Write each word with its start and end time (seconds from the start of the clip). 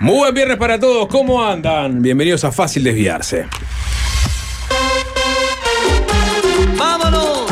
Muy 0.00 0.14
buen 0.14 0.32
viernes 0.32 0.56
para 0.58 0.78
todos, 0.78 1.08
¿cómo 1.08 1.42
andan? 1.42 2.00
Bienvenidos 2.00 2.44
a 2.44 2.52
Fácil 2.52 2.84
Desviarse. 2.84 3.48
¡Vámonos! 6.76 7.50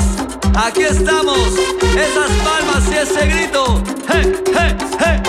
Aquí 0.55 0.83
estamos, 0.83 1.55
esas 1.91 2.31
palmas 2.45 2.89
y 2.89 2.99
ese 2.99 3.27
grito. 3.27 3.83
¡Hey, 4.09 4.33
hey, 4.55 4.77
hey, 5.01 5.23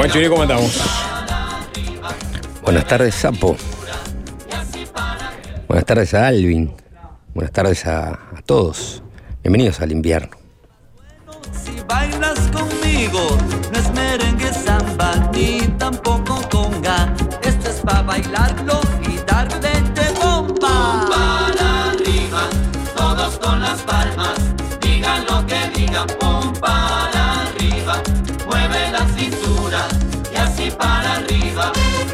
Juan 0.00 0.10
Churi, 0.10 0.28
¿cómo 0.30 0.40
andamos? 0.40 0.80
Buenas 2.62 2.86
tardes, 2.86 3.14
Sapo. 3.14 3.54
Buenas 5.68 5.84
tardes 5.84 6.14
a 6.14 6.26
Alvin. 6.26 6.74
Buenas 7.34 7.52
tardes 7.52 7.84
a, 7.84 8.12
a 8.12 8.42
todos. 8.46 9.02
Bienvenidos 9.42 9.78
al 9.82 9.92
invierno. 9.92 10.38
Si 11.52 11.82
bailas 11.86 12.38
conmigo, 12.50 13.36
no 13.70 13.78
es 13.78 13.92
merengue 13.92 14.50
samba 14.54 15.30
ni 15.34 15.68
tampoco 15.76 16.48
conga. 16.48 17.14
Esto 17.42 17.68
es 17.68 17.80
para 17.80 18.00
bailarlo 18.00 18.79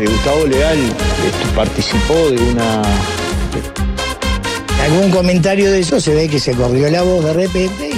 Gustavo 0.04 0.46
Leal 0.46 0.78
este, 0.78 1.46
participó 1.54 2.14
de 2.30 2.36
una 2.36 2.82
algún 4.82 5.10
comentario 5.10 5.70
de 5.70 5.80
eso 5.80 6.00
se 6.00 6.14
ve 6.14 6.28
que 6.28 6.38
se 6.38 6.52
corrió 6.52 6.90
la 6.90 7.02
voz 7.02 7.24
de 7.24 7.32
repente 7.32 7.90
y 7.90 7.94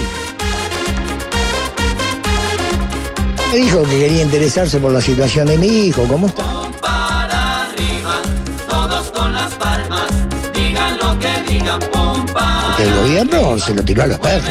me 3.53 3.59
dijo 3.59 3.83
que 3.83 3.99
quería 3.99 4.23
interesarse 4.23 4.79
por 4.79 4.93
la 4.93 5.01
situación 5.01 5.49
de 5.49 5.59
mi 5.59 5.87
hijo, 5.87 6.05
¿cómo 6.05 6.29
está? 6.29 6.45
para 6.81 7.63
arriba, 7.63 8.23
todos 8.69 9.11
con 9.11 9.33
las 9.33 9.53
palmas, 9.55 10.07
digan 10.55 10.99
lo 10.99 11.19
que 11.19 11.53
digan, 11.53 11.81
pum 11.93 12.25
para 12.27 12.77
El 12.79 12.95
gobierno 12.95 13.59
se 13.59 13.75
lo 13.75 13.83
tiró 13.83 14.05
a 14.05 14.07
los 14.07 14.19
perros. 14.19 14.45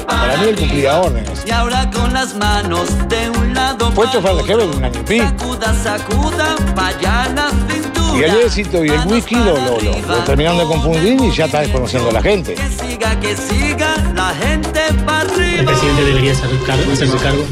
Para, 0.00 0.36
mí 0.38 0.48
él 0.48 0.56
cumplía 0.56 1.00
órdenes. 1.00 1.42
Y 1.46 1.50
ahora 1.50 1.90
con 1.90 2.12
las 2.12 2.34
manos 2.36 2.88
de 3.08 3.30
un 3.30 3.54
lado 3.54 3.90
Fue 3.92 4.10
chofer 4.10 4.34
de 4.36 4.42
de 4.56 4.76
un 4.76 4.84
año 4.84 5.00
y. 5.08 5.18
Sacuda, 5.18 5.74
sacuda, 5.82 6.56
vaya 6.74 7.28
la 7.34 7.50
cintura. 7.50 8.18
Y 8.18 8.22
el 8.22 8.34
éxito 8.42 8.84
y 8.84 8.88
el 8.90 9.00
whisky 9.06 9.34
lo, 9.34 9.56
lo, 9.56 9.80
lo- 9.80 10.00
lo 10.08 10.16
terminaron 10.24 10.58
de 10.58 10.64
confundir 10.66 11.20
y 11.20 11.30
ya 11.32 11.46
está 11.46 11.60
desconociendo 11.60 12.10
a 12.10 12.12
la 12.12 12.22
gente. 12.22 12.54
Que 12.54 12.68
siga, 12.68 13.18
que 13.20 13.36
siga, 13.36 13.96
la 14.14 14.32
gente 14.34 14.80
para 15.04 15.20
arriba. 15.22 15.60
El 15.60 15.64
presidente 15.66 16.04
debería 16.04 16.32
hacer 16.32 16.50
cargo, 16.66 16.92
hacerse 16.92 17.16
cargo. 17.16 17.44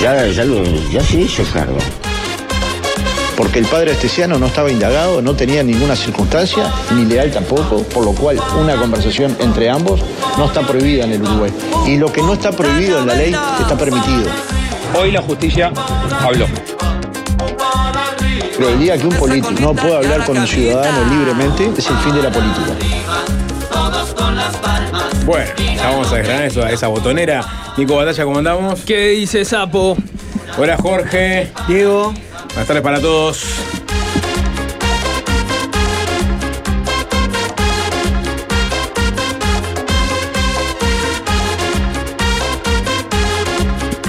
Ya, 0.00 0.26
ya, 0.28 0.44
lo, 0.44 0.62
ya 0.90 1.02
se 1.02 1.20
hizo 1.20 1.42
cargo. 1.52 1.76
Porque 3.36 3.58
el 3.58 3.66
padre 3.66 3.92
Estesiano 3.92 4.38
no 4.38 4.46
estaba 4.46 4.70
indagado, 4.70 5.20
no 5.20 5.34
tenía 5.34 5.62
ninguna 5.62 5.94
circunstancia, 5.94 6.72
ni 6.94 7.04
leal 7.04 7.30
tampoco, 7.30 7.82
por 7.82 8.04
lo 8.04 8.12
cual 8.12 8.40
una 8.58 8.76
conversación 8.76 9.36
entre 9.40 9.68
ambos 9.68 10.00
no 10.38 10.46
está 10.46 10.62
prohibida 10.62 11.04
en 11.04 11.12
el 11.12 11.22
Uruguay. 11.22 11.52
Y 11.86 11.98
lo 11.98 12.10
que 12.10 12.22
no 12.22 12.32
está 12.32 12.52
prohibido 12.52 12.98
en 13.00 13.06
la 13.06 13.14
ley 13.14 13.36
está 13.60 13.76
permitido. 13.76 14.30
Hoy 14.98 15.12
la 15.12 15.20
justicia 15.20 15.70
habló. 16.20 16.46
Pero 18.56 18.70
el 18.70 18.78
día 18.78 18.96
que 18.96 19.06
un 19.06 19.16
político 19.16 19.60
no 19.60 19.74
pueda 19.74 19.98
hablar 19.98 20.24
con 20.24 20.38
un 20.38 20.46
ciudadano 20.46 21.14
libremente, 21.14 21.70
es 21.76 21.90
el 21.90 21.96
fin 21.98 22.14
de 22.14 22.22
la 22.22 22.30
política. 22.30 22.72
Bueno, 25.26 25.50
ya 25.58 25.90
vamos 25.90 26.10
a 26.10 26.16
desgranar 26.16 26.44
eso, 26.46 26.66
esa 26.66 26.86
botonera. 26.86 27.44
Nico 27.76 27.96
Batalla, 27.96 28.24
¿cómo 28.24 28.38
andamos? 28.38 28.80
¿Qué 28.80 29.08
dice 29.08 29.44
Sapo? 29.44 29.96
Hola 30.56 30.78
Jorge. 30.78 31.50
Diego. 31.68 32.14
Buenas 32.56 32.68
tardes 32.68 32.82
para 32.82 33.00
todos. 33.02 33.44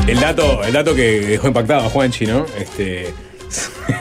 El 0.07 0.21
dato, 0.21 0.63
el 0.63 0.71
dato 0.71 0.95
que 0.95 1.19
dejó 1.19 1.49
impactado 1.49 1.87
a 1.87 1.89
Juanchi, 1.89 2.25
¿no? 2.25 2.45
Este, 2.57 3.13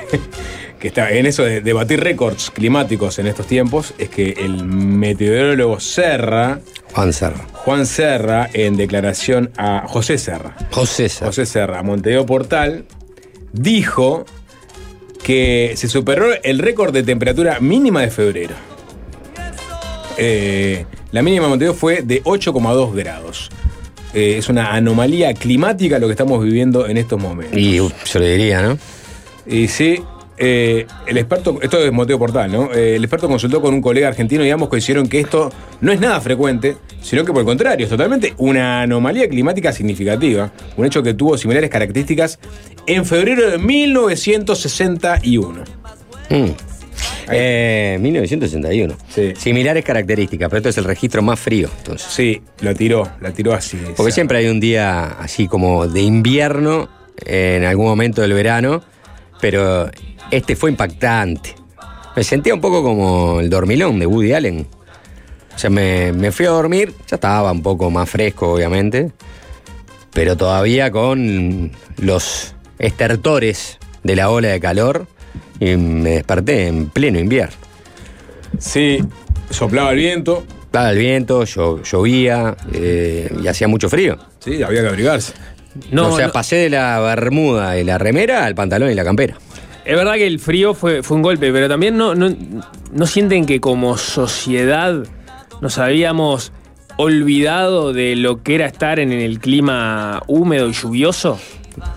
que 0.78 0.86
está 0.86 1.10
en 1.10 1.26
eso 1.26 1.42
de, 1.42 1.60
de 1.60 1.72
batir 1.72 1.98
récords 1.98 2.52
climáticos 2.52 3.18
en 3.18 3.26
estos 3.26 3.48
tiempos, 3.48 3.94
es 3.98 4.10
que 4.10 4.30
el 4.30 4.64
meteorólogo 4.64 5.80
Serra, 5.80 6.60
Juan 6.92 7.12
Serra. 7.12 7.44
Juan 7.52 7.84
Serra, 7.84 8.48
en 8.52 8.76
declaración 8.76 9.50
a 9.56 9.88
José 9.88 10.18
Serra, 10.18 10.54
José 10.70 11.08
Serra. 11.08 11.26
José 11.26 11.46
Serra, 11.46 11.82
Montevideo 11.82 12.24
Portal, 12.24 12.84
dijo 13.52 14.24
que 15.26 15.72
se 15.74 15.88
superó 15.88 16.28
el 16.40 16.60
récord 16.60 16.92
de 16.92 17.02
temperatura 17.02 17.58
mínima 17.58 18.00
de 18.02 18.12
febrero. 18.12 18.54
Eh, 20.16 20.86
la 21.10 21.20
mínima 21.20 21.46
de 21.46 21.48
Montevideo 21.48 21.74
fue 21.74 22.02
de 22.02 22.22
8,2 22.22 22.94
grados. 22.94 23.50
Eh, 24.14 24.36
es 24.38 24.48
una 24.48 24.72
anomalía 24.72 25.34
climática 25.34 25.98
lo 25.98 26.06
que 26.06 26.12
estamos 26.12 26.44
viviendo 26.44 26.86
en 26.86 26.96
estos 26.96 27.20
momentos. 27.20 27.58
Y 27.58 27.74
yo 27.74 27.90
le 28.20 28.36
diría, 28.36 28.62
¿no? 28.62 28.78
Y 29.48 29.66
sí, 29.66 30.00
eh, 30.38 30.86
el 31.08 31.18
experto, 31.18 31.58
esto 31.60 31.78
es 31.78 31.90
Monteo 31.90 32.20
Portal, 32.20 32.52
¿no? 32.52 32.72
Eh, 32.72 32.94
el 32.94 33.02
experto 33.02 33.26
consultó 33.26 33.60
con 33.60 33.74
un 33.74 33.82
colega 33.82 34.06
argentino 34.06 34.46
y 34.46 34.50
ambos 34.50 34.68
coincidieron 34.68 35.08
que 35.08 35.18
esto 35.18 35.50
no 35.80 35.90
es 35.90 35.98
nada 35.98 36.20
frecuente, 36.20 36.76
sino 37.06 37.24
que 37.24 37.32
por 37.32 37.40
el 37.40 37.46
contrario, 37.46 37.84
es 37.84 37.90
totalmente 37.90 38.34
una 38.38 38.82
anomalía 38.82 39.28
climática 39.28 39.72
significativa, 39.72 40.50
un 40.76 40.86
hecho 40.86 41.04
que 41.04 41.14
tuvo 41.14 41.38
similares 41.38 41.70
características 41.70 42.40
en 42.84 43.04
febrero 43.04 43.48
de 43.48 43.58
1961. 43.58 45.62
Mm. 46.30 46.46
Eh, 47.30 47.98
1961. 48.00 48.96
Sí. 49.08 49.34
Similares 49.36 49.84
características, 49.84 50.48
pero 50.48 50.58
esto 50.58 50.70
es 50.70 50.78
el 50.78 50.84
registro 50.84 51.22
más 51.22 51.38
frío. 51.38 51.70
Entonces. 51.78 52.08
Sí, 52.10 52.42
lo 52.60 52.74
tiró, 52.74 53.08
la 53.20 53.30
tiró 53.30 53.54
así. 53.54 53.78
Porque 53.96 54.10
siempre 54.10 54.38
hay 54.38 54.48
un 54.48 54.58
día 54.58 55.16
así 55.20 55.46
como 55.46 55.86
de 55.86 56.00
invierno 56.00 56.88
en 57.24 57.64
algún 57.64 57.86
momento 57.86 58.20
del 58.20 58.32
verano, 58.32 58.82
pero 59.40 59.88
este 60.32 60.56
fue 60.56 60.70
impactante. 60.70 61.54
Me 62.16 62.24
sentía 62.24 62.52
un 62.52 62.60
poco 62.60 62.82
como 62.82 63.38
el 63.38 63.48
dormilón 63.48 64.00
de 64.00 64.06
Woody 64.06 64.32
Allen. 64.32 64.66
O 65.56 65.58
sea, 65.58 65.70
me, 65.70 66.12
me 66.12 66.30
fui 66.32 66.44
a 66.46 66.50
dormir, 66.50 66.92
ya 67.08 67.16
estaba 67.16 67.50
un 67.50 67.62
poco 67.62 67.90
más 67.90 68.08
fresco, 68.10 68.52
obviamente, 68.52 69.10
pero 70.12 70.36
todavía 70.36 70.90
con 70.90 71.72
los 71.96 72.54
estertores 72.78 73.78
de 74.02 74.16
la 74.16 74.28
ola 74.30 74.48
de 74.48 74.60
calor 74.60 75.06
y 75.58 75.76
me 75.76 76.10
desperté 76.10 76.66
en 76.66 76.90
pleno 76.90 77.18
invierno. 77.18 77.56
Sí, 78.58 78.98
soplaba 79.50 79.90
el 79.92 79.96
viento, 79.98 80.44
Estaba 80.66 80.90
el 80.90 80.98
viento, 80.98 81.42
llo- 81.44 81.82
llovía 81.82 82.54
eh, 82.72 83.30
y 83.42 83.46
hacía 83.46 83.66
mucho 83.66 83.88
frío. 83.88 84.18
sí, 84.40 84.62
había 84.62 84.82
que 84.82 84.88
abrigarse. 84.88 85.32
No, 85.90 86.08
o 86.12 86.16
sea, 86.16 86.26
no, 86.26 86.32
pasé 86.32 86.56
de 86.56 86.70
la 86.70 87.00
bermuda 87.00 87.78
y 87.78 87.84
la 87.84 87.96
remera 87.98 88.44
al 88.44 88.54
pantalón 88.54 88.90
y 88.90 88.94
la 88.94 89.04
campera. 89.04 89.36
es 89.86 89.96
verdad 89.96 90.14
que 90.14 90.26
el 90.26 90.38
frío 90.38 90.74
fue, 90.74 91.02
fue 91.02 91.16
un 91.16 91.22
golpe, 91.22 91.50
pero 91.52 91.66
también 91.68 91.96
no, 91.96 92.14
no, 92.14 92.34
no 92.92 93.06
sienten 93.06 93.46
que 93.46 93.60
como 93.60 93.96
sociedad 93.96 95.02
nos 95.60 95.78
habíamos 95.78 96.52
olvidado 96.96 97.92
de 97.92 98.16
lo 98.16 98.42
que 98.42 98.54
era 98.54 98.66
estar 98.66 98.98
en 98.98 99.12
el 99.12 99.38
clima 99.38 100.22
húmedo 100.26 100.68
y 100.68 100.72
lluvioso. 100.72 101.38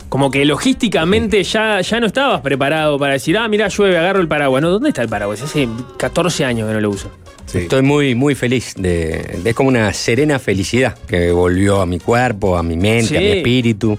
Como 0.10 0.30
que 0.30 0.44
logísticamente 0.44 1.44
ya, 1.44 1.80
ya 1.82 2.00
no 2.00 2.08
estabas 2.08 2.42
preparado 2.42 3.00
para 3.00 3.14
decir, 3.14 3.38
ah, 3.38 3.48
mira, 3.48 3.70
llueve, 3.70 3.98
agarro 3.98 4.20
el 4.20 4.28
paraguas. 4.28 4.62
No, 4.62 4.70
¿dónde 4.70 4.90
está 4.90 5.02
el 5.02 5.10
paraguas? 5.10 5.42
Hace 5.42 5.70
14 5.98 6.46
años 6.46 6.68
que 6.68 6.74
no 6.74 6.82
lo 6.82 6.90
uso. 6.90 7.10
Sí. 7.46 7.60
Estoy 7.60 7.82
muy, 7.82 8.14
muy 8.14 8.36
feliz. 8.36 8.74
De, 8.78 9.40
es 9.44 9.56
como 9.56 9.70
una 9.70 9.94
serena 9.94 10.38
felicidad 10.38 10.98
que 11.08 11.32
volvió 11.32 11.82
a 11.82 11.86
mi 11.86 12.00
cuerpo, 12.00 12.58
a 12.58 12.64
mi 12.64 12.76
mente, 12.76 13.18
a 13.18 13.22
mi 13.22 13.28
espíritu. 13.28 13.98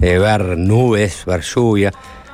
ver 0.00 0.58
nubes, 0.58 1.24
ver 1.24 1.42
lluvia. 1.42 1.92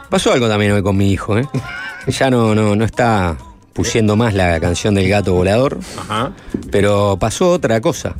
Pasó 0.09 0.33
algo 0.33 0.49
también 0.49 0.73
hoy 0.73 0.83
con 0.83 0.97
mi 0.97 1.13
hijo, 1.13 1.37
¿eh? 1.39 1.47
Ya 2.07 2.31
no, 2.31 2.55
no, 2.55 2.75
no 2.75 2.85
está 2.87 3.37
pusiendo 3.79 4.17
más 4.17 4.35
la 4.35 4.59
canción 4.59 4.93
del 4.97 5.09
gato 5.09 5.35
volador, 5.35 5.79
Ajá. 5.97 6.33
pero 6.73 7.17
pasó 7.17 7.53
otra 7.53 7.81
cosa. 7.81 8.17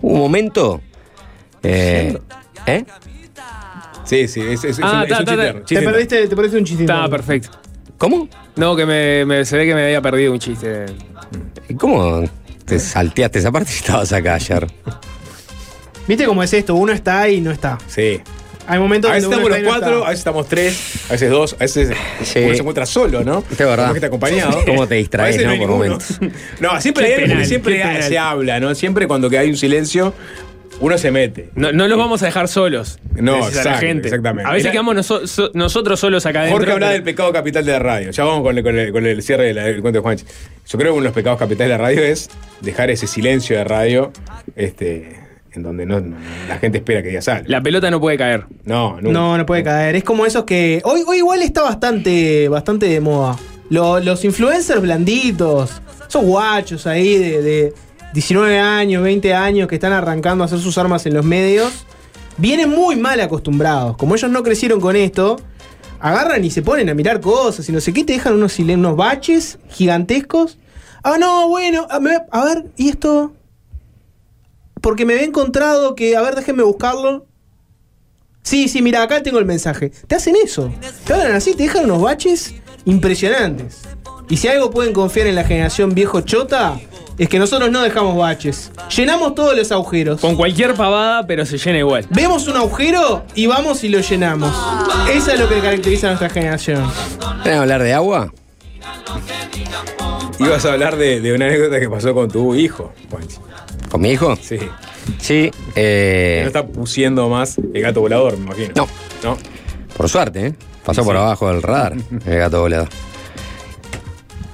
Hubo 0.00 0.12
un 0.14 0.20
momento. 0.20 0.80
eh, 1.64 2.16
¿Eh? 2.66 2.84
Sí, 4.04 4.28
sí, 4.28 4.40
es, 4.40 4.62
es- 4.64 4.78
es 4.78 4.80
Ah, 4.82 4.98
un, 4.98 5.02
es 5.02 5.08
ta, 5.08 5.18
un 5.18 5.24
ta, 5.24 5.32
chiste- 5.64 5.64
Te 5.74 5.82
perdiste, 5.82 6.28
te 6.28 6.36
perdiste 6.36 6.58
un 6.58 6.64
chiste. 6.64 6.84
Está 6.84 7.08
perfecto. 7.08 7.50
¿Cómo? 7.98 8.28
No, 8.54 8.76
que 8.76 8.86
me, 8.86 9.24
me- 9.24 9.44
se 9.44 9.56
ve 9.56 9.66
que 9.66 9.74
me 9.74 9.84
había 9.86 10.00
perdido 10.00 10.32
un 10.32 10.38
chiste. 10.38 10.86
¿Cómo 11.76 12.22
te 12.64 12.78
salteaste 12.78 13.40
esa 13.40 13.50
parte 13.50 13.70
si 13.72 13.78
estabas 13.84 14.12
acá 14.12 14.34
ayer? 14.34 14.64
¿Viste 16.06 16.24
cómo 16.24 16.42
es 16.44 16.52
esto? 16.52 16.76
Uno 16.76 16.92
está 16.92 17.28
y 17.28 17.40
no 17.40 17.50
está. 17.50 17.78
Sí. 17.88 18.20
Hay 18.66 18.78
momentos 18.78 19.10
A 19.10 19.14
veces 19.14 19.28
estamos 19.30 19.48
los 19.50 19.58
está 19.58 19.68
cuatro, 19.70 19.88
a 19.88 19.96
está. 19.98 20.08
veces 20.08 20.18
estamos 20.20 20.48
tres, 20.48 21.04
a 21.08 21.12
veces 21.12 21.30
dos, 21.30 21.54
a 21.54 21.56
veces 21.58 21.88
Sí. 22.22 22.38
uno 22.40 22.54
se 22.54 22.60
encuentra 22.60 22.86
solo, 22.86 23.24
¿no? 23.24 23.42
Es 23.50 23.58
verdad. 23.58 23.76
Como 23.78 23.92
que 23.92 23.96
está 23.98 24.06
acompañado. 24.06 24.60
Cómo 24.66 24.86
te 24.86 24.94
A 24.94 24.98
distraes, 24.98 25.44
¿no? 25.44 25.56
Por 25.58 25.68
momentos. 25.68 26.18
No, 26.60 26.80
siempre 26.80 27.06
hay 27.14 27.22
penal, 27.22 27.46
siempre 27.46 28.02
se 28.02 28.18
habla, 28.18 28.60
¿no? 28.60 28.74
Siempre 28.74 29.06
cuando 29.08 29.28
que 29.28 29.38
hay 29.38 29.48
un 29.50 29.56
silencio, 29.56 30.14
uno 30.80 30.96
se 30.96 31.10
mete. 31.10 31.50
No, 31.56 31.72
no 31.72 31.88
los 31.88 31.98
vamos 31.98 32.22
a 32.22 32.26
dejar 32.26 32.48
solos. 32.48 32.98
No, 33.14 33.34
decís 33.34 33.48
a 33.48 33.50
la 33.50 33.60
exacto, 33.62 33.80
gente. 33.80 34.08
exactamente. 34.08 34.48
A 34.48 34.52
veces 34.52 34.64
Era- 34.66 34.72
quedamos 34.72 34.94
noso- 34.94 35.26
so- 35.26 35.50
nosotros 35.52 36.00
solos 36.00 36.24
acá 36.24 36.40
adentro. 36.40 36.58
Jorge 36.58 36.72
hablaba 36.72 36.92
pero- 36.92 37.04
del 37.04 37.12
pecado 37.14 37.32
capital 37.32 37.64
de 37.66 37.72
la 37.72 37.78
radio. 37.80 38.10
Ya 38.12 38.24
vamos 38.24 38.42
con 38.42 38.56
el, 38.56 38.62
con 38.64 38.78
el- 38.78 38.92
con 38.92 39.04
el 39.06 39.22
cierre 39.22 39.52
del 39.52 39.56
del 39.56 39.80
cuento 39.82 39.98
de 39.98 40.02
Juanchi. 40.02 40.24
Yo 40.68 40.78
creo 40.78 40.92
que 40.92 40.98
uno 40.98 41.02
de 41.02 41.08
los 41.08 41.14
pecados 41.14 41.38
capitales 41.38 41.70
de 41.72 41.78
la 41.78 41.84
radio 41.84 42.02
es 42.02 42.30
dejar 42.62 42.88
ese 42.90 43.06
silencio 43.06 43.58
de 43.58 43.64
radio 43.64 44.10
este, 44.56 45.19
en 45.52 45.62
donde 45.62 45.86
no, 45.86 46.00
no- 46.00 46.16
la 46.48 46.58
gente 46.58 46.78
espera 46.78 47.02
que 47.02 47.08
digas 47.08 47.28
algo. 47.28 47.44
La 47.48 47.62
pelota 47.62 47.90
no 47.90 48.00
puede 48.00 48.16
caer. 48.16 48.46
No, 48.64 48.96
nunca. 49.00 49.12
No, 49.12 49.36
no 49.38 49.46
puede 49.46 49.62
caer. 49.64 49.96
Es 49.96 50.04
como 50.04 50.26
esos 50.26 50.44
que. 50.44 50.80
Hoy, 50.84 51.02
hoy 51.06 51.18
igual 51.18 51.42
está 51.42 51.62
bastante, 51.62 52.48
bastante 52.48 52.86
de 52.86 53.00
moda. 53.00 53.36
Lo- 53.68 54.00
los 54.00 54.24
influencers 54.24 54.80
blanditos. 54.80 55.82
Esos 56.08 56.24
guachos 56.24 56.86
ahí 56.86 57.16
de, 57.18 57.42
de 57.42 57.74
19 58.12 58.58
años, 58.58 59.02
20 59.02 59.32
años 59.34 59.68
que 59.68 59.76
están 59.76 59.92
arrancando 59.92 60.42
a 60.42 60.46
hacer 60.46 60.58
sus 60.58 60.76
armas 60.78 61.06
en 61.06 61.14
los 61.14 61.24
medios. 61.24 61.86
Vienen 62.36 62.70
muy 62.70 62.96
mal 62.96 63.20
acostumbrados. 63.20 63.96
Como 63.96 64.14
ellos 64.14 64.30
no 64.30 64.42
crecieron 64.42 64.80
con 64.80 64.96
esto, 64.96 65.36
agarran 66.00 66.44
y 66.44 66.50
se 66.50 66.62
ponen 66.62 66.88
a 66.88 66.94
mirar 66.94 67.20
cosas 67.20 67.68
y 67.68 67.72
no 67.72 67.80
sé 67.80 67.92
qué, 67.92 68.02
te 68.04 68.14
dejan 68.14 68.34
unos, 68.34 68.58
unos 68.58 68.96
baches 68.96 69.58
gigantescos. 69.68 70.58
Ah, 71.02 71.16
no, 71.18 71.48
bueno, 71.48 71.86
a 71.90 72.44
ver, 72.44 72.64
¿y 72.76 72.88
esto? 72.88 73.32
Porque 74.80 75.04
me 75.04 75.14
había 75.14 75.26
encontrado 75.26 75.94
que, 75.94 76.16
a 76.16 76.22
ver, 76.22 76.34
déjenme 76.34 76.62
buscarlo. 76.62 77.26
Sí, 78.42 78.68
sí, 78.68 78.82
mira, 78.82 79.02
acá 79.02 79.22
tengo 79.22 79.38
el 79.38 79.44
mensaje. 79.44 79.90
Te 80.06 80.14
hacen 80.14 80.34
eso. 80.42 80.72
Te 81.04 81.12
hablan 81.12 81.32
así, 81.32 81.54
te 81.54 81.64
dejan 81.64 81.84
unos 81.84 82.02
baches 82.02 82.54
impresionantes. 82.84 83.82
Y 84.28 84.36
si 84.36 84.48
algo 84.48 84.70
pueden 84.70 84.92
confiar 84.92 85.26
en 85.26 85.34
la 85.34 85.44
generación 85.44 85.94
viejo 85.94 86.20
chota, 86.20 86.80
es 87.18 87.28
que 87.28 87.38
nosotros 87.38 87.70
no 87.70 87.82
dejamos 87.82 88.16
baches. 88.16 88.70
Llenamos 88.96 89.34
todos 89.34 89.56
los 89.56 89.70
agujeros. 89.72 90.20
Con 90.20 90.36
cualquier 90.36 90.74
pavada, 90.74 91.26
pero 91.26 91.44
se 91.44 91.58
llena 91.58 91.78
igual. 91.80 92.06
Vemos 92.10 92.48
un 92.48 92.56
agujero 92.56 93.24
y 93.34 93.46
vamos 93.46 93.84
y 93.84 93.88
lo 93.88 94.00
llenamos. 94.00 94.54
Eso 95.12 95.32
es 95.32 95.38
lo 95.38 95.48
que 95.48 95.60
caracteriza 95.60 96.06
a 96.06 96.10
nuestra 96.10 96.30
generación. 96.30 96.90
¿Quieren 97.42 97.60
hablar 97.60 97.82
de 97.82 97.92
agua? 97.92 98.32
Ibas 100.38 100.64
a 100.64 100.72
hablar 100.72 100.96
de, 100.96 101.20
de 101.20 101.34
una 101.34 101.46
anécdota 101.46 101.78
que 101.78 101.90
pasó 101.90 102.14
con 102.14 102.30
tu 102.30 102.54
hijo, 102.54 102.92
Juanchi. 103.10 103.36
¿Con 103.90 104.00
mi 104.02 104.10
hijo? 104.10 104.36
Sí. 104.36 104.58
Sí. 105.18 105.50
eh, 105.74 106.40
No 106.42 106.46
está 106.48 106.66
pusiendo 106.66 107.28
más 107.28 107.58
el 107.58 107.82
gato 107.82 108.00
volador, 108.00 108.36
me 108.36 108.44
imagino. 108.46 108.72
No. 108.76 108.88
¿No? 109.24 109.36
Por 109.96 110.08
suerte, 110.08 110.46
¿eh? 110.46 110.54
Pasó 110.84 111.04
por 111.04 111.16
abajo 111.16 111.48
del 111.48 111.62
radar 111.62 111.94
el 112.24 112.38
gato 112.38 112.60
volador. 112.60 112.88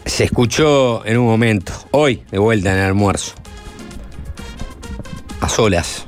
Se 0.05 0.25
escuchó 0.25 1.05
en 1.05 1.19
un 1.19 1.27
momento, 1.27 1.73
hoy, 1.91 2.25
de 2.31 2.39
vuelta 2.39 2.73
en 2.73 2.79
el 2.79 2.85
almuerzo. 2.87 3.35
A 5.41 5.49
solas. 5.49 6.07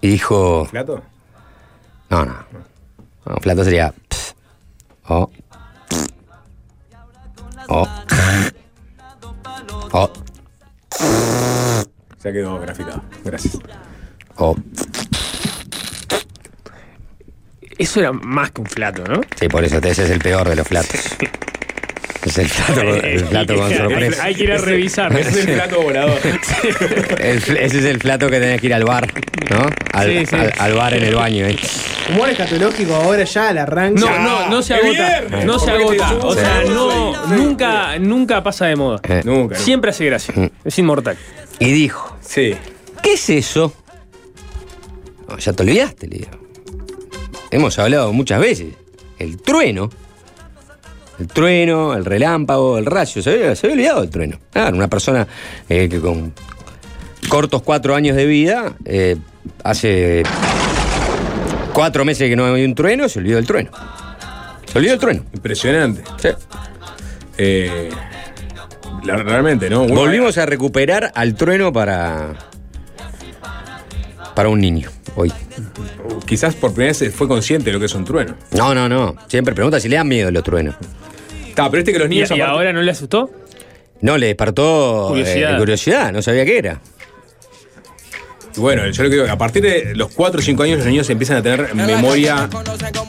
Y 0.00 0.08
dijo. 0.08 0.66
¿Flato? 0.66 1.02
No, 2.10 2.24
no. 2.24 2.34
No, 3.26 3.36
flato 3.40 3.64
sería. 3.64 3.92
ps, 4.08 4.34
O. 5.08 5.30
O. 9.92 10.04
O. 10.04 10.10
Ya 12.22 12.32
quedó 12.32 12.58
graficado. 12.60 13.02
Gracias. 13.24 13.58
O. 14.36 14.56
Eso 17.78 18.00
era 18.00 18.12
más 18.12 18.50
que 18.50 18.60
un 18.60 18.66
flato, 18.66 19.04
¿no? 19.04 19.20
Sí, 19.38 19.48
por 19.48 19.64
eso 19.64 19.78
ese 19.78 20.04
es 20.04 20.10
el 20.10 20.18
peor 20.18 20.48
de 20.48 20.56
los 20.56 20.66
flatos. 20.66 21.00
Es 22.28 22.38
el 22.38 22.48
plato, 22.48 22.74
con- 22.84 23.04
el 23.04 23.24
plato 23.24 23.56
con 23.56 23.74
sorpresa. 23.74 24.22
Hay 24.24 24.34
que 24.34 24.42
ir 24.44 24.52
a 24.52 24.58
revisar. 24.58 25.18
Ese 25.18 25.28
es 25.40 25.46
el 25.46 25.54
plato 25.54 25.82
volador. 25.82 26.18
Ese 27.18 27.64
es 27.64 27.84
el 27.84 27.98
plato 27.98 28.28
que 28.30 28.38
tenés 28.40 28.60
que 28.60 28.66
ir 28.66 28.74
al 28.74 28.84
bar, 28.84 29.12
¿no? 29.50 29.66
Al, 29.92 30.06
Sí, 30.08 30.26
sí. 30.26 30.36
al- 30.36 30.52
al 30.58 30.74
bar 30.74 30.94
en 30.94 31.04
el 31.04 31.14
baño. 31.14 31.46
¿eh? 31.46 31.56
Humor 32.10 32.30
escatológico 32.30 32.94
ahora 32.94 33.24
ya 33.24 33.48
al 33.50 33.58
arranque. 33.58 34.00
No, 34.00 34.18
no, 34.18 34.48
no 34.48 34.62
se 34.62 34.74
¡Qué 34.74 34.80
agota. 34.98 35.20
bien! 35.28 35.46
No 35.46 35.58
se 35.58 35.70
agota. 35.70 36.14
O 36.22 36.34
sea, 36.34 36.62
no, 36.64 37.26
nunca, 37.26 37.98
nunca 37.98 38.42
pasa 38.42 38.66
de 38.66 38.76
moda. 38.76 39.00
Eh, 39.08 39.22
Nunca. 39.24 39.56
Siempre 39.56 39.90
hace 39.90 40.06
gracia. 40.06 40.34
Es 40.64 40.78
inmortal. 40.78 41.16
Y 41.58 41.70
dijo, 41.72 42.16
Sí. 42.20 42.54
¿qué 43.02 43.14
es 43.14 43.28
eso? 43.30 43.74
Ya 45.38 45.52
te 45.52 45.62
olvidaste, 45.62 46.06
le 46.08 46.16
digo. 46.18 46.30
Hemos 47.50 47.78
hablado 47.78 48.12
muchas 48.12 48.40
veces. 48.40 48.68
El 49.18 49.36
trueno. 49.42 49.90
El 51.18 51.26
trueno, 51.28 51.94
el 51.94 52.04
relámpago, 52.04 52.78
el 52.78 52.86
rayo. 52.86 53.22
Se 53.22 53.30
había, 53.30 53.56
se 53.56 53.66
había 53.66 53.74
olvidado 53.76 54.02
el 54.04 54.10
trueno. 54.10 54.38
Claro, 54.52 54.76
una 54.76 54.88
persona 54.88 55.26
eh, 55.68 55.88
que 55.88 56.00
con 56.00 56.32
cortos 57.28 57.62
cuatro 57.62 57.94
años 57.94 58.16
de 58.16 58.24
vida, 58.26 58.74
eh, 58.84 59.16
hace 59.64 60.22
cuatro 61.72 62.04
meses 62.04 62.28
que 62.28 62.36
no 62.36 62.46
hay 62.46 62.64
un 62.64 62.74
trueno, 62.74 63.08
se 63.08 63.18
olvidó 63.18 63.36
del 63.36 63.46
trueno. 63.46 63.70
Se 64.70 64.78
olvidó 64.78 64.92
del 64.92 65.00
trueno. 65.00 65.24
Impresionante. 65.34 66.02
Sí. 66.18 66.28
Eh, 67.36 67.88
la- 69.04 69.16
realmente, 69.16 69.68
¿no? 69.70 69.86
Volvimos 69.86 70.38
a 70.38 70.46
recuperar 70.46 71.10
al 71.14 71.34
trueno 71.34 71.72
para. 71.72 72.34
para 74.34 74.48
un 74.48 74.60
niño, 74.60 74.88
hoy. 75.16 75.32
Quizás 76.26 76.54
por 76.54 76.72
primera 76.74 76.96
vez 76.96 77.12
fue 77.14 77.26
consciente 77.26 77.66
de 77.66 77.72
lo 77.72 77.80
que 77.80 77.86
es 77.86 77.94
un 77.94 78.04
trueno. 78.04 78.34
No, 78.52 78.74
no, 78.74 78.88
no. 78.88 79.16
Siempre 79.26 79.54
pregunta 79.54 79.80
si 79.80 79.88
le 79.88 79.96
dan 79.96 80.06
miedo 80.08 80.30
los 80.30 80.42
truenos. 80.44 80.76
Está, 81.58 81.70
pero 81.72 81.80
este 81.80 81.92
que 81.92 81.98
los 81.98 82.06
¿Y, 82.06 82.10
niños. 82.10 82.30
y 82.30 82.34
aparte- 82.34 82.52
ahora 82.52 82.72
no 82.72 82.82
le 82.82 82.90
asustó? 82.92 83.30
No, 84.00 84.16
le 84.16 84.26
despertó 84.28 85.06
eh, 85.06 85.08
Curiosidad. 85.08 85.58
curiosidad, 85.58 86.12
no 86.12 86.22
sabía 86.22 86.44
qué 86.44 86.56
era. 86.58 86.80
Bueno, 88.58 88.88
yo 88.90 89.02
lo 89.02 89.08
que 89.10 89.16
digo, 89.16 89.30
a 89.30 89.38
partir 89.38 89.62
de 89.62 89.94
los 89.94 90.08
4 90.12 90.40
o 90.40 90.42
5 90.42 90.62
años 90.62 90.78
los 90.78 90.86
niños 90.86 91.08
empiezan 91.10 91.36
a 91.38 91.42
tener 91.42 91.74
memoria 91.74 92.48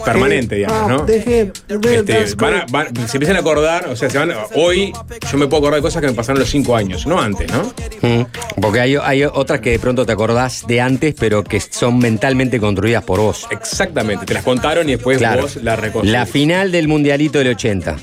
permanente, 0.06 0.56
digamos, 0.56 0.88
¿no? 0.90 1.06
Ver 1.06 1.52
Este, 1.68 2.22
las 2.22 2.36
van 2.36 2.54
a- 2.56 2.66
van- 2.70 2.88
se 3.08 3.18
empiezan 3.18 3.36
a 3.36 3.40
acordar, 3.40 3.88
o 3.88 3.96
sea, 3.96 4.10
se 4.10 4.18
van, 4.18 4.32
hoy 4.56 4.94
yo 5.32 5.38
me 5.38 5.48
puedo 5.48 5.58
acordar 5.64 5.76
de 5.80 5.82
cosas 5.82 6.02
que 6.02 6.08
me 6.08 6.14
pasaron 6.14 6.38
a 6.38 6.42
los 6.42 6.50
5 6.50 6.76
años, 6.76 7.06
no 7.06 7.20
antes, 7.20 7.52
¿no? 7.52 7.74
Mm. 8.02 8.26
Porque 8.62 8.80
hay, 8.80 8.96
hay 8.96 9.24
otras 9.24 9.60
que 9.60 9.72
de 9.72 9.80
pronto 9.80 10.06
te 10.06 10.12
acordás 10.12 10.66
de 10.68 10.82
antes, 10.82 11.16
pero 11.20 11.44
que 11.44 11.60
son 11.60 11.98
mentalmente 12.00 12.60
construidas 12.60 13.04
por 13.04 13.20
vos. 13.20 13.48
Exactamente, 13.50 14.26
te 14.26 14.34
las 14.34 14.44
contaron 14.44 14.88
y 14.88 14.94
después 14.94 15.18
Claro. 15.18 15.44
vos 15.44 15.56
las 15.58 15.80
reconstruís. 15.80 16.12
La 16.14 16.26
final 16.26 16.72
del 16.72 16.88
mundialito 16.88 17.40
del 17.40 17.50
80. 17.50 17.98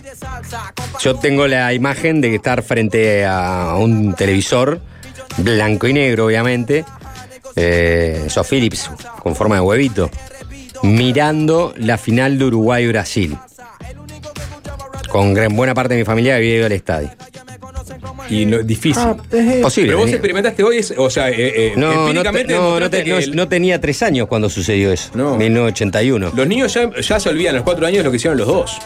Yo 1.00 1.16
tengo 1.16 1.47
la 1.47 1.73
imagen 1.75 2.20
de 2.20 2.35
estar 2.35 2.62
frente 2.62 3.25
a 3.25 3.75
un 3.78 4.14
televisor, 4.14 4.80
blanco 5.38 5.87
y 5.87 5.92
negro, 5.92 6.26
obviamente. 6.26 6.85
Eh, 7.56 8.25
esos 8.26 8.46
Philips 8.46 8.90
con 9.22 9.34
forma 9.34 9.54
de 9.56 9.62
huevito. 9.62 10.10
Mirando 10.82 11.72
la 11.78 11.96
final 11.98 12.38
de 12.38 12.44
Uruguay-Brasil. 12.44 13.36
Con 15.10 15.32
gran 15.34 15.54
buena 15.56 15.72
parte 15.75 15.94
de 15.94 16.00
mi 16.00 16.04
familia 16.04 16.32
que 16.34 16.36
había 16.38 16.56
ido 16.56 16.66
al 16.66 16.72
estadio. 16.72 17.10
Y 18.28 18.44
no, 18.44 18.58
difícil. 18.58 19.02
Ah, 19.06 19.16
deje- 19.30 19.60
Posible. 19.62 19.88
Pero 19.88 19.98
vos 19.98 20.04
tenía- 20.06 20.16
experimentaste 20.16 20.62
hoy, 20.64 20.84
o 20.98 21.08
sea, 21.10 21.30
eh, 21.30 21.34
eh, 21.38 21.72
no, 21.76 21.86
no, 21.86 21.92
te- 21.92 22.00
empíricamente 22.00 22.52
no, 22.54 22.58
no 22.58 22.64
demostraste 22.66 22.96
te- 22.98 23.04
que 23.04 23.10
no- 23.10 23.18
el- 23.18 23.36
no 23.36 23.48
tenía 23.48 23.80
tres 23.80 24.02
años 24.02 24.26
cuando 24.26 24.50
sucedió 24.50 24.90
eso. 24.92 25.10
No. 25.14 25.36
1981. 25.36 26.32
los 26.34 26.46
niños 26.48 26.75
ya, 26.75 26.90
ya 27.00 27.20
se 27.20 27.28
olvidan 27.28 27.54
a 27.54 27.58
los 27.58 27.64
4 27.64 27.86
años 27.86 28.04
lo 28.04 28.10
que 28.10 28.16
hicieron 28.16 28.36
los 28.36 28.48
dos. 28.48 28.78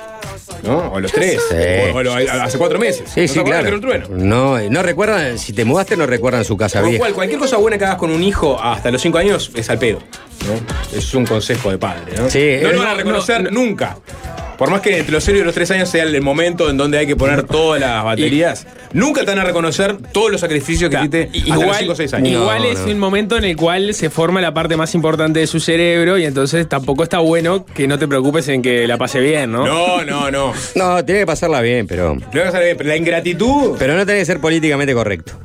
¿No? 0.62 0.78
O 0.78 0.96
a 0.96 1.00
los 1.00 1.12
3. 1.12 1.40
Sí. 1.50 1.56
O, 1.92 1.96
o 1.96 2.02
lo- 2.02 2.14
hace 2.14 2.58
4 2.58 2.78
meses. 2.78 3.10
Sí, 3.12 3.22
¿No 3.22 3.28
sí, 3.28 3.40
claro. 3.44 3.62
que 3.62 3.68
era 3.68 3.76
un 3.76 3.82
trueno? 3.82 4.06
No, 4.10 4.58
no 4.58 4.82
recuerdan, 4.82 5.38
si 5.38 5.52
te 5.52 5.64
mudaste 5.64 5.96
no 5.96 6.06
recuerdan 6.06 6.44
su 6.44 6.56
casa 6.56 6.80
Con 6.80 6.92
lo 6.92 6.98
cual, 6.98 7.12
cualquier 7.14 7.38
cosa 7.40 7.56
buena 7.56 7.78
que 7.78 7.84
hagas 7.84 7.96
con 7.96 8.10
un 8.10 8.22
hijo 8.22 8.60
hasta 8.62 8.90
los 8.90 9.00
5 9.02 9.18
años 9.18 9.50
es 9.54 9.68
al 9.70 9.78
pedo. 9.78 9.98
¿no? 10.46 10.98
Es 10.98 11.12
un 11.14 11.26
consejo 11.26 11.70
de 11.70 11.78
padre. 11.78 12.12
¿no? 12.16 12.30
Sí, 12.30 12.38
no 12.62 12.68
eh, 12.70 12.72
lo 12.72 12.78
van 12.78 12.88
a 12.88 12.90
no, 12.92 12.96
reconocer 12.96 13.42
no, 13.44 13.50
nunca. 13.50 13.98
Por 14.60 14.70
más 14.70 14.82
que 14.82 14.98
entre 14.98 15.12
los 15.12 15.24
0 15.24 15.38
y 15.38 15.42
los 15.42 15.54
3 15.54 15.70
años 15.70 15.88
sea 15.88 16.02
el 16.02 16.20
momento 16.20 16.68
en 16.68 16.76
donde 16.76 16.98
hay 16.98 17.06
que 17.06 17.16
poner 17.16 17.44
todas 17.44 17.80
las 17.80 18.04
baterías, 18.04 18.66
nunca 18.92 19.22
te 19.22 19.28
van 19.28 19.38
a 19.38 19.44
reconocer 19.44 19.96
todos 20.12 20.30
los 20.30 20.38
sacrificios 20.42 20.90
que 20.90 20.98
hiciste 20.98 21.30
hasta 21.50 21.64
los 21.64 21.76
5 21.78 21.92
o 21.92 21.96
6 21.96 22.12
años. 22.12 22.28
igual 22.28 22.62
No, 22.64 22.68
es 22.68 22.80
no. 22.80 22.92
un 22.92 22.98
momento 22.98 23.38
en 23.38 23.44
el 23.44 23.56
cual 23.56 23.94
se 23.94 24.10
forma 24.10 24.42
la 24.42 24.52
parte 24.52 24.76
más 24.76 24.94
importante 24.94 25.40
de 25.40 25.46
su 25.46 25.60
cerebro 25.60 26.18
y 26.18 26.26
entonces 26.26 26.68
tampoco 26.68 27.04
está 27.04 27.20
bueno 27.20 27.64
que 27.64 27.88
no 27.88 27.98
te 27.98 28.06
preocupes 28.06 28.48
en 28.48 28.60
que 28.60 28.86
la 28.86 28.98
pase 28.98 29.20
bien, 29.20 29.50
¿no? 29.50 29.64
No, 29.66 30.04
no, 30.04 30.30
no. 30.30 30.52
No, 30.74 31.02
tiene 31.06 31.20
que 31.22 31.26
pasarla 31.26 31.62
bien, 31.62 31.86
pero. 31.86 32.16
Lo 32.30 32.40
vas 32.44 32.54
a 32.54 32.58
hacer 32.58 32.64
bien, 32.64 32.76
pero 32.76 32.90
la 32.90 32.96
ingratitud. 32.98 33.76
Pero 33.78 33.94
no 33.96 34.04
tenés 34.04 34.20
que 34.20 34.26
ser 34.26 34.40
políticamente 34.40 34.92
correcto. 34.92 35.40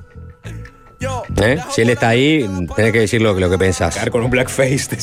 ¿Eh? 1.41 1.57
Si 1.71 1.81
él 1.81 1.89
está 1.89 2.09
ahí, 2.09 2.49
tenés 2.75 2.91
que 2.91 2.99
decir 2.99 3.21
lo, 3.21 3.33
lo 3.33 3.49
que 3.49 3.57
pensás. 3.57 3.97
Con 4.09 4.23
un 4.23 4.29
blackface. 4.29 4.97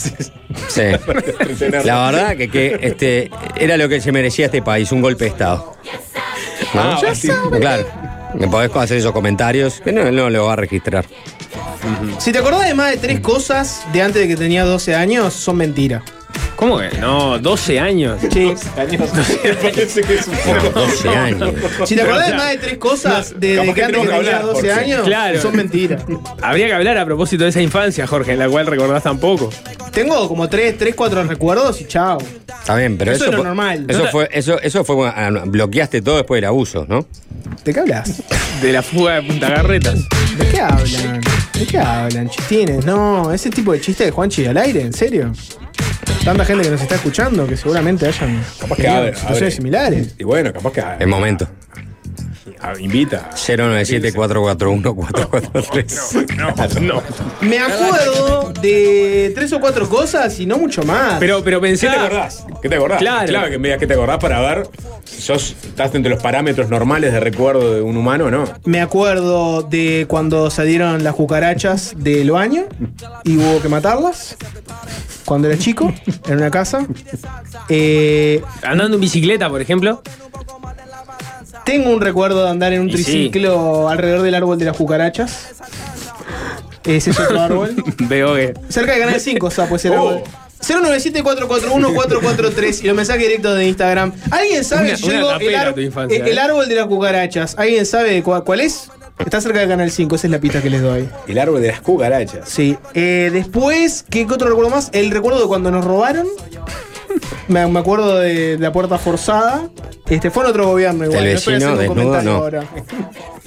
Sí. 0.69 0.83
La 1.85 2.11
verdad 2.11 2.37
que, 2.37 2.49
que 2.49 2.79
este, 2.83 3.31
era 3.57 3.77
lo 3.77 3.89
que 3.89 4.01
se 4.01 4.13
merecía 4.13 4.47
este 4.47 4.63
país, 4.63 4.91
un 4.93 5.01
golpe 5.01 5.25
de 5.25 5.31
Estado. 5.31 5.77
¿no? 6.75 6.81
Ah, 6.81 7.15
sí. 7.15 7.29
Claro. 7.61 7.85
Me 8.35 8.49
podés 8.49 8.75
hacer 8.75 8.97
esos 8.99 9.13
comentarios 9.13 9.81
que 9.81 9.93
no, 9.93 10.11
no 10.11 10.31
lo 10.31 10.47
va 10.47 10.55
a 10.55 10.57
registrar. 10.57 11.05
Si 12.19 12.33
te 12.33 12.39
acordás 12.39 12.67
de 12.67 12.75
más 12.75 12.91
de 12.91 12.97
tres 12.97 13.21
cosas 13.21 13.85
de 13.93 14.03
antes 14.03 14.23
de 14.23 14.29
que 14.29 14.37
tenía 14.37 14.65
12 14.65 14.95
años, 14.95 15.35
son 15.35 15.57
mentiras. 15.57 16.03
¿Cómo 16.57 16.79
que? 16.79 16.97
No, 16.99 17.39
12 17.39 17.81
años. 17.81 18.21
Sí. 18.33 18.55
Parece 18.77 20.03
que 20.03 20.15
es 20.15 20.29
un 20.29 20.35
poco. 20.37 20.81
12 20.81 21.09
años. 21.09 21.53
Si 21.85 21.97
te 21.97 22.03
acordás 22.03 22.29
de 22.29 22.35
más 22.35 22.51
de 22.51 22.59
tres 22.59 22.79
cosas 22.79 23.31
de, 23.39 23.49
de 23.49 23.55
que 23.55 23.61
antes 23.61 23.75
que 23.75 23.83
que 23.87 23.93
tenía 23.99 24.17
hablar, 24.17 24.43
12 24.43 24.55
Jorge. 24.55 24.73
años, 24.73 25.03
Claro. 25.05 25.41
son 25.43 25.57
mentiras. 25.57 26.03
Habría 26.41 26.67
que 26.69 26.75
hablar 26.75 26.99
a 26.99 27.05
propósito 27.05 27.43
de 27.45 27.51
esa 27.51 27.61
infancia, 27.61 28.07
Jorge, 28.07 28.33
en 28.33 28.39
la 28.39 28.49
cual 28.49 28.67
recordás 28.67 29.03
tan 29.03 29.19
poco. 29.19 29.51
Tengo 29.93 30.29
como 30.29 30.49
tres, 30.49 30.79
tres, 30.79 30.95
cuatro 30.95 31.23
recuerdos 31.25 31.81
y 31.81 31.87
chao. 31.87 32.19
Está 32.61 32.77
bien, 32.77 32.97
pero 32.97 33.13
Eso 33.13 33.25
eso, 33.25 33.31
es 33.31 33.31
lo 33.33 33.37
fue- 33.39 33.47
normal. 33.49 33.87
Eso 33.89 34.07
fue, 34.07 34.29
eso, 34.33 34.61
eso 34.61 34.85
fue, 34.85 35.09
ah, 35.09 35.31
bloqueaste 35.47 36.01
todo 36.01 36.17
después 36.19 36.39
del 36.39 36.47
abuso, 36.49 36.87
¿no? 36.89 37.05
¿De 37.65 37.75
qué 37.75 37.81
hablas? 37.81 38.23
De 38.63 38.73
la 38.73 38.83
fuga 38.83 39.15
de 39.17 39.23
Punta 39.23 39.49
Garretas. 39.51 39.99
¿De 40.39 40.47
qué 40.49 40.61
hablan? 40.61 41.21
¿De 41.55 41.67
qué 41.67 41.79
hablan? 41.79 42.31
Chistines. 42.31 42.87
No, 42.87 43.33
ese 43.33 43.51
tipo 43.51 43.73
de 43.73 43.81
chiste 43.81 44.05
de 44.05 44.11
Juanchi 44.13 44.47
al 44.47 44.57
aire, 44.57 44.81
¿en 44.83 44.93
serio? 44.93 45.33
Tanta 46.25 46.45
gente 46.45 46.63
que 46.65 46.71
nos 46.71 46.81
está 46.81 46.95
escuchando 46.97 47.47
que 47.47 47.57
seguramente 47.57 48.07
hayan 48.07 48.43
Capaz 48.61 48.77
que 48.77 48.83
tenido 48.83 49.01
abre, 49.01 49.15
situaciones 49.15 49.43
abre. 49.43 49.51
similares. 49.51 50.15
Y 50.19 50.25
bueno, 50.25 50.53
capaz 50.53 50.73
que. 50.73 50.83
El 51.01 51.09
momento. 51.09 51.49
Ah, 52.63 52.73
invita. 52.79 53.31
097-441-443. 53.35 56.33
No, 56.37 56.55
no. 56.81 57.03
Me 57.41 57.59
acuerdo 57.59 58.53
de 58.61 59.33
tres 59.35 59.53
o 59.53 59.61
cuatro 59.61 59.89
cosas 59.89 60.39
y 60.41 60.47
no 60.47 60.59
mucho 60.59 60.83
más. 60.83 61.19
Pero, 61.19 61.43
pero 61.43 61.61
¿Qué 61.61 61.69
pensé. 61.69 61.89
te 61.89 61.97
acordás? 61.97 62.45
¿Qué 62.61 62.69
te 62.69 62.75
acordás? 62.77 62.99
Claro. 62.99 63.51
que 63.51 63.59
me 63.59 63.69
digas 63.69 63.81
que 63.81 63.87
te 63.87 63.95
acordás 63.95 64.19
para 64.19 64.41
ver 64.41 64.69
si 65.05 65.21
sos, 65.21 65.55
estás 65.65 65.95
entre 65.95 66.11
los 66.11 66.23
parámetros 66.23 66.69
normales 66.71 67.13
de 67.13 67.21
recuerdo 67.21 67.75
de 67.75 67.83
un 67.83 67.97
humano 67.97 68.27
o 68.27 68.31
no. 68.31 68.45
Me 68.65 68.81
acuerdo 68.81 69.63
de 69.63 70.07
cuando 70.09 70.51
salieron 70.51 71.05
las 71.05 71.15
cucarachas 71.15 71.95
del 71.97 72.31
baño 72.31 72.65
y 73.25 73.37
hubo 73.37 73.61
que 73.61 73.69
matarlas. 73.69 74.37
Cuando 75.25 75.49
era 75.49 75.59
chico, 75.59 75.93
en 76.27 76.37
una 76.39 76.51
casa. 76.51 76.87
Eh, 77.69 78.43
Andando 78.63 78.97
en 78.97 79.01
bicicleta, 79.01 79.49
por 79.49 79.61
ejemplo. 79.63 80.03
Tengo 81.65 81.91
un 81.91 82.01
recuerdo 82.01 82.45
de 82.45 82.51
andar 82.51 82.73
en 82.73 82.81
un 82.83 82.89
Y 82.91 82.97
sí. 82.99 83.05
triciclo 83.05 83.89
alrededor 83.89 84.23
del 84.23 84.35
árbol 84.35 84.59
de 84.59 84.65
las 84.67 84.77
cucarachas. 84.77 85.49
Ese 86.85 87.11
es 87.11 87.21
otro 87.21 87.41
árbol. 87.41 87.75
Veo 88.09 88.35
que. 88.35 88.55
Cerca 88.69 88.93
de 88.95 89.01
Canal 89.01 89.21
5, 89.21 89.51
sapo 89.51 89.77
ese 89.77 89.91
Oh. 89.91 89.95
árbol. 89.95 90.23
097-441-443 90.63 92.83
y 92.83 92.87
los 92.87 92.95
mensajes 92.97 93.23
directos 93.23 93.57
de 93.57 93.67
Instagram. 93.67 94.13
¿Alguien 94.31 94.65
sabe? 94.65 94.89
Una- 94.91 94.95
Yo 94.97 95.07
una 95.09 95.37
el, 95.39 95.55
ar- 95.57 95.79
infancia, 95.81 96.17
el- 96.19 96.29
el 96.29 96.39
¿eh? 96.39 96.41
árbol 96.41 96.69
de 96.69 96.75
las 96.77 96.87
cucarachas. 96.87 97.55
¿Alguien 97.59 97.85
sabe 97.87 98.23
cuál 98.23 98.61
es? 98.61 98.89
Está 99.19 99.41
cerca 99.41 99.61
de 99.61 99.69
Canal 99.69 99.91
5, 99.91 100.15
esa 100.17 100.27
es 100.27 100.31
la 100.31 100.39
pista 100.39 100.63
que 100.63 100.71
les 100.71 100.83
doy. 100.83 101.09
El 101.29 101.39
árbol 101.39 101.61
de 101.63 101.69
las 101.69 101.81
cucarachas. 101.81 102.49
Sí. 102.49 102.77
Eh, 102.95 103.31
después, 103.33 104.05
¿qué, 104.09 104.27
qué 104.27 104.33
otro 104.35 104.49
recuerdo 104.49 104.71
más? 104.71 104.89
El 104.93 105.11
recuerdo 105.11 105.41
de 105.41 105.47
cuando 105.47 105.71
nos 105.71 105.85
robaron. 105.85 106.27
Me, 107.49 107.67
me 107.67 107.81
acuerdo 107.81 108.19
de, 108.19 108.57
la 108.59 108.73
puerta 108.73 108.99
forzada. 108.99 109.69
Este 110.09 110.31
fue 110.31 110.45
en 110.45 110.51
otro 110.51 110.67
gobierno 110.67 111.05
igual. 111.05 111.27
El 111.27 111.35
no 111.35 111.41
vecino 111.41 111.73
un 111.73 111.79
desnudo, 111.79 112.23
no. 112.23 112.33
ahora. 112.33 112.65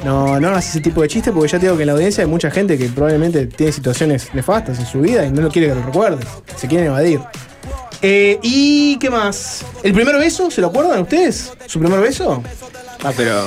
No, 0.03 0.39
no 0.39 0.47
hagas 0.49 0.69
ese 0.69 0.81
tipo 0.81 1.01
de 1.01 1.07
chiste 1.07 1.31
porque 1.31 1.49
ya 1.49 1.59
te 1.59 1.65
digo 1.65 1.75
que 1.77 1.83
en 1.83 1.87
la 1.87 1.93
audiencia 1.93 2.23
hay 2.23 2.29
mucha 2.29 2.51
gente 2.51 2.77
que 2.77 2.87
probablemente 2.89 3.47
tiene 3.47 3.71
situaciones 3.71 4.33
nefastas 4.33 4.79
en 4.79 4.85
su 4.85 5.01
vida 5.01 5.25
y 5.25 5.31
no 5.31 5.41
lo 5.41 5.49
quiere 5.49 5.69
que 5.69 5.75
lo 5.75 5.83
recuerdes. 5.83 6.27
Se 6.55 6.67
quieren 6.67 6.87
evadir. 6.87 7.21
Eh, 8.01 8.39
¿Y 8.41 8.97
qué 8.99 9.09
más? 9.09 9.65
¿El 9.83 9.93
primer 9.93 10.17
beso? 10.17 10.51
¿Se 10.51 10.61
lo 10.61 10.67
acuerdan 10.67 11.01
ustedes? 11.01 11.51
¿Su 11.65 11.79
primer 11.79 11.99
beso? 11.99 12.43
Ah, 13.03 13.11
pero. 13.15 13.41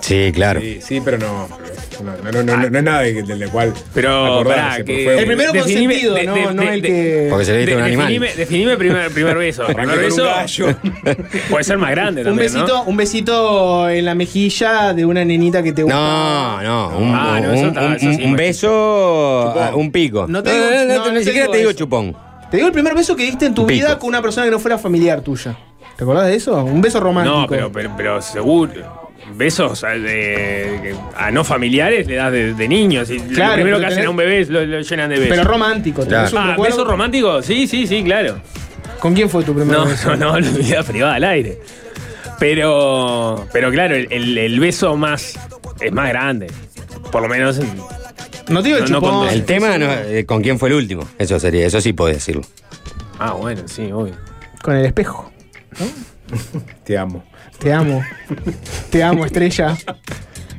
Sí, 0.00 0.30
claro. 0.34 0.60
Sí, 0.60 0.80
sí, 0.80 1.00
pero 1.04 1.18
no. 1.18 1.48
No, 2.00 2.12
no, 2.22 2.30
no, 2.30 2.56
no, 2.56 2.70
no 2.70 2.78
es 2.78 2.84
nada 2.84 3.00
de- 3.00 3.22
del 3.24 3.50
cual. 3.50 3.74
Pero, 3.92 4.42
pará, 4.44 4.74
porque 4.76 4.84
que- 4.98 5.04
fue- 5.04 5.18
El 5.18 5.26
primero 5.26 5.52
Definime- 5.52 5.62
consentido, 5.94 6.14
de- 6.14 6.24
no, 6.26 6.34
de- 6.34 6.54
no 6.54 6.62
el 6.62 6.82
que. 6.82 7.26
Porque 7.28 7.44
se 7.44 7.52
le 7.52 7.58
diste 7.58 7.72
De- 7.72 7.76
un 7.76 7.82
animal. 7.82 8.06
definime, 8.06 8.34
definime 8.36 8.76
primer, 8.76 9.10
primer 9.10 9.36
beso. 9.36 9.66
Primer 9.66 9.88
un 9.98 10.02
beso. 10.04 10.24
gallo. 10.24 10.66
Puede 11.50 11.64
ser 11.64 11.78
más 11.78 11.90
grande 11.90 12.20
Un 12.20 12.26
también. 12.28 12.52
¿no? 12.52 12.60
besito, 12.60 12.82
un 12.84 12.96
besito 12.96 13.88
en 13.90 14.04
la 14.04 14.14
mejilla 14.14 14.94
de 14.94 15.04
una 15.04 15.24
nenita 15.24 15.60
que 15.62 15.72
te 15.72 15.82
gusta. 15.82 15.98
No, 15.98 16.62
no, 16.62 16.98
un, 16.98 17.12
Ah, 17.14 17.40
no, 17.42 17.52
eso 17.52 17.62
un- 17.62 17.68
está- 17.68 17.80
un- 17.86 17.92
eso 17.94 18.00
sí, 18.00 18.06
un 18.06 18.12
imagino. 18.14 18.36
beso, 18.36 19.52
Chupón. 19.52 19.74
un 19.80 19.90
pico. 19.92 20.26
No 20.28 20.42
te 20.42 20.52
digo- 20.52 20.64
no, 20.70 20.84
no, 20.98 21.04
no 21.06 21.12
ni 21.18 21.24
siquiera 21.24 21.50
te 21.50 21.58
digo 21.58 21.70
eso. 21.70 21.78
chupón. 21.80 22.16
Te 22.50 22.56
digo 22.58 22.66
el 22.68 22.72
primer 22.72 22.94
beso 22.94 23.16
que 23.16 23.24
diste 23.24 23.46
en 23.46 23.54
tu 23.54 23.62
Un 23.62 23.68
vida 23.68 23.98
con 23.98 24.08
una 24.08 24.22
persona 24.22 24.46
que 24.46 24.52
no 24.52 24.60
fuera 24.60 24.78
familiar 24.78 25.20
tuya. 25.20 25.56
¿Te 25.96 26.04
acordás 26.04 26.26
de 26.28 26.36
eso? 26.36 26.62
Un 26.64 26.80
beso 26.80 27.00
romántico. 27.00 27.40
No, 27.40 27.46
pero, 27.48 27.72
pero, 27.72 27.90
pero 27.96 28.22
seguro. 28.22 29.07
Besos 29.34 29.84
a, 29.84 29.88
de- 29.90 30.94
a 31.16 31.30
no 31.30 31.44
familiares 31.44 32.06
le 32.06 32.14
das 32.16 32.32
de, 32.32 32.54
de 32.54 32.68
niños. 32.68 33.10
Y 33.10 33.18
Claro, 33.20 33.50
lo 33.50 33.54
primero 33.56 33.78
que 33.78 33.86
hacen 33.86 33.98
tenés- 33.98 34.06
a 34.06 34.10
un 34.10 34.16
bebé 34.16 34.40
es 34.40 34.48
lo, 34.48 34.64
lo 34.64 34.80
llenan 34.80 35.10
de 35.10 35.16
besos. 35.18 35.36
Pero 35.36 35.44
romántico. 35.50 36.04
¿tenés 36.06 36.32
un 36.32 36.38
ah, 36.38 36.50
recuerdo? 36.52 36.76
¿beso 36.76 36.84
romántico? 36.90 37.42
Sí, 37.42 37.66
sí, 37.66 37.86
sí, 37.86 38.02
claro. 38.04 38.40
¿Con 39.00 39.14
quién 39.14 39.28
fue 39.28 39.44
tu 39.44 39.54
primer 39.54 39.76
No, 39.76 39.84
beso? 39.86 40.16
no, 40.16 40.40
no, 40.40 40.50
vida 40.52 40.82
privada 40.82 41.14
al 41.16 41.24
aire. 41.24 41.58
Pero, 42.38 43.46
pero 43.52 43.70
claro, 43.70 43.94
el, 43.96 44.06
el- 44.10 44.38
el 44.38 44.60
beso 44.60 44.96
más 44.96 45.38
es 45.80 45.92
más 45.92 46.08
grande. 46.08 46.46
Por 47.12 47.22
lo 47.22 47.28
menos 47.28 47.58
en- 47.58 47.70
No 48.48 48.62
te 48.62 48.68
digo 48.68 48.78
el 48.84 48.90
No, 48.90 49.00
no 49.00 49.28
El 49.28 49.44
tema 49.44 49.76
no, 49.78 49.92
eh, 49.92 50.24
con 50.26 50.42
quién 50.42 50.58
fue 50.58 50.68
el 50.70 50.76
último. 50.76 51.06
Eso 51.18 51.38
sería, 51.38 51.66
eso 51.66 51.80
sí 51.80 51.92
podés 51.92 52.16
decirlo. 52.16 52.42
Ah, 53.18 53.32
bueno, 53.32 53.62
sí, 53.66 53.90
obvio. 53.92 54.14
Con 54.62 54.76
el 54.76 54.86
espejo. 54.86 55.30
Te 56.84 56.96
amo. 56.96 57.24
Te 57.58 57.72
amo. 57.72 58.02
Te 58.90 59.02
amo, 59.02 59.24
estrella. 59.24 59.76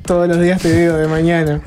Todos 0.05 0.27
los 0.27 0.41
días 0.41 0.61
te 0.61 0.71
veo 0.71 0.97
de 0.97 1.07
mañana. 1.07 1.61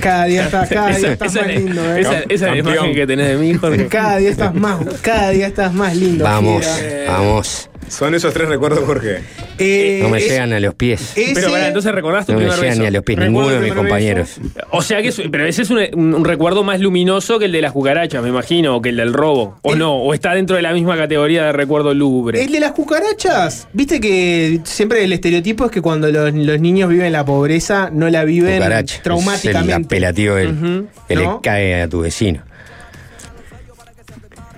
Cada 0.00 0.24
día, 0.24 0.44
está, 0.44 0.66
cada 0.66 0.88
día 0.96 1.12
estás 1.12 1.36
esa 1.36 1.46
más 1.46 1.54
lindo, 1.54 1.94
¿eh? 1.94 2.00
Esa, 2.00 2.18
esa 2.20 2.28
es 2.30 2.40
la 2.40 2.56
imagen 2.56 2.94
que 2.94 3.06
tenés 3.06 3.28
de 3.28 3.36
mí, 3.36 3.54
Jorge. 3.54 3.86
Cada 3.86 4.16
día 4.16 4.30
estás 4.30 4.54
más, 4.54 4.78
cada 5.02 5.30
día 5.30 5.46
estás 5.46 5.72
más 5.74 5.94
lindo. 5.94 6.24
Vamos, 6.24 6.66
vamos. 7.06 7.69
Son 7.90 8.14
esos 8.14 8.32
tres 8.32 8.48
recuerdos, 8.48 8.84
Jorge. 8.84 9.20
Eh, 9.58 9.98
No 10.02 10.08
me 10.10 10.18
es- 10.18 10.28
llegan 10.28 10.52
a 10.52 10.60
los 10.60 10.74
pies. 10.76 11.12
ese- 11.16 11.34
Pero 11.34 11.50
para, 11.50 11.66
entonces 11.66 11.92
recordás 11.92 12.24
tu 12.24 12.32
No 12.32 12.38
me 12.38 12.44
llegan 12.44 12.60
beso. 12.60 12.80
ni 12.80 12.86
a 12.86 12.90
los 12.92 13.02
pies 13.02 13.18
ninguno 13.18 13.48
de 13.48 13.58
mis 13.58 13.72
compañeros. 13.74 14.40
O 14.70 14.80
sea 14.80 15.02
que 15.02 15.08
es, 15.08 15.20
pero 15.30 15.44
ese 15.44 15.62
es 15.62 15.70
un, 15.70 15.80
un- 15.94 16.14
un 16.14 16.24
recuerdo 16.24 16.62
más 16.62 16.78
luminoso 16.80 17.38
que 17.40 17.46
el 17.46 17.52
de 17.52 17.60
las 17.60 17.72
cucarachas, 17.72 18.22
me 18.22 18.28
imagino, 18.28 18.76
o 18.76 18.80
que 18.80 18.90
el 18.90 18.96
del 18.96 19.12
robo. 19.12 19.58
O 19.62 19.74
no, 19.74 19.96
o 19.96 20.14
está 20.14 20.34
dentro 20.34 20.54
de 20.54 20.62
la 20.62 20.72
misma 20.72 20.96
categoría 20.96 21.46
de 21.46 21.52
recuerdo 21.52 21.92
lúgubre. 21.92 22.42
El 22.42 22.52
de 22.52 22.60
las 22.60 22.72
cucarachas, 22.72 23.66
viste 23.72 24.00
que 24.00 24.60
siempre 24.62 25.02
el 25.02 25.12
estereotipo 25.12 25.64
es 25.66 25.72
que 25.72 25.82
cuando 25.82 26.10
los, 26.12 26.32
los 26.32 26.60
niños 26.60 26.88
viven 26.88 27.12
la 27.12 27.24
pobreza, 27.24 27.90
no 27.92 28.08
la 28.08 28.24
viven 28.24 28.54
Cucaracha. 28.58 28.94
Es 28.94 28.98
el 28.98 29.02
traumáticamente. 29.02 29.86
apelativo 29.86 30.36
del- 30.36 30.86
que 31.08 31.14
¿No? 31.16 31.20
le 31.20 31.28
cae 31.42 31.82
a 31.82 31.88
tu 31.88 32.00
vecino. 32.00 32.42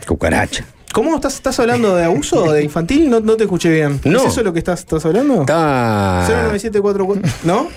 Cucaracha. 0.07 0.65
¿Cómo 0.93 1.15
estás, 1.15 1.35
estás 1.35 1.59
hablando 1.61 1.95
de 1.97 2.05
abuso 2.05 2.53
de 2.53 2.63
infantil? 2.63 3.09
No, 3.09 3.21
no 3.21 3.37
te 3.37 3.45
escuché 3.45 3.71
bien. 3.71 4.01
No. 4.05 4.21
¿Es 4.21 4.27
eso 4.33 4.43
lo 4.43 4.53
que 4.53 4.59
estás, 4.59 4.81
estás 4.81 5.05
hablando? 5.07 5.41
Estaba. 5.41 6.27
09744. 6.29 7.31
¿No? 7.45 7.69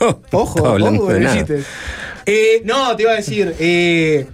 No, 0.00 0.20
Ojo, 0.32 0.62
ojo, 0.62 1.06
de 1.12 1.20
nada. 1.20 1.44
Eh, 2.26 2.62
no, 2.64 2.94
te 2.94 3.02
iba 3.02 3.12
a 3.12 3.16
decir. 3.16 3.54
eh, 3.58 4.26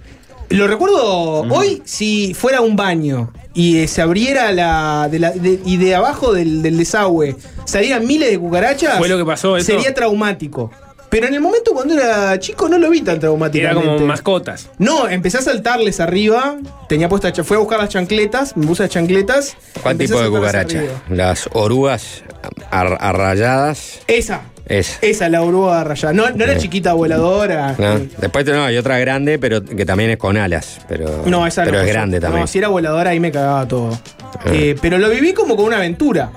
lo 0.49 0.67
recuerdo 0.67 1.41
hoy 1.49 1.81
si 1.85 2.33
fuera 2.35 2.61
un 2.61 2.75
baño 2.75 3.31
y 3.53 3.79
eh, 3.79 3.87
se 3.87 4.01
abriera 4.03 4.51
la, 4.51 5.07
de 5.09 5.17
la- 5.19 5.31
de- 5.31 5.59
y 5.65 5.77
de 5.77 5.95
abajo 5.95 6.33
del, 6.33 6.61
del 6.61 6.77
desagüe 6.77 7.35
salieran 7.65 8.05
miles 8.05 8.29
de 8.29 8.37
cucarachas. 8.37 8.97
¿Fue 8.99 9.07
lo 9.09 9.17
que 9.17 9.25
pasó 9.25 9.57
eso? 9.57 9.65
Sería 9.65 9.93
traumático. 9.93 10.69
Pero 11.15 11.27
en 11.27 11.33
el 11.33 11.39
momento 11.39 11.71
cuando 11.71 11.93
era 11.93 12.37
chico 12.41 12.67
no 12.67 12.77
lo 12.77 12.89
vi 12.89 12.99
tan 12.99 13.13
Era 13.13 13.21
traumáticamente. 13.21 13.87
como 13.87 14.05
mascotas. 14.05 14.67
No, 14.79 15.07
empecé 15.07 15.37
a 15.37 15.41
saltarles 15.41 16.01
arriba. 16.01 16.57
Tenía 16.89 17.07
puesta, 17.07 17.31
fui 17.45 17.55
a 17.55 17.59
buscar 17.61 17.79
las 17.79 17.87
chancletas, 17.87 18.57
me 18.57 18.67
puse 18.67 18.83
las 18.83 18.91
chancletas. 18.91 19.55
¿Cuál 19.81 19.97
tipo 19.97 20.19
de 20.21 20.29
cucaracha? 20.29 20.77
arriba. 20.79 20.93
Las 21.09 21.47
orugas 21.53 22.21
ar- 22.69 22.97
arrayadas. 22.99 24.01
Esa. 24.07 24.41
Esa. 24.65 24.97
Esa, 25.01 25.29
la 25.29 25.41
oruga 25.41 25.85
rayada. 25.85 26.11
No, 26.11 26.29
no 26.31 26.43
era 26.43 26.55
Sí. 26.55 26.63
chiquita 26.63 26.91
voladora. 26.91 27.75
¿no? 27.77 27.97
Después 28.17 28.45
no, 28.47 28.65
hay 28.65 28.75
otra 28.75 28.99
grande, 28.99 29.39
pero 29.39 29.63
que 29.63 29.85
también 29.85 30.09
es 30.09 30.17
con 30.17 30.35
alas. 30.35 30.79
Pero, 30.89 31.23
No, 31.27 31.47
esa 31.47 31.63
pero 31.63 31.77
no. 31.77 31.83
es 31.85 31.87
grande 31.93 32.19
también. 32.19 32.41
No, 32.41 32.47
si 32.47 32.57
era 32.57 32.67
voladora 32.67 33.11
ahí 33.11 33.21
me 33.21 33.31
cagaba 33.31 33.65
todo. 33.65 33.97
Ah. 34.21 34.39
Eh, 34.47 34.75
pero 34.81 34.97
lo 34.97 35.09
viví 35.09 35.31
como 35.33 35.55
con 35.55 35.63
una 35.67 35.77
aventura. 35.77 36.29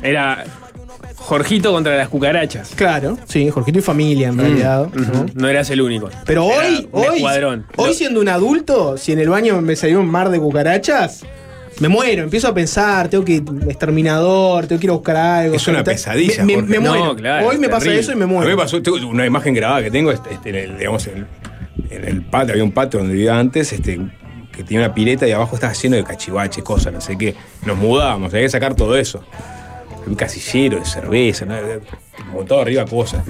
Era 0.00 0.44
Jorgito 1.24 1.72
contra 1.72 1.96
las 1.96 2.08
cucarachas. 2.10 2.72
Claro, 2.76 3.16
sí, 3.26 3.48
Jorgito 3.48 3.78
y 3.78 3.82
familia 3.82 4.28
en 4.28 4.36
realidad. 4.38 4.88
¿no? 5.34 5.48
Eras 5.48 5.70
el 5.70 5.80
único. 5.80 6.10
Pero 6.26 6.44
Era 6.50 6.58
hoy, 6.68 6.88
hoy, 6.92 7.16
escuadrón. 7.16 7.66
hoy 7.76 7.94
siendo 7.94 8.20
un 8.20 8.28
adulto, 8.28 8.98
si 8.98 9.12
en 9.12 9.20
el 9.20 9.30
baño 9.30 9.60
me 9.62 9.74
salió 9.74 10.00
un 10.00 10.06
mar 10.10 10.28
de 10.28 10.38
cucarachas, 10.38 11.24
me 11.80 11.88
muero, 11.88 12.22
empiezo 12.24 12.48
a 12.48 12.54
pensar, 12.54 13.08
tengo 13.08 13.24
que 13.24 13.36
exterminador, 13.68 14.66
tengo 14.66 14.78
que 14.80 14.86
ir 14.86 14.90
a 14.90 14.94
buscar 14.94 15.16
algo. 15.16 15.54
Es 15.56 15.66
una 15.66 15.82
Tal- 15.82 15.94
pesadilla, 15.94 16.44
Me, 16.44 16.56
No, 16.56 16.80
muero. 16.80 17.16
claro, 17.16 17.46
hoy 17.48 17.58
me 17.58 17.68
pasa 17.68 17.92
eso 17.92 18.12
y 18.12 18.16
me 18.16 18.24
A 18.24 18.26
mí 18.26 18.32
me 18.34 18.40
muero. 18.40 18.56
pasó, 18.56 18.80
tengo 18.82 18.98
una 19.08 19.24
imagen 19.26 19.54
grabada 19.54 19.82
que 19.82 19.90
tengo, 19.90 20.12
este, 20.12 20.34
este, 20.34 20.50
en 20.50 20.54
el, 20.56 20.78
digamos, 20.78 21.06
en, 21.06 21.26
en 21.90 22.04
el 22.04 22.22
patio, 22.22 22.52
había 22.52 22.64
un 22.64 22.72
patio 22.72 23.00
donde 23.00 23.14
vivía 23.14 23.38
antes, 23.38 23.72
este, 23.72 23.98
que 24.52 24.62
tenía 24.62 24.84
una 24.84 24.94
pileta 24.94 25.26
y 25.26 25.32
abajo 25.32 25.56
estaba 25.56 25.72
lleno 25.72 25.96
de 25.96 26.04
cachivaches, 26.04 26.62
cosas, 26.62 26.92
no 26.92 27.00
sé 27.00 27.16
qué. 27.18 27.34
Nos 27.66 27.76
mudábamos, 27.76 28.32
había 28.32 28.44
que 28.44 28.50
sacar 28.50 28.74
todo 28.74 28.94
eso. 28.96 29.24
Un 30.06 30.14
casillero 30.14 30.78
de 30.78 30.84
cerveza, 30.84 31.44
¿no? 31.44 31.56
como 32.30 32.44
todo 32.44 32.60
arriba 32.60 32.84
cosas. 32.84 33.22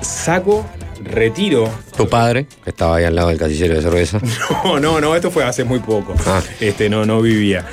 Saco, 0.00 0.64
retiro. 1.02 1.68
Tu 1.96 2.08
padre, 2.08 2.46
que 2.62 2.70
estaba 2.70 2.96
ahí 2.96 3.04
al 3.04 3.14
lado 3.14 3.28
del 3.28 3.38
casillero 3.38 3.74
de 3.74 3.82
cerveza. 3.82 4.20
No, 4.64 4.80
no, 4.80 5.00
no, 5.00 5.14
esto 5.14 5.30
fue 5.30 5.44
hace 5.44 5.64
muy 5.64 5.78
poco. 5.80 6.14
Ah. 6.26 6.42
Este, 6.60 6.88
no, 6.88 7.04
no 7.04 7.20
vivía. 7.20 7.64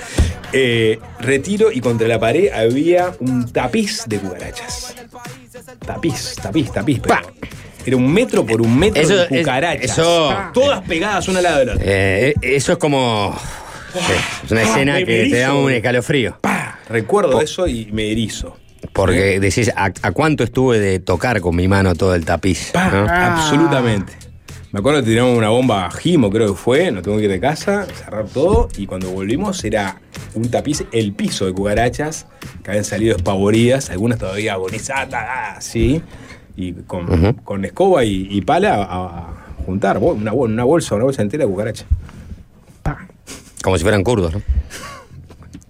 Eh, 0.53 0.99
retiro 1.19 1.71
y 1.71 1.79
contra 1.79 2.07
la 2.07 2.19
pared 2.19 2.51
había 2.51 3.13
un 3.19 3.49
tapiz 3.51 4.03
de 4.07 4.19
cucarachas. 4.19 4.93
Tapiz, 5.85 6.35
tapiz, 6.41 6.71
tapiz. 6.71 6.99
pero 7.01 7.15
Era 7.85 7.95
un 7.95 8.11
metro 8.11 8.45
por 8.45 8.61
un 8.61 8.77
metro 8.77 9.01
Eso 9.01 9.15
de 9.15 9.27
cucarachas. 9.27 9.91
eso- 9.91 10.33
Todas 10.53 10.81
pegadas 10.81 11.27
una 11.29 11.39
al 11.39 11.43
lado 11.43 11.59
de 11.59 11.65
la 11.65 11.71
otra. 11.73 11.85
Eh, 11.87 12.33
eso 12.41 12.73
es 12.73 12.77
como. 12.77 13.33
Sí, 13.93 14.13
es 14.45 14.51
una 14.51 14.61
Ah, 14.61 14.63
escena 14.63 14.97
que 15.03 15.27
te 15.29 15.39
da 15.39 15.53
un 15.53 15.71
escalofrío. 15.71 16.37
Recuerdo 16.89 17.41
eso 17.41 17.67
y 17.67 17.89
me 17.91 18.11
erizo. 18.11 18.57
Porque 18.93 19.39
decís, 19.39 19.71
¿a, 19.75 19.85
a 20.01 20.11
cuánto 20.11 20.43
estuve 20.43 20.79
de 20.79 20.99
tocar 20.99 21.39
con 21.39 21.55
mi 21.55 21.67
mano 21.67 21.93
todo 21.95 22.15
el 22.15 22.25
tapiz? 22.25 22.71
Absolutamente. 22.75 24.13
Me 24.71 24.79
acuerdo 24.79 25.01
que 25.01 25.07
tiramos 25.09 25.37
una 25.37 25.49
bomba 25.49 25.85
a 25.85 25.91
Jimo, 25.91 26.29
creo 26.29 26.47
que 26.53 26.57
fue, 26.57 26.91
nos 26.91 27.03
tuvimos 27.03 27.19
que 27.19 27.25
ir 27.25 27.31
de 27.31 27.39
casa, 27.41 27.85
cerrar 27.93 28.25
todo, 28.27 28.69
y 28.77 28.85
cuando 28.85 29.09
volvimos 29.11 29.61
era 29.65 29.99
un 30.33 30.49
tapiz, 30.49 30.85
el 30.93 31.11
piso 31.13 31.45
de 31.45 31.51
cucarachas, 31.53 32.25
que 32.63 32.71
habían 32.71 32.85
salido 32.85 33.17
espavoridas, 33.17 33.89
algunas 33.89 34.17
todavía 34.17 34.53
agonizadas, 34.53 35.57
así, 35.57 36.01
y 36.55 36.71
con, 36.73 37.33
con 37.43 37.65
escoba 37.65 38.05
y, 38.05 38.27
y 38.31 38.41
pala 38.41 38.75
a, 38.75 38.83
a 38.83 39.33
juntar, 39.65 39.97
una, 39.97 40.31
bol- 40.31 40.49
una 40.51 40.63
bolsa, 40.63 40.95
una 40.95 41.03
bolsa 41.03 41.21
entera 41.21 41.43
de 41.45 41.51
cucarachas. 41.51 41.85
Como 43.61 43.77
si 43.77 43.83
fueran 43.83 44.03
kurdos, 44.03 44.33
¿no? 44.33 44.41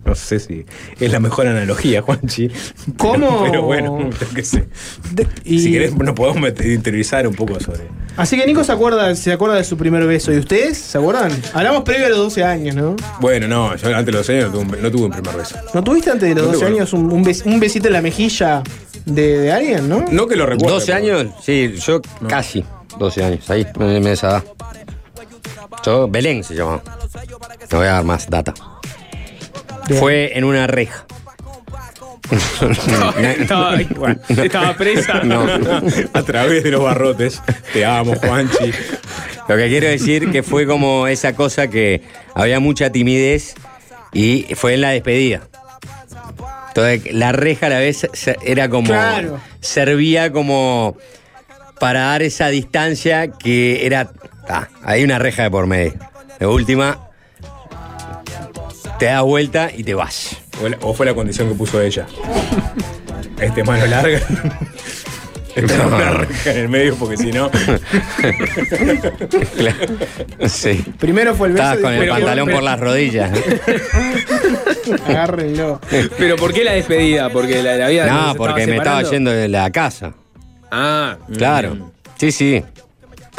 No 0.03 0.15
sé 0.15 0.39
si 0.39 0.65
es 1.00 1.12
la 1.12 1.19
mejor 1.19 1.45
analogía, 1.45 2.01
Juanchi. 2.01 2.50
¿Cómo? 2.98 3.43
Pero, 3.43 3.43
pero 3.45 3.62
bueno, 3.62 4.10
yo 4.10 4.27
qué 4.36 4.43
sé. 4.43 4.67
De- 5.12 5.27
y- 5.45 5.60
Si 5.60 5.71
querés, 5.71 5.95
nos 5.95 6.15
podemos 6.15 6.41
meter- 6.41 6.71
interiorizar 6.71 7.27
un 7.27 7.36
poco 7.36 7.60
sobre. 7.60 7.81
Así 8.17 8.36
que 8.36 8.45
Nico 8.48 8.63
se 8.63 8.71
acuerda, 8.71 9.13
se 9.15 9.31
acuerda 9.31 9.55
de 9.57 9.63
su 9.63 9.77
primer 9.77 10.05
beso. 10.07 10.33
¿Y 10.33 10.39
ustedes? 10.39 10.79
¿Se 10.79 10.98
acuerdan? 10.98 11.31
Hablamos 11.53 11.83
previo 11.83 12.07
a 12.07 12.10
los 12.10 12.17
12 12.17 12.43
años, 12.43 12.75
¿no? 12.75 12.95
Bueno, 13.21 13.48
no, 13.48 13.75
yo 13.75 13.88
antes 13.89 14.05
de 14.07 14.12
los 14.12 14.27
años 14.29 14.45
no 14.45 14.51
tuve 14.60 14.75
un, 14.77 14.81
no 14.83 14.91
tuve 14.91 15.05
un 15.05 15.12
primer 15.12 15.36
beso. 15.38 15.55
¿No 15.74 15.83
tuviste 15.83 16.10
antes 16.10 16.27
de 16.29 16.36
los 16.36 16.45
No 16.45 16.51
12 16.53 16.65
tuve. 16.65 16.75
años 16.75 16.93
un, 16.93 17.12
un 17.12 17.24
bes- 17.24 17.45
un 17.45 17.60
besito 17.60 17.88
en 17.88 17.93
la 17.93 18.01
mejilla 18.01 18.63
de, 19.05 19.38
de 19.38 19.51
alguien, 19.51 19.88
no? 19.88 20.03
No 20.12 20.27
que 20.27 20.36
lo 20.36 20.48
recuerdo. 20.48 20.75
12 20.79 20.93
años, 20.93 21.27
sí, 21.43 21.75
yo 21.86 22.01
casi 22.27 22.65
12 22.98 23.24
años, 23.24 23.50
ahí, 23.51 23.65
en 23.79 24.07
esa 24.07 24.29
edad. 24.29 24.43
Yo, 25.85 26.07
Belén 26.07 26.43
se 26.43 26.55
llamaba. 26.55 26.81
No 27.71 27.77
voy 27.77 27.88
a 27.88 27.91
dar 27.91 28.03
más 28.03 28.29
data. 28.29 28.53
Bien. 29.88 30.00
Fue 30.00 30.38
en 30.38 30.43
una 30.43 30.67
reja. 30.67 31.05
estaba, 33.39 33.75
bueno, 33.95 34.21
estaba 34.29 34.75
presa. 34.75 35.21
No. 35.23 35.45
A 36.13 36.23
través 36.23 36.63
de 36.63 36.71
los 36.71 36.83
barrotes. 36.83 37.41
Te 37.73 37.83
amo, 37.85 38.15
Juanchi. 38.15 38.71
Lo 39.47 39.57
que 39.57 39.67
quiero 39.67 39.88
decir 39.88 40.31
que 40.31 40.43
fue 40.43 40.65
como 40.65 41.07
esa 41.07 41.35
cosa 41.35 41.67
que 41.67 42.01
había 42.33 42.59
mucha 42.59 42.91
timidez 42.91 43.55
y 44.13 44.47
fue 44.55 44.75
en 44.75 44.81
la 44.81 44.89
despedida. 44.91 45.41
Entonces, 46.69 47.13
la 47.13 47.33
reja 47.33 47.65
a 47.67 47.69
la 47.69 47.79
vez 47.79 48.07
era 48.43 48.69
como. 48.69 48.88
Claro. 48.88 49.39
Servía 49.59 50.31
como 50.31 50.97
para 51.79 52.01
dar 52.01 52.21
esa 52.21 52.47
distancia 52.47 53.31
que 53.31 53.85
era. 53.85 54.11
Ah, 54.51 54.67
hay 54.84 55.03
una 55.03 55.20
reja 55.20 55.43
de 55.43 55.51
por 55.51 55.67
medio. 55.67 55.93
De 56.39 56.48
última, 56.48 57.10
te 59.00 59.05
das 59.05 59.22
vuelta 59.24 59.70
y 59.75 59.84
te 59.84 59.93
vas. 59.93 60.38
O, 60.81 60.93
fue 60.93 61.05
la 61.05 61.13
condición 61.13 61.50
que 61.50 61.55
puso 61.55 61.81
ella. 61.81 62.05
Este 63.39 63.63
mano 63.63 63.86
larga. 63.88 64.20
Este 65.53 65.77
No. 65.77 65.88
una 65.88 66.12
reja 66.12 66.51
en 66.51 66.58
el 66.60 66.70
medio 66.70 66.96
porque 66.96 67.17
si 67.17 67.29
no. 67.34 67.51
Sí. 70.48 70.83
Primero 70.98 71.35
fue 71.35 71.50
el 71.50 71.53
beso. 71.53 71.64
Estabas 71.66 71.83
con 71.83 71.94
el 71.94 72.09
pantalón 72.09 72.50
por 72.50 72.64
las 72.64 72.79
rodillas. 72.79 73.31
Agárrenlo. 75.07 75.79
Pero 76.18 76.35
¿por 76.37 76.53
qué 76.53 76.64
la 76.64 76.74
despedida? 76.74 77.29
Porque 77.29 77.61
la, 77.61 77.75
la 77.75 77.87
vida 77.90 78.05
No, 78.05 78.35
porque 78.35 78.68
me 78.68 78.77
estaba 78.77 79.03
yendo 79.03 79.31
de 79.31 79.48
la 79.48 79.70
casa. 79.72 80.14
Ah, 80.72 81.18
Claro. 81.37 81.92
Sí, 82.18 82.31
sí. 82.31 82.64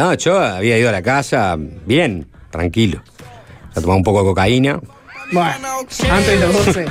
No, 0.02 0.14
yo 0.14 0.36
había 0.36 0.76
ido 0.76 0.88
a 0.88 0.92
la 0.92 1.00
casa 1.00 1.56
bien, 1.56 2.26
tranquilo. 2.50 3.00
A 3.72 3.80
tomar 3.80 3.96
un 3.98 4.02
poco 4.02 4.18
de 4.18 4.24
cocaína. 4.24 4.80
Bueno, 5.30 5.68
antes 6.10 6.26
de 6.26 6.40
los 6.40 6.66
12. 6.66 6.86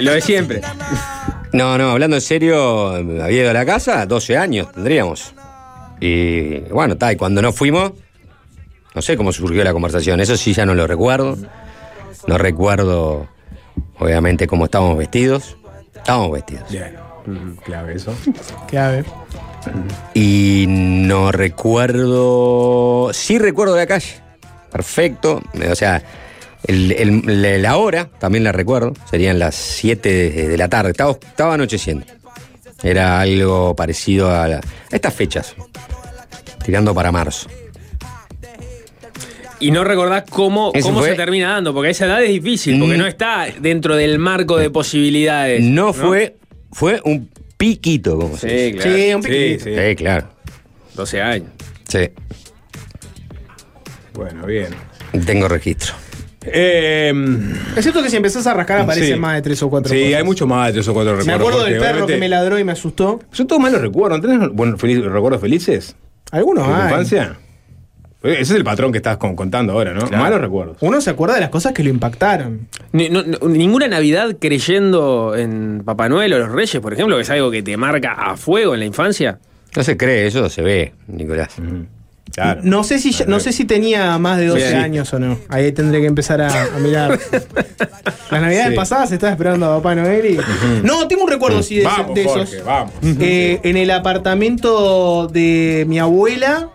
lo 0.00 0.12
de 0.12 0.20
siempre. 0.20 0.60
No, 1.52 1.76
no, 1.76 1.90
hablando 1.90 2.14
en 2.14 2.22
serio, 2.22 2.90
había 2.90 3.42
ido 3.42 3.50
a 3.50 3.52
la 3.52 3.66
casa, 3.66 4.06
12 4.06 4.36
años 4.36 4.70
tendríamos. 4.70 5.34
Y 5.98 6.60
bueno, 6.70 6.92
está, 6.92 7.12
y 7.12 7.16
cuando 7.16 7.42
no 7.42 7.52
fuimos, 7.52 7.90
no 8.94 9.02
sé 9.02 9.16
cómo 9.16 9.32
surgió 9.32 9.64
la 9.64 9.72
conversación. 9.72 10.20
Eso 10.20 10.36
sí 10.36 10.52
ya 10.52 10.64
no 10.64 10.76
lo 10.76 10.86
recuerdo. 10.86 11.36
No 12.28 12.38
recuerdo, 12.38 13.26
obviamente, 13.98 14.46
cómo 14.46 14.66
estábamos 14.66 14.96
vestidos. 14.96 15.56
Estábamos 15.92 16.30
vestidos. 16.30 16.70
Bien. 16.70 16.94
Mm, 17.26 17.56
Clave 17.64 17.96
eso. 17.96 18.14
Clave. 18.68 19.04
Y 20.14 20.64
no 20.68 21.32
recuerdo. 21.32 23.10
Sí 23.12 23.38
recuerdo 23.38 23.74
de 23.74 23.80
la 23.80 23.86
calle. 23.86 24.14
Perfecto. 24.72 25.42
O 25.70 25.74
sea, 25.74 26.02
el- 26.66 26.92
el- 26.92 27.62
la- 27.62 27.76
hora 27.76 28.08
también 28.18 28.44
la 28.44 28.52
recuerdo. 28.52 28.94
Serían 29.10 29.38
las 29.38 29.54
7 29.54 30.30
de, 30.48 30.56
la 30.56 30.68
tarde. 30.68 30.90
Estaba, 30.92 31.12
estaba 31.12 31.54
anocheciendo. 31.54 32.06
Era 32.82 33.20
algo 33.20 33.74
parecido 33.76 34.30
a, 34.30 34.48
la- 34.48 34.56
a 34.58 34.62
estas 34.96 35.14
fechas. 35.14 35.54
Tirando 36.64 36.94
para 36.94 37.10
marzo. 37.12 37.48
Y 39.62 39.70
no 39.72 39.84
recordás 39.84 40.24
cómo, 40.30 40.72
cómo 40.82 41.00
fue- 41.00 41.10
se 41.10 41.14
termina 41.16 41.50
dando, 41.52 41.74
porque 41.74 41.88
a 41.88 41.90
esa 41.90 42.06
edad 42.06 42.22
es 42.22 42.30
difícil, 42.30 42.78
porque 42.80 42.96
no 42.96 43.06
está 43.06 43.46
dentro 43.60 43.94
del 43.94 44.18
marco 44.18 44.56
de 44.56 44.70
posibilidades. 44.70 45.62
No 45.62 45.92
fue. 45.92 46.36
Fue 46.72 47.00
un 47.04 47.28
piquito, 47.60 48.18
como 48.18 48.36
se 48.38 48.46
dice. 48.48 48.70
Sí, 48.70 48.72
claro. 48.78 48.96
Sí, 48.96 49.14
un 49.14 49.22
piquito. 49.22 49.64
sí. 49.64 49.74
Sí, 49.76 49.96
claro. 49.96 50.28
12 50.94 51.20
años. 51.22 51.50
Sí. 51.86 52.08
Bueno, 54.14 54.46
bien. 54.46 54.68
Tengo 55.26 55.48
registro. 55.48 55.94
Eh, 56.42 57.12
Es 57.76 57.82
cierto 57.82 58.02
que 58.02 58.08
si 58.08 58.16
empezás 58.16 58.46
a 58.46 58.54
rascar 58.54 58.80
aparecen 58.80 59.14
Sí. 59.14 59.20
más 59.20 59.34
de 59.34 59.42
tres 59.42 59.62
o 59.62 59.68
cuatro 59.68 59.92
sí, 59.92 60.00
cosas. 60.04 60.16
hay 60.18 60.24
mucho 60.24 60.46
más 60.46 60.68
de 60.68 60.72
tres 60.72 60.88
o 60.88 60.94
cuatro 60.94 61.16
recuerdos. 61.16 61.26
Me 61.26 61.32
acuerdo 61.34 61.64
del 61.64 61.78
perro 61.78 62.06
que 62.06 62.16
me 62.16 62.28
ladró 62.30 62.58
y 62.58 62.64
me 62.64 62.72
asustó. 62.72 63.20
Son 63.30 63.46
todos 63.46 63.60
malos 63.60 63.80
recuerdos. 63.82 64.20
¿Tenés 64.22 64.48
bueno, 64.52 64.76
feliz- 64.78 65.04
recuerdos 65.04 65.40
felices? 65.40 65.96
Algunos 66.32 66.66
¿De 66.66 66.72
tu 66.72 66.78
hay. 66.78 66.84
infancia? 66.86 67.36
Ese 68.22 68.40
es 68.42 68.50
el 68.50 68.64
patrón 68.64 68.92
que 68.92 68.98
estás 68.98 69.16
con- 69.16 69.34
contando 69.34 69.72
ahora, 69.72 69.94
¿no? 69.94 70.06
Malos 70.10 70.40
recuerdos. 70.40 70.76
Uno 70.80 71.00
se 71.00 71.08
acuerda 71.10 71.36
de 71.36 71.40
las 71.40 71.48
cosas 71.50 71.72
que 71.72 71.82
lo 71.82 71.88
impactaron. 71.88 72.68
Ni- 72.92 73.08
no- 73.08 73.22
no- 73.22 73.48
ninguna 73.48 73.88
Navidad 73.88 74.36
creyendo 74.38 75.34
en 75.36 75.82
Papá 75.84 76.08
Noel 76.10 76.34
o 76.34 76.38
los 76.38 76.50
Reyes, 76.52 76.80
por 76.82 76.92
ejemplo, 76.92 77.16
que 77.16 77.22
es 77.22 77.30
algo 77.30 77.50
que 77.50 77.62
te 77.62 77.76
marca 77.78 78.12
a 78.12 78.36
fuego 78.36 78.74
en 78.74 78.80
la 78.80 78.86
infancia. 78.86 79.38
No 79.74 79.82
se 79.82 79.96
cree, 79.96 80.26
eso 80.26 80.48
se 80.50 80.60
ve, 80.62 80.92
Nicolás. 81.06 81.54
Claro. 82.34 82.60
No 82.62 82.84
sé 82.84 82.98
si 83.00 83.10
ya- 83.10 83.24
no 83.26 83.40
sé 83.40 83.52
si 83.52 83.64
tenía 83.64 84.16
más 84.18 84.38
de 84.38 84.46
12 84.46 84.66
Bien. 84.68 84.76
años 84.78 85.12
o 85.14 85.18
no. 85.18 85.38
Ahí 85.48 85.72
tendré 85.72 86.00
que 86.00 86.06
empezar 86.06 86.40
a, 86.42 86.64
a 86.64 86.78
mirar. 86.78 87.18
Las 88.30 88.40
navidades 88.42 88.70
Sí. 88.70 88.76
pasadas 88.76 89.10
estaba 89.12 89.32
esperando 89.32 89.66
a 89.66 89.76
Papá 89.78 89.94
Noel 89.96 90.26
y. 90.26 90.38
No, 90.86 91.08
tengo 91.08 91.24
un 91.24 91.30
recuerdo 91.30 91.60
sí 91.62 91.76
de, 91.76 91.80
ese- 91.82 91.90
Vamos, 91.90 92.14
de 92.14 92.20
esos. 92.20 92.36
Jorge, 92.36 92.62
vamos. 92.62 92.92
Eh, 93.02 93.60
en 93.64 93.76
el 93.76 93.90
apartamento 93.90 95.26
de 95.26 95.84
mi 95.88 95.98
abuela, 95.98 96.68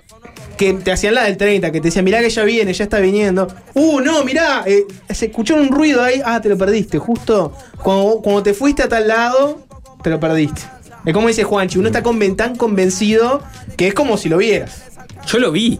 que 0.57 0.73
te 0.73 0.91
hacían 0.91 1.13
la 1.15 1.23
del 1.23 1.37
30, 1.37 1.71
que 1.71 1.79
te 1.81 1.87
decían, 1.89 2.05
mirá 2.05 2.19
que 2.21 2.29
ya 2.29 2.43
viene, 2.43 2.73
ya 2.73 2.83
está 2.83 2.99
viniendo. 2.99 3.47
Uh, 3.73 3.99
no, 3.99 4.23
mirá, 4.23 4.63
eh, 4.65 4.85
se 5.09 5.25
escuchó 5.27 5.55
un 5.55 5.69
ruido 5.69 6.01
ahí, 6.03 6.21
ah, 6.25 6.41
te 6.41 6.49
lo 6.49 6.57
perdiste, 6.57 6.97
justo 6.97 7.53
cuando, 7.81 8.21
cuando 8.23 8.43
te 8.43 8.53
fuiste 8.53 8.83
a 8.83 8.89
tal 8.89 9.07
lado, 9.07 9.59
te 10.03 10.09
lo 10.09 10.19
perdiste. 10.19 10.61
Es 11.05 11.13
como 11.13 11.27
dice 11.27 11.43
Juanchi, 11.43 11.77
uno 11.77 11.87
está 11.87 12.01
conven- 12.01 12.35
tan 12.35 12.55
convencido 12.55 13.41
que 13.77 13.87
es 13.87 13.93
como 13.93 14.17
si 14.17 14.27
lo 14.29 14.37
vieras. 14.37 14.83
Yo 15.27 15.39
lo 15.39 15.51
vi. 15.51 15.79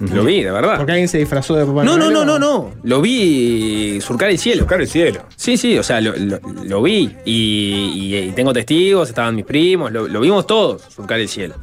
Lo 0.00 0.22
vi, 0.24 0.42
de 0.44 0.50
verdad. 0.52 0.76
Porque 0.76 0.92
alguien 0.92 1.08
se 1.08 1.18
disfrazó 1.18 1.56
de 1.56 1.64
Papá 1.66 1.82
No, 1.82 1.96
no, 1.98 2.08
no, 2.10 2.24
no, 2.24 2.38
no. 2.38 2.70
Lo 2.84 3.00
vi 3.00 4.00
surcar 4.00 4.30
el 4.30 4.38
cielo. 4.38 4.62
Tocar 4.62 4.80
el 4.80 4.86
cielo. 4.88 5.22
Sí, 5.34 5.56
sí, 5.56 5.76
o 5.76 5.82
sea, 5.82 6.00
lo, 6.00 6.14
lo- 6.16 6.38
lo 6.64 6.82
vi. 6.82 7.10
Y, 7.24 7.92
y- 7.96 8.16
y 8.16 8.30
tengo 8.30 8.52
testigos, 8.52 9.08
estaban 9.08 9.34
mis 9.34 9.44
primos, 9.44 9.90
lo, 9.90 10.06
lo 10.06 10.20
vimos 10.20 10.46
todos 10.46 10.82
surcar 10.94 11.18
el 11.18 11.28
cielo. 11.28 11.54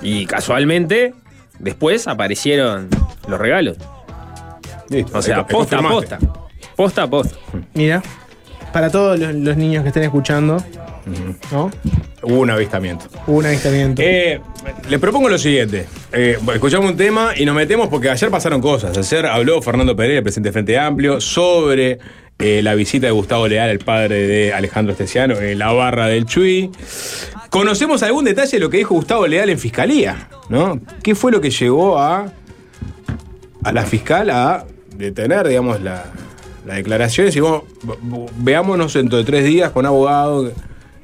Y 0.00 0.26
casualmente, 0.26 1.14
después 1.58 2.06
aparecieron 2.08 2.88
los 3.28 3.38
regalos. 3.40 3.76
Listo. 4.88 5.18
O 5.18 5.22
sea, 5.22 5.38
Ahí 5.38 5.44
posta 5.48 5.80
posta. 5.80 6.18
Posta 6.76 7.02
a 7.02 7.10
posta. 7.10 7.36
Mira, 7.74 8.02
para 8.72 8.90
todos 8.90 9.18
los, 9.18 9.34
los 9.34 9.56
niños 9.56 9.82
que 9.82 9.88
estén 9.88 10.04
escuchando, 10.04 10.62
¿no? 11.50 11.70
Hubo 12.22 12.40
un 12.40 12.50
avistamiento. 12.50 13.06
Hubo 13.26 13.38
un 13.38 13.46
avistamiento. 13.46 14.02
Eh, 14.04 14.40
les 14.88 15.00
propongo 15.00 15.28
lo 15.28 15.38
siguiente. 15.38 15.86
Eh, 16.12 16.38
escuchamos 16.54 16.90
un 16.90 16.96
tema 16.96 17.32
y 17.36 17.44
nos 17.44 17.54
metemos 17.54 17.88
porque 17.88 18.10
ayer 18.10 18.30
pasaron 18.30 18.60
cosas. 18.60 18.96
Ayer 18.98 19.26
habló 19.26 19.62
Fernando 19.62 19.94
Pereira, 19.94 20.18
el 20.18 20.22
presidente 20.24 20.48
del 20.48 20.52
Frente 20.52 20.78
Amplio, 20.78 21.20
sobre 21.20 21.98
eh, 22.38 22.62
la 22.62 22.74
visita 22.74 23.06
de 23.06 23.12
Gustavo 23.12 23.46
Leal, 23.46 23.70
el 23.70 23.78
padre 23.78 24.26
de 24.26 24.52
Alejandro 24.52 24.92
Esteciano, 24.92 25.36
en 25.36 25.58
la 25.58 25.72
barra 25.72 26.06
del 26.06 26.26
Chuy. 26.26 26.70
Conocemos 27.50 28.02
algún 28.02 28.24
detalle 28.24 28.50
de 28.52 28.60
lo 28.60 28.70
que 28.70 28.78
dijo 28.78 28.94
Gustavo 28.94 29.26
Leal 29.26 29.48
en 29.50 29.58
fiscalía, 29.58 30.28
¿no? 30.48 30.80
¿Qué 31.02 31.14
fue 31.14 31.32
lo 31.32 31.40
que 31.40 31.50
llevó 31.50 31.98
a, 31.98 32.32
a 33.64 33.72
la 33.72 33.84
fiscal 33.84 34.30
a 34.30 34.64
detener, 34.96 35.48
digamos, 35.48 35.80
la, 35.80 36.04
la 36.66 36.74
declaración? 36.74 37.26
Y 37.26 37.28
decimos, 37.28 37.62
veámonos 38.38 38.92
dentro 38.94 39.18
de 39.18 39.24
tres 39.24 39.44
días 39.44 39.70
con 39.70 39.86
abogado, 39.86 40.52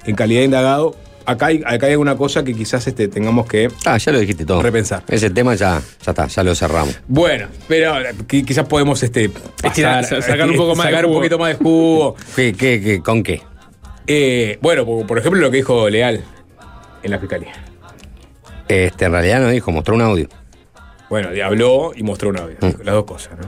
en 0.05 0.15
calidad 0.17 0.41
de 0.41 0.45
indagado. 0.47 0.97
Acá 1.25 1.47
hay, 1.47 1.63
acá 1.65 1.87
hay 1.87 1.93
alguna 1.93 2.17
cosa 2.17 2.43
que 2.43 2.53
quizás 2.53 2.85
este, 2.89 3.07
tengamos 3.07 3.47
que 3.47 3.69
Ah, 3.85 3.97
ya 3.97 4.11
lo 4.11 4.19
dijiste 4.19 4.45
todo. 4.45 4.61
repensar. 4.61 5.05
Ese 5.07 5.31
tema 5.31 5.55
ya, 5.55 5.81
ya 6.05 6.11
está, 6.11 6.27
ya 6.27 6.43
lo 6.43 6.53
cerramos. 6.57 6.99
Bueno, 7.07 7.47
pero 7.69 7.95
qui- 8.27 8.45
quizás 8.45 8.67
podemos 8.67 9.01
este, 9.05 9.31
Estirar, 9.63 10.05
sacar 10.05 10.51
un 10.51 10.57
poco 10.57 10.75
más 10.75 10.87
de 10.87 10.93
sacar 10.93 11.07
un 11.07 11.13
poquito 11.15 11.39
más 11.39 11.51
de 11.57 11.65
jugo. 11.65 12.17
¿Qué, 12.35 12.53
qué, 12.55 12.81
qué, 12.83 13.01
¿Con 13.01 13.23
qué? 13.23 13.41
Eh, 14.07 14.59
bueno, 14.61 14.85
por, 14.85 15.07
por 15.07 15.19
ejemplo, 15.19 15.41
lo 15.41 15.51
que 15.51 15.59
dijo 15.59 15.89
Leal 15.89 16.21
en 17.03 17.11
la 17.11 17.19
fiscalía. 17.19 17.53
Este, 18.69 19.05
en 19.05 19.13
realidad 19.13 19.41
no 19.41 19.49
dijo, 19.49 19.71
mostró 19.73 19.95
un 19.95 20.03
audio. 20.03 20.29
Bueno, 21.11 21.29
habló 21.45 21.93
y 21.95 22.03
mostró 22.03 22.31
un 22.31 22.39
audio. 22.39 22.57
Mm. 22.61 22.83
Las 22.85 22.95
dos 22.95 23.05
cosas, 23.05 23.33
¿no? 23.39 23.47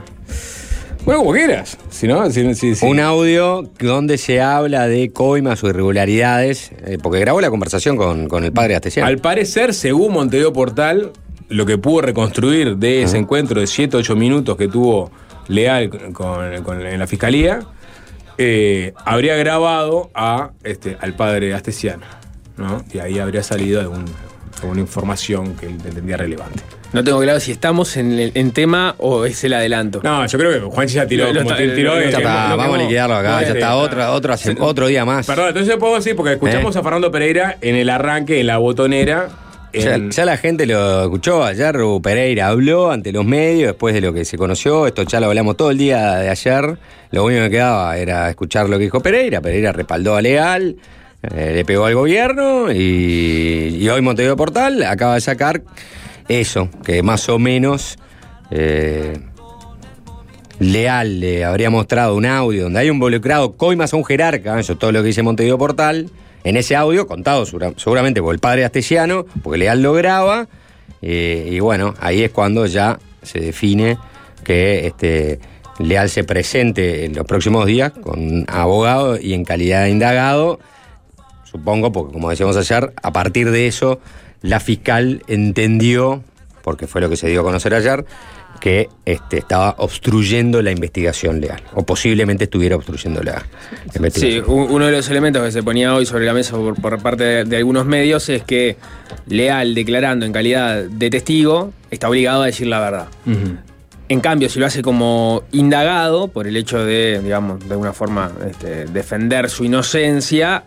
Bueno, 1.03 1.19
como 1.19 1.33
quieras. 1.33 1.77
Si 1.89 2.07
no, 2.07 2.29
si, 2.31 2.53
si- 2.55 2.75
si- 2.75 2.85
Un 2.85 2.99
audio 2.99 3.69
donde 3.79 4.17
se 4.17 4.41
habla 4.41 4.87
de 4.87 5.11
coimas 5.11 5.63
o 5.63 5.67
irregularidades, 5.69 6.71
eh, 6.85 6.97
porque 7.01 7.19
grabó 7.19 7.41
la 7.41 7.49
conversación 7.49 7.95
con, 7.97 8.27
con 8.27 8.43
el 8.43 8.51
padre 8.51 8.75
Astesiano. 8.75 9.07
Al 9.07 9.17
parecer, 9.19 9.73
según 9.73 10.13
Montevideo 10.13 10.51
Portal, 10.53 11.11
lo 11.49 11.65
que 11.67 11.77
pudo 11.77 12.01
reconstruir 12.01 12.77
de 12.77 13.03
ese 13.03 13.17
encuentro 13.17 13.59
de 13.61 13.67
7-8 13.67 14.15
minutos 14.15 14.57
que 14.57 14.67
tuvo 14.67 15.11
Leal 15.47 15.89
con, 16.13 16.63
con- 16.63 16.85
en 16.85 16.97
la 16.99 17.05
fiscalía, 17.05 17.59
eh, 18.37 18.93
habría 19.05 19.35
grabado 19.35 20.09
a, 20.13 20.51
este, 20.63 20.97
al 21.01 21.15
padre 21.15 21.53
Astesiano. 21.53 22.03
¿no? 22.57 22.83
Y 22.93 22.99
ahí 22.99 23.19
habría 23.19 23.43
salido 23.43 23.81
algún- 23.81 24.05
alguna 24.61 24.79
información 24.79 25.55
que 25.57 25.65
él 25.65 25.73
entendía 25.85 26.15
relevante. 26.15 26.61
No 26.93 27.03
tengo 27.03 27.19
claro 27.19 27.41
si 27.41 27.51
estamos 27.51 27.97
en, 27.97 28.17
el- 28.17 28.31
en 28.35 28.51
tema 28.51 28.95
o 28.99 29.25
es 29.25 29.43
el 29.43 29.53
adelanto. 29.53 29.99
No, 30.01 30.25
yo 30.25 30.37
creo 30.39 30.51
que 30.53 30.59
Juan 30.61 30.87
ya 30.87 31.05
tiró, 31.05 31.25
Lo- 31.33 31.41
como 31.43 31.51
está- 31.55 31.75
tiró 31.75 31.95
lo- 31.95 31.99
el- 32.01 32.11
Ya 32.11 32.17
está, 32.19 32.49
lo 32.51 32.57
vamos 32.57 32.79
a 32.79 32.81
liquidarlo 32.83 33.15
acá, 33.15 33.41
ya 33.41 33.49
está, 33.49 33.75
otra, 33.75 34.11
otra, 34.11 34.37
otro 34.59 34.87
día 34.87 35.03
más. 35.03 35.27
Perdón, 35.27 35.49
entonces 35.49 35.75
puedo 35.75 35.95
decir, 35.95 36.15
porque 36.15 36.31
escuchamos 36.33 36.73
¿Eh? 36.75 36.79
a 36.79 36.83
Fernando 36.83 37.11
Pereira 37.11 37.57
en 37.59 37.75
el 37.75 37.89
arranque, 37.89 38.39
en 38.39 38.47
la 38.47 38.57
botonera. 38.57 39.27
Ya, 39.81 40.25
la 40.25 40.37
gente 40.37 40.65
lo 40.65 41.03
escuchó 41.03 41.43
ayer, 41.43 41.77
Hugo 41.77 42.01
Pereira 42.01 42.47
habló 42.47 42.91
ante 42.91 43.11
los 43.11 43.25
medios 43.25 43.67
después 43.67 43.93
de 43.93 44.01
lo 44.01 44.13
que 44.13 44.25
se 44.25 44.37
conoció, 44.37 44.87
esto 44.87 45.03
ya 45.03 45.19
lo 45.19 45.27
hablamos 45.27 45.57
todo 45.57 45.71
el 45.71 45.77
día 45.77 46.15
de 46.15 46.29
ayer, 46.29 46.77
lo 47.11 47.25
único 47.25 47.43
que 47.43 47.49
quedaba 47.49 47.97
era 47.97 48.29
escuchar 48.29 48.69
lo 48.69 48.77
que 48.77 48.85
dijo 48.85 49.01
Pereira, 49.01 49.41
Pereira 49.41 49.71
respaldó 49.71 50.15
a 50.15 50.21
Leal, 50.21 50.77
eh, 51.23 51.51
le 51.53 51.65
pegó 51.65 51.85
al 51.85 51.95
gobierno 51.95 52.71
y, 52.71 53.77
y 53.79 53.89
hoy 53.89 54.01
Montevideo 54.01 54.37
Portal 54.37 54.83
acaba 54.83 55.15
de 55.15 55.21
sacar 55.21 55.61
eso, 56.27 56.69
que 56.83 57.03
más 57.03 57.27
o 57.29 57.39
menos 57.39 57.97
eh, 58.51 59.13
Leal 60.59 61.19
le 61.19 61.43
habría 61.43 61.69
mostrado 61.69 62.15
un 62.15 62.25
audio 62.25 62.63
donde 62.63 62.79
hay 62.79 62.87
involucrado 62.87 63.53
coimas 63.53 63.93
a 63.93 63.97
un 63.97 64.05
jerarca, 64.05 64.59
eso 64.59 64.73
es 64.73 64.79
todo 64.79 64.91
lo 64.91 65.01
que 65.01 65.07
dice 65.07 65.21
Montevideo 65.21 65.57
Portal, 65.57 66.09
en 66.45 66.55
ese 66.55 66.75
audio, 66.77 67.05
contado 67.07 67.45
segura- 67.45 67.73
seguramente 67.75 68.21
por 68.21 68.33
el 68.33 68.39
padre 68.39 68.63
Astesiano, 68.63 69.25
porque 69.43 69.57
Leal 69.57 69.81
lo 69.81 69.91
graba, 69.93 70.47
eh, 71.01 71.49
y 71.51 71.59
bueno, 71.59 71.93
ahí 71.99 72.23
es 72.23 72.31
cuando 72.31 72.65
ya 72.65 72.97
se 73.21 73.39
define 73.41 73.97
que 74.45 74.87
este, 74.87 75.39
Leal 75.79 76.09
se 76.09 76.23
presente 76.23 77.03
en 77.05 77.15
los 77.15 77.25
próximos 77.25 77.65
días 77.65 77.91
con 77.91 78.45
abogado 78.47 79.19
y 79.19 79.33
en 79.33 79.43
calidad 79.43 79.83
de 79.83 79.89
indagado, 79.89 80.59
supongo, 81.43 81.91
porque 81.91 82.13
como 82.13 82.29
decíamos 82.29 82.55
ayer, 82.57 82.93
a 83.01 83.11
partir 83.11 83.51
de 83.51 83.67
eso, 83.67 83.99
la 84.41 84.59
fiscal 84.59 85.23
entendió, 85.27 86.23
porque 86.63 86.87
fue 86.87 87.01
lo 87.01 87.09
que 87.09 87.17
se 87.17 87.27
dio 87.27 87.41
a 87.41 87.43
conocer 87.43 87.73
ayer, 87.73 88.05
que 88.59 88.89
este, 89.05 89.37
estaba 89.37 89.75
obstruyendo 89.77 90.61
la 90.61 90.71
investigación 90.71 91.39
legal, 91.41 91.61
o 91.73 91.83
posiblemente 91.83 92.45
estuviera 92.45 92.75
obstruyendo 92.75 93.21
la 93.21 93.39
Sí, 93.41 93.97
investigación. 93.97 94.45
u- 94.49 94.65
uno 94.75 94.85
de 94.87 94.91
los 94.93 95.09
elementos 95.09 95.43
que 95.43 95.51
se 95.51 95.61
ponía 95.61 95.93
hoy 95.93 96.05
sobre 96.05 96.25
la 96.25 96.33
mesa 96.33 96.55
por, 96.55 96.73
por 96.81 96.99
parte 97.01 97.23
de, 97.23 97.43
de 97.45 97.57
algunos 97.57 97.85
medios 97.85 98.27
es 98.29 98.43
que 98.43 98.77
Leal, 99.27 99.75
declarando 99.75 100.25
en 100.25 100.31
calidad 100.33 100.83
de 100.83 101.09
testigo, 101.09 101.71
está 101.91 102.09
obligado 102.09 102.41
a 102.43 102.45
decir 102.47 102.67
la 102.67 102.79
verdad. 102.79 103.07
En 104.07 104.19
cambio, 104.21 104.49
si 104.49 104.59
lo 104.59 104.65
hace 104.67 104.81
como 104.83 105.43
indagado, 105.51 106.27
por 106.27 106.45
el 106.47 106.55
hecho 106.57 106.83
de, 106.85 107.19
digamos, 107.23 107.59
de 107.67 107.71
alguna 107.71 107.91
forma 107.93 108.31
este, 108.49 108.85
defender 108.85 109.49
su 109.49 109.63
inocencia, 109.65 110.63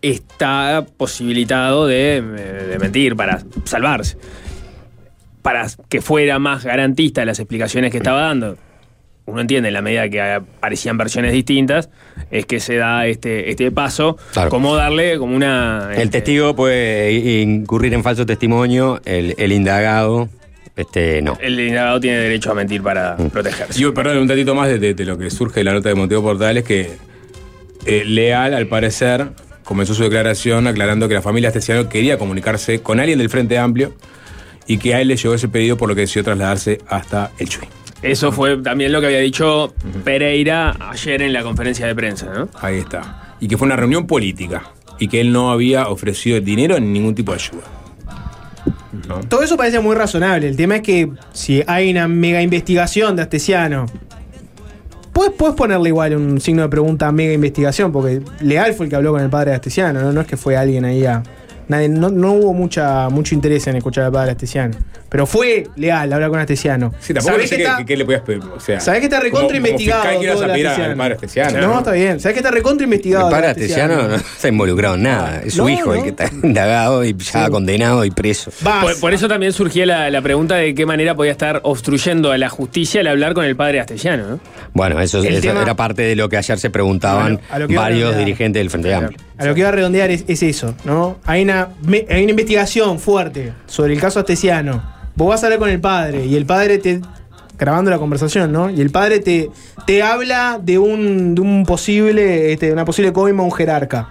está 0.00 0.84
posibilitado 0.96 1.86
de, 1.86 2.16
eh, 2.16 2.22
de 2.70 2.78
mentir 2.80 3.14
para 3.14 3.42
salvarse. 3.64 4.16
Para 5.42 5.66
que 5.88 6.00
fuera 6.00 6.38
más 6.38 6.64
garantista 6.64 7.24
las 7.24 7.38
explicaciones 7.40 7.90
que 7.90 7.96
estaba 7.98 8.22
dando, 8.22 8.56
uno 9.26 9.40
entiende 9.40 9.68
en 9.68 9.74
la 9.74 9.82
medida 9.82 10.08
que 10.08 10.20
aparecían 10.20 10.96
versiones 10.98 11.32
distintas, 11.32 11.90
es 12.30 12.46
que 12.46 12.60
se 12.60 12.76
da 12.76 13.06
este, 13.06 13.50
este 13.50 13.70
paso, 13.72 14.16
Claro. 14.32 14.50
como 14.50 14.76
darle 14.76 15.18
como 15.18 15.34
una... 15.34 15.88
El 15.92 16.02
este, 16.02 16.18
testigo 16.20 16.54
puede 16.56 17.12
incurrir 17.42 17.92
en 17.94 18.02
falso 18.02 18.24
testimonio, 18.24 19.00
el, 19.04 19.34
el 19.38 19.52
indagado, 19.52 20.28
este, 20.76 21.22
no. 21.22 21.36
El 21.40 21.58
indagado 21.58 21.98
tiene 22.00 22.18
derecho 22.18 22.50
a 22.52 22.54
mentir 22.54 22.82
para 22.82 23.16
protegerse. 23.16 23.80
Y 23.82 23.90
perdón, 23.92 24.18
un 24.18 24.28
tatito 24.28 24.54
más 24.54 24.68
de, 24.68 24.78
de- 24.78 24.94
de 24.94 25.04
lo 25.04 25.18
que 25.18 25.28
surge 25.30 25.60
de 25.60 25.64
la 25.64 25.72
nota 25.72 25.88
de 25.88 25.94
Monteo 25.96 26.22
Portal 26.22 26.56
es 26.56 26.64
que 26.64 26.90
eh, 27.84 28.04
Leal, 28.04 28.54
al 28.54 28.66
parecer, 28.68 29.28
comenzó 29.64 29.92
su 29.94 30.04
declaración 30.04 30.66
aclarando 30.68 31.08
que 31.08 31.14
la 31.14 31.22
familia 31.22 31.48
Astesiano 31.48 31.88
quería 31.88 32.16
comunicarse 32.16 32.80
con 32.80 33.00
alguien 33.00 33.18
del 33.18 33.28
Frente 33.28 33.58
Amplio 33.58 33.92
y 34.66 34.78
que 34.78 34.94
a 34.94 35.00
él 35.00 35.08
le 35.08 35.16
llegó 35.16 35.34
ese 35.34 35.48
pedido 35.48 35.76
por 35.76 35.88
lo 35.88 35.94
que 35.94 36.02
decidió 36.02 36.24
trasladarse 36.24 36.78
hasta 36.88 37.32
el 37.38 37.48
Chuy. 37.48 37.68
Eso 38.02 38.32
fue 38.32 38.56
también 38.58 38.90
lo 38.90 39.00
que 39.00 39.06
había 39.06 39.20
dicho 39.20 39.72
Pereira 40.04 40.76
ayer 40.90 41.22
en 41.22 41.32
la 41.32 41.42
conferencia 41.42 41.86
de 41.86 41.94
prensa, 41.94 42.26
¿no? 42.34 42.48
Ahí 42.60 42.78
está. 42.78 43.36
Y 43.40 43.46
que 43.46 43.56
fue 43.56 43.66
una 43.66 43.76
reunión 43.76 44.06
política 44.06 44.72
y 44.98 45.08
que 45.08 45.20
él 45.20 45.32
no 45.32 45.52
había 45.52 45.88
ofrecido 45.88 46.40
dinero 46.40 46.78
ni 46.80 46.86
ningún 46.86 47.14
tipo 47.14 47.32
de 47.32 47.38
ayuda. 47.38 47.62
¿No? 49.08 49.20
Todo 49.20 49.42
eso 49.42 49.56
parece 49.56 49.80
muy 49.80 49.96
razonable. 49.96 50.48
El 50.48 50.56
tema 50.56 50.76
es 50.76 50.82
que 50.82 51.10
si 51.32 51.62
hay 51.66 51.90
una 51.90 52.08
mega 52.08 52.42
investigación 52.42 53.16
de 53.16 53.22
Astesiano, 53.22 53.86
puedes, 55.12 55.32
puedes 55.32 55.54
ponerle 55.54 55.88
igual 55.88 56.16
un 56.16 56.40
signo 56.40 56.62
de 56.62 56.68
pregunta 56.68 57.08
a 57.08 57.12
mega 57.12 57.32
investigación, 57.32 57.92
porque 57.92 58.20
Leal 58.40 58.74
fue 58.74 58.86
el 58.86 58.90
que 58.90 58.96
habló 58.96 59.12
con 59.12 59.22
el 59.22 59.30
padre 59.30 59.50
de 59.50 59.56
Astesiano, 59.56 60.00
no, 60.00 60.12
no 60.12 60.20
es 60.20 60.26
que 60.26 60.36
fue 60.36 60.56
alguien 60.56 60.84
ahí 60.84 61.04
a. 61.06 61.22
nadie- 61.68 61.88
no, 61.88 62.08
no 62.10 62.32
hubo 62.32 62.52
mucha, 62.52 63.08
mucho 63.08 63.34
interés 63.34 63.66
en 63.66 63.76
escuchar 63.76 64.10
padre 64.12 64.26
de 64.26 64.32
Astesiano. 64.32 64.74
Pero 65.12 65.26
fue 65.26 65.68
Leal 65.76 66.10
hablar 66.12 66.30
con 66.30 66.40
Astesiano. 66.40 66.92
Sí, 66.98 67.12
tampoco 67.12 67.34
¿Sabés 67.34 67.50
sé 67.50 67.56
que 67.56 67.62
qué, 67.62 67.68
está- 67.68 67.78
qué- 67.78 67.84
qué 67.84 67.96
le 67.98 68.04
podías 68.06 68.22
pedir. 68.22 68.40
O 68.56 68.58
sea, 68.58 68.80
¿Sabés 68.80 69.00
que 69.00 69.06
está 69.06 69.18
como- 69.18 69.24
recontra 69.26 69.48
como 69.58 69.66
investigado 69.68 70.22
ibas 70.22 70.34
todo 70.36 70.44
a 70.44 70.52
pedir 70.54 70.66
al 70.68 70.96
padre 70.96 71.14
Astesiano, 71.14 71.60
No, 71.60 71.66
¿no? 71.68 71.78
está 71.80 71.92
bien. 71.92 72.18
¿Sabés 72.18 72.32
que 72.34 72.38
está 72.40 72.50
recontra 72.50 72.84
El 72.86 72.88
investigado? 72.92 73.28
padre 73.30 73.44
el 73.44 73.50
Astesiano 73.50 74.08
no 74.08 74.14
está 74.16 74.48
involucrado 74.48 74.94
en 74.94 75.02
nada, 75.02 75.42
es 75.44 75.52
su 75.52 75.62
No, 75.62 75.68
hijo 75.68 75.92
el 75.92 75.98
no. 75.98 76.04
que 76.04 76.08
está 76.10 76.30
indagado 76.42 77.04
y 77.04 77.14
ya 77.14 77.50
condenado 77.50 78.04
y 78.06 78.10
preso. 78.10 78.50
Por, 78.80 78.98
por 79.00 79.12
eso 79.12 79.28
también 79.28 79.52
surgía 79.52 79.84
la, 79.84 80.10
la 80.10 80.22
pregunta 80.22 80.54
de 80.56 80.74
qué 80.74 80.86
manera 80.86 81.14
podía 81.14 81.32
estar 81.32 81.60
obstruyendo 81.62 82.32
a 82.32 82.38
la 82.38 82.48
justicia 82.48 83.02
al 83.02 83.06
hablar 83.08 83.34
con 83.34 83.44
el 83.44 83.54
padre 83.54 83.80
Astesiano, 83.80 84.26
¿no? 84.26 84.40
Bueno, 84.72 84.98
eso, 84.98 85.18
El 85.22 85.34
eso 85.34 85.42
tema- 85.42 85.60
era 85.60 85.76
parte 85.76 86.00
de 86.00 86.16
lo 86.16 86.30
que 86.30 86.38
ayer 86.38 86.58
se 86.58 86.70
preguntaban 86.70 87.38
varios 87.68 88.16
dirigentes 88.16 88.58
del 88.58 88.70
Frente 88.70 88.94
Amplio. 88.94 89.18
A 89.36 89.44
lo 89.44 89.52
que 89.54 89.60
iba 89.60 89.68
a 89.68 89.72
redondear 89.72 90.10
es, 90.10 90.24
es 90.26 90.42
eso, 90.42 90.74
¿no? 90.84 91.18
Hay 91.26 91.42
una, 91.42 91.68
me- 91.84 92.06
hay 92.08 92.22
una 92.22 92.30
investigación 92.30 92.98
fuerte 92.98 93.52
sobre 93.66 93.92
el 93.92 94.00
caso 94.00 94.18
Astesiano. 94.20 95.01
Vos 95.14 95.28
vas 95.28 95.42
a 95.42 95.46
hablar 95.46 95.58
con 95.58 95.68
el 95.68 95.80
padre 95.80 96.26
y 96.26 96.36
el 96.36 96.46
padre 96.46 96.78
te. 96.78 97.00
grabando 97.58 97.90
la 97.90 97.98
conversación, 97.98 98.52
¿no? 98.52 98.70
Y 98.70 98.80
el 98.80 98.90
padre 98.90 99.20
te, 99.20 99.50
te 99.86 100.02
habla 100.02 100.60
de 100.62 100.78
un, 100.78 101.34
de 101.34 101.40
un 101.40 101.64
posible. 101.66 102.52
Este, 102.52 102.72
una 102.72 102.84
posible 102.84 103.12
coima 103.12 103.42
un 103.42 103.52
jerarca. 103.52 104.08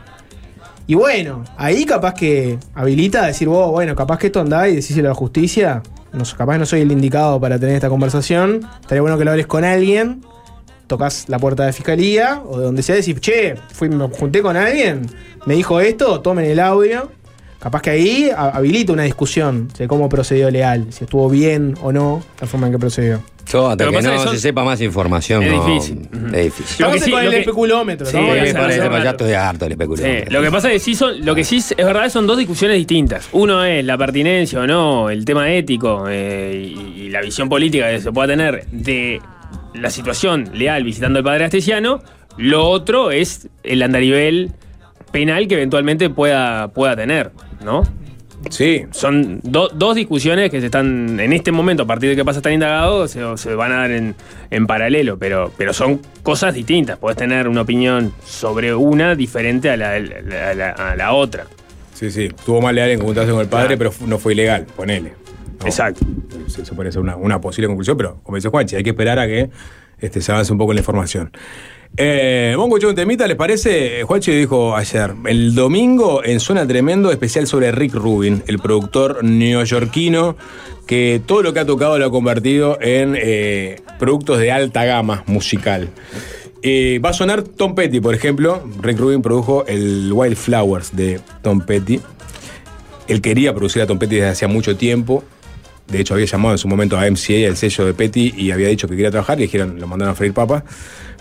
Y 0.87 0.95
bueno, 0.95 1.43
ahí 1.57 1.85
capaz 1.85 2.13
que 2.13 2.57
habilita 2.73 3.23
a 3.23 3.27
decir, 3.27 3.47
vos, 3.47 3.71
bueno, 3.71 3.95
capaz 3.95 4.17
que 4.17 4.27
esto 4.27 4.41
andá 4.41 4.67
y 4.67 4.75
decíselo 4.75 5.07
a 5.07 5.11
la 5.11 5.15
justicia. 5.15 5.83
No, 6.11 6.23
capaz 6.37 6.57
no 6.57 6.65
soy 6.65 6.81
el 6.81 6.91
indicado 6.91 7.39
para 7.39 7.57
tener 7.57 7.75
esta 7.75 7.87
conversación. 7.89 8.67
Estaría 8.81 9.01
bueno 9.01 9.17
que 9.17 9.23
lo 9.23 9.31
hables 9.31 9.47
con 9.47 9.63
alguien 9.63 10.21
tocas 10.91 11.29
la 11.29 11.39
puerta 11.39 11.65
de 11.65 11.71
fiscalía 11.71 12.43
o 12.45 12.59
de 12.59 12.65
donde 12.65 12.83
sea, 12.83 12.95
decís, 12.95 13.17
che, 13.21 13.55
fui, 13.71 13.87
me 13.87 14.09
junté 14.09 14.41
con 14.41 14.57
alguien, 14.57 15.07
me 15.45 15.55
dijo 15.55 15.79
esto, 15.79 16.19
tomen 16.19 16.43
el 16.43 16.59
audio. 16.59 17.09
Capaz 17.61 17.81
que 17.83 17.89
ahí 17.91 18.29
ha- 18.35 18.49
habilita 18.49 18.91
una 18.91 19.03
discusión 19.03 19.67
de 19.77 19.87
cómo 19.87 20.09
procedió 20.09 20.49
Leal, 20.49 20.87
si 20.89 21.03
estuvo 21.03 21.29
bien 21.29 21.75
o 21.81 21.91
no 21.91 22.23
la 22.41 22.47
forma 22.47 22.65
en 22.67 22.73
que 22.73 22.79
procedió. 22.79 23.21
Yo, 23.51 23.69
hasta 23.69 23.85
que 23.85 23.91
no 23.91 23.99
es 23.99 24.07
que 24.07 24.17
son- 24.19 24.33
se 24.35 24.39
sepa 24.39 24.63
más 24.63 24.81
información, 24.81 25.43
Es 25.43 25.51
no- 25.51 25.65
difícil. 25.67 26.09
Es 26.33 26.43
difícil. 26.45 26.85
Lo 26.85 26.91
que 26.91 26.99
sí- 26.99 27.11
con 27.11 27.23
el 27.23 27.29
que- 27.29 27.39
especulómetro, 27.39 28.05
Sí, 28.07 28.17
¿no? 28.17 28.27
Parece, 28.29 28.77
ya 28.79 29.09
estoy 29.11 29.33
harto 29.33 29.65
del 29.65 29.69
Sí, 29.69 29.73
especulómetro. 29.73 30.31
lo 30.31 30.41
que 30.41 30.51
pasa 30.51 30.67
es 30.69 30.73
que 30.73 30.79
sí 30.79 30.95
son, 30.95 31.23
lo 31.25 31.35
que 31.35 31.43
sí 31.43 31.57
es 31.57 31.71
es 31.77 31.85
verdad 31.85 32.09
son 32.09 32.25
dos 32.27 32.37
discusiones 32.37 32.77
distintas. 32.77 33.27
Uno 33.31 33.63
es 33.63 33.83
la 33.85 33.97
pertinencia 33.97 34.59
o 34.61 34.65
no, 34.67 35.09
el 35.09 35.23
tema 35.25 35.51
ético 35.51 36.05
eh, 36.09 36.73
y, 36.95 37.01
y 37.03 37.09
la 37.09 37.21
visión 37.21 37.47
política 37.49 37.89
que 37.91 37.99
se 38.01 38.11
pueda 38.11 38.27
tener 38.27 38.65
de 38.71 39.21
la 39.75 39.89
situación 39.89 40.49
leal 40.53 40.83
visitando 40.83 41.19
al 41.19 41.25
padre 41.25 41.45
astesiano. 41.45 42.01
Lo 42.37 42.67
otro 42.69 43.11
es 43.11 43.49
el 43.63 43.83
andarivel 43.83 44.51
penal 45.11 45.47
que 45.47 45.55
eventualmente 45.55 46.09
pueda, 46.09 46.69
pueda 46.69 46.95
tener, 46.95 47.31
¿no? 47.63 47.83
Sí, 48.49 48.85
Son 48.89 49.39
do- 49.43 49.69
dos 49.69 49.95
discusiones 49.95 50.49
que 50.49 50.59
se 50.59 50.65
están, 50.65 51.19
en 51.19 51.31
este 51.31 51.51
momento, 51.51 51.83
a 51.83 51.85
partir 51.85 52.09
de 52.09 52.15
que 52.15 52.25
pasa 52.25 52.39
estar 52.39 52.51
indagado, 52.51 53.07
se, 53.07 53.21
se 53.37 53.53
van 53.53 53.71
a 53.71 53.75
dar 53.75 53.91
en, 53.91 54.15
en 54.49 54.65
paralelo, 54.65 55.19
pero, 55.19 55.51
pero 55.57 55.73
son 55.73 56.01
cosas 56.23 56.55
distintas. 56.55 56.97
Podés 56.97 57.17
tener 57.17 57.47
una 57.47 57.61
opinión 57.61 58.11
sobre 58.25 58.73
una 58.73 59.13
diferente 59.15 59.69
a 59.69 59.77
la, 59.77 59.91
a 59.91 60.53
la- 60.55 60.71
a 60.71 60.95
la 60.95 61.13
otra. 61.13 61.45
sí, 61.93 62.09
sí. 62.09 62.23
Estuvo 62.35 62.59
mal 62.61 62.73
leal 62.73 62.89
en 62.89 62.99
juntarse 62.99 63.31
con 63.31 63.41
el 63.41 63.47
padre, 63.47 63.77
Claro. 63.77 63.91
pero 63.97 64.07
no 64.09 64.17
fue 64.17 64.33
ilegal, 64.33 64.65
ponele. 64.75 65.13
¿no? 65.59 65.67
Exacto. 65.67 66.03
Se 66.47 66.73
puede 66.73 66.91
ser 66.91 67.01
una, 67.01 67.15
una 67.17 67.39
posible 67.39 67.67
conclusión, 67.67 67.95
pero 67.95 68.19
como 68.23 68.37
dice 68.37 68.49
Juanchi, 68.49 68.75
hay 68.75 68.81
que 68.83 68.89
esperar 68.89 69.19
a 69.19 69.27
que 69.27 69.51
este, 70.01 70.21
se 70.21 70.31
avance 70.31 70.51
un 70.51 70.57
poco 70.57 70.73
la 70.73 70.79
información. 70.79 71.31
Eh, 71.97 72.55
vamos 72.57 72.79
temita, 72.95 73.27
¿les 73.27 73.35
parece? 73.35 74.03
Juanchi 74.03 74.31
dijo 74.31 74.75
ayer, 74.75 75.13
el 75.25 75.53
domingo 75.53 76.23
en 76.23 76.39
Zona 76.39 76.65
Tremendo, 76.65 77.11
especial 77.11 77.47
sobre 77.47 77.71
Rick 77.71 77.95
Rubin, 77.95 78.43
el 78.47 78.59
productor 78.59 79.23
neoyorquino 79.23 80.37
que 80.87 81.21
todo 81.25 81.41
lo 81.41 81.53
que 81.53 81.59
ha 81.59 81.65
tocado 81.65 81.97
lo 81.97 82.05
ha 82.05 82.11
convertido 82.11 82.77
en 82.81 83.17
eh, 83.17 83.81
productos 83.99 84.39
de 84.39 84.51
alta 84.51 84.83
gama 84.85 85.23
musical. 85.27 85.89
Eh, 86.63 86.99
va 87.03 87.09
a 87.09 87.13
sonar 87.13 87.43
Tom 87.43 87.75
Petty, 87.75 87.99
por 87.99 88.13
ejemplo. 88.13 88.61
Rick 88.81 88.99
Rubin 88.99 89.21
produjo 89.21 89.65
el 89.67 90.11
Wildflowers 90.13 90.95
de 90.95 91.19
Tom 91.41 91.61
Petty. 91.61 91.99
Él 93.07 93.21
quería 93.21 93.53
producir 93.53 93.81
a 93.81 93.87
Tom 93.87 93.99
Petty 93.99 94.15
desde 94.15 94.29
hacía 94.29 94.47
mucho 94.47 94.75
tiempo. 94.77 95.23
De 95.91 95.99
hecho, 95.99 96.13
había 96.13 96.25
llamado 96.25 96.53
en 96.53 96.57
su 96.57 96.67
momento 96.67 96.97
a 96.97 97.09
MCA, 97.09 97.47
el 97.47 97.57
sello 97.57 97.85
de 97.85 97.93
Petty, 97.93 98.33
y 98.37 98.51
había 98.51 98.69
dicho 98.69 98.87
que 98.87 98.95
quería 98.95 99.11
trabajar 99.11 99.39
y 99.39 99.43
dijeron, 99.43 99.79
lo 99.79 99.87
mandaron 99.87 100.13
a 100.13 100.15
freír 100.15 100.33
papas. 100.33 100.63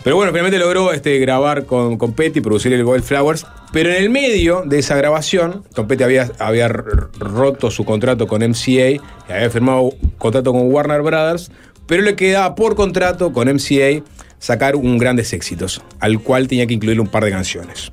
Pero 0.03 0.17
bueno, 0.17 0.31
finalmente 0.31 0.59
logró 0.59 0.93
este, 0.93 1.19
grabar 1.19 1.67
con, 1.67 1.99
con 1.99 2.15
Petty, 2.15 2.41
producir 2.41 2.73
el 2.73 2.85
Wildflowers. 2.85 3.47
Pero 3.73 3.91
en 3.91 3.97
el 3.97 4.11
medio 4.11 4.63
de 4.65 4.79
esa 4.79 4.97
grabación, 4.97 5.65
Tom 5.75 5.87
Petty 5.87 6.05
había, 6.05 6.31
había 6.39 6.69
roto 6.69 7.71
su 7.71 7.85
contrato 7.85 8.27
con 8.27 8.43
MCA 8.43 8.91
y 8.91 9.01
había 9.29 9.51
firmado 9.51 9.93
contrato 10.17 10.53
con 10.53 10.73
Warner 10.73 11.03
Brothers, 11.03 11.51
pero 11.87 12.03
le 12.03 12.17
quedaba 12.17 12.55
por 12.55 12.77
contrato 12.77 13.33
con 13.33 13.49
MCA 13.49 14.03
sacar 14.39 14.75
un 14.75 14.97
grandes 14.97 15.33
éxitos, 15.33 15.83
al 15.99 16.21
cual 16.21 16.49
tenía 16.49 16.67
que 16.67 16.75
incluir 16.75 17.01
un 17.01 17.09
par 17.09 17.25
de 17.25 17.31
canciones. 17.31 17.93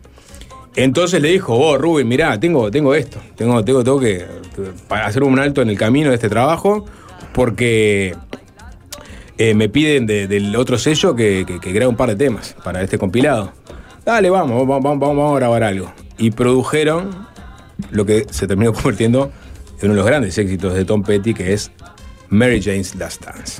Entonces 0.78 1.22
le 1.24 1.30
dijo, 1.30 1.56
oh, 1.56 1.76
Rubén, 1.78 2.08
mirá, 2.08 2.40
tengo, 2.40 2.70
tengo 2.70 2.94
esto, 2.94 3.20
tengo, 3.36 3.66
tengo, 3.66 3.84
tengo 3.84 4.00
que 4.00 4.26
hacer 4.90 5.24
un 5.24 5.40
alto 5.40 5.64
en 5.64 5.70
el 5.72 5.78
camino 5.78 6.10
de 6.10 6.16
este 6.16 6.30
trabajo, 6.30 6.86
porque 7.34 8.16
eh, 9.40 9.56
me 9.56 9.70
piden 9.70 10.06
de- 10.06 10.28
del 10.28 10.56
otro 10.56 10.78
sello 10.78 11.16
que, 11.16 11.46
que, 11.60 11.72
grabe 11.74 11.88
un 11.88 11.96
par 11.96 12.10
de 12.10 12.16
temas 12.16 12.56
para 12.64 12.84
este 12.84 13.00
compilado. 13.00 13.52
Dale, 14.06 14.30
vamos, 14.30 14.68
vamos, 14.68 14.84
vamos, 14.84 15.00
vamos 15.00 15.34
a 15.34 15.40
grabar 15.40 15.64
algo. 15.64 15.92
Y 16.20 16.30
produjeron 16.30 17.26
lo 17.90 18.06
que 18.06 18.28
se 18.30 18.46
terminó 18.46 18.72
convirtiendo 18.82 19.32
en 19.82 19.86
uno 19.86 19.94
de 19.94 19.98
los 19.98 20.06
grandes 20.06 20.38
éxitos 20.38 20.76
de 20.76 20.86
Tom 20.86 21.02
Petty, 21.02 21.34
que 21.34 21.54
es 21.54 21.72
Mary 22.30 22.62
Jane's 22.62 22.94
Last 22.94 23.26
Dance. 23.26 23.60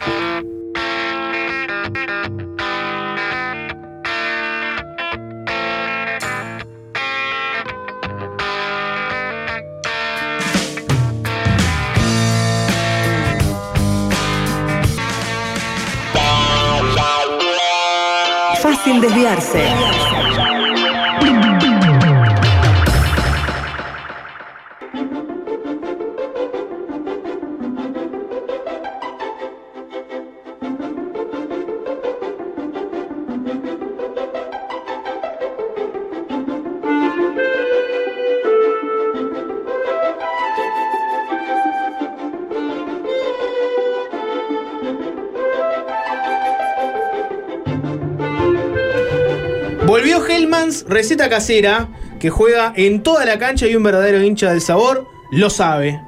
Receta 51.08 51.30
casera, 51.30 51.88
que 52.20 52.30
juega 52.30 52.74
en 52.76 53.02
toda 53.02 53.24
la 53.24 53.40
cancha 53.40 53.66
y 53.66 53.78
un 53.78 53.84
verdadero 53.84 54.22
hincha 54.22 54.52
del 54.52 54.60
sabor 54.60 55.08
lo 55.32 55.50
sabe. 55.50 56.02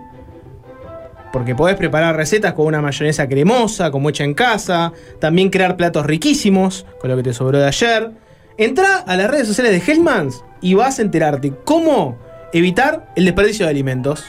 Porque 1.32 1.56
podés 1.56 1.78
preparar 1.78 2.18
recetas 2.18 2.52
con 2.52 2.66
una 2.66 2.82
mayonesa 2.82 3.30
cremosa, 3.30 3.92
como 3.92 4.10
hecha 4.10 4.26
en 4.26 4.34
casa, 4.34 4.92
también 5.22 5.52
crear 5.52 5.78
platos 5.78 6.06
riquísimos, 6.06 6.86
con 7.00 7.10
lo 7.10 7.16
que 7.16 7.24
te 7.24 7.32
sobró 7.32 7.60
de 7.60 7.68
ayer. 7.68 8.12
Entrá 8.58 8.98
a 8.98 9.16
las 9.16 9.32
redes 9.32 9.48
sociales 9.48 9.72
de 9.72 9.90
Hellmans 9.90 10.44
y 10.60 10.74
vas 10.74 11.00
a 11.00 11.04
enterarte 11.04 11.54
cómo 11.64 12.18
evitar 12.52 13.14
el 13.16 13.24
desperdicio 13.24 13.68
de 13.68 13.72
alimentos. 13.72 14.26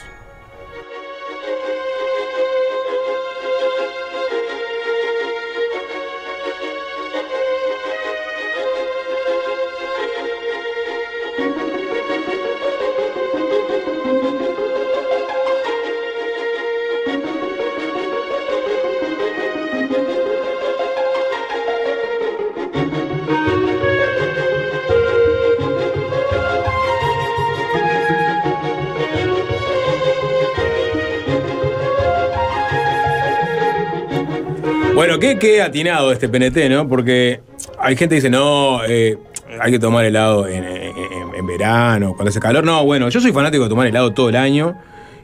Bueno, 35.01 35.17
qué, 35.17 35.39
qué 35.39 35.63
atinado 35.63 36.11
este 36.11 36.29
PNT, 36.29 36.69
¿no? 36.69 36.87
Porque 36.87 37.41
hay 37.79 37.95
gente 37.95 38.09
que 38.13 38.17
dice, 38.17 38.29
no, 38.29 38.83
eh, 38.87 39.17
hay 39.59 39.71
que 39.71 39.79
tomar 39.79 40.05
helado 40.05 40.47
en, 40.47 40.63
en- 40.63 40.93
en- 41.35 41.47
verano, 41.47 42.13
cuando 42.13 42.29
hace 42.29 42.39
calor. 42.39 42.63
No, 42.63 42.85
bueno, 42.85 43.09
yo 43.09 43.19
soy 43.19 43.31
fanático 43.31 43.63
de 43.63 43.69
tomar 43.71 43.87
helado 43.87 44.11
todo 44.13 44.29
el 44.29 44.35
año 44.35 44.77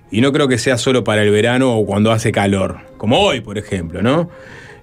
y 0.09 0.19
no 0.21 0.33
creo 0.33 0.47
que 0.47 0.57
sea 0.57 0.79
solo 0.79 1.03
para 1.03 1.21
el 1.21 1.29
verano 1.29 1.77
o 1.77 1.85
cuando 1.85 2.11
hace 2.11 2.31
calor, 2.31 2.79
como 2.97 3.19
hoy, 3.19 3.41
por 3.41 3.59
ejemplo, 3.59 4.01
¿no? 4.01 4.31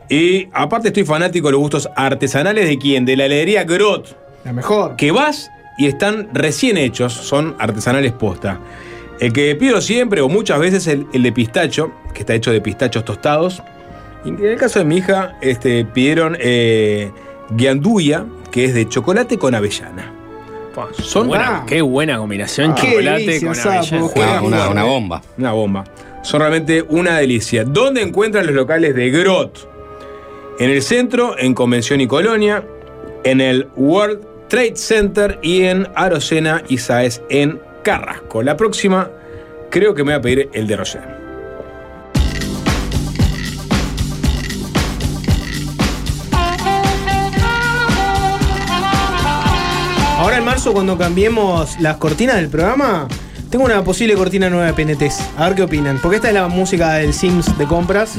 Y 0.08 0.46
aparte 0.52 0.88
estoy 0.88 1.04
fanático 1.04 1.48
de 1.48 1.52
los 1.54 1.60
gustos 1.60 1.88
artesanales 1.96 2.68
de 2.68 2.78
quién? 2.78 3.04
De 3.04 3.16
la 3.16 3.24
heladería 3.26 3.64
Grot, 3.64 4.16
La 4.44 4.52
mejor. 4.52 4.94
que 4.94 5.10
vas 5.10 5.50
y 5.76 5.86
están 5.88 6.28
recién 6.32 6.76
hechos, 6.78 7.12
son 7.14 7.56
artesanales 7.58 8.12
posta. 8.12 8.60
El 9.18 9.32
que 9.32 9.56
pido 9.56 9.80
siempre 9.80 10.20
o 10.20 10.28
muchas 10.28 10.60
veces 10.60 10.86
el, 10.86 11.04
el 11.12 11.24
de 11.24 11.32
pistacho, 11.32 11.90
que 12.14 12.20
está 12.20 12.32
hecho 12.34 12.52
de 12.52 12.60
pistachos 12.60 13.04
tostados. 13.04 13.60
Y 14.24 14.28
en 14.30 14.44
el 14.44 14.56
caso 14.56 14.78
de 14.78 14.84
mi 14.84 14.96
hija, 14.98 15.36
este, 15.40 15.84
pidieron 15.84 16.36
eh, 16.40 17.10
guianduya, 17.50 18.24
que 18.50 18.64
es 18.64 18.74
de 18.74 18.88
chocolate 18.88 19.38
con 19.38 19.54
avellana. 19.54 20.12
Son- 21.00 21.28
buena- 21.28 21.58
Ah. 21.58 21.64
qué 21.66 21.82
buena 21.82 22.18
combinación, 22.18 22.74
Qué 22.74 22.88
chocolate 22.88 23.20
delicia, 23.20 23.48
con 23.48 23.58
avellana. 23.60 24.70
Una 24.70 24.82
bomba. 24.84 25.22
Una 25.38 25.52
bomba. 25.52 25.84
Son 26.22 26.40
realmente 26.40 26.82
una 26.88 27.18
delicia. 27.18 27.64
¿Dónde 27.64 28.02
encuentran 28.02 28.46
los 28.46 28.54
locales 28.54 28.94
de 28.96 29.10
Grot? 29.10 29.68
En 30.58 30.70
el 30.70 30.82
centro, 30.82 31.36
en 31.38 31.54
Convención 31.54 32.00
y 32.00 32.06
Colonia, 32.06 32.64
en 33.24 33.40
el 33.40 33.68
World 33.76 34.20
Trade 34.48 34.76
Center 34.76 35.38
y 35.42 35.62
en 35.64 35.86
Arocena 35.94 36.62
y 36.68 36.78
Saez 36.78 37.22
en 37.28 37.60
Carrasco. 37.82 38.42
La 38.42 38.56
próxima, 38.56 39.10
creo 39.70 39.94
que 39.94 40.02
me 40.02 40.12
voy 40.12 40.18
a 40.18 40.22
pedir 40.22 40.48
el 40.54 40.66
de 40.66 40.76
Roger. 40.76 41.13
Cuando 50.72 50.96
cambiemos 50.98 51.78
las 51.80 51.96
cortinas 51.98 52.36
del 52.36 52.48
programa, 52.48 53.06
Tengo 53.50 53.66
una 53.66 53.84
posible 53.84 54.14
cortina 54.14 54.50
nueva 54.50 54.66
de 54.66 54.72
PNTs. 54.74 55.20
A 55.36 55.46
ver 55.46 55.54
qué 55.54 55.62
opinan. 55.62 56.00
Porque 56.02 56.16
esta 56.16 56.26
es 56.28 56.34
la 56.34 56.48
música 56.48 56.94
del 56.94 57.14
Sims 57.14 57.56
de 57.56 57.66
compras. 57.66 58.14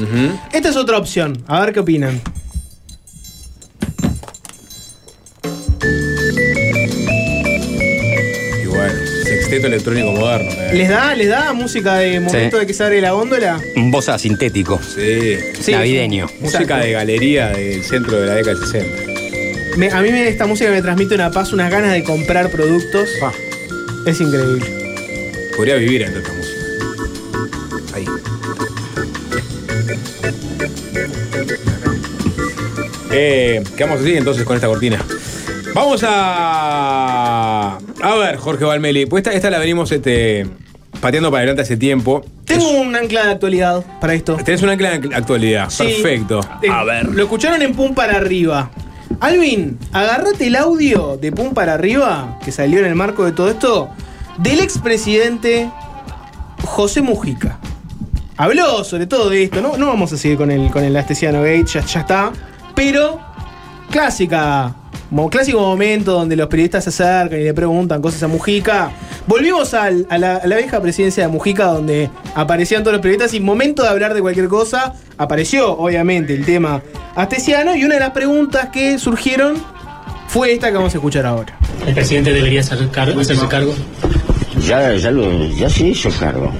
Esta 0.50 0.70
es 0.70 0.76
otra 0.76 0.96
opción. 0.96 1.42
A 1.46 1.60
ver 1.60 1.74
qué 1.74 1.80
opinan. 1.80 2.22
Y 8.62 8.66
bueno, 8.66 8.92
sexteto 9.24 9.66
electrónico 9.66 10.12
moderno. 10.12 10.50
eh. 10.50 10.70
¿Les 10.74 10.88
da, 10.88 11.14
les 11.14 11.28
da 11.28 11.52
música 11.52 11.96
de 11.96 12.20
momento 12.20 12.56
Sí. 12.56 12.60
de 12.60 12.66
que 12.66 12.74
se 12.74 12.84
abre 12.84 13.00
la 13.00 13.12
góndola? 13.12 13.60
Un 13.76 13.90
bossa 13.90 14.18
sintético. 14.18 14.80
Sí. 14.82 15.36
Sí, 15.60 15.72
Navideño. 15.72 16.26
Música 16.40 16.62
Exacto. 16.62 16.84
de 16.86 16.92
galería 16.92 17.48
del 17.48 17.82
centro 17.84 18.20
de 18.20 18.26
la 18.26 18.34
década 18.34 18.54
del 18.58 18.66
60. 18.68 19.15
Me- 19.76 19.90
a 19.90 20.00
mí 20.00 20.10
me- 20.10 20.28
esta 20.28 20.46
música 20.46 20.70
me 20.70 20.80
transmite 20.82 21.14
una 21.14 21.30
paz, 21.30 21.52
unas 21.52 21.70
ganas 21.70 21.92
de 21.92 22.02
comprar 22.02 22.50
productos. 22.50 23.10
Pa, 23.20 23.32
Es 24.06 24.20
increíble. 24.20 24.64
podría 25.56 25.76
vivir 25.76 26.02
entre 26.02 26.20
esta 26.22 26.32
música. 26.32 26.56
Ahí. 27.94 28.06
Eh, 33.10 33.62
quedamos 33.76 34.00
así 34.00 34.16
entonces 34.16 34.44
con 34.44 34.56
esta 34.56 34.66
cortina. 34.66 35.02
Vamos 35.74 36.02
a. 36.06 37.78
A 38.02 38.14
ver, 38.16 38.36
Jorge 38.36 38.64
Valmeli. 38.64 39.06
Pues 39.06 39.22
esta, 39.22 39.34
esta 39.34 39.50
la 39.50 39.58
venimos 39.58 39.92
este, 39.92 40.46
pateando 41.00 41.30
para 41.30 41.40
adelante 41.40 41.62
hace 41.62 41.76
tiempo. 41.76 42.24
Tengo 42.44 42.70
un 42.70 42.94
ancla 42.96 43.24
de 43.26 43.32
actualidad 43.32 43.84
para 44.00 44.14
esto. 44.14 44.36
Tenés 44.44 44.62
una 44.62 44.72
ancla 44.72 44.98
de 44.98 45.14
actualidad. 45.14 45.68
Sí. 45.70 45.84
Perfecto. 45.84 46.40
Eh, 46.62 46.68
Lo 47.12 47.22
escucharon 47.24 47.60
en 47.62 47.74
Pum 47.74 47.94
para 47.94 48.16
arriba. 48.16 48.70
Alvin, 49.20 49.78
agarrate 49.92 50.46
el 50.46 50.56
audio 50.56 51.16
de 51.16 51.32
Pum 51.32 51.54
para 51.54 51.74
arriba, 51.74 52.38
que 52.44 52.52
salió 52.52 52.80
en 52.80 52.86
el 52.86 52.94
marco 52.94 53.24
de 53.24 53.32
todo 53.32 53.48
esto, 53.48 53.90
del 54.38 54.60
expresidente 54.60 55.70
José 56.64 57.02
Mujica. 57.02 57.58
Habló 58.36 58.84
sobre 58.84 59.06
todo 59.06 59.30
de 59.30 59.44
esto, 59.44 59.62
no, 59.62 59.76
no 59.76 59.86
vamos 59.86 60.12
a 60.12 60.16
seguir 60.16 60.36
con 60.36 60.50
el, 60.50 60.70
con 60.70 60.84
el 60.84 60.96
Astesiano 60.96 61.40
Gate, 61.40 61.64
ya, 61.64 61.80
ya 61.80 62.00
está. 62.00 62.32
Pero, 62.74 63.20
clásica, 63.90 64.74
mo- 65.10 65.30
clásico 65.30 65.60
momento 65.60 66.12
donde 66.12 66.36
los 66.36 66.48
periodistas 66.48 66.84
se 66.84 66.90
acercan 66.90 67.40
y 67.40 67.44
le 67.44 67.54
preguntan 67.54 68.00
cosas 68.02 68.22
a 68.22 68.28
Mujica. 68.28 68.90
Volvimos 69.26 69.74
al- 69.74 70.06
a, 70.10 70.18
la, 70.18 70.36
a 70.36 70.46
la 70.46 70.56
vieja 70.56 70.80
presidencia 70.80 71.24
de 71.26 71.32
Mujica 71.32 71.66
donde 71.66 72.10
aparecían 72.34 72.82
todos 72.82 72.94
los 72.94 73.02
periodistas 73.02 73.34
y 73.34 73.40
momento 73.40 73.82
de 73.82 73.88
hablar 73.88 74.14
de 74.14 74.20
cualquier 74.20 74.48
cosa, 74.48 74.94
apareció 75.18 75.72
obviamente 75.76 76.34
el 76.34 76.44
tema 76.44 76.82
astesiano 77.14 77.74
y 77.74 77.84
una 77.84 77.94
de 77.94 78.00
las 78.00 78.10
preguntas 78.10 78.68
que 78.70 78.98
surgieron 78.98 79.56
fue 80.28 80.52
esta 80.52 80.68
que 80.70 80.74
vamos 80.76 80.92
a 80.94 80.98
escuchar 80.98 81.24
ahora. 81.26 81.56
El 81.86 81.94
presidente 81.94 82.32
debería 82.32 82.60
hacer 82.60 82.88
cargo, 82.90 83.20
hacerse 83.20 83.46
cargo. 83.48 83.72
Ya, 84.66 84.92
ya, 84.94 85.10
lo, 85.10 85.44
ya 85.50 85.70
se 85.70 85.88
hizo 85.88 86.08
cargo. 86.18 86.52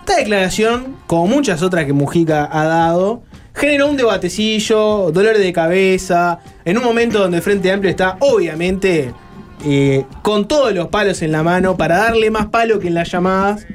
Esta 0.00 0.16
declaración, 0.18 0.96
como 1.06 1.26
muchas 1.26 1.62
otras 1.62 1.84
que 1.84 1.92
Mujica 1.92 2.48
ha 2.50 2.64
dado, 2.64 3.22
generó 3.56 3.88
un 3.88 3.96
debatecillo, 3.96 5.10
dolor 5.12 5.38
de 5.38 5.52
cabeza, 5.52 6.38
en 6.64 6.78
un 6.78 6.84
momento 6.84 7.18
donde 7.18 7.38
el 7.38 7.42
Frente 7.42 7.72
Amplio 7.72 7.90
está 7.90 8.16
obviamente 8.20 9.12
eh, 9.64 10.04
con 10.22 10.46
todos 10.46 10.72
los 10.74 10.88
palos 10.88 11.22
en 11.22 11.32
la 11.32 11.42
mano 11.42 11.76
para 11.76 11.96
darle 11.96 12.30
más 12.30 12.46
palo 12.46 12.78
que 12.78 12.88
en 12.88 12.94
las 12.94 13.10
llamadas 13.10 13.66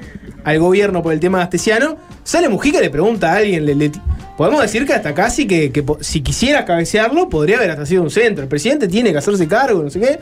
al 0.44 0.60
gobierno 0.60 1.02
por 1.02 1.13
el 1.13 1.20
tema 1.20 1.41
astesiano. 1.41 1.98
Sale 2.24 2.48
Mujica 2.50 2.78
y 2.78 2.82
le 2.82 2.89
pregunta 2.89 3.34
a 3.34 3.38
alguien, 3.38 3.65
le- 3.65 3.76
le- 3.76 3.91
podemos 4.38 4.62
decir 4.62 4.86
que 4.86 4.94
hasta 4.94 5.13
casi 5.13 5.48
que, 5.48 5.72
si 6.02 6.22
quisiera 6.22 6.63
cabecearlo 6.65 7.30
podría 7.30 7.58
haber 7.58 7.72
hasta 7.72 7.86
sido 7.86 8.04
un 8.04 8.10
centro. 8.12 8.44
El 8.44 8.50
presidente 8.50 8.88
tiene 8.88 9.12
que 9.12 9.17
hacerse 9.17 9.48
cargo, 9.48 9.82
no 9.84 9.89
sé 9.89 10.00
qué. 10.00 10.20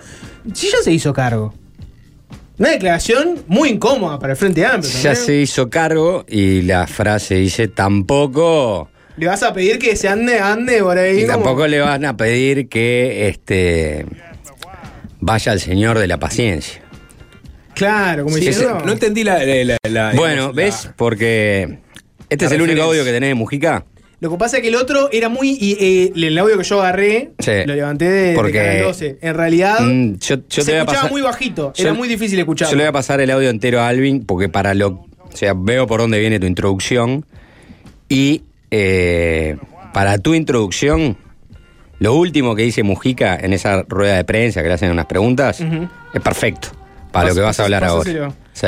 Si 0.54 0.68
ya 0.72 0.78
se 0.82 0.92
hizo 0.92 1.14
cargo. 1.14 1.54
Una 2.58 2.70
declaración 2.72 3.44
muy 3.48 3.70
incómoda 3.70 4.20
para 4.20 4.34
el 4.34 4.38
Frente 4.38 4.66
Amplio. 4.66 4.92
Ya 5.02 5.16
se 5.16 5.36
hizo 5.36 5.70
cargo 5.70 6.26
y 6.28 6.62
la 6.64 6.88
frase 6.88 7.36
dice 7.36 7.68
tampoco. 7.70 8.90
Le 9.20 9.28
vas 9.28 9.44
a 9.44 9.54
pedir 9.54 9.78
que 9.80 9.96
se 9.96 10.08
ande, 10.08 10.40
ande 10.40 10.82
por 10.82 10.98
ahí. 10.98 11.20
Y 11.20 11.22
como- 11.24 11.34
tampoco 11.34 11.68
le 11.68 11.80
van 11.80 12.06
a 12.06 12.16
pedir 12.18 12.70
que 12.70 13.28
este 13.28 14.06
vaya 15.20 15.52
al 15.52 15.60
señor 15.60 16.00
de 16.00 16.08
la 16.08 16.18
paciencia. 16.18 16.82
Claro, 17.76 18.24
como 18.24 18.36
Sí, 18.38 18.46
diciendo. 18.46 18.78
ese- 18.78 18.86
no 18.86 18.92
entendí 18.94 19.24
la. 19.24 19.44
la- 19.44 19.64
la- 19.66 19.78
la- 19.90 20.12
Bueno, 20.16 20.48
la- 20.48 20.52
¿ves? 20.54 20.90
Porque 20.96 21.80
este 22.30 22.46
es 22.46 22.52
el 22.52 22.62
único 22.62 22.82
audio 22.84 23.04
que 23.04 23.12
tenés 23.12 23.30
de 23.30 23.36
Mujica. 23.36 23.86
Lo 24.22 24.30
que 24.30 24.38
pasa 24.38 24.58
es 24.58 24.64
que 24.64 24.68
el 24.70 24.76
otro 24.76 25.10
era 25.14 25.30
muy. 25.30 25.58
Y, 25.60 25.78
eh, 25.80 26.12
el 26.16 26.38
audio 26.38 26.58
que 26.58 26.64
yo 26.66 26.82
agarré, 26.82 27.32
Sí. 27.40 27.52
lo 27.66 27.74
levanté 27.76 28.06
de, 28.10 28.22
de 28.32 28.36
Porque- 28.36 28.54
Canal 28.54 28.82
12. 28.84 29.18
En 29.22 29.34
realidad, 29.34 29.80
Mm, 29.80 30.16
yo, 30.20 30.36
yo 30.36 30.42
se 30.50 30.64
te 30.64 30.72
voy 30.72 30.74
a 30.74 30.80
escuchaba 30.80 30.86
pasar. 31.04 31.12
muy 31.12 31.22
bajito. 31.22 31.74
yo- 31.74 31.84
era 31.86 31.94
muy 31.94 32.08
difícil 32.10 32.38
escucharlo. 32.40 32.72
Yo 32.72 32.78
le 32.78 32.84
voy 32.84 32.90
a 32.90 32.94
pasar 32.94 33.22
el 33.22 33.32
audio 33.32 33.50
entero 33.50 33.80
a 33.80 33.88
Alvin 33.88 34.26
porque 34.26 34.50
para 34.50 34.74
lo. 34.74 35.06
O 35.32 35.36
sea, 35.38 35.54
veo 35.56 35.88
por 35.88 36.02
dónde 36.02 36.20
viene 36.20 36.38
tu 36.40 36.48
introducción. 36.48 37.26
Y 38.10 38.42
eh, 38.72 39.58
para 39.94 40.18
tu 40.20 40.34
introducción, 40.34 41.18
lo 42.00 42.14
último 42.16 42.56
que 42.56 42.64
dice 42.64 42.84
Mujica 42.84 43.36
en 43.36 43.54
esa 43.54 43.84
rueda 43.88 44.16
de 44.16 44.24
prensa 44.24 44.62
que 44.62 44.68
le 44.68 44.74
hacen 44.76 44.92
unas 44.92 45.06
preguntas 45.06 45.60
es 46.14 46.22
perfecto 46.22 46.70
para 47.12 47.30
lo 47.30 47.36
que 47.36 47.42
vas 47.42 47.60
a 47.60 47.64
hablar 47.64 47.84
ahora. 47.84 48.32
Sí. 48.54 48.68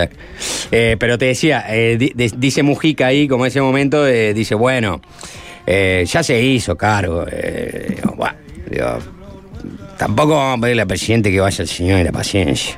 Eh, 0.71 0.95
pero 0.99 1.17
te 1.17 1.25
decía, 1.25 1.65
eh, 1.69 1.97
di- 1.97 2.11
de- 2.15 2.31
dice 2.37 2.63
Mujica 2.63 3.07
ahí, 3.07 3.27
como 3.27 3.45
en 3.45 3.49
ese 3.49 3.61
momento, 3.61 4.07
eh, 4.07 4.33
dice, 4.33 4.55
bueno, 4.55 5.01
ya 5.67 6.23
se 6.23 6.41
hizo 6.41 6.75
cargo. 6.75 7.25
digo, 7.25 8.13
bueno, 8.17 8.35
digo, 8.69 8.97
tampoco 9.97 10.35
vamos 10.35 10.57
a 10.57 10.61
pedirle 10.61 10.81
al 10.81 10.87
presidente 10.87 11.31
que 11.31 11.39
vaya 11.39 11.61
al 11.61 11.67
señor 11.67 11.97
de 11.99 12.03
la 12.05 12.11
paciencia. 12.11 12.77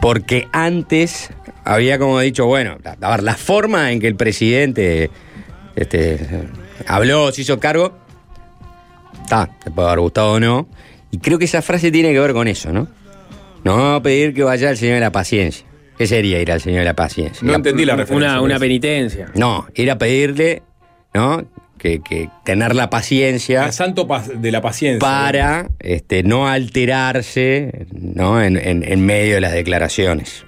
Porque 0.00 0.48
antes 0.52 1.30
había 1.64 1.98
como 1.98 2.18
dicho, 2.20 2.46
bueno, 2.46 2.78
a, 2.84 3.06
a 3.06 3.10
ver, 3.12 3.22
la 3.22 3.34
forma 3.36 3.92
en 3.92 4.00
que 4.00 4.06
el 4.08 4.16
presidente 4.16 5.10
este, 5.80 6.18
habló, 6.86 7.30
se 7.32 7.42
hizo 7.42 7.58
cargo, 7.58 7.96
está, 9.22 9.48
te 9.64 9.70
puede 9.70 9.88
haber 9.88 10.00
gustado 10.00 10.32
o 10.32 10.40
no. 10.40 10.68
Y 11.10 11.18
creo 11.18 11.38
que 11.38 11.46
esa 11.46 11.62
frase 11.62 11.90
tiene 11.90 12.12
que 12.12 12.20
ver 12.20 12.32
con 12.32 12.48
eso, 12.48 12.72
¿no? 12.72 12.88
No 13.64 13.76
vamos 13.76 14.00
a 14.00 14.02
pedir 14.02 14.34
que 14.34 14.42
vaya 14.42 14.68
al 14.68 14.76
señor 14.76 14.94
de 14.96 15.00
la 15.00 15.12
paciencia. 15.12 15.66
¿Qué 15.96 16.06
sería 16.06 16.40
ir 16.40 16.52
al 16.52 16.60
señor 16.60 16.80
de 16.80 16.84
la 16.84 16.94
paciencia? 16.94 17.40
No 17.46 17.54
entendí 17.54 17.84
la 17.84 17.96
referencia. 17.96 18.32
Una, 18.34 18.40
una 18.40 18.58
penitencia. 18.58 19.30
No, 19.34 19.66
ir 19.74 19.90
a 19.90 19.98
pedirle, 19.98 20.62
¿no? 21.14 21.44
Que, 21.76 22.00
que 22.00 22.28
tener 22.44 22.74
la 22.74 22.90
paciencia 22.90 23.66
El 23.66 23.72
santo 23.72 24.06
de 24.34 24.50
la 24.52 24.60
paciencia. 24.60 24.98
para 24.98 25.68
este, 25.78 26.24
no 26.24 26.48
alterarse 26.48 27.86
¿no? 27.92 28.42
En, 28.42 28.56
en- 28.56 28.82
en 28.82 29.06
medio 29.06 29.36
de 29.36 29.40
las 29.40 29.52
declaraciones. 29.52 30.44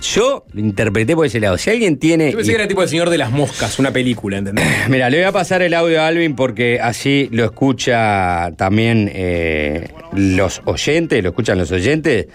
Yo 0.00 0.44
lo 0.52 0.60
interpreté 0.60 1.14
por 1.14 1.26
ese 1.26 1.40
lado. 1.40 1.58
Si 1.58 1.70
alguien 1.70 1.98
tiene. 1.98 2.30
Yo 2.30 2.36
pensé 2.36 2.52
que 2.52 2.56
era 2.56 2.68
tipo 2.68 2.82
el 2.82 2.88
señor 2.88 3.10
de 3.10 3.18
las 3.18 3.30
moscas, 3.30 3.78
una 3.78 3.92
película, 3.92 4.38
¿entendés? 4.38 4.64
Mira, 4.88 5.10
le 5.10 5.18
voy 5.18 5.26
a 5.26 5.32
pasar 5.32 5.62
el 5.62 5.74
audio 5.74 6.00
a 6.00 6.06
Alvin 6.06 6.36
porque 6.36 6.80
así 6.80 7.28
lo 7.32 7.44
escucha 7.44 8.52
también 8.56 9.10
eh, 9.12 9.88
los 10.12 10.62
oyentes, 10.64 11.22
lo 11.22 11.30
escuchan 11.30 11.58
los 11.58 11.70
oyentes, 11.72 12.26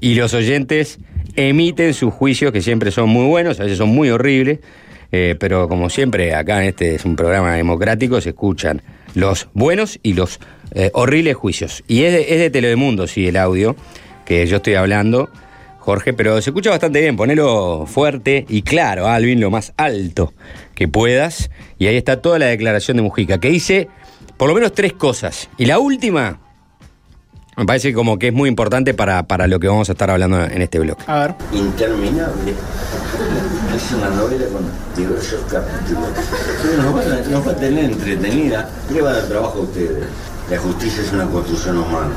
y 0.00 0.14
los 0.14 0.34
oyentes 0.34 0.98
emiten 1.36 1.94
sus 1.94 2.12
juicios 2.12 2.52
que 2.52 2.60
siempre 2.60 2.90
son 2.90 3.08
muy 3.08 3.26
buenos, 3.26 3.60
a 3.60 3.64
veces 3.64 3.78
son 3.78 3.90
muy 3.90 4.10
horribles, 4.10 4.60
eh, 5.12 5.36
pero 5.38 5.68
como 5.68 5.90
siempre 5.90 6.34
acá 6.34 6.62
en 6.62 6.68
este 6.68 6.94
es 6.94 7.04
un 7.04 7.16
programa 7.16 7.54
democrático, 7.54 8.20
se 8.20 8.30
escuchan 8.30 8.82
los 9.14 9.48
buenos 9.54 9.98
y 10.02 10.14
los 10.14 10.40
eh, 10.72 10.90
horribles 10.94 11.36
juicios. 11.36 11.82
Y 11.86 12.04
es 12.04 12.12
de, 12.12 12.34
es 12.34 12.38
de 12.38 12.50
Telemundo, 12.50 13.06
sí, 13.06 13.26
el 13.26 13.36
audio 13.36 13.76
que 14.24 14.46
yo 14.46 14.58
estoy 14.58 14.74
hablando. 14.74 15.28
Jorge, 15.80 16.12
pero 16.12 16.40
se 16.42 16.50
escucha 16.50 16.70
bastante 16.70 17.00
bien. 17.00 17.16
Ponelo 17.16 17.86
fuerte 17.86 18.44
y 18.48 18.62
claro, 18.62 19.08
Alvin, 19.08 19.40
lo 19.40 19.50
más 19.50 19.72
alto 19.76 20.34
que 20.74 20.88
puedas. 20.88 21.50
Y 21.78 21.86
ahí 21.86 21.96
está 21.96 22.20
toda 22.20 22.38
la 22.38 22.46
declaración 22.46 22.98
de 22.98 23.02
Mujica, 23.02 23.40
que 23.40 23.48
dice 23.48 23.88
por 24.36 24.48
lo 24.48 24.54
menos 24.54 24.72
tres 24.72 24.92
cosas. 24.92 25.48
Y 25.56 25.64
la 25.64 25.78
última, 25.78 26.38
me 27.56 27.64
parece 27.64 27.94
como 27.94 28.18
que 28.18 28.28
es 28.28 28.32
muy 28.32 28.48
importante 28.48 28.92
para, 28.92 29.22
para 29.26 29.46
lo 29.46 29.58
que 29.58 29.68
vamos 29.68 29.88
a 29.88 29.92
estar 29.92 30.10
hablando 30.10 30.44
en 30.44 30.62
este 30.62 30.78
bloque. 30.78 31.02
A 31.06 31.20
ver. 31.20 31.34
Interminable. 31.52 32.54
Es 33.74 33.92
una 33.92 34.10
novela 34.10 34.44
con 34.48 34.66
diversos 34.96 35.40
capítulos. 35.50 36.10
Nos 36.76 36.94
va, 36.94 37.00
a, 37.00 37.28
nos 37.30 37.46
va 37.46 37.52
a 37.52 37.56
tener 37.56 37.86
entretenida. 37.86 38.68
Le 38.92 39.00
va 39.00 39.10
a 39.10 39.14
dar 39.14 39.28
trabajo 39.28 39.60
a 39.60 39.62
ustedes. 39.62 40.04
La 40.50 40.58
justicia 40.58 41.02
es 41.02 41.12
una 41.12 41.26
construcción 41.26 41.78
humana. 41.78 42.14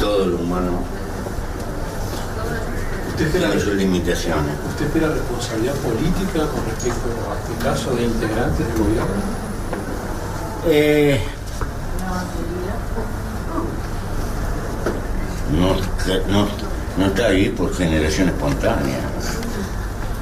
Todo 0.00 0.26
lo 0.26 0.36
humano 0.38 0.97
tiene 3.26 3.60
sus 3.60 3.74
limitaciones. 3.74 4.54
¿Usted 4.68 4.86
espera 4.86 5.08
responsabilidad 5.08 5.74
política 5.74 6.46
con 6.52 6.64
respecto 6.66 7.08
a 7.30 7.38
este 7.38 7.64
caso 7.64 7.94
de 7.96 8.04
integrantes 8.04 8.58
del 8.58 8.78
gobierno? 8.78 9.22
Eh, 10.66 11.20
no, 15.52 15.74
no, 16.32 16.48
no 16.96 17.06
está 17.06 17.26
ahí 17.26 17.48
por 17.50 17.74
generación 17.74 18.28
espontánea. 18.28 18.98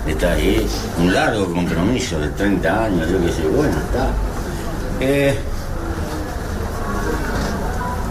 Está 0.07 0.33
ahí 0.33 0.67
un 0.99 1.13
largo 1.13 1.53
compromiso 1.53 2.19
de 2.19 2.29
30 2.29 2.85
años, 2.85 3.11
yo 3.11 3.21
qué 3.21 3.33
sé, 3.33 3.43
bueno, 3.49 3.77
está. 3.77 4.11
Eh, 5.01 5.37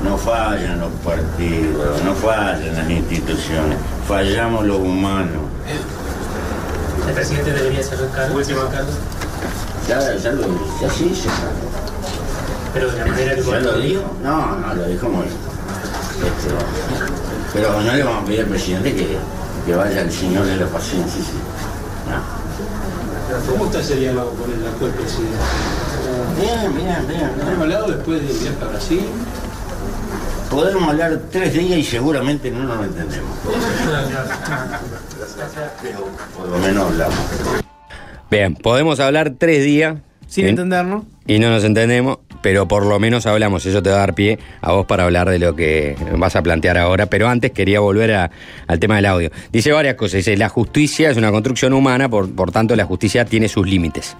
no 0.05 0.17
fallan 0.17 0.79
los 0.79 0.91
partidos, 1.03 2.03
no 2.03 2.13
fallan 2.13 2.75
las 2.75 2.89
instituciones, 2.89 3.77
fallamos 4.07 4.65
los 4.65 4.77
humanos. 4.77 5.41
¿El 7.07 7.13
presidente 7.13 7.51
debería 7.51 7.83
ser 7.83 7.99
cargo? 8.13 8.37
¿Último 8.37 8.61
cargo? 8.69 8.91
Ya, 9.87 10.15
ya 10.15 10.31
lo 10.31 10.43
ya 10.81 10.89
sí, 10.89 11.13
se. 11.15 11.27
Pero 12.73 12.91
de 12.91 12.99
la 12.99 13.05
manera 13.05 13.35
que 13.35 13.41
¿Ya 13.43 13.59
lo 13.59 13.79
dijo? 13.79 14.01
No, 14.23 14.55
no, 14.57 14.73
lo 14.75 14.85
dijo 14.85 15.09
muy. 15.09 15.25
Este, 15.25 16.49
pero 17.53 17.81
no 17.81 17.91
le 17.93 18.03
vamos 18.03 18.23
a 18.23 18.25
pedir 18.25 18.41
al 18.41 18.47
presidente 18.47 18.95
que, 18.95 19.17
que 19.65 19.75
vaya 19.75 20.01
al 20.01 20.11
señor 20.11 20.45
de 20.45 20.57
la 20.57 20.67
paciencia. 20.67 21.21
sí. 21.21 21.37
No. 22.09 23.51
¿Cómo 23.51 23.65
está 23.65 23.79
ese 23.79 23.95
diálogo 23.95 24.31
con 24.31 24.51
el 24.53 24.65
actual 24.67 24.91
presidente? 24.91 25.37
Bien, 26.39 26.75
bien, 26.75 27.07
bien. 27.07 27.31
¿Han 27.41 27.61
hablado 27.61 27.87
después 27.87 28.21
del 28.21 28.37
viaje 28.37 28.57
a 28.63 28.67
Brasil? 28.69 29.05
Podemos 30.55 30.87
hablar 30.87 31.19
tres 31.29 31.53
días 31.53 31.77
y 31.79 31.83
seguramente 31.83 32.49
no 32.49 32.63
nos 32.63 32.85
entendemos. 32.85 33.29
Pero 35.83 36.07
por 36.37 36.47
lo 36.49 36.57
menos 36.59 36.85
hablamos. 36.91 37.17
Bien, 38.31 38.55
podemos 38.55 38.99
hablar 39.01 39.33
tres 39.37 39.65
días. 39.65 39.97
Sin 40.27 40.47
entendernos. 40.47 41.03
Y 41.27 41.39
no 41.39 41.49
nos 41.49 41.63
entendemos, 41.65 42.19
pero 42.41 42.67
por 42.69 42.85
lo 42.85 42.99
menos 42.99 43.25
hablamos. 43.25 43.65
Eso 43.65 43.83
te 43.83 43.89
va 43.89 43.97
a 43.97 43.99
dar 43.99 44.15
pie 44.15 44.39
a 44.61 44.71
vos 44.71 44.85
para 44.85 45.03
hablar 45.03 45.29
de 45.29 45.39
lo 45.39 45.55
que 45.57 45.97
vas 46.17 46.37
a 46.37 46.41
plantear 46.41 46.77
ahora. 46.77 47.07
Pero 47.07 47.27
antes 47.27 47.51
quería 47.51 47.81
volver 47.81 48.13
a- 48.13 48.31
al 48.67 48.79
tema 48.79 48.95
del 48.95 49.07
audio. 49.07 49.31
Dice 49.51 49.73
varias 49.73 49.95
cosas. 49.95 50.19
Dice, 50.19 50.37
la 50.37 50.47
justicia 50.47 51.09
es 51.09 51.17
una 51.17 51.31
construcción 51.31 51.73
humana, 51.73 52.07
por, 52.07 52.33
por 52.33 52.51
tanto 52.51 52.75
la 52.77 52.85
justicia 52.85 53.25
tiene 53.25 53.49
sus 53.49 53.67
límites. 53.67 54.15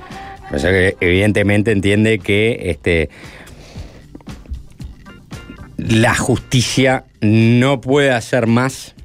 O 0.53 0.59
sea 0.59 0.69
que 0.69 0.97
evidentemente 0.99 1.71
entiende 1.71 2.19
que 2.19 2.69
este, 2.69 3.09
la 5.77 6.15
justicia 6.15 7.05
no 7.21 7.81
puede 7.81 8.11
hacer 8.11 8.47
más 8.47 8.95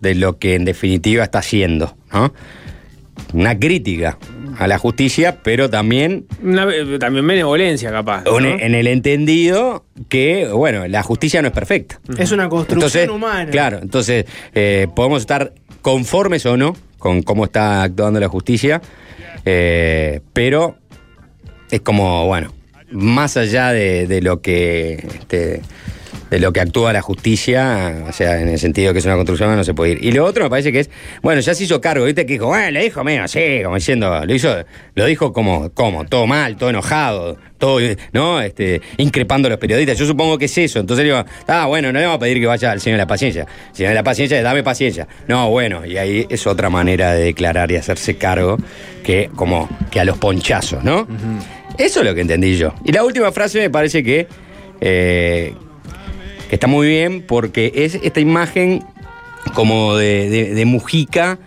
de 0.00 0.14
lo 0.14 0.38
que 0.38 0.54
en 0.54 0.64
definitiva 0.64 1.24
está 1.24 1.38
haciendo, 1.40 1.96
¿no? 2.12 2.32
Una 3.34 3.58
crítica 3.58 4.18
a 4.58 4.66
la 4.66 4.78
justicia, 4.78 5.38
pero 5.42 5.68
también 5.70 6.26
Una- 6.42 6.64
eh, 6.74 6.98
también 6.98 7.26
benevolencia, 7.26 7.90
capaz. 7.90 8.24
¿no? 8.24 8.34
un- 8.36 8.46
en 8.46 8.74
el 8.74 8.86
entendido 8.86 9.84
que, 10.08 10.48
bueno, 10.48 10.86
la 10.88 11.02
justicia 11.02 11.40
no 11.42 11.48
es 11.48 11.54
perfecta. 11.54 12.00
Es 12.18 12.32
una 12.32 12.48
construcción 12.48 12.78
Entonces, 12.78 13.08
humana. 13.08 13.50
Claro, 13.50 13.78
entonces 13.82 14.24
eh, 14.54 14.88
podemos 14.96 15.20
estar 15.20 15.52
conformes 15.82 16.44
o 16.46 16.56
no 16.56 16.74
con 16.98 17.22
cómo 17.22 17.44
está 17.44 17.82
actuando 17.82 18.20
la 18.20 18.28
justicia, 18.28 18.80
eh, 19.44 20.20
pero 20.32 20.76
es 21.70 21.80
como, 21.82 22.26
bueno, 22.26 22.52
más 22.90 23.36
allá 23.36 23.72
de, 23.72 24.06
de 24.06 24.20
lo 24.22 24.40
que 24.42 24.94
este, 25.20 25.60
de 26.30 26.38
lo 26.38 26.52
que 26.52 26.60
actúa 26.60 26.92
la 26.92 27.02
justicia, 27.02 28.04
o 28.08 28.12
sea, 28.12 28.40
en 28.40 28.48
el 28.48 28.58
sentido 28.58 28.92
que 28.92 29.00
es 29.00 29.04
una 29.04 29.16
construcción, 29.16 29.54
no 29.56 29.64
se 29.64 29.74
puede 29.74 29.92
ir. 29.92 30.04
Y 30.04 30.12
lo 30.12 30.24
otro 30.24 30.44
me 30.44 30.50
parece 30.50 30.72
que 30.72 30.80
es, 30.80 30.90
bueno, 31.22 31.40
ya 31.40 31.54
se 31.54 31.64
hizo 31.64 31.80
cargo, 31.80 32.04
viste 32.04 32.24
que 32.24 32.34
dijo, 32.34 32.46
bueno, 32.46 32.70
le 32.70 32.84
dijo 32.84 33.02
medio 33.02 33.24
así, 33.24 33.60
como 33.64 33.74
diciendo, 33.76 34.24
lo 34.24 34.34
hizo, 34.34 34.64
lo 34.94 35.06
dijo 35.06 35.32
como, 35.32 35.70
como, 35.70 36.06
todo 36.06 36.26
mal, 36.26 36.56
todo 36.56 36.70
enojado, 36.70 37.36
todo, 37.58 37.80
¿no? 38.12 38.40
Este, 38.40 38.80
increpando 38.96 39.46
a 39.46 39.50
los 39.50 39.58
periodistas. 39.58 39.98
Yo 39.98 40.06
supongo 40.06 40.38
que 40.38 40.46
es 40.46 40.58
eso. 40.58 40.80
Entonces 40.80 41.04
digo, 41.04 41.24
ah, 41.46 41.66
bueno, 41.66 41.92
no 41.92 41.98
le 41.98 42.06
vamos 42.06 42.16
a 42.16 42.20
pedir 42.20 42.40
que 42.40 42.46
vaya 42.46 42.70
al 42.70 42.80
señor 42.80 42.96
de 42.96 43.02
la 43.02 43.08
paciencia. 43.08 43.46
Señor 43.72 43.90
de 43.90 43.94
la 43.94 44.02
paciencia, 44.02 44.42
dame 44.42 44.62
paciencia. 44.62 45.06
No, 45.28 45.50
bueno, 45.50 45.84
y 45.84 45.96
ahí 45.98 46.26
es 46.28 46.46
otra 46.46 46.70
manera 46.70 47.12
de 47.12 47.24
declarar 47.24 47.70
y 47.70 47.76
hacerse 47.76 48.16
cargo 48.16 48.56
que 49.04 49.30
como 49.34 49.68
que 49.90 50.00
a 50.00 50.04
los 50.04 50.18
ponchazos, 50.18 50.84
¿no? 50.84 51.06
Eso 51.78 52.00
es 52.00 52.06
lo 52.06 52.14
que 52.14 52.20
entendí 52.20 52.56
yo. 52.56 52.74
Y 52.84 52.92
la 52.92 53.04
última 53.04 53.32
frase 53.32 53.60
me 53.60 53.70
parece 53.70 54.02
que, 54.02 54.26
eh, 54.80 55.54
que 56.50 56.56
está 56.56 56.66
muy 56.66 56.86
bien 56.88 57.22
porque 57.26 57.72
es 57.74 57.94
esta 57.94 58.20
imagen 58.20 58.84
como 59.54 59.96
de, 59.96 60.52
Mujica 60.66 61.38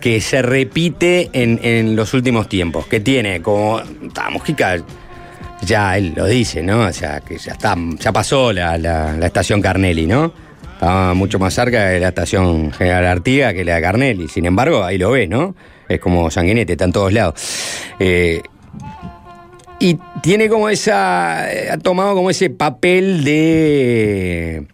que 0.00 0.20
se 0.20 0.42
repite 0.42 1.30
en, 1.32 1.60
en 1.62 1.94
los 1.94 2.12
últimos 2.14 2.48
tiempos, 2.48 2.86
que 2.86 2.98
tiene 3.00 3.40
como... 3.42 3.80
ta, 4.12 4.30
Mujica 4.30 4.78
ya 5.62 5.96
él 5.96 6.12
lo 6.16 6.26
dice, 6.26 6.62
¿no? 6.62 6.80
O 6.80 6.92
sea, 6.92 7.20
que 7.20 7.38
ya 7.38 7.52
está, 7.52 7.76
ya 7.98 8.12
pasó 8.12 8.52
la, 8.52 8.76
la- 8.78 9.16
la 9.16 9.26
estación 9.26 9.60
Carnelli, 9.62 10.06
¿no? 10.06 10.32
Estaba 10.74 11.14
mucho 11.14 11.38
más 11.38 11.54
cerca 11.54 11.86
de 11.88 12.00
la 12.00 12.08
estación 12.08 12.72
General 12.72 13.06
Artiga 13.06 13.54
que 13.54 13.64
la 13.64 13.76
de 13.76 13.80
Carnelli. 13.82 14.28
Sin 14.28 14.44
embargo, 14.44 14.84
ahí 14.84 14.98
lo 14.98 15.10
ves, 15.12 15.28
¿no? 15.28 15.54
Es 15.88 15.98
como 16.00 16.30
sanguinete, 16.30 16.72
está 16.72 16.84
en 16.84 16.92
todos 16.92 17.12
lados. 17.12 17.34
Eh, 17.98 18.42
y 19.80 19.98
tiene 20.22 20.48
como 20.48 20.68
esa. 20.68 21.52
eh, 21.52 21.70
Ha 21.70 21.78
tomado 21.78 22.14
como 22.14 22.30
ese 22.30 22.50
papel 22.50 23.24
de. 23.24 24.66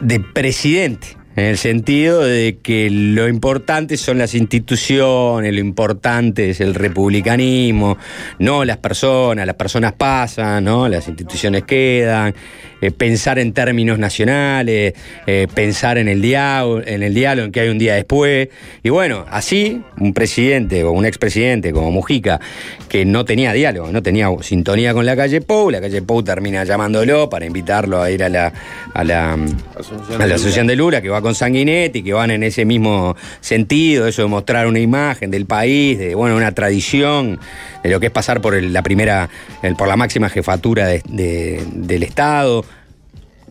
de 0.00 0.20
presidente. 0.20 1.16
En 1.40 1.46
el 1.46 1.56
sentido 1.56 2.20
de 2.20 2.58
que 2.62 2.90
lo 2.90 3.26
importante 3.26 3.96
son 3.96 4.18
las 4.18 4.34
instituciones, 4.34 5.54
lo 5.54 5.60
importante 5.60 6.50
es 6.50 6.60
el 6.60 6.74
republicanismo, 6.74 7.96
no 8.38 8.62
las 8.66 8.76
personas, 8.76 9.46
las 9.46 9.56
personas 9.56 9.94
pasan, 9.94 10.64
¿no? 10.64 10.86
Las 10.86 11.08
instituciones 11.08 11.62
quedan, 11.62 12.34
eh, 12.82 12.90
pensar 12.90 13.38
en 13.38 13.52
términos 13.52 13.98
nacionales, 13.98 14.94
eh, 15.26 15.46
pensar 15.54 15.98
en 15.98 16.08
el 16.08 16.22
diálogo, 16.22 16.80
en 16.84 17.02
el 17.02 17.12
diálogo 17.12 17.46
en 17.46 17.52
que 17.52 17.60
hay 17.60 17.68
un 17.68 17.78
día 17.78 17.94
después. 17.94 18.48
Y 18.82 18.88
bueno, 18.88 19.24
así, 19.30 19.82
un 19.98 20.14
presidente 20.14 20.84
o 20.84 20.92
un 20.92 21.04
expresidente 21.04 21.72
como 21.72 21.90
Mujica, 21.90 22.40
que 22.88 23.04
no 23.04 23.24
tenía 23.24 23.52
diálogo, 23.52 23.92
no 23.92 24.02
tenía 24.02 24.28
sintonía 24.42 24.94
con 24.94 25.04
la 25.04 25.16
calle 25.16 25.40
Pou, 25.40 25.70
la 25.70 25.80
calle 25.80 26.02
Pou 26.02 26.22
termina 26.22 26.64
llamándolo 26.64 27.28
para 27.28 27.44
invitarlo 27.44 28.02
a 28.02 28.10
ir 28.10 28.24
a 28.24 28.28
la, 28.28 28.52
a 28.94 29.04
la, 29.04 29.32
a 29.32 30.26
la 30.26 30.34
Asociación 30.34 30.66
de 30.66 30.76
Lula, 30.76 31.02
que 31.02 31.08
va 31.08 31.20
con 31.30 31.34
Sanguinetti, 31.36 32.02
que 32.02 32.12
van 32.12 32.32
en 32.32 32.42
ese 32.42 32.64
mismo 32.64 33.16
sentido, 33.40 34.08
eso 34.08 34.22
de 34.22 34.28
mostrar 34.28 34.66
una 34.66 34.80
imagen 34.80 35.30
del 35.30 35.46
país, 35.46 35.96
de 35.96 36.16
bueno, 36.16 36.36
una 36.36 36.52
tradición, 36.52 37.38
de 37.84 37.88
lo 37.90 38.00
que 38.00 38.06
es 38.06 38.12
pasar 38.12 38.40
por 38.40 38.60
la 38.60 38.82
primera, 38.82 39.30
por 39.78 39.86
la 39.86 39.96
máxima 39.96 40.28
jefatura 40.28 40.88
de- 40.88 41.02
de- 41.08 41.62
del 41.72 42.02
Estado, 42.02 42.64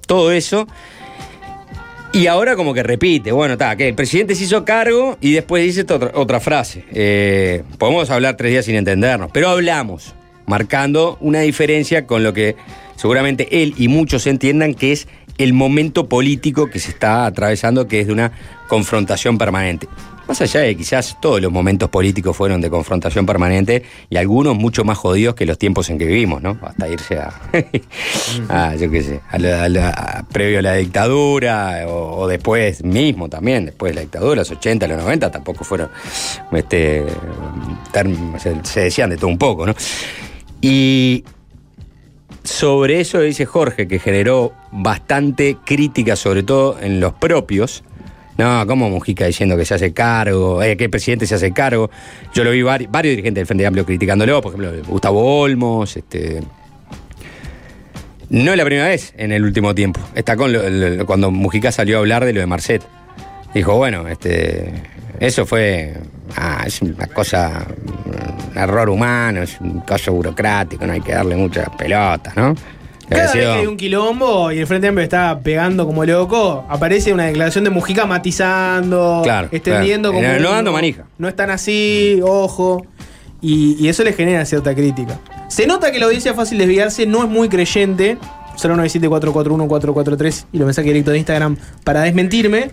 todo 0.06 0.34
eso. 0.34 0.68
Y 2.12 2.28
ahora 2.28 2.58
como 2.58 2.74
que 2.74 2.84
repite, 2.84 3.32
bueno, 3.32 3.54
está, 3.54 3.76
que 3.78 3.88
el 3.88 3.96
presidente 3.96 4.36
se 4.36 4.44
hizo 4.44 4.66
cargo 4.66 5.18
y 5.22 5.32
después 5.32 5.64
dice 5.64 5.86
otra 6.16 6.40
frase. 6.42 6.84
Eh, 6.92 7.64
podemos 7.78 8.10
hablar 8.10 8.36
tres 8.36 8.52
días 8.52 8.66
sin 8.66 8.76
entendernos, 8.76 9.30
pero 9.32 9.48
hablamos, 9.50 10.16
marcando 10.48 11.18
una 11.22 11.40
diferencia 11.42 12.06
con 12.08 12.24
lo 12.24 12.34
que 12.34 12.56
seguramente 12.98 13.62
él 13.64 13.74
y 13.78 13.88
muchos 13.88 14.28
entiendan 14.28 14.74
que 14.74 14.92
es 14.92 15.08
el 15.40 15.54
momento 15.54 16.08
político 16.08 16.70
que 16.70 16.78
se 16.80 16.92
está 16.92 17.26
atravesando, 17.26 17.88
que 17.88 18.02
es 18.02 18.08
de 18.08 18.14
una 18.14 18.32
confrontación 18.68 19.38
permanente. 19.40 19.88
Más 20.28 20.40
allá 20.42 20.60
de 20.60 20.78
quizás 20.78 21.18
todos 21.20 21.42
los 21.42 21.52
momentos 21.52 21.90
políticos 21.90 22.38
fueron 22.38 22.62
de 22.62 22.70
confrontación 22.70 23.26
permanente 23.26 23.82
y 24.12 24.18
algunos 24.18 24.56
mucho 24.56 24.84
más 24.84 24.96
jodidos 24.96 25.34
que 25.34 25.48
los 25.48 25.58
tiempos 25.58 25.90
en 25.90 25.98
que 25.98 26.06
vivimos, 26.06 26.44
¿no? 26.44 26.56
Hasta 26.62 26.88
irse 26.88 27.18
a, 27.18 27.34
a, 28.50 28.76
yo 28.76 28.92
qué 28.92 29.02
sé, 29.02 29.22
a 29.32 29.40
la- 29.40 30.24
previo 30.32 30.60
a 30.60 30.62
la 30.62 30.76
dictadura 30.76 31.84
o, 31.88 32.28
después 32.28 32.84
mismo 32.84 33.28
también, 33.28 33.66
después 33.66 33.90
de 33.92 33.96
la 33.96 34.02
dictadura, 34.02 34.36
los 34.36 34.52
80, 34.52 34.88
los 34.88 34.98
90 35.02 35.32
tampoco 35.32 35.64
fueron, 35.64 35.90
este, 36.52 37.06
se 38.64 38.82
decían 38.82 39.10
de 39.10 39.18
todo 39.18 39.28
un 39.32 39.38
poco, 39.40 39.66
¿no? 39.66 39.74
Y 40.62 41.24
sobre 42.50 43.00
eso 43.00 43.22
dice 43.22 43.46
Jorge, 43.46 43.88
que 43.88 44.00
generó 44.00 44.54
bastante 44.72 45.58
crítica, 45.66 46.16
sobre 46.16 46.44
todo 46.44 46.78
en 46.82 47.00
los 47.00 47.14
propios. 47.14 47.84
No, 48.38 48.66
como 48.68 48.90
Mujica 48.90 49.26
diciendo 49.26 49.58
que 49.58 49.66
se 49.66 49.74
hace 49.74 49.94
cargo, 49.94 50.64
eh, 50.64 50.78
que 50.78 50.86
el 50.86 50.90
presidente 50.90 51.28
se 51.28 51.36
hace 51.36 51.52
cargo. 51.52 51.90
Yo 52.34 52.44
lo 52.46 52.52
vi 52.52 52.62
vari- 52.62 52.88
varios 52.90 53.12
dirigentes 53.12 53.42
del 53.42 53.46
Frente 53.48 53.66
Amplio 53.66 53.86
criticándolo, 53.86 54.42
por 54.42 54.54
ejemplo, 54.54 54.84
Gustavo 54.88 55.42
Olmos, 55.42 55.98
este. 55.98 56.42
No 58.30 58.52
es 58.52 58.58
la 58.58 58.64
primera 58.64 58.88
vez 58.88 59.14
en 59.18 59.32
el 59.32 59.44
último 59.44 59.74
tiempo. 59.76 60.00
Está 60.16 60.38
con 60.38 60.54
cuando 61.06 61.32
Mujica 61.32 61.72
salió 61.72 61.98
a 61.98 62.00
hablar 62.00 62.24
de 62.26 62.32
lo 62.34 62.40
de 62.40 62.46
Marcet. 62.46 62.82
Dijo, 63.54 63.76
bueno, 63.76 64.08
este, 64.08 64.72
eso 65.20 65.46
fue, 65.46 65.96
ah, 66.36 66.64
es 66.66 66.82
una 66.82 67.08
cosa, 67.08 67.66
un 68.52 68.58
error 68.58 68.90
humano, 68.90 69.42
es 69.42 69.60
un 69.60 69.82
caso 69.82 70.14
burocrático, 70.14 70.86
no 70.86 70.94
hay 70.94 71.02
que 71.02 71.12
darle 71.12 71.36
muchas 71.36 71.70
pelotas, 71.78 72.36
¿no? 72.36 72.56
Cada 73.10 73.24
vez 73.24 73.32
que 73.32 73.46
hay 73.46 73.66
un 73.66 73.76
quilombo 73.76 74.52
y 74.52 74.60
el 74.60 74.68
Frente 74.68 74.88
Amplio 74.88 75.04
está 75.04 75.40
pegando 75.40 75.86
como 75.88 76.06
loco, 76.06 76.66
aparece 76.70 77.12
una 77.12 77.26
declaración 77.26 77.64
de 77.64 77.72
Mujica 77.72 78.06
matizando, 78.06 79.22
Claro, 79.24 79.50
extendiendo 79.52 80.12
claro. 80.12 80.28
como. 80.28 80.40
No 80.40 80.52
dando 80.52 80.72
manija. 80.72 81.06
No 81.18 81.28
están 81.28 81.50
así, 81.50 82.20
ojo. 82.24 82.86
Y, 83.42 83.78
y 83.84 83.88
eso 83.88 84.04
le 84.04 84.14
genera 84.14 84.46
cierta 84.46 84.76
crítica. 84.76 85.20
Se 85.48 85.66
nota 85.66 85.92
que 85.92 85.98
la 85.98 86.06
audiencia 86.06 86.36
fácil 86.36 86.60
desviarse 86.60 87.08
no 87.08 87.24
es 87.24 87.30
muy 87.30 87.50
creyente. 87.50 88.18
097-441-443 88.58 90.46
y 90.52 90.58
los 90.58 90.66
mensajes 90.66 90.90
directos 90.90 91.14
de 91.14 91.18
Instagram 91.20 91.58
para 91.84 92.02
desmentirme. 92.02 92.72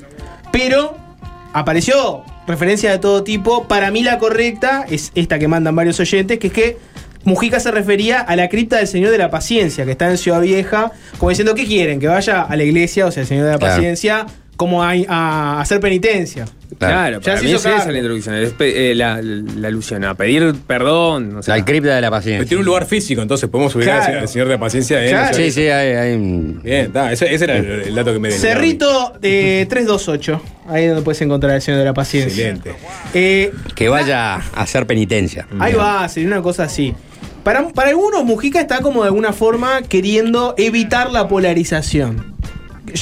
Pero 0.52 0.96
apareció 1.52 2.24
referencia 2.46 2.90
de 2.90 2.98
todo 2.98 3.22
tipo. 3.24 3.66
Para 3.68 3.90
mí 3.90 4.02
la 4.02 4.18
correcta 4.18 4.84
es 4.88 5.12
esta 5.14 5.38
que 5.38 5.48
mandan 5.48 5.74
varios 5.76 5.98
oyentes, 6.00 6.38
que 6.38 6.46
es 6.48 6.52
que 6.52 6.76
Mujica 7.24 7.58
se 7.58 7.70
refería 7.72 8.20
a 8.20 8.36
la 8.36 8.48
cripta 8.48 8.76
del 8.76 8.86
Señor 8.86 9.10
de 9.10 9.18
la 9.18 9.30
Paciencia, 9.30 9.84
que 9.84 9.90
está 9.92 10.08
en 10.10 10.16
Ciudad 10.18 10.40
Vieja, 10.40 10.92
como 11.18 11.30
diciendo, 11.30 11.54
¿qué 11.54 11.66
quieren? 11.66 11.98
Que 11.98 12.06
vaya 12.06 12.42
a 12.42 12.54
la 12.56 12.62
iglesia, 12.62 13.06
o 13.06 13.10
sea, 13.10 13.22
el 13.22 13.26
Señor 13.26 13.46
de 13.46 13.52
la 13.52 13.58
Claro. 13.58 13.74
Paciencia, 13.74 14.26
como 14.56 14.82
a, 14.84 14.92
a 15.08 15.60
hacer 15.60 15.80
penitencia. 15.80 16.46
Claro, 16.78 17.20
Ya 17.20 17.24
para 17.24 17.38
se 17.38 17.44
mí 17.44 17.50
hizo 17.52 17.68
es 17.68 17.80
esa 17.82 17.90
la 17.92 17.98
introducción, 17.98 18.34
es 18.36 18.54
eh, 18.60 18.92
la, 18.96 19.20
la 19.22 19.68
alusión 19.68 20.04
a 20.04 20.14
pedir 20.14 20.54
perdón. 20.66 21.36
o 21.36 21.42
sea, 21.42 21.56
La 21.56 21.64
cripta 21.64 21.94
de 21.94 22.00
la 22.00 22.08
Pero 22.08 22.10
paciencia. 22.10 22.46
tiene 22.48 22.60
un 22.60 22.66
lugar 22.66 22.86
físico, 22.86 23.22
entonces 23.22 23.48
podemos 23.48 23.74
ubicar 23.74 24.00
Claro. 24.04 24.20
al 24.20 24.28
señor 24.28 24.48
de 24.48 24.58
paciencia 24.58 25.02
en 25.04 25.10
Claro. 25.10 25.36
Sí, 25.36 25.50
sí, 25.50 25.60
hay, 25.68 25.92
hay 25.92 26.14
un- 26.14 26.60
Bien, 26.62 26.86
está, 26.86 27.12
ese, 27.12 27.34
ese 27.34 27.44
era 27.44 27.56
el, 27.56 27.66
el 27.82 27.94
dato 27.94 28.12
que 28.12 28.18
me 28.18 28.28
dio. 28.28 28.38
Cerrito 28.38 29.12
de 29.20 29.66
328, 29.70 30.42
ahí 30.68 30.82
es 30.84 30.88
donde 30.90 31.02
puedes 31.04 31.20
encontrar 31.22 31.54
el 31.54 31.62
Señor 31.62 31.78
de 31.80 31.84
la 31.86 31.94
Paciencia. 31.94 32.48
Excelente. 32.50 32.74
Eh, 33.14 33.52
que 33.74 33.88
vaya 33.88 34.34
a 34.34 34.38
hacer 34.54 34.86
penitencia. 34.86 35.46
Ahí 35.58 35.72
va, 35.74 36.08
sería 36.08 36.28
una 36.28 36.42
cosa 36.42 36.64
así. 36.64 36.94
Para, 37.42 37.68
para 37.68 37.90
algunos, 37.90 38.24
Mujica 38.24 38.60
está 38.60 38.80
como 38.80 39.02
de 39.02 39.08
alguna 39.08 39.32
forma 39.32 39.82
queriendo 39.82 40.54
evitar 40.58 41.10
la 41.12 41.28
polarización. 41.28 42.34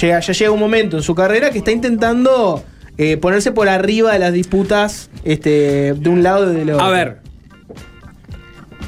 Llega, 0.01 0.21
ya 0.21 0.33
llega 0.33 0.51
un 0.51 0.61
momento 0.61 0.97
en 0.97 1.03
su 1.03 1.15
carrera 1.15 1.51
que 1.51 1.59
está 1.59 1.71
intentando 1.71 2.63
eh, 2.99 3.17
ponerse 3.17 3.53
por 3.53 3.69
arriba 3.69 4.13
de 4.13 4.19
las 4.19 4.33
disputas 4.33 5.11
este, 5.25 5.95
de 5.95 6.09
un 6.09 6.23
lado 6.23 6.53
y 6.53 6.57
del 6.57 6.71
otro. 6.71 6.85
A 6.85 6.91
ver. 6.91 7.19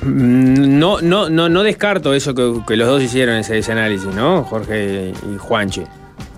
Mm, 0.02 0.78
No, 0.78 1.00
no, 1.00 1.28
no, 1.28 1.48
no 1.48 1.62
descarto 1.62 2.14
eso 2.14 2.34
que, 2.34 2.76
los 2.76 2.88
dos 2.88 3.02
hicieron 3.02 3.36
ese, 3.36 3.58
ese 3.58 3.72
análisis, 3.72 4.14
¿no? 4.14 4.44
Jorge 4.44 5.12
y 5.34 5.38
Juanche. 5.38 5.84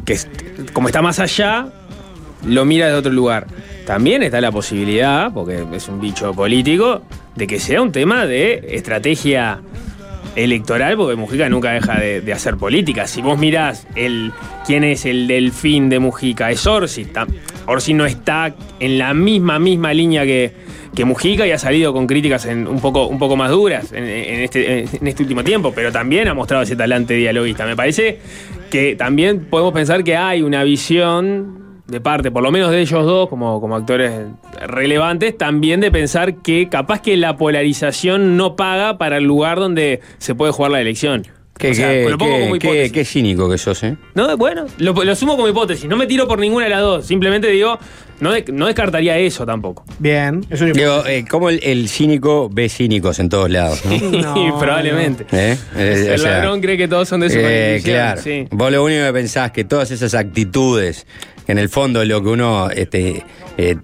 Que 0.05 0.17
como 0.73 0.89
está 0.89 1.03
más 1.03 1.19
allá, 1.19 1.69
lo 2.47 2.65
mira 2.65 2.87
desde 2.87 2.99
otro 2.99 3.13
lugar. 3.13 3.47
También 3.87 4.23
está 4.23 4.41
la 4.41 4.53
posibilidad, 4.53 5.33
porque 5.33 5.67
es 5.73 5.89
un 5.89 6.01
bicho 6.01 6.33
político, 6.35 7.03
de 7.35 7.47
que 7.47 7.59
sea 7.59 7.83
un 7.83 7.93
tema 7.93 8.27
de 8.27 8.69
estrategia 8.71 9.61
electoral, 10.37 10.97
porque 10.97 11.17
Mujica 11.17 11.49
nunca 11.49 11.73
deja 11.73 11.99
de, 11.99 12.21
de 12.21 12.33
hacer 12.33 12.57
política. 12.57 13.07
Si 13.07 13.23
vos 13.23 13.39
mirás 13.39 13.87
el, 13.97 14.33
quién 14.67 14.85
es 14.85 15.05
el 15.05 15.27
delfín 15.27 15.89
de 15.89 15.99
Mujica, 15.99 16.51
es 16.51 16.67
Orsi. 16.67 17.07
Orsi 17.69 17.95
no 17.95 18.07
está 18.07 18.55
en 18.81 18.99
la 18.99 19.15
misma, 19.15 19.59
misma 19.59 19.93
línea 19.95 20.25
que, 20.25 20.53
que 20.95 21.05
Mujica 21.05 21.47
y 21.47 21.51
ha 21.53 21.59
salido 21.59 21.93
con 21.93 22.07
críticas 22.07 22.47
en- 22.47 22.67
un, 22.67 22.81
poco, 22.81 23.07
un 23.07 23.19
poco 23.19 23.37
más 23.37 23.51
duras 23.51 23.93
en, 23.93 24.05
en 24.05 24.41
este, 24.41 24.81
en 24.81 25.07
este 25.07 25.23
último 25.23 25.45
tiempo, 25.45 25.73
pero 25.75 25.93
también 25.93 26.29
ha 26.29 26.35
mostrado 26.35 26.63
ese 26.63 26.77
talante 26.77 27.15
dialoguista. 27.15 27.67
Me 27.67 27.77
parece 27.77 28.19
que 28.71 28.97
también 28.97 29.47
podemos 29.51 29.73
pensar 29.73 30.03
que 30.05 30.17
hay 30.17 30.43
una 30.43 30.65
visión 30.65 31.59
de 31.87 32.01
parte, 32.03 32.31
por 32.31 32.43
lo 32.43 32.51
menos 32.51 32.71
de 32.71 32.81
ellos 32.83 33.05
dos, 33.07 33.29
como, 33.31 33.61
como 33.63 33.75
actores 33.77 34.13
relevantes, 34.67 35.39
también 35.39 35.81
de 35.81 35.91
pensar 35.91 36.37
que 36.43 36.69
capaz 36.69 37.01
que 37.01 37.17
la 37.17 37.37
polarización 37.39 38.37
no 38.37 38.57
paga 38.57 38.99
para 38.99 39.17
el 39.17 39.25
lugar 39.25 39.59
donde 39.59 40.01
se 40.19 40.35
puede 40.35 40.53
jugar 40.53 40.73
la 40.73 40.81
elección. 40.83 41.27
Qué, 41.59 41.71
O 41.73 41.75
sea, 41.75 41.89
qué- 41.91 42.09
lo 42.09 42.17
pongo 42.19 42.35
qué- 42.37 42.41
como 42.43 42.57
hipótesis. 42.57 42.93
qué 42.93 43.05
cínico 43.05 43.51
que 43.51 43.59
sos, 43.59 43.83
¿eh? 43.83 43.97
No, 44.15 44.37
bueno, 44.37 44.67
lo, 44.79 44.93
lo 44.93 45.15
sumo 45.17 45.35
como 45.37 45.49
hipótesis. 45.49 45.87
No 45.89 45.97
me 45.97 46.07
tiro 46.07 46.27
por 46.29 46.39
ninguna 46.39 46.65
de 46.65 46.71
las 46.71 46.81
dos. 46.81 47.07
Simplemente 47.07 47.49
digo, 47.49 47.79
no, 48.21 48.33
de- 48.33 48.45
no 48.53 48.67
descartaría 48.67 49.19
eso 49.19 49.45
tampoco. 49.45 49.85
Bien, 49.99 50.45
es 50.51 50.61
un 50.61 50.73
Digo, 50.73 51.05
eh, 51.07 51.25
¿cómo 51.29 51.51
el, 51.51 51.61
el 51.63 51.89
cínico 51.89 52.49
ve 52.53 52.69
cínicos 52.69 53.19
en 53.19 53.29
todos 53.29 53.51
lados? 53.51 53.83
probablemente. 54.59 55.27
¿Eh? 55.33 55.57
Eh, 55.77 56.07
El 56.15 56.19
sea, 56.21 56.31
ladrón 56.33 56.61
cree 56.61 56.77
que 56.77 56.89
todos 56.89 57.09
son 57.09 57.21
de 57.21 57.31
su 57.31 57.39
eh, 57.41 57.81
claro. 57.83 58.21
sí. 58.23 58.47
Vos 58.51 58.71
lo 58.73 58.85
único 58.85 59.05
que 59.05 59.13
pensás 59.13 59.47
es 59.47 59.53
que 59.53 59.65
todas 59.65 59.91
esas 59.91 60.15
actitudes, 60.15 61.07
que 61.47 61.53
en 61.53 61.59
el 61.59 61.69
fondo 61.69 62.05
lo 62.05 62.23
que 62.23 62.29
uno 62.29 62.71
este, 62.71 63.25
eh, 63.57 63.77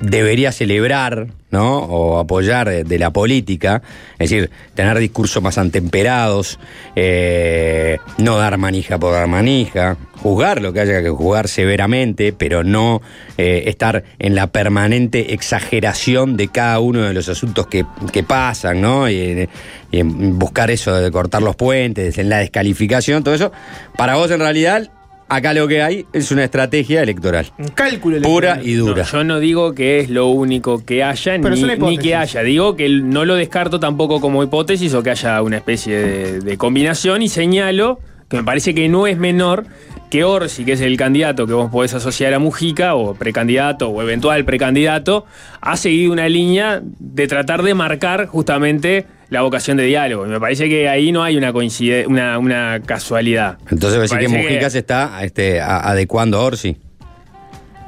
debería 0.00 0.50
celebrar, 0.50 1.28
¿no? 1.50 1.78
O 1.78 2.18
apoyar 2.18 2.84
de, 2.84 2.98
la 2.98 3.10
política, 3.10 3.82
es 4.18 4.30
decir, 4.30 4.50
tener 4.74 4.98
discursos 4.98 5.42
más 5.42 5.58
atemperados, 5.58 6.58
eh, 6.96 7.98
no 8.18 8.38
dar 8.38 8.56
manija 8.56 8.98
por 8.98 9.12
dar 9.12 9.26
manija, 9.26 9.96
juzgar 10.22 10.62
lo 10.62 10.72
que 10.72 10.80
haya 10.80 11.02
que 11.02 11.10
juzgar 11.10 11.48
severamente, 11.48 12.32
pero 12.32 12.64
no 12.64 13.02
eh, 13.36 13.64
estar 13.66 14.04
en 14.18 14.34
la 14.34 14.46
permanente 14.46 15.34
exageración 15.34 16.36
de 16.36 16.48
cada 16.48 16.80
uno 16.80 17.02
de 17.02 17.12
los 17.12 17.28
asuntos 17.28 17.66
que, 17.66 17.84
que 18.12 18.22
pasan, 18.22 18.80
¿no? 18.80 19.08
Y, 19.10 19.48
y 19.90 20.02
buscar 20.02 20.70
eso 20.70 20.94
de 20.94 21.10
cortar 21.10 21.42
los 21.42 21.56
puentes, 21.56 22.16
en 22.16 22.28
la 22.30 22.38
descalificación, 22.38 23.22
todo 23.22 23.34
eso. 23.34 23.52
Para 23.96 24.16
vos, 24.16 24.30
en 24.30 24.40
realidad, 24.40 24.90
acá 25.30 25.54
lo 25.54 25.66
que 25.68 25.82
hay 25.82 26.06
es 26.12 26.30
una 26.32 26.44
estrategia 26.44 27.02
electoral. 27.02 27.46
Un 27.58 27.68
cálculo 27.68 28.20
Pura 28.20 28.54
electoral. 28.54 28.68
y 28.68 28.74
dura. 28.74 29.02
No, 29.04 29.08
yo 29.10 29.24
no 29.24 29.40
digo 29.40 29.74
que 29.74 30.00
es 30.00 30.10
lo 30.10 30.26
único 30.26 30.84
que 30.84 31.02
haya, 31.02 31.38
ni, 31.38 31.98
que 31.98 32.14
haya. 32.14 32.42
Digo 32.42 32.76
que 32.76 32.88
no 32.88 33.24
lo 33.24 33.36
descarto 33.36 33.80
tampoco 33.80 34.20
como 34.20 34.42
hipótesis 34.42 34.92
o 34.92 35.02
que 35.02 35.10
haya 35.10 35.40
una 35.40 35.56
especie 35.56 35.96
de, 35.96 36.40
de 36.40 36.58
combinación 36.58 37.22
y 37.22 37.28
señalo 37.28 38.00
que 38.28 38.36
me 38.36 38.44
parece 38.44 38.74
que 38.74 38.88
no 38.88 39.06
es 39.06 39.18
menor 39.18 39.66
que 40.10 40.24
Orsi, 40.24 40.64
que 40.64 40.72
es 40.72 40.80
el 40.80 40.96
candidato 40.96 41.46
que 41.46 41.52
vos 41.52 41.70
podés 41.70 41.94
asociar 41.94 42.34
a 42.34 42.38
Mujica, 42.38 42.94
o 42.94 43.14
precandidato, 43.14 43.88
o 43.88 44.02
eventual 44.02 44.44
precandidato, 44.44 45.24
ha 45.60 45.76
seguido 45.76 46.12
una 46.12 46.28
línea 46.28 46.82
de 46.82 47.28
tratar 47.28 47.62
de 47.62 47.74
marcar 47.74 48.26
justamente 48.26 49.06
la 49.30 49.42
vocación 49.42 49.76
de 49.76 49.84
diálogo. 49.84 50.26
Y 50.26 50.28
me 50.28 50.38
parece 50.40 50.68
que 50.68 50.88
ahí 50.88 51.12
no 51.12 51.22
hay 51.22 51.36
una 51.36 51.52
coincide 51.52 52.06
una, 52.06 52.38
una 52.38 52.80
casualidad. 52.84 53.58
Entonces, 53.70 53.96
Me 53.98 54.02
decir 54.02 54.18
que 54.18 54.28
Mujica 54.28 54.68
se 54.70 54.78
está 54.80 55.20
este, 55.22 55.60
a- 55.60 55.88
adecuando 55.90 56.38
a 56.38 56.42
Orsi. 56.42 56.76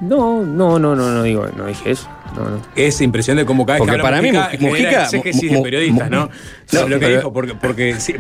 No, 0.01 0.43
no, 0.45 0.78
no, 0.80 0.97
no, 0.97 1.11
no 1.11 1.22
digo, 1.22 1.47
no 1.57 1.66
dije 1.66 1.93
eso. 1.93 2.09
No, 2.34 2.49
no. 2.49 2.62
Es 2.74 3.01
impresión 3.03 3.36
de 3.36 3.45
cómo 3.45 3.64
cada 3.66 3.74
vez 3.78 3.80
Porque 3.80 3.97
que 3.99 4.03
para 4.03 4.22
mí 4.22 4.32
Mujica, 4.32 4.51
Mujica- 4.59 4.76
genera 4.76 5.03
exégesis 5.05 5.51
Mu- 5.53 5.57
de 5.59 5.62
periodistas, 5.62 6.11
¿no? 6.11 6.30
No, 6.72 6.88
lo 6.88 6.99
que 6.99 7.07
pero- 7.07 7.16
dijo, 7.18 7.32
porque, 7.32 7.55
porque 7.55 7.95
sí, 8.01 8.14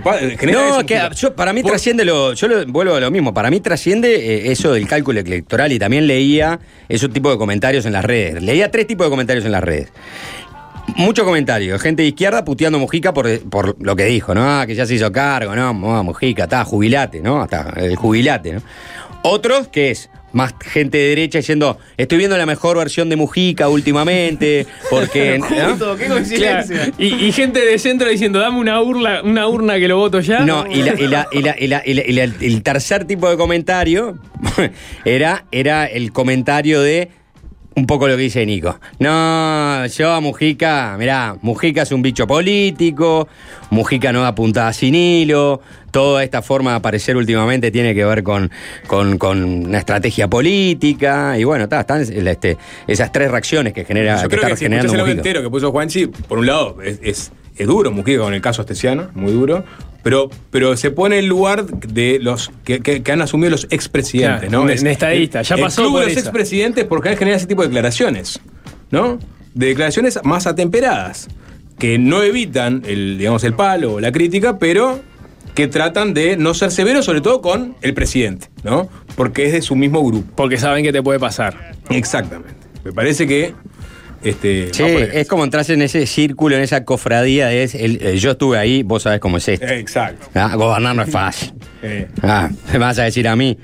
No, 0.52 0.84
que 0.86 1.00
yo, 1.16 1.34
para 1.34 1.52
mí 1.52 1.62
Por- 1.62 1.72
trasciende 1.72 2.04
lo. 2.04 2.34
Yo 2.34 2.46
lo, 2.46 2.66
vuelvo 2.66 2.94
a 2.94 3.00
lo 3.00 3.10
mismo. 3.10 3.32
Para 3.34 3.50
mí 3.50 3.58
trasciende 3.60 4.14
eh, 4.14 4.52
eso 4.52 4.72
del 4.74 4.86
cálculo 4.86 5.18
electoral 5.20 5.72
y 5.72 5.78
también 5.78 6.06
leía 6.06 6.60
esos 6.88 7.10
tipos 7.10 7.32
de 7.32 7.38
comentarios 7.38 7.84
en 7.86 7.94
las 7.94 8.04
redes. 8.04 8.40
Leía 8.42 8.70
tres 8.70 8.86
tipos 8.86 9.06
de 9.06 9.10
comentarios 9.10 9.44
en 9.46 9.52
las 9.52 9.64
redes. 9.64 9.88
Muchos 10.96 11.24
comentarios, 11.24 11.80
gente 11.80 12.02
de 12.02 12.08
izquierda 12.08 12.44
puteando 12.44 12.76
a 12.78 12.80
Mujica 12.80 13.14
por, 13.14 13.40
por 13.48 13.76
lo 13.82 13.96
que 13.96 14.04
dijo, 14.06 14.34
¿no? 14.34 14.42
Ah, 14.44 14.66
que 14.66 14.74
ya 14.74 14.84
se 14.84 14.94
hizo 14.94 15.10
cargo, 15.10 15.54
¿no? 15.56 15.68
Ah, 15.96 16.02
Mujica, 16.02 16.44
está, 16.44 16.64
jubilate, 16.64 17.20
¿no? 17.20 17.40
Hasta 17.40 17.72
el 17.76 17.96
jubilate, 17.96 18.52
¿no? 18.54 18.62
Otros 19.22 19.68
que 19.68 19.90
es 19.92 20.10
más 20.32 20.54
gente 20.60 20.98
de 20.98 21.08
derecha 21.10 21.38
diciendo, 21.38 21.78
estoy 21.96 22.18
viendo 22.18 22.36
la 22.36 22.46
mejor 22.46 22.76
versión 22.78 23.08
de 23.08 23.16
Mujica 23.16 23.68
últimamente, 23.68 24.66
porque. 24.90 25.38
¿no? 25.38 25.46
Justo, 25.70 25.96
qué 25.96 26.06
coincidencia. 26.08 26.76
Claro. 26.76 26.92
Y, 26.98 27.26
y 27.26 27.32
gente 27.32 27.60
de 27.64 27.78
centro 27.78 28.08
diciendo, 28.08 28.38
dame 28.40 28.58
una 28.58 28.80
urna, 28.82 29.22
una 29.22 29.46
urna 29.48 29.78
que 29.78 29.88
lo 29.88 29.96
voto 29.98 30.20
ya. 30.20 30.40
No, 30.40 30.66
y, 30.70 30.82
la- 30.82 30.94
y 31.00 31.06
la- 31.06 31.28
y 31.32 31.42
la- 31.42 31.56
y 31.58 31.66
la- 31.68 31.82
y 31.86 31.94
la- 31.94 32.02
y 32.06 32.12
la- 32.12 32.24
el 32.24 32.62
tercer 32.62 33.04
tipo 33.06 33.30
de 33.30 33.36
comentario 33.36 34.18
era, 35.04 35.44
era 35.52 35.86
el 35.86 36.12
comentario 36.12 36.80
de 36.82 37.10
un 37.74 37.86
poco 37.86 38.08
lo 38.08 38.16
que 38.16 38.22
dice 38.22 38.44
Nico. 38.44 38.78
No, 38.98 39.86
yo 39.86 40.12
a 40.12 40.20
Mujica, 40.20 40.96
mirá, 40.98 41.36
Mujica 41.42 41.82
es 41.82 41.92
un 41.92 42.02
bicho 42.02 42.26
político, 42.26 43.28
Mujica 43.70 44.12
no 44.12 44.22
da 44.22 44.34
puntada 44.34 44.72
sin 44.72 44.94
hilo, 44.94 45.60
toda 45.90 46.22
esta 46.24 46.42
forma 46.42 46.72
de 46.72 46.76
aparecer 46.78 47.16
últimamente 47.16 47.70
tiene 47.70 47.94
que 47.94 48.04
ver 48.04 48.22
con, 48.22 48.50
con, 48.86 49.18
con 49.18 49.42
una 49.42 49.78
estrategia 49.78 50.28
política, 50.28 51.38
y 51.38 51.44
bueno, 51.44 51.64
está, 51.64 51.80
están 51.80 52.02
este, 52.02 52.56
esas 52.86 53.12
tres 53.12 53.30
reacciones 53.30 53.72
que 53.72 53.84
genera 53.84 54.16
Yo 54.16 54.28
que 54.28 54.36
creo 54.36 54.42
está 54.42 54.50
que 54.50 54.56
si 54.56 54.64
generando 54.64 54.92
Mujica. 54.92 55.10
entero 55.12 55.42
que 55.42 55.50
puso 55.50 55.70
Juanchi, 55.72 56.06
por 56.06 56.38
un 56.38 56.46
lado, 56.46 56.76
es, 56.82 56.98
es, 57.02 57.32
es 57.56 57.66
duro 57.66 57.90
Mujica 57.90 58.22
con 58.22 58.34
el 58.34 58.40
caso 58.40 58.62
astesiano, 58.62 59.08
muy 59.14 59.32
duro, 59.32 59.64
pero, 60.02 60.30
pero 60.50 60.76
se 60.76 60.90
pone 60.90 61.18
en 61.18 61.28
lugar 61.28 61.66
de 61.66 62.18
los 62.20 62.50
que, 62.64 62.80
que- 62.80 63.02
que 63.02 63.12
han 63.12 63.22
asumido 63.22 63.50
los 63.50 63.66
expresidentes, 63.70 64.48
Claro, 64.48 64.52
¿no? 64.52 64.62
un 64.62 64.70
estadista, 64.70 65.42
ya 65.42 65.54
el 65.56 65.60
pasó 65.60 65.82
club 65.82 65.92
por 65.94 66.00
de 66.02 66.08
los 66.14 66.16
expresidentes 66.16 66.84
porque 66.84 67.16
genera 67.16 67.36
ese 67.36 67.46
tipo 67.46 67.62
de 67.62 67.68
declaraciones, 67.68 68.40
¿no? 68.90 69.18
De 69.54 69.66
declaraciones 69.66 70.18
más 70.24 70.46
atemperadas, 70.46 71.28
que 71.78 71.98
no 71.98 72.22
evitan 72.22 72.82
el, 72.86 73.18
digamos, 73.18 73.44
el 73.44 73.54
palo 73.54 73.94
o 73.94 74.00
la 74.00 74.12
crítica, 74.12 74.58
pero 74.58 75.00
que 75.54 75.68
tratan 75.68 76.14
de 76.14 76.36
no 76.38 76.54
ser 76.54 76.70
severos, 76.70 77.04
sobre 77.04 77.20
todo 77.20 77.42
con 77.42 77.76
el 77.82 77.92
presidente, 77.92 78.48
¿no? 78.64 78.88
Porque 79.16 79.44
es 79.46 79.52
de 79.52 79.60
su 79.62 79.76
mismo 79.76 80.02
grupo. 80.02 80.32
Porque 80.34 80.56
saben 80.56 80.82
que 80.84 80.92
te 80.92 81.02
puede 81.02 81.18
pasar. 81.18 81.72
Exactamente. 81.90 82.54
Me 82.84 82.92
parece 82.92 83.26
que. 83.26 83.54
Este, 84.22 84.72
Sí, 84.72 84.82
es 84.84 85.26
como 85.26 85.44
entras 85.44 85.68
en 85.70 85.82
ese 85.82 86.06
círculo, 86.06 86.56
en 86.56 86.62
esa 86.62 86.84
cofradía 86.84 87.48
de 87.48 87.64
es 87.64 87.74
el- 87.74 87.98
eh, 88.00 88.16
yo 88.18 88.32
estuve 88.32 88.56
ahí, 88.58 88.82
vos 88.82 89.02
sabés 89.02 89.20
cómo 89.20 89.36
es 89.38 89.48
esto. 89.48 89.66
Eh, 89.66 89.78
Exacto. 89.78 90.28
Ah, 90.34 90.54
gobernar 90.54 90.94
no 90.94 91.02
es 91.02 91.10
fácil. 91.10 91.52
Eh, 91.82 92.06
Ah, 92.22 92.48
me 92.72 92.78
vas 92.78 92.98
a 92.98 93.04
decir 93.04 93.26
a 93.26 93.34
mí. 93.36 93.58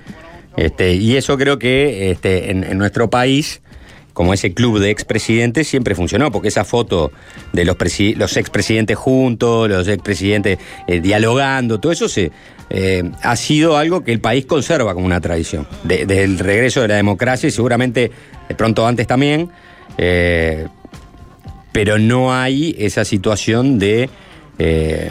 Este, 0.56 0.94
y 0.94 1.16
eso 1.16 1.38
creo 1.38 1.58
que 1.58 2.10
este, 2.10 2.50
en, 2.50 2.64
en 2.64 2.78
nuestro 2.78 3.08
país, 3.08 3.62
como 4.12 4.34
ese 4.34 4.52
club 4.52 4.80
de 4.80 4.90
expresidentes, 4.90 5.68
siempre 5.68 5.94
funcionó, 5.94 6.32
porque 6.32 6.48
esa 6.48 6.64
foto 6.64 7.12
de 7.52 7.64
los, 7.64 7.76
los 8.16 8.36
expresidentes 8.36 8.96
juntos, 8.96 9.68
los 9.68 9.86
expresidentes 9.86 10.58
eh, 10.88 10.98
dialogando, 11.00 11.78
todo 11.78 11.92
eso 11.92 12.08
se, 12.08 12.32
eh, 12.70 13.04
ha 13.22 13.36
sido 13.36 13.76
algo 13.76 14.02
que 14.02 14.10
el 14.10 14.18
país 14.20 14.44
conserva 14.46 14.92
como 14.94 15.06
una 15.06 15.20
tradición. 15.20 15.68
De- 15.84 16.04
Desde 16.04 16.24
el 16.24 16.40
regreso 16.40 16.82
de 16.82 16.88
la 16.88 16.96
democracia 16.96 17.46
y 17.46 17.52
seguramente 17.52 18.10
de 18.48 18.54
pronto 18.56 18.84
antes 18.84 19.06
también. 19.06 19.48
Eh, 19.98 20.66
pero 21.72 21.98
no 21.98 22.32
hay 22.34 22.74
esa 22.78 23.04
situación 23.04 23.78
de 23.78 24.08
eh, 24.58 25.10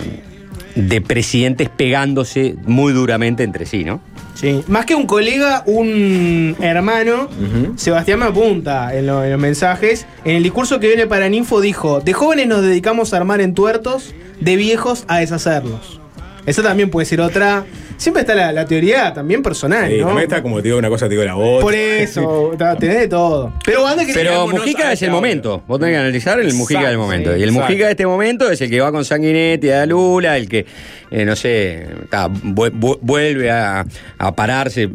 de 0.75 1.01
presidentes 1.01 1.69
pegándose 1.69 2.55
muy 2.65 2.93
duramente 2.93 3.43
entre 3.43 3.65
sí, 3.65 3.83
¿no? 3.83 3.99
Sí. 4.35 4.61
Más 4.67 4.85
que 4.85 4.93
un 4.93 5.07
colega, 5.07 5.63
un 5.65 6.55
hermano, 6.59 7.27
Sebastián 7.75 8.19
me 8.19 8.25
apunta 8.25 8.95
en, 8.95 9.07
lo- 9.07 9.23
en 9.23 9.31
los 9.31 9.39
mensajes. 9.39 10.05
En 10.25 10.35
el 10.35 10.43
discurso 10.43 10.79
que 10.79 10.87
viene 10.87 11.07
para 11.07 11.27
Ninfo 11.29 11.59
dijo: 11.61 12.01
De 12.01 12.13
jóvenes 12.13 12.45
nos 12.47 12.61
dedicamos 12.61 13.13
a 13.13 13.17
armar 13.17 13.41
entuertos, 13.41 14.13
de 14.39 14.55
viejos 14.55 15.05
a 15.07 15.17
deshacerlos. 15.17 15.99
Eso 16.47 16.63
también 16.63 16.89
puede 16.89 17.05
ser 17.05 17.21
otra. 17.21 17.65
Siempre 17.97 18.21
está 18.21 18.33
la, 18.33 18.51
la 18.53 18.65
teoría 18.65 19.13
también 19.13 19.43
personal, 19.43 19.89
Sí, 19.91 19.97
¿no? 19.99 20.07
también 20.07 20.23
está 20.29 20.41
como 20.41 20.57
te 20.57 20.69
digo 20.69 20.77
una 20.79 20.87
cosa, 20.89 21.05
te 21.07 21.11
digo 21.15 21.23
la 21.23 21.35
otra. 21.35 21.61
Por 21.61 21.75
eso, 21.75 22.51
tenés 22.79 22.99
de 23.01 23.07
todo. 23.09 23.53
Pero 23.65 23.83
que 24.05 24.13
Pero 24.13 24.47
Mujica 24.47 24.91
es 24.93 25.01
el 25.01 25.11
momento. 25.11 25.63
Vos 25.67 25.77
tenés 25.79 25.93
que 25.95 25.99
analizar 25.99 26.39
el 26.39 26.53
Mujica 26.53 26.79
del 26.79 26.87
Exacto, 26.93 27.03
momento. 27.05 27.33
sí, 27.33 27.39
y 27.39 27.43
el 27.43 27.49
exacto. 27.49 27.67
Mujica 27.67 27.85
de 27.85 27.91
este 27.91 28.07
momento 28.07 28.49
es 28.49 28.61
el 28.61 28.69
que 28.69 28.79
va 28.79 28.91
con 28.93 29.03
Sanguinetti 29.03 29.69
a 29.71 29.85
Lula, 29.85 30.37
el 30.37 30.47
que, 30.47 30.65
eh, 31.11 31.25
no 31.25 31.35
sé, 31.35 31.85
ta, 32.09 32.29
vu- 32.29 32.71
vu- 32.71 32.97
vuelve 33.01 33.51
a, 33.51 33.85
a 34.17 34.35
pararse 34.35 34.89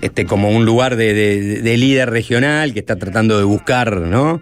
este, 0.00 0.24
como 0.24 0.50
un 0.50 0.64
lugar 0.64 0.96
de, 0.96 1.14
de- 1.14 1.62
de 1.62 1.76
líder 1.76 2.10
regional 2.10 2.72
que 2.72 2.78
está 2.80 2.96
tratando 2.96 3.38
de 3.38 3.44
buscar, 3.44 3.96
¿no? 3.96 4.40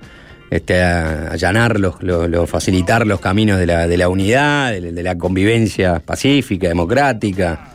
Este, 0.50 0.82
a- 0.82 1.28
allanar, 1.30 1.78
los, 1.78 2.02
los- 2.02 2.28
los- 2.28 2.50
facilitar 2.50 3.06
los 3.06 3.20
caminos 3.20 3.58
de 3.58 3.66
la, 3.66 3.86
de 3.86 3.96
la 3.96 4.08
unidad, 4.08 4.72
de, 4.72 4.92
de 4.92 5.02
la 5.02 5.16
convivencia 5.16 6.00
pacífica, 6.00 6.66
democrática. 6.68 7.68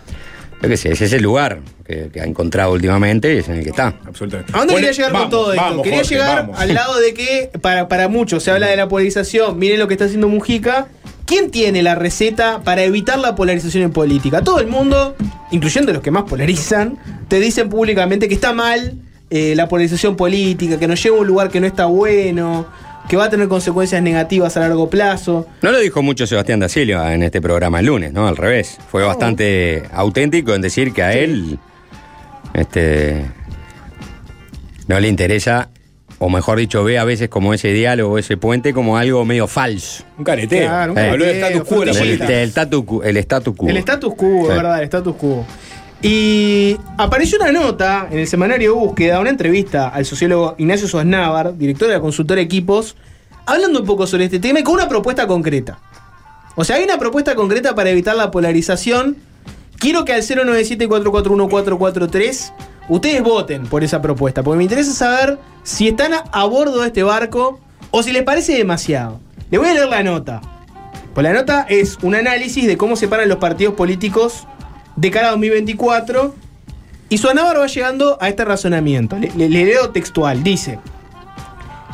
Yo 0.61 0.69
qué 0.69 0.77
sé, 0.77 0.91
ese 0.91 1.05
es 1.05 1.13
el 1.13 1.21
lugar 1.23 1.59
que, 1.85 2.09
que 2.11 2.19
ha 2.21 2.25
encontrado 2.25 2.73
últimamente 2.73 3.33
y 3.33 3.37
es 3.37 3.47
en 3.49 3.55
el 3.57 3.63
que 3.63 3.69
está. 3.69 3.93
Absolutamente. 4.05 4.51
¿A 4.53 4.59
dónde 4.59 4.73
Bueno, 4.73 4.87
quería 4.87 4.91
llegar 4.91 5.11
vamos, 5.13 5.21
con 5.23 5.31
todo 5.31 5.53
esto? 5.53 5.63
vamos, 5.65 5.83
quería 5.83 5.99
Jorge, 5.99 6.15
llegar 6.15 6.35
vamos. 6.37 6.59
al 6.59 6.73
lado 6.73 6.99
de 6.99 7.13
que, 7.13 7.49
para, 7.61 7.87
para 7.87 8.07
muchos, 8.07 8.43
se 8.43 8.51
habla 8.51 8.67
de 8.67 8.75
la 8.75 8.87
polarización. 8.89 9.57
Miren 9.59 9.79
lo 9.79 9.87
que 9.87 9.93
está 9.93 10.05
haciendo 10.05 10.27
Mujica. 10.27 10.87
¿Quién 11.25 11.49
tiene 11.51 11.81
la 11.81 11.95
receta 11.95 12.61
para 12.63 12.83
evitar 12.83 13.17
la 13.19 13.35
polarización 13.35 13.83
en 13.83 13.91
política? 13.91 14.43
Todo 14.43 14.59
el 14.59 14.67
mundo, 14.67 15.15
incluyendo 15.51 15.91
los 15.93 16.01
que 16.03 16.11
más 16.11 16.23
polarizan, 16.23 16.97
te 17.27 17.39
dicen 17.39 17.67
públicamente 17.69 18.27
que 18.27 18.35
está 18.35 18.53
mal 18.53 18.93
eh, 19.37 19.55
la 19.55 19.67
polarización 19.67 20.15
política, 20.15 20.77
que 20.79 20.87
nos 20.87 21.01
lleva 21.03 21.17
a 21.17 21.21
un 21.21 21.27
lugar 21.27 21.49
que 21.49 21.59
no 21.59 21.67
está 21.67 21.85
bueno, 21.85 22.67
que 23.09 23.17
va 23.17 23.25
a 23.25 23.29
tener 23.29 23.47
consecuencias 23.47 24.01
negativas 24.01 24.55
a 24.57 24.61
largo 24.61 24.89
plazo. 24.89 25.45
No 25.61 25.71
lo 25.71 25.79
dijo 25.79 26.01
mucho 26.01 26.25
Sebastián 26.25 26.59
da 26.59 26.69
Silva 26.69 27.13
en 27.13 27.21
este 27.23 27.41
programa 27.41 27.79
el 27.79 27.85
lunes, 27.87 28.13
¿no? 28.13 28.27
Al 28.27 28.37
revés. 28.37 28.77
Fue 28.89 29.03
bastante 29.03 29.83
auténtico 29.93 30.53
en 30.55 30.61
decir 30.61 30.93
que 30.93 31.03
a 31.03 31.13
él 31.13 31.59
este, 32.53 33.25
no 34.87 34.99
le 34.99 35.07
interesa, 35.07 35.69
o 36.19 36.29
mejor 36.29 36.57
dicho, 36.57 36.83
ve 36.83 36.97
a 36.97 37.03
veces 37.03 37.27
como 37.29 37.53
ese 37.53 37.69
diálogo, 37.73 38.17
ese 38.17 38.37
puente, 38.37 38.73
como 38.73 38.97
algo 38.97 39.25
medio 39.25 39.47
falso. 39.47 40.03
Un 40.17 40.23
careteo. 40.23 40.67
Claro, 40.67 40.93
un 40.93 40.97
Eh, 40.99 41.09
Habló 41.09 41.25
de 41.25 41.39
careteo, 41.39 41.63
status 41.63 41.67
quo 41.69 41.79
de 41.81 41.85
la 41.85 41.91
El, 41.91 41.97
política. 41.97 42.25
el 42.27 42.33
el 42.33 42.49
status 42.49 42.85
quo. 43.55 43.67
El 43.69 43.77
status 43.77 44.15
quo, 44.15 44.27
Sí. 44.27 44.41
es 44.49 44.55
verdad, 44.55 44.77
el 44.79 44.83
status 44.85 45.15
quo. 45.15 45.45
Y 46.01 46.77
apareció 46.97 47.37
una 47.39 47.51
nota 47.51 48.07
en 48.11 48.19
el 48.19 48.27
semanario 48.27 48.75
Búsqueda, 48.75 49.19
una 49.19 49.29
entrevista 49.29 49.89
al 49.89 50.05
sociólogo 50.05 50.55
Ignacio 50.57 50.87
Suaznávar, 50.87 51.57
director 51.57 51.87
de 51.87 51.95
la 51.95 51.99
consultora 51.99 52.41
Equipos, 52.41 52.95
hablando 53.45 53.79
un 53.79 53.85
poco 53.85 54.05
sobre 54.05 54.25
este 54.25 54.39
tema 54.39 54.59
y 54.59 54.63
con 54.63 54.75
una 54.75 54.87
propuesta 54.87 55.25
concreta. 55.25 55.79
O 56.55 56.63
sea, 56.63 56.75
hay 56.77 56.83
una 56.83 56.97
propuesta 56.97 57.35
concreta 57.35 57.75
para 57.75 57.89
evitar 57.89 58.15
la 58.15 58.31
polarización. 58.31 59.17
Quiero 59.77 60.05
que 60.05 60.13
al 60.13 60.21
097-441-443 60.21 62.53
ustedes 62.87 63.21
voten 63.23 63.67
por 63.67 63.83
esa 63.83 64.01
propuesta, 64.01 64.41
porque 64.43 64.57
me 64.57 64.63
interesa 64.63 64.93
saber 64.93 65.37
si 65.63 65.89
están 65.89 66.13
a, 66.13 66.45
bordo 66.45 66.79
de 66.81 66.87
este 66.87 67.03
barco 67.03 67.59
o 67.91 68.01
si 68.03 68.13
les 68.13 68.23
parece 68.23 68.55
demasiado. 68.55 69.19
Le 69.51 69.57
voy 69.57 69.67
a 69.67 69.73
leer 69.73 69.89
la 69.89 70.01
nota. 70.03 70.39
Pues 71.13 71.23
la 71.23 71.33
nota 71.33 71.65
es 71.69 71.97
un 72.01 72.15
análisis 72.15 72.65
de 72.67 72.77
cómo 72.77 72.95
se 72.95 73.07
paran 73.07 73.29
los 73.29 73.37
partidos 73.37 73.75
políticos 73.75 74.47
de 74.95 75.11
cara 75.11 75.27
a 75.27 75.31
2024. 75.31 76.35
Y 77.09 77.17
Suanávar 77.19 77.59
va 77.59 77.67
llegando 77.67 78.17
a 78.21 78.29
este 78.29 78.43
razonamiento. 78.45 79.17
Le, 79.17 79.31
le- 79.35 79.49
le 79.49 79.65
leo 79.65 79.89
textual. 79.91 80.43
Dice: 80.43 80.79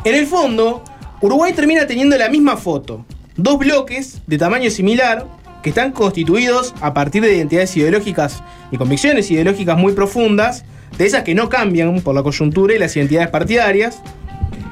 En 0.04 0.14
el 0.14 0.26
fondo, 0.26 0.82
Uruguay 1.20 1.52
termina 1.52 1.86
teniendo 1.86 2.16
la 2.16 2.28
misma 2.28 2.56
foto. 2.56 3.04
Dos 3.36 3.58
bloques 3.58 4.20
de 4.26 4.38
tamaño 4.38 4.70
similar 4.70 5.26
que 5.62 5.68
están 5.70 5.92
constituidos 5.92 6.74
a 6.80 6.92
partir 6.92 7.22
de 7.22 7.36
identidades 7.36 7.76
ideológicas 7.76 8.42
y 8.72 8.76
convicciones 8.78 9.30
ideológicas 9.30 9.78
muy 9.78 9.92
profundas, 9.92 10.64
de 10.98 11.06
esas 11.06 11.22
que 11.22 11.34
no 11.36 11.48
cambian 11.48 12.00
por 12.00 12.14
la 12.14 12.22
coyuntura 12.22 12.74
y 12.74 12.78
las 12.78 12.96
identidades 12.96 13.28
partidarias. 13.28 14.00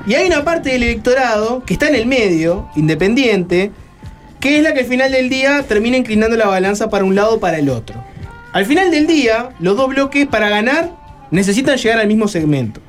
Y 0.06 0.14
hay 0.14 0.26
una 0.26 0.42
parte 0.44 0.70
del 0.70 0.82
electorado 0.82 1.62
que 1.64 1.74
está 1.74 1.88
en 1.88 1.94
el 1.94 2.06
medio, 2.06 2.68
independiente, 2.74 3.70
que 4.40 4.56
es 4.56 4.62
la 4.64 4.72
que 4.74 4.80
al 4.80 4.86
final 4.86 5.12
del 5.12 5.28
día 5.28 5.62
termina 5.62 5.96
inclinando 5.96 6.36
la 6.36 6.48
balanza 6.48 6.90
para 6.90 7.04
un 7.04 7.14
lado 7.14 7.36
o 7.36 7.40
para 7.40 7.58
el 7.58 7.68
otro. 7.70 8.02
Al 8.52 8.66
final 8.66 8.90
del 8.90 9.06
día, 9.06 9.50
los 9.60 9.76
dos 9.76 9.88
bloques 9.88 10.26
para 10.26 10.48
ganar 10.48 10.90
necesitan 11.30 11.76
llegar 11.76 12.00
al 12.00 12.08
mismo 12.08 12.26
segmento. 12.26 12.80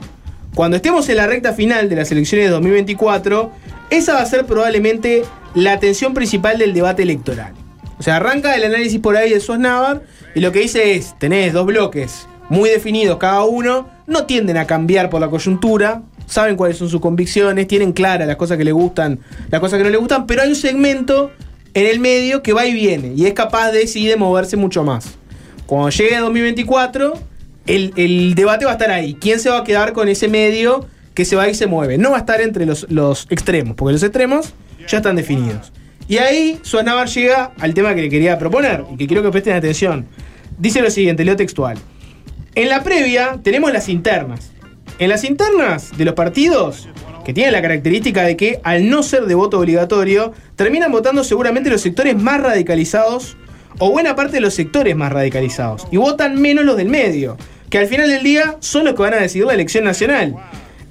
Cuando 0.55 0.76
estemos 0.76 1.07
en 1.07 1.18
la 1.18 1.28
recta 1.28 1.53
final 1.53 1.88
de 1.88 1.97
las 1.97 2.12
elecciones 2.12 2.47
de 2.47 2.51
2024, 2.51 3.51
esa 3.91 4.16
va 4.16 4.22
a 4.22 4.26
ser 4.26 4.47
probablemente 4.47 5.22
la 5.53 5.74
atención 5.74 6.16
principal 6.16 6.57
del 6.57 6.74
debate 6.74 7.03
electoral. 7.03 7.53
O 7.99 8.01
sea, 8.01 8.16
arranca 8.16 8.55
el 8.55 8.64
análisis 8.64 8.99
por 8.99 9.16
ahí 9.16 9.30
de 9.30 9.39
Sosnavar 9.39 10.01
y 10.34 10.39
lo 10.39 10.51
que 10.51 10.62
dice 10.62 10.95
es, 10.95 11.14
tenés 11.20 11.53
dos 11.53 11.68
bloques 11.68 12.28
muy 12.49 12.68
definidos 12.72 13.20
cada 13.20 13.43
uno, 13.43 13.88
no 14.07 14.26
tienden 14.26 14.57
a 14.57 14.66
cambiar 14.66 15.12
por 15.12 15.22
la 15.22 15.30
coyuntura, 15.30 16.01
saben 16.26 16.55
cuáles 16.55 16.78
son 16.78 16.89
sus 16.89 16.99
convicciones, 16.99 17.68
tienen 17.68 17.93
claras 17.93 18.28
las 18.28 18.36
cosas 18.36 18.57
que 18.57 18.64
les 18.64 18.74
gustan, 18.74 19.20
las 19.51 19.62
cosas 19.62 19.78
que 19.78 19.84
no 19.84 19.91
les 19.91 19.99
gustan, 19.99 20.26
pero 20.26 20.41
hay 20.41 20.49
un 20.49 20.55
segmento 20.55 21.32
en 21.76 21.86
el 21.86 21.99
medio 21.99 22.41
que 22.41 22.51
va 22.51 22.66
y 22.66 22.74
viene 22.74 23.14
y 23.16 23.28
es 23.28 23.34
capaz 23.34 23.72
de 23.72 23.86
sí 23.86 24.07
de 24.07 24.16
moverse 24.16 24.57
mucho 24.57 24.84
más. 24.84 25.20
Cuando 25.72 25.89
llegue 25.89 26.17
2024, 26.17 27.13
el, 27.65 27.93
el 27.95 28.36
debate 28.36 28.65
va 28.65 28.72
a 28.72 28.74
estar 28.74 28.91
ahí. 28.91 29.13
¿Quién 29.13 29.39
se 29.39 29.49
va 29.49 29.59
a 29.59 29.63
quedar 29.63 29.93
con 29.93 30.09
ese 30.09 30.28
medio 30.28 30.86
que 31.13 31.24
se 31.24 31.38
va 31.38 31.47
y 31.47 31.53
se 31.53 31.65
mueve? 31.65 31.97
No 31.97 32.11
va 32.11 32.17
a 32.17 32.19
estar 32.19 32.41
entre 32.41 32.65
los, 32.65 32.88
los 32.89 33.26
extremos, 33.30 33.78
porque 33.78 33.93
los 33.93 34.03
extremos 34.03 34.53
ya 34.86 34.97
están 34.97 35.15
definidos. 35.15 35.72
Y 36.09 36.17
ahí 36.17 36.59
Suanavar 36.61 37.07
llega 37.07 37.53
al 37.57 37.74
tema 37.74 37.95
que 37.95 38.01
le 38.01 38.09
quería 38.09 38.38
proponer 38.38 38.84
y 38.91 38.97
que 38.97 39.07
quiero 39.07 39.24
que 39.24 39.32
presten 39.32 39.53
atención. 39.53 40.07
Dice 40.59 40.82
lo 40.82 40.91
siguiente, 40.91 41.24
leo 41.24 41.38
textual. 41.38 41.78
En 42.53 42.67
la 42.67 42.84
previa 42.84 43.39
tenemos 43.41 43.72
las 43.72 43.88
internas. 43.88 44.51
En 44.99 45.07
las 45.07 45.24
internas 45.24 45.97
de 45.97 46.03
los 46.03 46.15
partidos, 46.15 46.89
que 47.24 47.34
tienen 47.34 47.53
la 47.53 47.61
característica 47.61 48.24
de 48.24 48.36
que 48.36 48.59
al 48.65 48.89
no 48.89 49.03
ser 49.03 49.26
de 49.26 49.36
voto 49.36 49.57
obligatorio, 49.57 50.34
terminan 50.57 50.91
votando 50.91 51.24
seguramente 51.24 51.69
los 51.69 51.80
sectores 51.80 52.17
más 52.17 52.41
radicalizados 52.41 53.38
o 53.80 53.91
buena 53.91 54.15
parte 54.15 54.34
de 54.34 54.41
los 54.41 54.53
sectores 54.53 54.95
más 54.95 55.11
radicalizados. 55.11 55.88
Y 55.91 55.97
votan 55.97 56.41
menos 56.41 56.65
los 56.65 56.78
del 56.78 56.89
medio, 56.89 57.38
que 57.69 57.78
al 57.78 57.88
final 57.88 58.09
del 58.09 58.24
día 58.24 58.57
son 58.59 58.86
los 58.86 58.95
que 58.95 59.01
van 59.01 59.13
a 59.13 59.17
decidir 59.17 59.47
la 59.47 59.53
elección 59.53 59.84
nacional. 59.84 60.36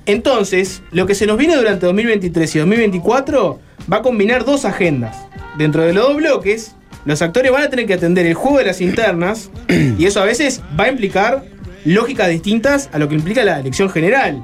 Entonces, 0.06 0.82
lo 0.90 1.06
que 1.06 1.14
se 1.14 1.26
nos 1.26 1.36
viene 1.36 1.56
durante 1.56 1.86
2023 1.86 2.56
y 2.56 2.58
2024 2.60 3.60
va 3.92 3.98
a 3.98 4.02
combinar 4.02 4.44
dos 4.44 4.64
agendas. 4.64 5.16
Dentro 5.58 5.82
de 5.82 5.92
los 5.92 6.08
dos 6.08 6.16
bloques, 6.16 6.74
los 7.04 7.22
actores 7.22 7.52
van 7.52 7.62
a 7.62 7.70
tener 7.70 7.86
que 7.86 7.94
atender 7.94 8.26
el 8.26 8.34
juego 8.34 8.58
de 8.58 8.64
las 8.64 8.80
internas 8.80 9.50
y 9.98 10.04
eso 10.04 10.20
a 10.20 10.24
veces 10.24 10.62
va 10.78 10.84
a 10.84 10.90
implicar 10.90 11.44
lógicas 11.84 12.28
distintas 12.28 12.90
a 12.92 12.98
lo 12.98 13.08
que 13.08 13.14
implica 13.14 13.44
la 13.44 13.60
elección 13.60 13.90
general, 13.90 14.42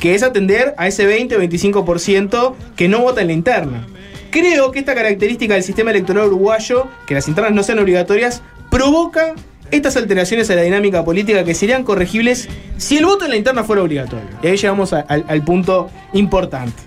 que 0.00 0.14
es 0.14 0.22
atender 0.22 0.74
a 0.78 0.88
ese 0.88 1.06
20 1.06 1.36
o 1.36 1.40
25% 1.40 2.54
que 2.76 2.88
no 2.88 3.00
vota 3.00 3.20
en 3.20 3.28
la 3.28 3.32
interna. 3.32 3.86
Creo 4.30 4.70
que 4.70 4.78
esta 4.78 4.94
característica 4.94 5.54
del 5.54 5.62
sistema 5.62 5.90
electoral 5.90 6.28
uruguayo, 6.28 6.86
que 7.06 7.14
las 7.14 7.26
internas 7.26 7.52
no 7.52 7.62
sean 7.62 7.78
obligatorias, 7.80 8.42
provoca 8.70 9.34
estas 9.70 9.96
alteraciones 9.96 10.50
a 10.50 10.54
la 10.54 10.62
dinámica 10.62 11.04
política 11.04 11.44
que 11.44 11.54
serían 11.54 11.84
corregibles 11.84 12.48
si 12.76 12.96
el 12.96 13.06
voto 13.06 13.24
en 13.24 13.30
la 13.30 13.36
interna 13.36 13.64
fuera 13.64 13.82
obligatorio. 13.82 14.28
Y 14.42 14.46
ahí 14.46 14.56
llegamos 14.56 14.92
al 14.92 15.44
punto 15.44 15.90
importante. 16.12 16.82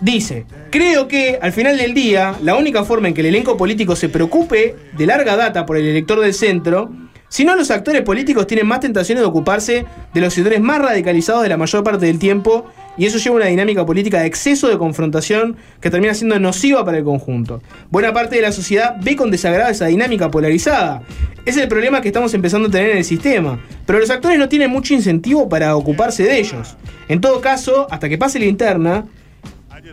Dice, 0.00 0.46
creo 0.70 1.06
que 1.06 1.38
al 1.40 1.52
final 1.52 1.78
del 1.78 1.94
día, 1.94 2.34
la 2.42 2.56
única 2.56 2.82
forma 2.82 3.06
en 3.06 3.14
que 3.14 3.20
el 3.20 3.28
elenco 3.28 3.56
político 3.56 3.94
se 3.94 4.08
preocupe 4.08 4.74
de 4.96 5.06
larga 5.06 5.36
data 5.36 5.64
por 5.64 5.76
el 5.76 5.86
elector 5.86 6.18
del 6.18 6.34
centro, 6.34 6.90
si 7.28 7.44
no 7.44 7.54
los 7.54 7.70
actores 7.70 8.02
políticos 8.02 8.46
tienen 8.46 8.66
más 8.66 8.80
tentaciones 8.80 9.22
de 9.22 9.28
ocuparse 9.28 9.86
de 10.12 10.20
los 10.20 10.34
sectores 10.34 10.60
más 10.60 10.82
radicalizados 10.82 11.44
de 11.44 11.48
la 11.48 11.56
mayor 11.56 11.84
parte 11.84 12.06
del 12.06 12.18
tiempo, 12.18 12.66
y 12.96 13.06
eso 13.06 13.18
lleva 13.18 13.36
a 13.36 13.38
una 13.38 13.46
dinámica 13.46 13.86
política 13.86 14.20
de 14.20 14.26
exceso 14.26 14.68
de 14.68 14.78
confrontación 14.78 15.56
que 15.80 15.90
termina 15.90 16.14
siendo 16.14 16.38
nociva 16.38 16.84
para 16.84 16.98
el 16.98 17.04
conjunto. 17.04 17.62
Buena 17.90 18.12
parte 18.12 18.36
de 18.36 18.42
la 18.42 18.52
sociedad 18.52 18.96
ve 19.02 19.16
con 19.16 19.30
desagrado 19.30 19.70
esa 19.70 19.86
dinámica 19.86 20.30
polarizada. 20.30 21.02
Es 21.44 21.56
el 21.56 21.68
problema 21.68 22.00
que 22.00 22.08
estamos 22.08 22.34
empezando 22.34 22.68
a 22.68 22.70
tener 22.70 22.90
en 22.90 22.98
el 22.98 23.04
sistema, 23.04 23.58
pero 23.86 23.98
los 23.98 24.10
actores 24.10 24.38
no 24.38 24.48
tienen 24.48 24.70
mucho 24.70 24.94
incentivo 24.94 25.48
para 25.48 25.74
ocuparse 25.76 26.24
de 26.24 26.38
ellos. 26.38 26.76
En 27.08 27.20
todo 27.20 27.40
caso, 27.40 27.86
hasta 27.90 28.08
que 28.08 28.18
pase 28.18 28.38
la 28.38 28.46
interna, 28.46 29.06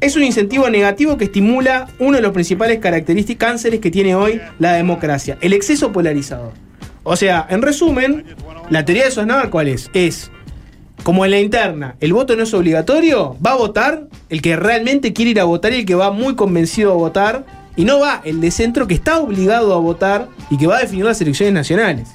es 0.02 0.16
un 0.16 0.24
incentivo 0.24 0.70
negativo 0.70 1.18
que 1.18 1.26
estimula 1.26 1.88
uno 2.00 2.18
de 2.18 2.22
los 2.22 2.32
principales 2.32 2.80
características 2.80 3.50
cánceres 3.50 3.80
que 3.80 3.90
tiene 3.90 4.16
hoy 4.16 4.40
la 4.60 4.74
democracia, 4.74 5.38
el 5.42 5.54
exceso 5.54 5.92
polarizador. 5.92 6.52
O 7.04 7.16
sea, 7.16 7.48
en 7.50 7.62
resumen, 7.62 8.26
la 8.70 8.86
teoría 8.86 9.06
de 9.06 9.12
Sosnavar 9.12 9.50
cuál 9.50 9.70
es? 9.70 9.90
Es 9.94 10.30
como 11.04 11.26
en 11.26 11.32
la 11.32 11.40
interna, 11.40 11.96
el 12.00 12.14
voto 12.14 12.36
no 12.36 12.44
es 12.44 12.54
obligatorio, 12.54 13.38
va 13.46 13.52
a 13.52 13.58
votar 13.58 14.08
el 14.30 14.42
que 14.42 14.56
realmente 14.56 15.14
quiere 15.14 15.32
ir 15.32 15.40
a 15.40 15.46
votar 15.46 15.74
y 15.74 15.80
el 15.80 15.86
que 15.86 15.96
va 15.96 16.12
muy 16.12 16.36
convencido 16.36 16.92
a 16.92 16.96
votar 16.96 17.46
y 17.76 17.86
no 17.86 18.00
va 18.00 18.22
el 18.26 18.42
de 18.42 18.52
centro 18.52 18.88
que 18.88 18.94
está 18.94 19.20
obligado 19.20 19.74
a 19.74 19.80
votar 19.80 20.28
y 20.50 20.58
que 20.58 20.68
va 20.68 20.78
a 20.78 20.82
definir 20.82 21.06
las 21.06 21.22
elecciones 21.22 21.54
nacionales. 21.54 22.10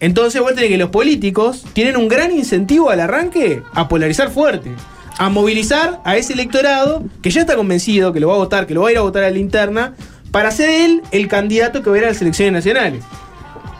Entonces 0.00 0.40
vos 0.40 0.54
tenés 0.54 0.70
que 0.70 0.78
los 0.78 0.90
políticos 0.90 1.64
tienen 1.72 1.96
un 1.96 2.08
gran 2.08 2.32
incentivo 2.32 2.90
al 2.90 3.00
arranque 3.00 3.62
a 3.74 3.88
polarizar 3.88 4.30
fuerte, 4.30 4.70
a 5.18 5.28
movilizar 5.28 6.00
a 6.04 6.16
ese 6.16 6.32
electorado 6.32 7.02
que 7.20 7.30
ya 7.30 7.40
está 7.40 7.56
convencido 7.56 8.12
que 8.12 8.20
lo 8.20 8.28
va 8.28 8.34
a 8.34 8.38
votar, 8.38 8.66
que 8.66 8.74
lo 8.74 8.82
va 8.82 8.88
a 8.88 8.92
ir 8.92 8.98
a 8.98 9.02
votar 9.02 9.24
a 9.24 9.30
la 9.30 9.38
interna, 9.38 9.94
para 10.30 10.50
ser 10.50 10.70
él 10.70 11.02
el 11.10 11.26
candidato 11.26 11.82
que 11.82 11.90
va 11.90 11.96
a 11.96 11.98
ir 11.98 12.04
a 12.04 12.08
las 12.08 12.22
elecciones 12.22 12.52
nacionales. 12.52 13.04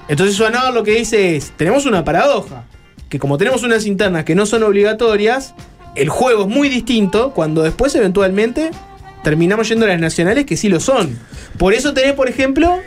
Entonces 0.09 0.37
Suanado 0.37 0.73
lo 0.73 0.83
que 0.83 0.93
dice 0.93 1.37
es, 1.37 1.53
tenemos 1.57 1.87
una 1.87 2.05
paradoja, 2.05 2.65
que 3.09 3.19
como 3.19 3.39
tenemos 3.39 3.63
unas 3.63 3.87
internas 3.87 4.25
que 4.25 4.35
no 4.35 4.47
son 4.47 4.63
obligatorias, 4.63 5.55
el 5.95 6.09
juego 6.09 6.43
es 6.43 6.49
muy 6.49 6.69
distinto 6.69 7.33
cuando 7.33 7.63
después 7.63 7.95
eventualmente 7.95 8.71
terminamos 9.23 9.69
yendo 9.69 9.85
a 9.87 9.89
las 9.89 10.01
nacionales 10.01 10.47
que 10.47 10.57
sí 10.57 10.69
lo 10.69 10.81
son. 10.81 11.19
Por 11.59 11.75
eso 11.75 11.93
tenés, 11.93 12.13
por 12.13 12.29
ejemplo, 12.29 12.79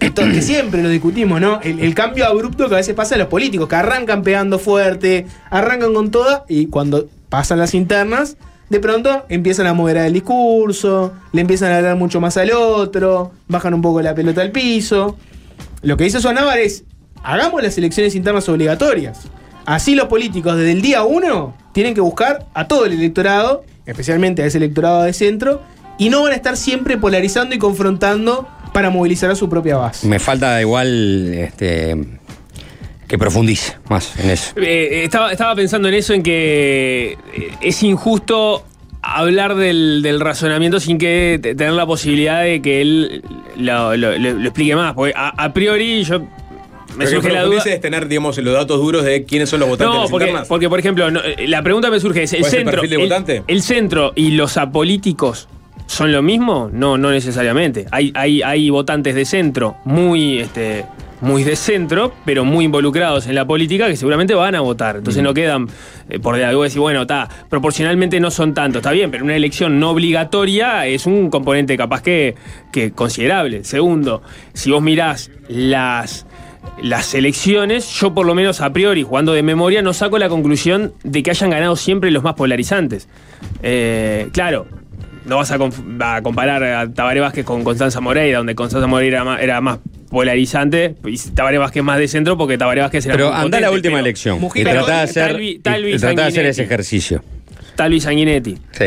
esto 0.00 0.22
que 0.22 0.42
siempre 0.42 0.82
lo 0.82 0.88
discutimos, 0.88 1.40
¿no? 1.40 1.60
El, 1.62 1.94
cambio 1.94 2.26
abrupto 2.26 2.68
que 2.68 2.74
a 2.74 2.78
veces 2.78 2.94
pasa 2.94 3.14
a 3.16 3.18
los 3.18 3.28
políticos, 3.28 3.68
que 3.68 3.74
arrancan 3.74 4.22
pegando 4.22 4.58
fuerte, 4.58 5.26
arrancan 5.50 5.92
con 5.94 6.10
toda 6.10 6.44
y 6.48 6.66
cuando 6.66 7.08
pasan 7.28 7.58
las 7.58 7.74
internas, 7.74 8.36
de 8.68 8.80
pronto 8.80 9.26
empiezan 9.28 9.66
a 9.66 9.74
moderar 9.74 10.06
el 10.06 10.12
discurso, 10.12 11.12
le 11.32 11.40
empiezan 11.40 11.72
a 11.72 11.78
hablar 11.78 11.96
mucho 11.96 12.20
más 12.20 12.36
al 12.36 12.52
otro, 12.52 13.32
bajan 13.48 13.74
un 13.74 13.82
poco 13.82 14.00
la 14.02 14.14
pelota 14.14 14.40
al 14.40 14.50
piso. 14.50 15.16
Lo 15.82 15.96
que 15.96 16.04
dice 16.04 16.20
Suanávar 16.20 16.58
es, 16.58 16.84
hagamos 17.22 17.62
las 17.62 17.76
elecciones 17.76 18.14
internas 18.14 18.48
obligatorias. 18.48 19.28
Así 19.66 19.94
los 19.94 20.06
políticos 20.08 20.56
desde 20.56 20.72
el 20.72 20.82
día 20.82 21.02
uno 21.04 21.54
tienen 21.72 21.94
que 21.94 22.00
buscar 22.00 22.46
a 22.54 22.66
todo 22.68 22.84
el 22.86 22.92
electorado, 22.92 23.64
especialmente 23.86 24.42
a 24.42 24.46
ese 24.46 24.58
electorado 24.58 25.02
de 25.02 25.12
centro, 25.12 25.62
y 25.98 26.08
no 26.10 26.22
van 26.22 26.32
a 26.32 26.36
estar 26.36 26.56
siempre 26.56 26.96
polarizando 26.98 27.54
y 27.54 27.58
confrontando 27.58 28.48
para 28.72 28.90
movilizar 28.90 29.30
a 29.30 29.34
su 29.34 29.48
propia 29.48 29.76
base. 29.76 30.06
Me 30.08 30.18
falta 30.18 30.60
igual 30.60 31.32
este, 31.34 31.96
que 33.06 33.18
profundice 33.18 33.76
más 33.88 34.18
en 34.18 34.30
eso. 34.30 34.52
Eh, 34.56 35.02
estaba, 35.04 35.30
estaba 35.30 35.54
pensando 35.54 35.88
en 35.88 35.94
eso, 35.94 36.12
en 36.14 36.22
que 36.22 37.18
eh, 37.34 37.50
es 37.60 37.82
injusto 37.82 38.64
hablar 39.02 39.56
del, 39.56 40.00
del 40.02 40.20
razonamiento 40.20 40.78
sin 40.80 40.96
que 40.96 41.38
te- 41.42 41.54
tener 41.54 41.72
la 41.74 41.84
posibilidad 41.86 42.42
de 42.42 42.62
que 42.62 42.80
él 42.80 43.24
lo, 43.56 43.96
lo- 43.96 44.16
lo- 44.18 44.32
lo 44.32 44.42
explique 44.44 44.74
más. 44.76 44.94
Porque 44.94 45.12
a, 45.16 45.28
a 45.30 45.52
priori 45.52 46.02
yo 46.04 46.22
me 46.96 47.06
surge 47.06 47.30
la 47.30 47.44
duda. 47.44 47.62
es 47.64 47.80
tener, 47.80 48.08
digamos, 48.08 48.38
los 48.38 48.54
datos 48.54 48.78
duros 48.80 49.04
de 49.04 49.24
quiénes 49.24 49.48
son 49.48 49.60
los 49.60 49.68
votantes 49.68 49.94
No, 49.94 50.08
porque, 50.08 50.26
internas. 50.26 50.48
porque, 50.48 50.68
por 50.68 50.78
ejemplo, 50.78 51.10
no, 51.10 51.20
eh, 51.20 51.46
la 51.48 51.62
pregunta 51.62 51.90
me 51.90 52.00
surge 52.00 52.24
es, 52.24 52.32
¿el 52.32 52.40
¿Cuál 52.40 52.48
es 52.48 52.58
el 52.58 52.64
centro, 53.10 53.44
el 53.46 53.62
centro 53.62 54.12
y 54.14 54.30
los 54.32 54.56
apolíticos 54.56 55.48
son 55.86 56.12
lo 56.12 56.22
mismo? 56.22 56.70
No, 56.72 56.98
no 56.98 57.10
necesariamente. 57.10 57.86
Hay, 57.90 58.12
hay, 58.14 58.42
hay 58.42 58.70
votantes 58.70 59.14
de 59.14 59.24
centro 59.24 59.76
muy, 59.84 60.38
este, 60.38 60.84
muy 61.20 61.44
de 61.44 61.54
centro, 61.56 62.12
pero 62.24 62.44
muy 62.44 62.64
involucrados 62.64 63.26
en 63.26 63.36
la 63.36 63.46
política 63.46 63.86
que 63.86 63.96
seguramente 63.96 64.34
van 64.34 64.54
a 64.54 64.60
votar. 64.60 64.96
Entonces 64.96 65.22
no 65.22 65.32
quedan, 65.32 65.68
eh, 66.10 66.18
por 66.18 66.36
de 66.36 66.44
algo 66.44 66.64
decir, 66.64 66.80
bueno, 66.80 67.02
está, 67.02 67.28
proporcionalmente 67.48 68.18
no 68.20 68.30
son 68.30 68.54
tantos, 68.54 68.80
está 68.80 68.90
bien, 68.90 69.10
pero 69.10 69.24
una 69.24 69.36
elección 69.36 69.78
no 69.78 69.90
obligatoria 69.90 70.86
es 70.86 71.06
un 71.06 71.30
componente 71.30 71.76
capaz 71.76 72.02
que, 72.02 72.34
que 72.72 72.90
considerable. 72.92 73.62
Segundo, 73.64 74.22
si 74.52 74.70
vos 74.72 74.82
mirás 74.82 75.30
las 75.48 76.26
las 76.82 77.14
elecciones, 77.14 77.86
yo 77.92 78.14
por 78.14 78.26
lo 78.26 78.34
menos 78.34 78.60
a 78.60 78.72
priori, 78.72 79.02
jugando 79.02 79.32
de 79.32 79.42
memoria, 79.42 79.82
no 79.82 79.92
saco 79.92 80.18
la 80.18 80.28
conclusión 80.28 80.92
de 81.04 81.22
que 81.22 81.30
hayan 81.30 81.50
ganado 81.50 81.76
siempre 81.76 82.10
los 82.10 82.22
más 82.22 82.34
polarizantes. 82.34 83.08
Eh, 83.62 84.28
claro, 84.32 84.66
no 85.24 85.36
vas 85.36 85.50
a, 85.52 85.56
a 85.56 86.22
comparar 86.22 86.64
a 86.64 86.92
Tabaré 86.92 87.20
Vázquez 87.20 87.44
con 87.44 87.62
Constanza 87.62 88.00
Moreira, 88.00 88.38
donde 88.38 88.54
Constanza 88.54 88.86
Moreira 88.86 89.18
era 89.18 89.24
más, 89.24 89.40
era 89.40 89.60
más 89.60 89.78
polarizante 90.10 90.94
y 91.06 91.16
Tabaré 91.18 91.58
Vázquez 91.58 91.82
más 91.82 91.98
de 91.98 92.08
centro 92.08 92.36
porque 92.36 92.58
Tabaré 92.58 92.80
Vázquez 92.82 93.06
era 93.06 93.14
Pero 93.14 93.32
anda 93.32 93.60
la 93.60 93.70
última 93.70 93.94
pero- 93.94 94.04
elección. 94.06 94.36
Y 94.38 94.40
Mujica, 94.40 94.70
tratá 94.72 94.96
de 94.98 95.02
hacer, 95.02 95.36
Talvi- 95.36 95.54
y- 95.54 95.58
Talvi 95.60 95.94
y 95.94 95.98
tratá 95.98 96.26
hacer 96.26 96.46
ese 96.46 96.62
ejercicio. 96.64 97.22
Talvi 97.76 98.00
Sanguinetti. 98.00 98.56
Sí. 98.72 98.84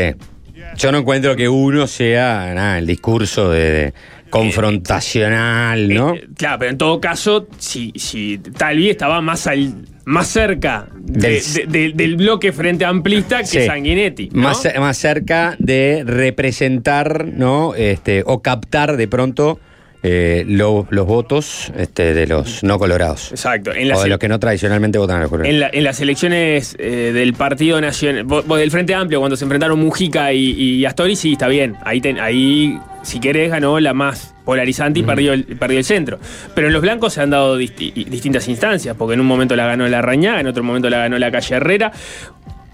Yo 0.76 0.92
no 0.92 0.98
encuentro 0.98 1.34
que 1.36 1.48
uno 1.48 1.86
sea 1.86 2.52
nada, 2.54 2.78
el 2.78 2.86
discurso 2.86 3.50
de, 3.50 3.70
de 3.70 3.94
confrontacional, 4.30 5.88
¿no? 5.92 6.14
Claro, 6.36 6.58
pero 6.58 6.70
en 6.70 6.78
todo 6.78 7.00
caso, 7.00 7.46
si, 7.58 7.92
si 7.96 8.38
Talvi 8.38 8.90
estaba 8.90 9.20
más 9.20 9.46
al, 9.46 9.74
más 10.04 10.28
cerca 10.28 10.86
de- 10.98 11.30
Del- 11.30 11.42
de- 11.52 11.66
de- 11.66 11.92
del 11.94 12.16
bloque 12.16 12.52
frente 12.52 12.84
amplista 12.84 13.40
que 13.40 13.46
Sí. 13.46 13.66
Sanguinetti. 13.66 14.30
¿no? 14.32 14.42
Más, 14.42 14.66
más 14.78 14.96
cerca 14.96 15.56
de 15.58 16.02
representar, 16.06 17.26
¿no? 17.26 17.74
Este, 17.74 18.22
o 18.26 18.42
captar 18.42 18.96
de 18.96 19.08
pronto 19.08 19.58
eh, 20.02 20.44
lo- 20.46 20.86
los 20.90 21.06
votos 21.06 21.72
este, 21.76 22.14
de 22.14 22.26
los 22.26 22.62
no 22.62 22.78
colorados. 22.78 23.30
Exacto. 23.32 23.72
En 23.72 23.92
o 23.92 24.02
de 24.02 24.08
los 24.08 24.18
que 24.18 24.28
no 24.28 24.38
tradicionalmente 24.38 24.98
votan 24.98 25.16
a 25.18 25.20
los 25.22 25.30
colorados. 25.30 25.52
en 25.54 25.60
la- 25.60 25.70
en 25.72 25.84
las 25.84 26.00
elecciones 26.00 26.76
eh, 26.78 27.12
del 27.12 27.34
Partido 27.34 27.80
Nacional, 27.80 28.26
del 28.26 28.70
Frente 28.70 28.94
Amplio, 28.94 29.18
cuando 29.20 29.36
se 29.36 29.44
enfrentaron 29.44 29.78
Mujica 29.78 30.32
y, 30.32 30.50
y 30.52 30.84
Astori, 30.84 31.16
sí, 31.16 31.32
está 31.32 31.48
bien. 31.48 31.76
Ahí, 31.84 32.00
ten- 32.00 32.20
ahí 32.20 32.78
si 33.02 33.20
querés, 33.20 33.50
ganó 33.50 33.78
la 33.80 33.94
más 33.94 34.34
polarizante 34.44 35.00
y 35.00 35.02
perdió, 35.02 35.32
el, 35.32 35.44
perdió 35.44 35.78
el 35.78 35.84
centro. 35.84 36.18
Pero 36.54 36.68
en 36.68 36.72
los 36.72 36.82
blancos 36.82 37.12
se 37.14 37.20
han 37.20 37.30
dado 37.30 37.58
disti- 37.58 37.92
distintas 38.06 38.46
instancias, 38.48 38.94
porque 38.96 39.14
en 39.14 39.20
un 39.20 39.26
momento 39.26 39.56
la 39.56 39.66
ganó 39.66 39.88
la 39.88 40.02
Rañaga, 40.02 40.40
en 40.40 40.46
otro 40.46 40.62
momento 40.62 40.88
la 40.90 40.98
ganó 40.98 41.18
la 41.18 41.30
calle 41.30 41.56
Herrera. 41.56 41.92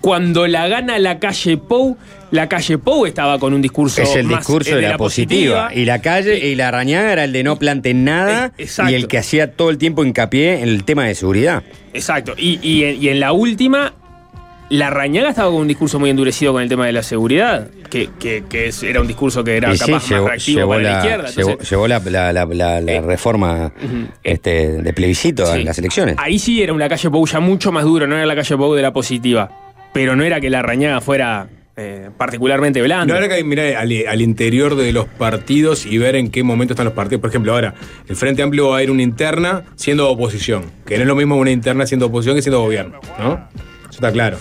Cuando 0.03 0.46
la 0.48 0.68
gana 0.68 0.98
la 0.98 1.18
calle 1.18 1.57
Pou, 1.57 1.96
la 2.32 2.48
calle 2.48 2.76
Pou 2.76 3.07
estaba 3.07 3.38
con 3.38 3.55
un 3.55 3.62
discurso 3.62 4.03
es 4.03 4.14
el 4.16 4.26
más, 4.26 4.40
discurso 4.40 4.72
eh, 4.76 4.80
de, 4.80 4.88
la, 4.88 4.96
positiva. 4.98 5.70
Y 5.74 5.84
la 5.84 6.00
calle 6.03 6.38
y 6.48 6.55
la 6.57 6.70
rañaga 6.70 7.12
era 7.12 7.24
el 7.24 7.32
de 7.32 7.42
no 7.44 7.57
planten 7.57 8.05
nada 8.05 8.53
Eh, 8.59 8.66
y 8.90 8.94
el 8.94 9.07
que 9.07 9.18
hacía 9.18 9.53
todo 9.53 9.70
el 9.70 9.78
tiempo 9.78 10.05
hincapié 10.05 10.61
en 10.61 10.68
el 10.68 10.84
tema 10.84 11.05
de 11.05 11.14
seguridad. 11.14 11.62
Exacto. 11.94 12.34
Y, 12.36 12.59
y 12.62 12.84
en- 12.84 13.03
y 13.03 13.09
en 13.09 13.20
la 13.20 13.32
última, 13.32 13.94
la 14.70 14.88
Rañaga 14.90 15.28
estaba 15.28 15.50
con 15.50 15.61
un 15.61 15.68
discurso 15.68 16.00
muy 16.00 16.09
endurecido 16.11 16.53
con 16.55 16.62
el 16.62 16.68
tema 16.68 16.86
de 16.86 16.92
la 16.92 17.03
seguridad, 17.03 17.68
que, 17.90 18.09
que- 18.18 18.42
que 18.48 18.68
es- 18.68 18.82
era 18.82 19.03
un 19.03 19.07
discurso 19.07 19.44
que 19.44 19.59
era 19.59 19.72
y 19.72 19.76
sí, 19.76 19.84
capaz 19.86 20.09
llevó, 20.09 20.22
más 20.24 20.30
reactivo 20.32 20.68
para 20.68 20.82
la, 20.82 20.90
la, 20.90 20.98
izquierda. 20.98 21.28
llevó- 21.28 21.50
Entonces, 21.50 21.70
llevó 21.70 21.86
la, 21.88 21.98
la- 22.00 22.32
la- 22.32 22.46
la- 22.46 22.80
la 22.80 23.00
reforma 23.03 23.72
este, 24.24 24.82
de 24.82 24.92
plebiscito 24.94 25.46
Sí. 25.46 25.61
en 25.61 25.64
las 25.66 25.78
elecciones. 25.78 26.16
Ahí 26.18 26.38
sí 26.38 26.62
era 26.62 26.72
una 26.72 26.88
calle 26.88 27.11
Pou 27.11 27.24
ya 27.26 27.38
mucho 27.38 27.70
más 27.70 27.84
duro, 27.84 28.07
no 28.07 28.16
era 28.16 28.24
la 28.26 28.34
calle 28.34 28.57
Pou 28.57 28.74
de 28.74 28.82
la 28.82 28.92
positiva. 28.92 29.50
Pero 29.93 30.16
no 30.16 30.24
era 30.24 30.40
que 30.40 30.51
la 30.51 30.62
Rañaga 30.62 31.01
fuera 31.01 31.49
eh, 31.76 32.11
particularmente 32.16 32.80
No 32.80 32.84
blanda. 32.84 33.14
habrá 33.14 33.28
que 33.28 33.43
mirar 33.45 33.74
al, 33.76 33.93
al 34.09 34.20
interior 34.22 34.74
de 34.76 34.93
los 34.93 35.07
partidos 35.07 35.86
y 35.86 35.99
ver 35.99 36.16
en 36.16 36.30
qué 36.30 36.43
momento 36.43 36.74
están 36.74 36.84
los 36.84 36.95
partidos. 36.95 37.20
Por 37.20 37.30
ejemplo, 37.30 37.53
ahora, 37.53 37.74
el 38.09 38.16
Frente 38.16 38.43
Amplio 38.43 38.68
va 38.70 38.78
a 38.78 38.82
ir 38.82 38.90
una 38.90 39.03
interna 39.03 39.64
siendo 39.76 40.09
oposición, 40.11 40.64
que 40.86 40.97
no 40.97 41.03
es 41.03 41.09
lo 41.09 41.16
mismo 41.16 41.36
una 41.36 41.51
interna 41.51 41.86
siendo 41.86 42.07
oposición 42.07 42.36
que 42.36 42.43
siendo 42.43 42.61
gobierno, 42.61 43.01
¿no? 43.18 43.49
Eso 43.82 43.90
está 43.90 44.12
claro. 44.12 44.38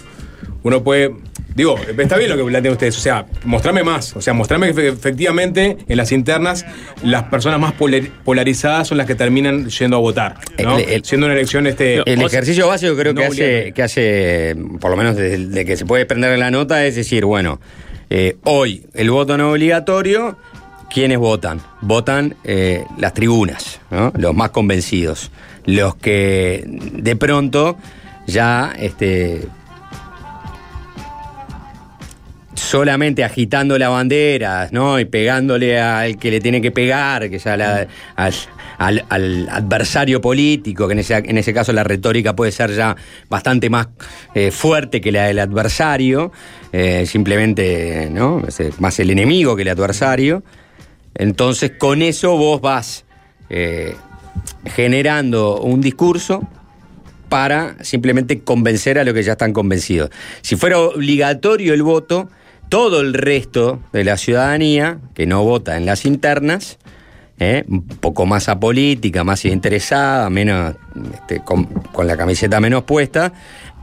Uno 0.64 0.84
puede. 0.84 1.16
Digo, 1.56 1.76
está 1.98 2.18
bien 2.18 2.30
lo 2.30 2.38
que 2.38 2.44
plantean 2.44 2.72
ustedes, 2.74 2.98
o 2.98 3.02
sea, 3.02 3.26
mostrame 3.44 3.84
más, 3.84 4.16
o 4.16 4.22
sea, 4.22 4.34
mostrame 4.34 4.68
que 4.68 4.74
efe- 4.74 4.94
efectivamente 4.94 5.78
en 5.88 5.98
las 5.98 6.12
internas 6.14 6.66
las 7.04 7.24
personas 7.24 7.60
más 7.60 7.74
polar- 7.74 8.10
polarizadas 8.24 8.88
son 8.88 8.98
las 8.98 9.06
que 9.06 9.16
terminan 9.16 9.68
yendo 9.70 9.98
a 9.98 10.00
votar, 10.00 10.36
¿no? 10.64 10.78
El- 10.78 10.90
el- 10.90 11.04
Siendo 11.06 11.26
una 11.28 11.34
elección 11.36 11.68
este... 11.68 11.98
El 12.10 12.22
ejercicio 12.22 12.68
básico 12.68 12.96
creo 12.96 13.14
no 13.14 13.22
que, 13.22 13.28
hace, 13.28 13.72
que 13.74 13.84
hace, 13.84 14.56
por 14.80 14.92
lo 14.92 14.98
menos 14.98 15.16
desde 15.18 15.46
de 15.48 15.66
que 15.66 15.76
se 15.76 15.86
puede 15.86 16.06
prender 16.06 16.32
en 16.32 16.40
la 16.40 16.52
nota, 16.52 16.86
es 16.86 16.96
decir, 16.96 17.26
bueno, 17.26 17.60
eh, 18.10 18.38
hoy 18.44 18.86
el 18.94 19.12
voto 19.12 19.38
no 19.38 19.52
obligatorio, 19.52 20.38
¿quiénes 20.94 21.18
votan? 21.18 21.60
Votan 21.82 22.36
eh, 22.46 22.84
las 22.98 23.14
tribunas, 23.14 23.82
¿no? 23.90 24.14
los 24.18 24.34
más 24.34 24.52
convencidos, 24.52 25.32
los 25.66 25.96
que 25.96 26.64
de 26.66 27.16
pronto 27.18 27.78
ya 28.28 28.74
este, 28.80 29.42
solamente 32.72 33.26
agitando 33.26 33.78
la 33.78 33.90
bandera, 33.90 34.70
¿no? 34.72 34.98
Y 34.98 35.04
pegándole 35.04 35.78
al 35.78 36.18
que 36.18 36.32
le 36.32 36.40
tiene 36.40 36.62
que 36.62 36.72
pegar, 36.72 37.30
que 37.30 37.38
ya 37.38 37.58
la- 37.58 37.86
al, 38.16 38.34
al- 39.10 39.50
adversario 39.52 40.22
político, 40.22 40.88
que 40.88 40.94
en 40.94 41.00
ese, 41.00 41.16
en 41.18 41.38
ese 41.38 41.54
caso 41.54 41.74
la 41.74 41.84
retórica 41.84 42.34
puede 42.34 42.54
ser 42.54 42.74
ya 42.74 42.96
bastante 43.30 43.70
más 43.70 43.90
eh, 44.34 44.52
fuerte 44.52 45.02
que 45.02 45.12
la 45.12 45.26
del 45.26 45.40
adversario, 45.40 46.32
eh, 46.72 47.04
simplemente, 47.06 48.08
¿no? 48.10 48.42
Eh, 48.58 48.72
más 48.80 48.98
el 49.02 49.10
enemigo 49.10 49.58
que 49.58 49.64
el 49.64 49.70
adversario. 49.70 50.42
Entonces, 51.14 51.72
con 51.78 52.02
eso 52.02 52.38
vos 52.38 52.62
vas 52.62 53.04
generando 54.66 55.60
un 55.60 55.82
discurso 55.82 56.48
para 57.28 57.76
simplemente 57.84 58.40
convencer 58.40 58.98
a 58.98 59.04
los 59.04 59.14
que 59.14 59.24
ya 59.24 59.34
están 59.34 59.52
convencidos. 59.52 60.10
Si 60.42 60.56
fuera 60.56 60.80
obligatorio 60.80 61.74
el 61.74 61.84
voto, 61.84 62.30
todo 62.72 63.02
el 63.02 63.14
resto 63.14 63.82
de 63.92 64.06
la 64.06 64.16
ciudadanía 64.16 65.00
que 65.14 65.26
no 65.26 65.44
vota 65.44 65.76
en 65.76 65.86
las 65.86 66.06
internas, 66.06 66.80
¿eh? 67.38 67.66
un 67.68 67.86
poco 67.86 68.26
más 68.26 68.48
apolítica, 68.48 69.26
más 69.26 69.44
interesada, 69.44 70.30
menos 70.30 70.76
este, 71.14 71.42
con, 71.44 71.68
la 72.02 72.16
camiseta 72.16 72.62
menos 72.62 72.84
puesta, 72.84 73.34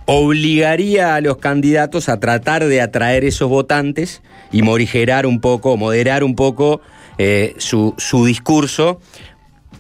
obligaría 0.06 1.16
a 1.16 1.20
los 1.20 1.36
candidatos 1.36 2.08
a 2.08 2.18
tratar 2.18 2.64
de 2.64 2.80
atraer 2.80 3.26
esos 3.26 3.50
votantes 3.50 4.22
y 4.52 4.62
morigerar 4.62 5.26
un 5.26 5.42
poco, 5.42 5.76
moderar 5.76 6.24
un 6.24 6.34
poco 6.34 6.80
eh, 7.18 7.56
su 7.58 8.24
discurso 8.24 9.00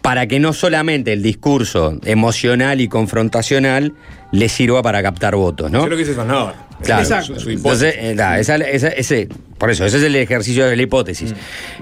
para 0.08 0.26
que 0.26 0.38
no 0.40 0.54
solamente 0.54 1.12
el 1.12 1.22
discurso 1.22 1.98
emocional 2.06 2.80
y 2.80 2.88
confrontacional 2.88 3.92
le 4.32 4.48
sirva 4.48 4.80
para 4.80 5.02
captar 5.02 5.36
votos, 5.36 5.70
¿no? 5.70 5.80
Eso 5.80 5.84
es 5.86 5.90
lo 5.90 5.96
que 5.98 6.02
dice 6.04 6.14
Sosnauer. 6.14 6.54
Claro. 6.82 7.04
Su- 7.22 7.38
su 7.38 7.50
hipótesis. 7.50 7.56
Entonces, 7.56 7.94
eh, 7.98 8.14
da, 8.14 8.38
esa- 8.38 8.56
esa- 8.56 8.88
ese, 8.88 9.28
por 9.58 9.70
eso, 9.70 9.84
ese 9.84 9.98
es 9.98 10.02
el 10.04 10.16
ejercicio 10.16 10.64
de 10.66 10.76
la 10.76 10.82
hipótesis. 10.82 11.34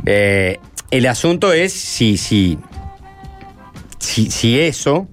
Eh, 0.07 0.59
el 0.91 1.07
asunto 1.07 1.53
es 1.53 1.73
si, 1.73 2.17
si, 2.17 2.59
si, 4.01 4.29
si 4.31 4.59
eso, 4.59 5.07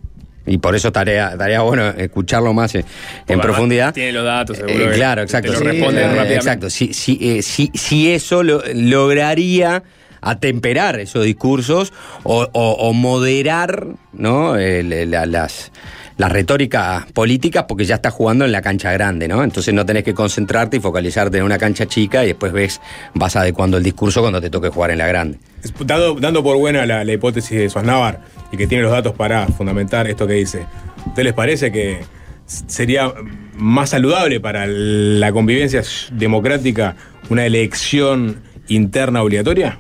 y 0.48 0.58
por 0.58 0.76
eso 0.76 0.92
tarea, 0.92 1.38
tarea 1.38 1.62
bueno 1.62 1.90
escucharlo 1.90 2.52
más 2.54 2.74
en, 2.74 2.84
en 3.28 3.40
profundidad. 3.40 3.94
Tiene 3.94 4.12
los 4.14 4.26
datos, 4.26 4.58
seguro. 4.58 4.92
Eh, 4.92 4.96
claro, 4.96 5.22
exacto. 5.22 5.52
Te 5.52 5.54
lo 5.54 5.60
Sí, 5.60 5.66
responden 5.66 6.04
eh, 6.04 6.08
rápidamente. 6.08 6.36
Exacto. 6.36 6.70
Si, 6.72 6.94
si, 6.96 7.20
eh, 7.22 7.42
si, 7.44 7.70
si 7.76 8.10
eso 8.12 8.42
lo- 8.42 8.64
lograría 8.74 9.84
atemperar 10.24 11.00
esos 11.00 11.26
discursos 11.26 11.94
o, 12.24 12.94
moderar 12.94 13.88
¿no? 14.14 14.56
Las, 14.56 15.72
las 16.18 16.32
retóricas 16.32 17.06
políticas 17.12 17.66
porque 17.68 17.86
ya 17.86 17.96
estás 17.96 18.14
jugando 18.14 18.46
en 18.46 18.52
la 18.52 18.62
cancha 18.62 18.92
grande, 18.92 19.28
¿no? 19.28 19.44
Entonces 19.44 19.74
no 19.74 19.86
tenés 19.86 20.04
que 20.04 20.14
concentrarte 20.14 20.78
y 20.78 20.80
focalizarte 20.80 21.38
en 21.38 21.44
una 21.44 21.58
cancha 21.58 21.86
chica 21.86 22.24
y 22.24 22.28
después 22.28 22.54
ves, 22.54 22.82
vas 23.14 23.36
adecuando 23.36 23.78
el 23.78 23.84
discurso 23.84 24.22
cuando 24.22 24.42
te 24.42 24.50
toque 24.50 24.70
jugar 24.70 24.92
en 24.92 25.00
la 25.00 25.08
grande. 25.08 25.40
Dando, 25.86 26.16
dando 26.16 26.44
por 26.44 26.58
buena 26.58 26.86
la, 26.86 27.12
hipótesis 27.12 27.58
de 27.58 27.70
Sosnavar 27.70 28.22
y 28.52 28.58
que 28.58 28.68
tiene 28.68 28.84
los 28.84 28.92
datos 28.92 29.14
para 29.14 29.48
fundamentar 29.48 30.08
esto 30.08 30.28
que 30.28 30.34
dice, 30.34 30.66
¿usted 31.08 31.24
les 31.24 31.34
parece 31.34 31.72
que 31.72 32.02
sería 32.46 33.12
más 33.56 33.92
saludable 33.92 34.40
para 34.40 34.68
la 34.68 35.32
convivencia 35.32 35.82
democrática 36.12 36.96
una 37.30 37.46
elección 37.46 38.42
interna 38.68 39.24
obligatoria? 39.24 39.80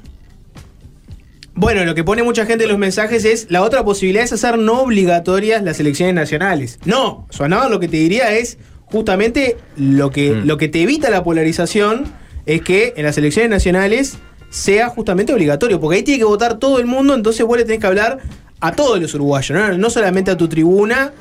Bueno, 1.56 1.86
lo 1.86 1.93
que 1.93 2.04
pone 2.04 2.24
mucha 2.24 2.45
gente 2.45 2.64
en 2.64 2.70
los 2.72 2.80
mensajes 2.80 3.26
es 3.26 3.47
la 3.49 3.62
otra 3.62 3.84
posibilidad 3.86 4.24
es 4.24 4.34
hacer 4.34 4.58
no 4.58 4.82
obligatorias 4.82 5.62
las 5.64 5.80
elecciones 5.80 6.16
nacionales. 6.16 6.80
No, 6.86 7.28
Suanaba 7.30 7.70
lo 7.70 7.80
que 7.80 7.88
te 7.88 7.97
diría 7.97 8.34
es 8.36 8.58
justamente 8.86 9.58
lo 9.76 10.10
que, 10.12 10.32
Mm. 10.32 10.47
lo 10.47 10.58
que 10.58 10.68
te 10.68 10.82
evita 10.82 11.10
la 11.10 11.24
polarización 11.24 12.06
es 12.45 12.62
que 12.62 12.93
en 12.97 13.04
las 13.06 13.18
elecciones 13.18 13.49
nacionales 13.51 14.18
sea 14.49 14.89
justamente 14.89 15.34
obligatorio, 15.34 15.80
porque 15.80 15.97
ahí 15.97 16.04
tiene 16.04 16.20
que 16.20 16.26
votar 16.26 16.60
todo 16.60 16.80
el 16.80 16.86
mundo, 16.86 17.14
entonces 17.16 17.45
vos 17.45 17.58
le 17.58 17.66
tenés 17.66 17.80
que 17.82 17.88
hablar 17.88 18.20
a 18.60 18.72
todos 18.74 18.99
los 18.99 19.14
uruguayos, 19.14 19.58
no, 19.58 19.78
no 19.78 19.89
solamente 19.89 20.32
a 20.32 20.38
tu 20.38 20.47
tribuna, 20.47 21.12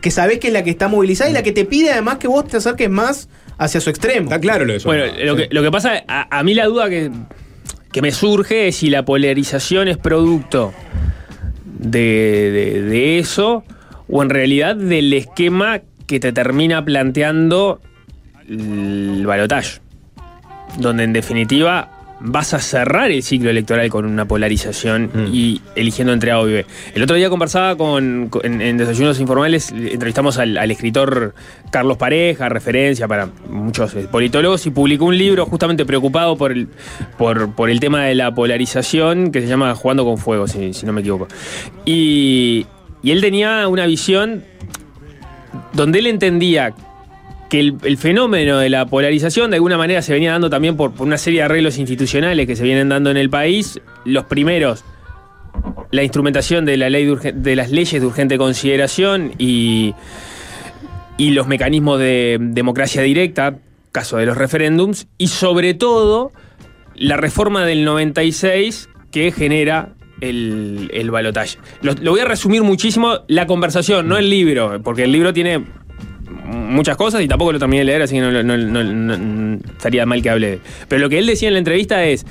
que 0.00 0.10
sabés 0.10 0.38
que 0.38 0.48
es 0.48 0.52
la 0.52 0.62
que 0.64 0.70
está 0.70 0.88
movilizada 0.88 1.30
y 1.30 1.32
la 1.32 1.42
que 1.42 1.52
te 1.52 1.64
pide 1.64 1.90
además 1.92 2.18
que 2.18 2.28
vos 2.28 2.46
te 2.46 2.56
acerques 2.58 2.90
más 2.90 3.28
hacia 3.58 3.80
su 3.80 3.90
extremo. 3.90 4.24
Está 4.24 4.40
claro 4.40 4.64
lo 4.64 4.72
de 4.74 4.78
Bueno, 4.80 5.04
lo 5.24 5.36
que, 5.36 5.48
lo 5.50 5.62
que 5.62 5.70
pasa, 5.70 6.02
a, 6.08 6.38
a 6.38 6.42
mí 6.42 6.54
la 6.54 6.66
duda 6.66 6.88
que, 6.90 7.10
que 7.92 8.02
me 8.02 8.10
surge 8.10 8.68
es 8.68 8.76
si 8.76 8.90
la 8.90 9.04
polarización 9.04 9.86
es 9.88 9.98
producto 9.98 10.72
de, 11.64 13.18
eso 13.18 13.64
o 14.08 14.22
en 14.22 14.30
realidad 14.30 14.76
del 14.76 15.12
esquema 15.12 15.82
que 16.06 16.18
te 16.18 16.32
termina 16.32 16.84
planteando 16.84 17.80
el 18.48 19.24
balotaje. 19.26 19.80
Donde 20.78 21.04
en 21.04 21.12
definitiva 21.12 21.91
vas 22.24 22.54
a 22.54 22.60
cerrar 22.60 23.10
el 23.10 23.22
ciclo 23.22 23.50
electoral 23.50 23.88
con 23.90 24.04
una 24.06 24.24
polarización 24.26 25.10
y 25.32 25.60
eligiendo 25.74 26.12
entre 26.12 26.30
A 26.30 26.38
o 26.40 26.44
B. 26.44 26.64
El 26.94 27.02
otro 27.02 27.16
día 27.16 27.28
conversaba 27.28 27.76
con, 27.76 28.28
con- 28.28 28.44
en, 28.44 28.60
en 28.62 28.76
Desayunos 28.76 29.18
Informales, 29.18 29.72
entrevistamos 29.72 30.38
al, 30.38 30.56
al 30.56 30.70
escritor 30.70 31.34
Carlos 31.70 31.96
Pareja, 31.96 32.48
referencia 32.48 33.08
para 33.08 33.28
muchos 33.48 33.94
eh, 33.94 34.06
politólogos, 34.10 34.64
y 34.66 34.70
publicó 34.70 35.06
un 35.06 35.18
libro 35.18 35.46
justamente 35.46 35.84
preocupado 35.84 36.36
por 36.36 36.52
el, 36.52 36.68
por, 37.18 37.52
por 37.54 37.70
el 37.70 37.80
tema 37.80 38.04
de 38.04 38.14
la 38.14 38.32
polarización 38.32 39.32
que 39.32 39.40
se 39.40 39.48
llama 39.48 39.74
Jugando 39.74 40.04
con 40.04 40.16
Fuego, 40.18 40.46
si, 40.46 40.72
si 40.74 40.86
no 40.86 40.92
me 40.92 41.00
equivoco. 41.00 41.26
Y, 41.84 42.66
y 43.02 43.10
él 43.10 43.20
tenía 43.20 43.66
una 43.66 43.86
visión 43.86 44.44
donde 45.72 45.98
él 45.98 46.06
entendía 46.06 46.72
que 47.52 47.60
el, 47.60 47.98
fenómeno 47.98 48.56
de 48.56 48.70
la 48.70 48.86
polarización 48.86 49.50
de 49.50 49.56
alguna 49.56 49.76
manera 49.76 50.00
se 50.00 50.14
venía 50.14 50.32
dando 50.32 50.48
también 50.48 50.74
por, 50.74 50.94
una 51.00 51.18
serie 51.18 51.40
de 51.40 51.44
arreglos 51.44 51.76
institucionales 51.76 52.46
que 52.46 52.56
se 52.56 52.62
vienen 52.62 52.88
dando 52.88 53.10
en 53.10 53.18
el 53.18 53.28
país. 53.28 53.78
Los 54.06 54.24
primeros, 54.24 54.86
la 55.90 56.02
instrumentación 56.02 56.64
de, 56.64 56.78
la 56.78 56.88
ley 56.88 57.14
de 57.34 57.54
las 57.54 57.70
leyes 57.70 58.00
de 58.00 58.06
urgente 58.06 58.38
consideración 58.38 59.32
y, 59.36 59.94
y 61.18 61.32
los 61.32 61.46
mecanismos 61.46 61.98
de 61.98 62.38
democracia 62.40 63.02
directa, 63.02 63.58
caso 63.92 64.16
de 64.16 64.24
los 64.24 64.38
referéndums, 64.38 65.06
y 65.18 65.26
sobre 65.26 65.74
todo 65.74 66.32
la 66.94 67.18
reforma 67.18 67.66
del 67.66 67.84
96 67.84 68.88
que 69.10 69.30
genera 69.30 69.92
el, 70.22 70.90
el 70.94 71.10
balotaje. 71.10 71.58
Lo, 71.82 71.92
lo 72.00 72.12
voy 72.12 72.20
a 72.20 72.24
resumir 72.24 72.62
muchísimo 72.62 73.18
la 73.28 73.46
conversación, 73.46 74.08
no 74.08 74.16
el 74.16 74.30
libro, 74.30 74.80
porque 74.82 75.04
el 75.04 75.12
libro 75.12 75.34
tiene 75.34 75.66
muchas 76.72 76.96
cosas 76.96 77.22
y 77.22 77.28
tampoco 77.28 77.52
lo 77.52 77.58
terminé 77.58 77.80
de 77.80 77.84
leer, 77.84 78.02
así 78.02 78.16
que 78.16 78.20
no, 78.20 79.58
estaría 79.72 80.06
mal 80.06 80.22
que 80.22 80.30
hable. 80.30 80.58
Pero 80.88 81.02
lo 81.02 81.08
que 81.08 81.18
él 81.18 81.26
decía 81.26 81.48
en 81.48 81.54
la 81.54 81.58
entrevista 81.58 82.04
es, 82.04 82.26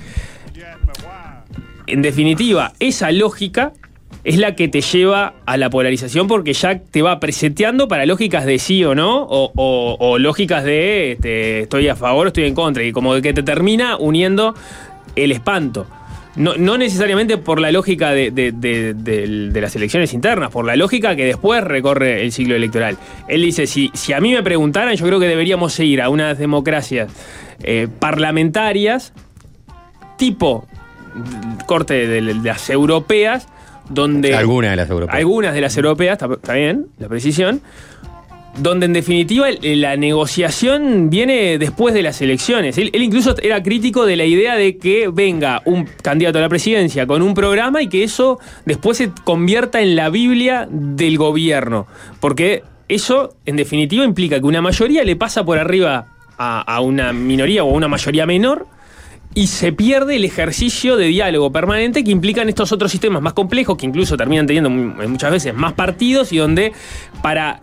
en 1.88 2.02
definitiva, 2.02 2.74
esa 2.80 3.12
lógica 3.12 3.74
es 4.24 4.38
la 4.38 4.56
que 4.56 4.68
te 4.68 4.82
lleva 4.82 5.34
a 5.46 5.58
la 5.58 5.70
polarización 5.70 6.28
porque 6.28 6.54
ya 6.54 6.80
te 6.80 7.02
va 7.02 7.20
preseteando 7.20 7.88
para 7.88 8.06
lógicas 8.06 8.46
de 8.46 8.60
sí 8.60 8.84
o 8.84 8.94
no, 8.94 9.26
o 9.30 10.18
lógicas 10.20 10.64
de 10.64 11.14
este, 11.14 11.62
estoy 11.62 11.88
a 11.88 11.96
favor 11.96 12.26
o 12.26 12.28
estoy 12.28 12.46
en 12.46 12.54
contra, 12.54 12.84
y 12.84 12.92
como 12.92 13.20
que 13.22 13.34
te 13.34 13.44
termina 13.44 13.98
uniendo 13.98 14.54
el 15.16 15.32
espanto. 15.32 15.88
No, 16.36 16.56
no 16.56 16.78
necesariamente 16.78 17.38
por 17.38 17.60
la 17.60 17.72
lógica 17.72 18.12
de, 18.12 18.32
de- 18.32 18.54
de- 18.54 19.62
las 19.62 19.76
elecciones 19.76 20.14
internas, 20.14 20.50
por 20.50 20.66
la 20.66 20.76
lógica 20.78 21.16
que 21.16 21.26
después 21.26 21.62
recorre 21.64 22.24
el 22.24 22.32
ciclo 22.32 22.56
electoral. 22.56 22.98
Él 23.28 23.42
dice, 23.42 23.68
si, 23.68 23.92
si 23.94 24.14
a 24.14 24.22
mí 24.22 24.34
me 24.34 24.42
preguntaran, 24.42 24.96
yo 24.96 25.06
creo 25.06 25.20
que 25.20 25.28
deberíamos 25.28 25.74
seguir 25.74 26.02
a 26.02 26.10
unas 26.10 26.38
democracias 26.38 27.12
eh, 27.64 27.88
parlamentarias 28.00 29.14
tipo 30.18 30.68
corte 31.66 32.08
de, 32.08 32.22
las 32.22 32.70
europeas, 32.70 33.48
donde... 33.90 34.34
Algunas 34.36 34.72
de 34.72 34.78
las 34.78 34.90
europeas. 34.90 35.18
Algunas 35.18 35.54
de 35.54 35.62
las 35.62 35.76
europeas, 35.76 36.18
está 36.22 36.54
bien, 36.54 36.88
la 36.98 37.10
precisión, 37.10 37.62
donde 38.58 38.86
en 38.86 38.94
definitiva 38.94 39.48
la 39.62 39.96
negociación 39.96 41.10
viene 41.10 41.58
después 41.58 41.94
de 41.94 42.02
las 42.04 42.22
elecciones. 42.22 42.78
Él, 42.78 42.92
incluso 42.94 43.36
era 43.42 43.64
crítico 43.64 44.06
de 44.06 44.16
la 44.18 44.26
idea 44.26 44.56
de 44.56 44.78
que 44.78 45.08
venga 45.08 45.62
un 45.66 45.88
candidato 46.02 46.38
a 46.38 46.42
la 46.42 46.50
presidencia 46.50 47.08
con 47.08 47.22
un 47.22 47.34
programa 47.34 47.82
y 47.82 47.88
que 47.88 48.04
eso 48.04 48.40
después 48.66 48.98
se 48.98 49.12
convierta 49.24 49.82
en 49.82 49.96
la 49.96 50.10
Biblia 50.10 50.68
del 50.70 51.18
gobierno. 51.18 51.88
Porque 52.20 52.64
eso, 52.90 53.36
en 53.46 53.56
definitiva, 53.56 54.04
implica 54.04 54.40
que 54.40 54.46
una 54.46 54.62
mayoría 54.62 55.04
le 55.06 55.16
pasa 55.16 55.46
por 55.46 55.58
arriba 55.58 56.08
a, 56.38 56.62
a 56.62 56.82
una 56.82 57.14
minoría 57.14 57.64
o 57.64 57.70
a 57.70 57.74
una 57.74 57.88
mayoría 57.88 58.26
menor 58.26 58.68
y 59.34 59.48
se 59.48 59.72
pierde 59.72 60.18
el 60.18 60.26
ejercicio 60.26 60.98
de 60.98 61.06
diálogo 61.06 61.54
permanente 61.54 62.04
que 62.04 62.12
implican 62.12 62.50
estos 62.50 62.74
otros 62.74 62.92
sistemas 62.92 63.22
más 63.22 63.32
complejos 63.32 63.78
que 63.78 63.86
incluso 63.86 64.18
terminan 64.18 64.46
teniendo 64.46 64.70
mu- 64.70 65.08
muchas 65.08 65.32
veces 65.32 65.54
más 65.54 65.72
partidos 65.72 66.34
y 66.34 66.38
donde 66.38 66.74
para 67.24 67.62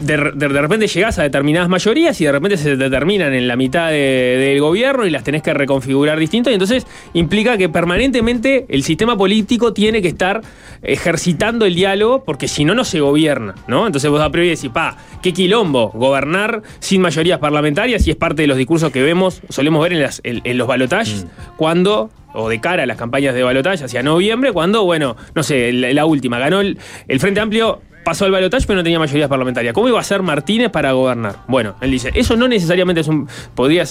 de, 0.00 0.16
de- 0.34 0.48
de 0.48 0.60
repente 0.62 0.86
llegás 0.86 1.18
a 1.18 1.22
determinadas 1.22 1.68
mayorías 1.68 2.20
y 2.20 2.24
de 2.24 2.32
repente 2.32 2.56
se 2.56 2.76
determinan 2.76 3.32
en 3.34 3.48
la 3.48 3.56
mitad 3.56 3.88
de- 3.90 4.36
del 4.38 4.60
gobierno 4.60 5.06
y 5.06 5.10
las 5.10 5.24
tenés 5.24 5.42
que 5.42 5.52
reconfigurar 5.54 6.18
distinto 6.18 6.50
y 6.50 6.54
entonces 6.54 6.86
implica 7.14 7.56
que 7.58 7.68
permanentemente 7.68 8.64
el 8.68 8.82
sistema 8.84 9.16
político 9.16 9.72
tiene 9.72 10.00
que 10.02 10.08
estar 10.08 10.40
ejercitando 10.82 11.64
el 11.64 11.74
diálogo 11.74 12.24
porque 12.24 12.48
si 12.48 12.64
no 12.64 12.74
no 12.74 12.84
se 12.84 13.00
gobierna, 13.00 13.54
¿no? 13.66 13.86
Entonces 13.86 14.10
vos 14.10 14.20
a 14.20 14.30
priori 14.30 14.50
decís, 14.50 14.70
pa, 14.70 14.96
qué 15.22 15.32
quilombo 15.32 15.90
gobernar 15.94 16.62
sin 16.80 17.00
mayorías 17.00 17.38
parlamentarias 17.38 18.06
y 18.06 18.10
es 18.10 18.16
parte 18.16 18.42
de 18.42 18.48
los 18.48 18.56
discursos 18.56 18.92
que 18.92 19.02
vemos, 19.02 19.42
solemos 19.48 19.82
ver 19.82 19.92
en, 19.94 20.02
las- 20.02 20.20
en- 20.24 20.40
en 20.44 20.58
los 20.58 20.66
balotajes 20.68 21.26
cuando 21.56 22.10
o 22.34 22.48
de 22.48 22.60
cara 22.60 22.84
a 22.84 22.86
las 22.86 22.96
campañas 22.96 23.34
de 23.34 23.42
balotaje 23.42 23.84
hacia 23.84 24.02
noviembre, 24.02 24.52
cuando, 24.52 24.84
bueno, 24.84 25.16
no 25.34 25.42
sé, 25.42 25.70
la, 25.72 25.92
la 25.92 26.06
última, 26.06 26.38
ganó 26.38 26.60
el, 26.62 26.78
el 27.06 27.20
Frente 27.20 27.40
Amplio, 27.40 27.82
pasó 28.04 28.24
al 28.24 28.30
balotaje, 28.32 28.64
pero 28.66 28.78
no 28.78 28.82
tenía 28.82 28.98
mayorías 28.98 29.28
parlamentarias. 29.28 29.72
¿Cómo 29.74 29.88
iba 29.88 30.00
a 30.00 30.04
ser 30.04 30.22
Martínez 30.22 30.70
para 30.70 30.92
gobernar? 30.92 31.36
Bueno, 31.48 31.76
él 31.80 31.90
dice, 31.90 32.10
eso 32.14 32.36
no 32.36 32.48
necesariamente 32.48 33.00
es 33.02 33.08
un. 33.08 33.28
podría 33.54 33.84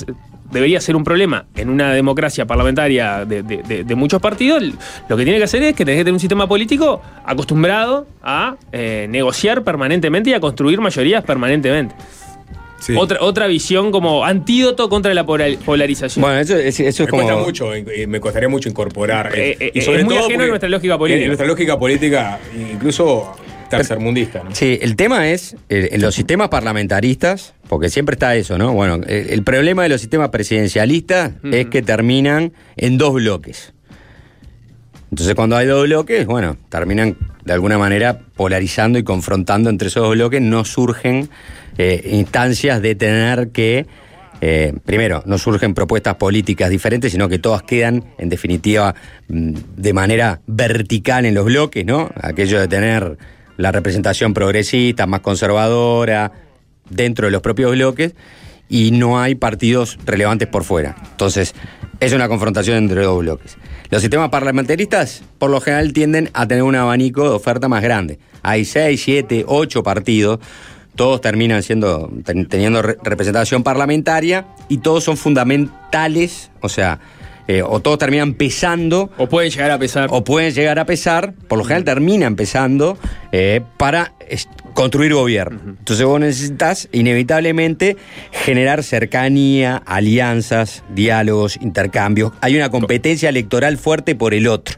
debería 0.52 0.82
ser 0.82 0.98
un 0.98 1.06
problema 1.06 1.46
en 1.56 1.70
una 1.70 1.94
democracia 1.94 2.46
parlamentaria 2.46 3.24
de, 3.24 3.42
de- 3.42 3.64
de- 3.64 3.84
de 3.86 3.96
muchos 3.96 4.22
partidos. 4.22 4.62
Lo 5.08 5.16
que 5.16 5.24
tiene 5.24 5.38
que 5.38 5.46
hacer 5.46 5.64
es 5.64 5.74
que 5.74 5.86
tenés 5.86 6.00
que 6.00 6.04
tener 6.04 6.14
un 6.14 6.20
sistema 6.20 6.46
político 6.46 7.02
acostumbrado 7.26 8.06
a 8.22 8.56
eh, 8.74 9.08
negociar 9.10 9.64
permanentemente 9.64 10.30
y 10.30 10.34
a 10.34 10.42
construir 10.42 10.82
mayorías 10.82 11.24
permanentemente. 11.24 11.96
Otra, 12.98 13.20
otra 13.22 13.46
visión 13.48 13.92
como 13.92 14.26
antídoto 14.26 14.90
contra 14.90 15.14
la 15.14 15.24
polar- 15.24 15.56
polarización. 15.60 16.22
Bueno, 16.22 16.40
eso, 16.40 16.58
es- 16.58 16.80
eso 16.80 17.04
es 17.04 17.08
me 17.08 17.08
cuesta 17.12 17.34
como. 17.34 17.46
mucho, 17.46 17.74
eh, 17.74 18.08
me 18.08 18.20
costaría 18.20 18.50
mucho 18.50 18.68
incorporar. 18.68 19.28
eh, 19.36 19.52
Eh, 19.52 19.58
eh, 19.68 19.72
y 19.76 19.82
sobre 19.82 20.00
es 20.00 20.06
muy 20.06 20.16
todo 20.16 20.26
ajeno 20.26 20.44
a 20.44 20.48
nuestra 20.48 20.68
lógica 20.68 20.98
política. 20.98 21.22
En 21.22 21.28
nuestra 21.28 21.48
lógica 21.48 21.80
política, 21.80 22.40
incluso 22.74 23.36
tercermundista. 23.78 24.44
¿no? 24.44 24.54
Sí, 24.54 24.78
el 24.82 24.96
tema 24.96 25.30
es 25.30 25.56
eh, 25.70 25.90
en 25.92 26.02
los 26.02 26.16
sistemas 26.16 26.50
parlamentaristas, 26.50 27.54
porque 27.68 27.90
siempre 27.90 28.14
está 28.14 28.36
eso, 28.36 28.58
¿no? 28.58 28.74
Bueno, 28.74 28.96
el, 29.08 29.30
el 29.30 29.44
problema 29.44 29.84
de 29.84 29.90
los 29.90 30.02
sistemas 30.02 30.30
presidencialistas 30.30 31.32
es 31.44 31.68
que 31.68 31.82
terminan 31.82 32.54
en 32.78 32.98
dos 32.98 33.14
bloques. 33.14 33.74
Entonces 35.12 35.36
cuando 35.36 35.58
hay 35.58 35.68
dos 35.68 35.84
bloques, 35.84 36.26
bueno, 36.26 36.56
terminan 36.70 37.18
de 37.44 37.54
alguna 37.54 37.78
manera 37.78 38.20
polarizando 38.36 39.00
y 39.00 39.04
confrontando 39.04 39.70
entre 39.70 39.88
esos 39.90 40.04
dos 40.04 40.14
bloques, 40.14 40.42
no 40.42 40.64
surgen 40.64 41.30
eh, 41.78 42.10
instancias 42.12 42.82
de 42.82 42.96
tener 42.96 43.50
que, 43.50 43.88
eh, 44.42 44.74
primero, 44.86 45.24
no 45.26 45.38
surgen 45.38 45.74
propuestas 45.74 46.16
políticas 46.16 46.70
diferentes, 46.70 47.12
sino 47.12 47.28
que 47.28 47.40
todas 47.40 47.64
quedan, 47.64 48.06
en 48.18 48.30
definitiva, 48.30 48.96
mm, 49.28 49.54
de 49.76 49.94
manera 49.94 50.42
vertical 50.48 51.26
en 51.26 51.34
los 51.34 51.46
bloques, 51.46 51.86
¿no? 51.86 52.10
Aquello 52.16 52.60
de 52.60 52.68
tener 52.68 53.18
la 53.58 53.72
representación 53.72 54.34
progresista, 54.34 55.06
más 55.08 55.22
conservadora, 55.22 56.32
dentro 56.90 57.26
de 57.28 57.32
los 57.32 57.42
propios 57.42 57.72
bloques, 57.72 58.14
y 58.70 58.92
no 58.92 59.20
hay 59.20 59.36
partidos 59.36 59.98
relevantes 60.06 60.48
por 60.48 60.64
fuera. 60.64 60.96
Entonces, 61.12 61.54
es 62.00 62.14
una 62.14 62.28
confrontación 62.28 62.78
entre 62.78 63.04
dos 63.04 63.20
bloques. 63.20 63.58
Los 63.90 64.02
sistemas 64.02 64.30
parlamentaristas, 64.30 65.24
por 65.38 65.50
lo 65.50 65.60
general, 65.60 65.92
tienden 65.94 66.30
a 66.34 66.48
tener 66.48 66.64
un 66.64 66.76
abanico 66.76 67.24
de 67.24 67.36
oferta 67.36 67.68
más 67.68 67.84
grande. 67.84 68.20
Hay 68.42 68.64
seis, 68.66 69.02
siete, 69.04 69.44
ocho 69.48 69.84
partidos, 69.84 70.40
todos 70.96 71.20
terminan 71.22 71.62
siendo, 71.64 72.10
ten- 72.24 72.48
teniendo 72.48 72.82
re- 72.82 72.98
representación 73.04 73.64
parlamentaria 73.64 74.48
y 74.70 74.78
todos 74.78 75.04
son 75.04 75.18
fundamentales, 75.18 76.52
o 76.62 76.70
sea, 76.70 77.00
eh, 77.48 77.62
o 77.64 77.80
todos 77.80 77.98
terminan 77.98 78.34
pesando. 78.34 79.10
O 79.18 79.28
pueden 79.28 79.52
llegar 79.52 79.72
a 79.72 79.80
pesar. 79.80 80.08
O 80.12 80.24
pueden 80.24 80.54
llegar 80.54 80.80
a 80.80 80.86
pesar, 80.86 81.34
por 81.48 81.58
lo 81.58 81.64
general 81.64 81.84
terminan 81.84 82.36
pesando 82.36 82.98
eh, 83.32 83.62
para 83.78 84.14
construir 84.74 85.14
gobierno. 85.14 85.60
Entonces 85.66 86.06
vos 86.06 86.20
necesitas 86.20 86.88
inevitablemente 86.92 87.98
generar 88.32 88.84
cercanía, 88.84 89.82
alianzas, 89.86 90.84
diálogos, 90.94 91.58
intercambios. 91.62 92.32
Hay 92.42 92.56
una 92.56 92.70
competencia 92.70 93.30
electoral 93.30 93.78
fuerte 93.78 94.16
por 94.16 94.34
el 94.34 94.48
otro. 94.48 94.78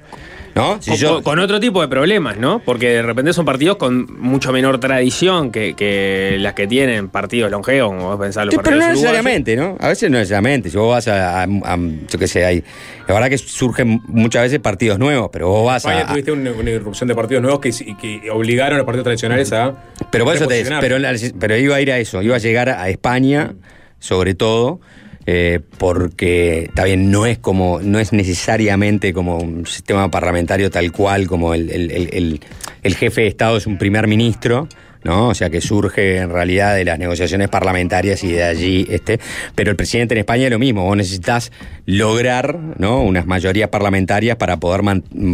¿No? 0.56 0.80
Si 0.80 0.92
con, 0.92 1.00
yo- 1.00 1.14
con- 1.16 1.24
con 1.24 1.40
otro 1.40 1.60
tipo 1.60 1.82
de 1.82 1.88
problemas, 1.88 2.38
¿no? 2.38 2.60
Porque 2.64 2.90
de 2.90 3.02
repente 3.02 3.34
son 3.34 3.44
partidos 3.44 3.78
con 3.78 4.06
mucho 4.20 4.52
menor 4.54 4.80
tradición 4.80 5.52
que, 5.52 5.74
que 5.74 6.38
las 6.40 6.54
que 6.54 6.68
tienen 6.68 7.10
partidos 7.10 7.50
longevos, 7.50 7.90
como 7.94 8.10
vos 8.10 8.20
pensás 8.20 8.46
los 8.46 8.54
Sí, 8.54 8.58
pero 8.64 8.78
partidos 8.78 8.86
no 8.88 8.94
necesariamente, 8.94 9.56
¿no? 9.56 9.78
A 9.80 9.88
veces 9.88 10.12
no 10.12 10.18
necesariamente. 10.20 10.70
Si 10.70 10.78
vos 10.78 10.92
vas 10.92 11.08
a, 11.08 11.42
a- 11.42 11.44
a- 11.46 11.78
yo 12.08 12.20
qué 12.20 12.28
sé, 12.28 12.46
hay, 12.46 12.64
la 13.08 13.14
verdad 13.16 13.30
que 13.30 13.40
surgen 13.40 14.00
muchas 14.08 14.44
veces 14.44 14.60
partidos 14.60 15.00
nuevos, 15.00 15.30
pero 15.34 15.48
vos 15.50 15.66
vas 15.66 15.84
España 15.86 16.04
a, 16.04 16.08
tuviste 16.08 16.32
una, 16.32 16.52
una 16.52 16.70
irrupción 16.70 17.08
de 17.08 17.16
partidos 17.16 17.42
nuevos 17.42 17.60
que, 17.60 17.72
que 18.00 18.30
obligaron 18.30 18.76
a 18.76 18.78
los 18.78 18.86
partidos 18.86 19.06
tradicionales 19.06 19.52
a. 19.54 19.74
Pero 20.12 20.24
por 20.26 20.36
eso 20.36 20.46
te 20.46 20.64
pero, 20.80 20.98
pero 21.40 21.58
iba 21.58 21.76
a 21.78 21.82
ir 21.82 21.92
a 21.92 21.98
eso, 21.98 22.22
iba 22.22 22.36
a 22.36 22.40
llegar 22.40 22.70
a 22.70 22.90
España, 22.90 23.54
sobre 23.98 24.36
todo, 24.36 24.82
eh, 25.26 25.60
porque 25.78 26.70
bien, 26.84 27.12
no 27.12 27.26
es 27.26 27.38
como, 27.38 27.80
no 27.82 28.00
es 28.00 28.12
necesariamente 28.14 29.14
como 29.14 29.38
un 29.38 29.66
sistema 29.66 30.10
parlamentario 30.12 30.70
tal 30.70 30.92
cual, 30.92 31.28
como 31.28 31.54
el, 31.54 31.70
el- 31.70 31.92
el- 31.92 32.42
el- 32.84 32.96
jefe 32.96 33.22
de 33.22 33.28
Estado 33.28 33.58
es 33.58 33.66
un 33.68 33.78
primer 33.78 34.08
ministro. 34.08 34.68
¿no? 35.06 35.28
O 35.28 35.34
sea 35.34 35.50
que 35.50 35.60
surge 35.60 36.16
en 36.20 36.30
realidad 36.30 36.76
de 36.76 36.86
las 36.86 36.98
negociaciones 36.98 37.50
parlamentarias 37.50 38.24
y 38.24 38.32
de 38.32 38.44
allí 38.44 38.88
este. 38.90 39.20
Pero 39.54 39.70
el 39.72 39.76
presidente 39.76 40.14
en 40.14 40.20
España 40.20 40.46
es 40.46 40.50
lo 40.50 40.60
mismo, 40.60 40.86
vos 40.86 40.96
necesitas 40.96 41.52
lograr 41.86 42.58
¿no? 42.78 43.02
unas 43.02 43.26
mayorías 43.26 43.68
parlamentarias 43.68 44.38
para 44.38 44.62
poder 44.62 44.80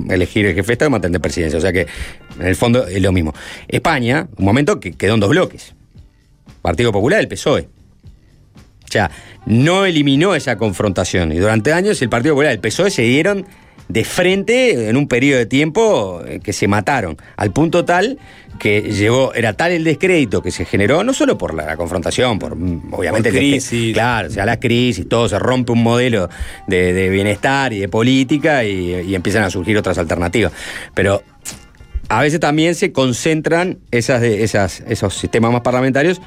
elegir 0.09 0.47
el 0.47 0.55
jefe 0.55 0.65
de 0.69 0.73
Estado 0.73 0.89
y 0.89 0.91
mantener 0.93 1.21
presidencia. 1.21 1.59
O 1.59 1.61
sea 1.61 1.71
que 1.71 1.85
en 2.39 2.47
el 2.47 2.55
fondo 2.55 2.87
es 2.87 2.99
lo 2.99 3.11
mismo. 3.11 3.35
España, 3.67 4.27
un 4.37 4.45
momento 4.45 4.79
que 4.79 4.93
quedó 4.93 5.13
en 5.13 5.19
dos 5.19 5.29
bloques. 5.29 5.75
Partido 6.63 6.91
Popular 6.91 7.19
el 7.19 7.27
PSOE. 7.27 7.67
O 8.89 8.91
sea, 8.91 9.11
no 9.45 9.85
eliminó 9.85 10.35
esa 10.35 10.57
confrontación. 10.57 11.31
Y 11.31 11.37
durante 11.37 11.71
años 11.73 12.01
el 12.01 12.09
Partido 12.09 12.33
Popular 12.33 12.51
y 12.51 12.55
el 12.55 12.59
PSOE 12.59 12.89
se 12.91 13.03
dieron 13.03 13.45
de 13.87 14.03
frente 14.03 14.87
en 14.89 14.97
un 14.97 15.07
periodo 15.07 15.39
de 15.39 15.45
tiempo 15.47 16.21
eh, 16.27 16.39
que 16.43 16.53
se 16.53 16.67
mataron. 16.67 17.17
Al 17.37 17.51
punto 17.51 17.85
tal 17.85 18.19
que 18.59 18.81
llegó, 18.81 19.33
era 19.33 19.53
tal 19.53 19.71
el 19.71 19.83
descrédito 19.83 20.41
que 20.43 20.51
se 20.51 20.65
generó, 20.65 21.03
no 21.03 21.13
solo 21.13 21.37
por 21.37 21.53
la, 21.55 21.65
la 21.65 21.75
confrontación, 21.77 22.37
por 22.39 22.55
mm, 22.55 22.93
obviamente 22.93 23.29
Por 23.31 23.39
crisis. 23.39 23.93
Claro, 23.93 24.27
o 24.27 24.31
sea, 24.31 24.45
la 24.45 24.59
crisis, 24.59 25.07
todo 25.09 25.27
se 25.29 25.39
rompe 25.39 25.71
un 25.71 25.81
modelo 25.81 26.29
de, 26.67 26.93
de 26.93 27.09
bienestar 27.09 27.73
y 27.73 27.79
de 27.79 27.87
política 27.89 28.63
y, 28.63 28.93
y 29.07 29.15
empiezan 29.15 29.43
a 29.43 29.49
surgir 29.49 29.75
otras 29.77 29.97
alternativas. 29.97 30.51
Pero 30.93 31.23
a 32.09 32.21
veces 32.21 32.39
también 32.39 32.75
se 32.75 32.91
concentran 32.91 33.79
esas, 33.91 34.21
de- 34.21 34.43
esas, 34.43 34.81
esos 34.87 35.15
sistemas 35.15 35.51
más 35.51 35.61
parlamentarios 35.61 36.21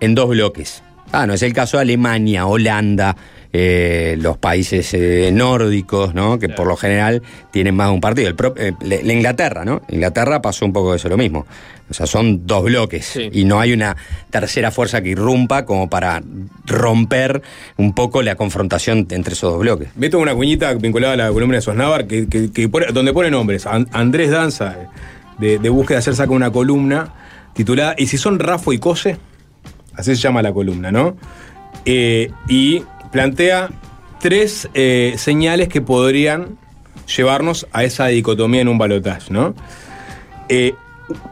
en 0.00 0.14
dos 0.14 0.28
bloques. 0.28 0.82
Ah, 1.12 1.26
no 1.26 1.34
es 1.34 1.42
el 1.42 1.52
caso 1.52 1.78
de 1.78 1.82
Alemania, 1.82 2.46
Holanda, 2.46 3.16
eh, 3.52 4.16
los 4.20 4.36
países 4.36 4.92
eh, 4.92 5.30
nórdicos, 5.32 6.14
¿no? 6.14 6.38
Que 6.38 6.48
por 6.50 6.66
lo 6.66 6.76
general 6.76 7.22
tienen 7.50 7.74
más 7.74 7.88
de 7.88 7.94
un 7.94 8.00
partido. 8.00 8.28
El 8.28 8.34
pro- 8.34 8.54
eh, 8.58 8.72
la 8.82 8.96
la 9.02 9.12
Inglaterra, 9.14 9.64
¿no? 9.64 9.80
Inglaterra 9.88 10.42
pasó 10.42 10.66
un 10.66 10.72
poco 10.74 10.90
de 10.90 10.98
eso 10.98 11.08
lo 11.08 11.16
mismo. 11.16 11.46
O 11.90 11.94
sea, 11.94 12.06
son 12.06 12.46
dos 12.46 12.64
bloques 12.64 13.16
y 13.32 13.44
no 13.46 13.58
hay 13.60 13.72
una 13.72 13.96
tercera 14.28 14.70
fuerza 14.70 15.00
que 15.00 15.08
irrumpa 15.08 15.64
como 15.64 15.88
para 15.88 16.22
romper 16.66 17.40
un 17.78 17.94
poco 17.94 18.20
la 18.20 18.34
confrontación 18.34 19.06
entre 19.10 19.32
esos 19.32 19.52
dos 19.52 19.60
bloques. 19.60 19.88
Meto 19.96 20.18
una 20.18 20.34
cuñita 20.34 20.74
vinculada 20.74 21.14
a 21.14 21.16
la 21.16 21.28
columna 21.32 21.56
de 21.56 21.62
Sosnávar, 21.62 22.06
que, 22.06 22.26
que- 22.28 22.52
que 22.52 22.68
pone- 22.68 22.88
donde 22.92 23.14
pone 23.14 23.30
nombres. 23.30 23.66
An- 23.66 23.88
Andrés 23.92 24.30
Danza, 24.30 24.76
de, 25.38 25.58
de 25.58 25.68
Búsqueda 25.70 25.96
de 25.96 26.00
Hacer, 26.00 26.16
saca 26.16 26.32
una 26.32 26.50
columna 26.50 27.14
titulada 27.54 27.94
¿Y 27.96 28.06
si 28.08 28.18
son 28.18 28.38
Rafo 28.38 28.74
y 28.74 28.78
Cose? 28.78 29.16
Así 29.98 30.16
se 30.16 30.22
llama 30.22 30.40
la 30.42 30.52
columna, 30.52 30.90
¿no? 30.90 31.16
Eh, 31.84 32.30
y 32.48 32.82
plantea 33.12 33.68
tres 34.20 34.68
eh, 34.74 35.14
señales 35.18 35.68
que 35.68 35.80
podrían 35.80 36.56
llevarnos 37.16 37.66
a 37.72 37.84
esa 37.84 38.06
dicotomía 38.06 38.60
en 38.60 38.68
un 38.68 38.78
balotaje, 38.78 39.32
¿no? 39.32 39.54
Eh, 40.48 40.74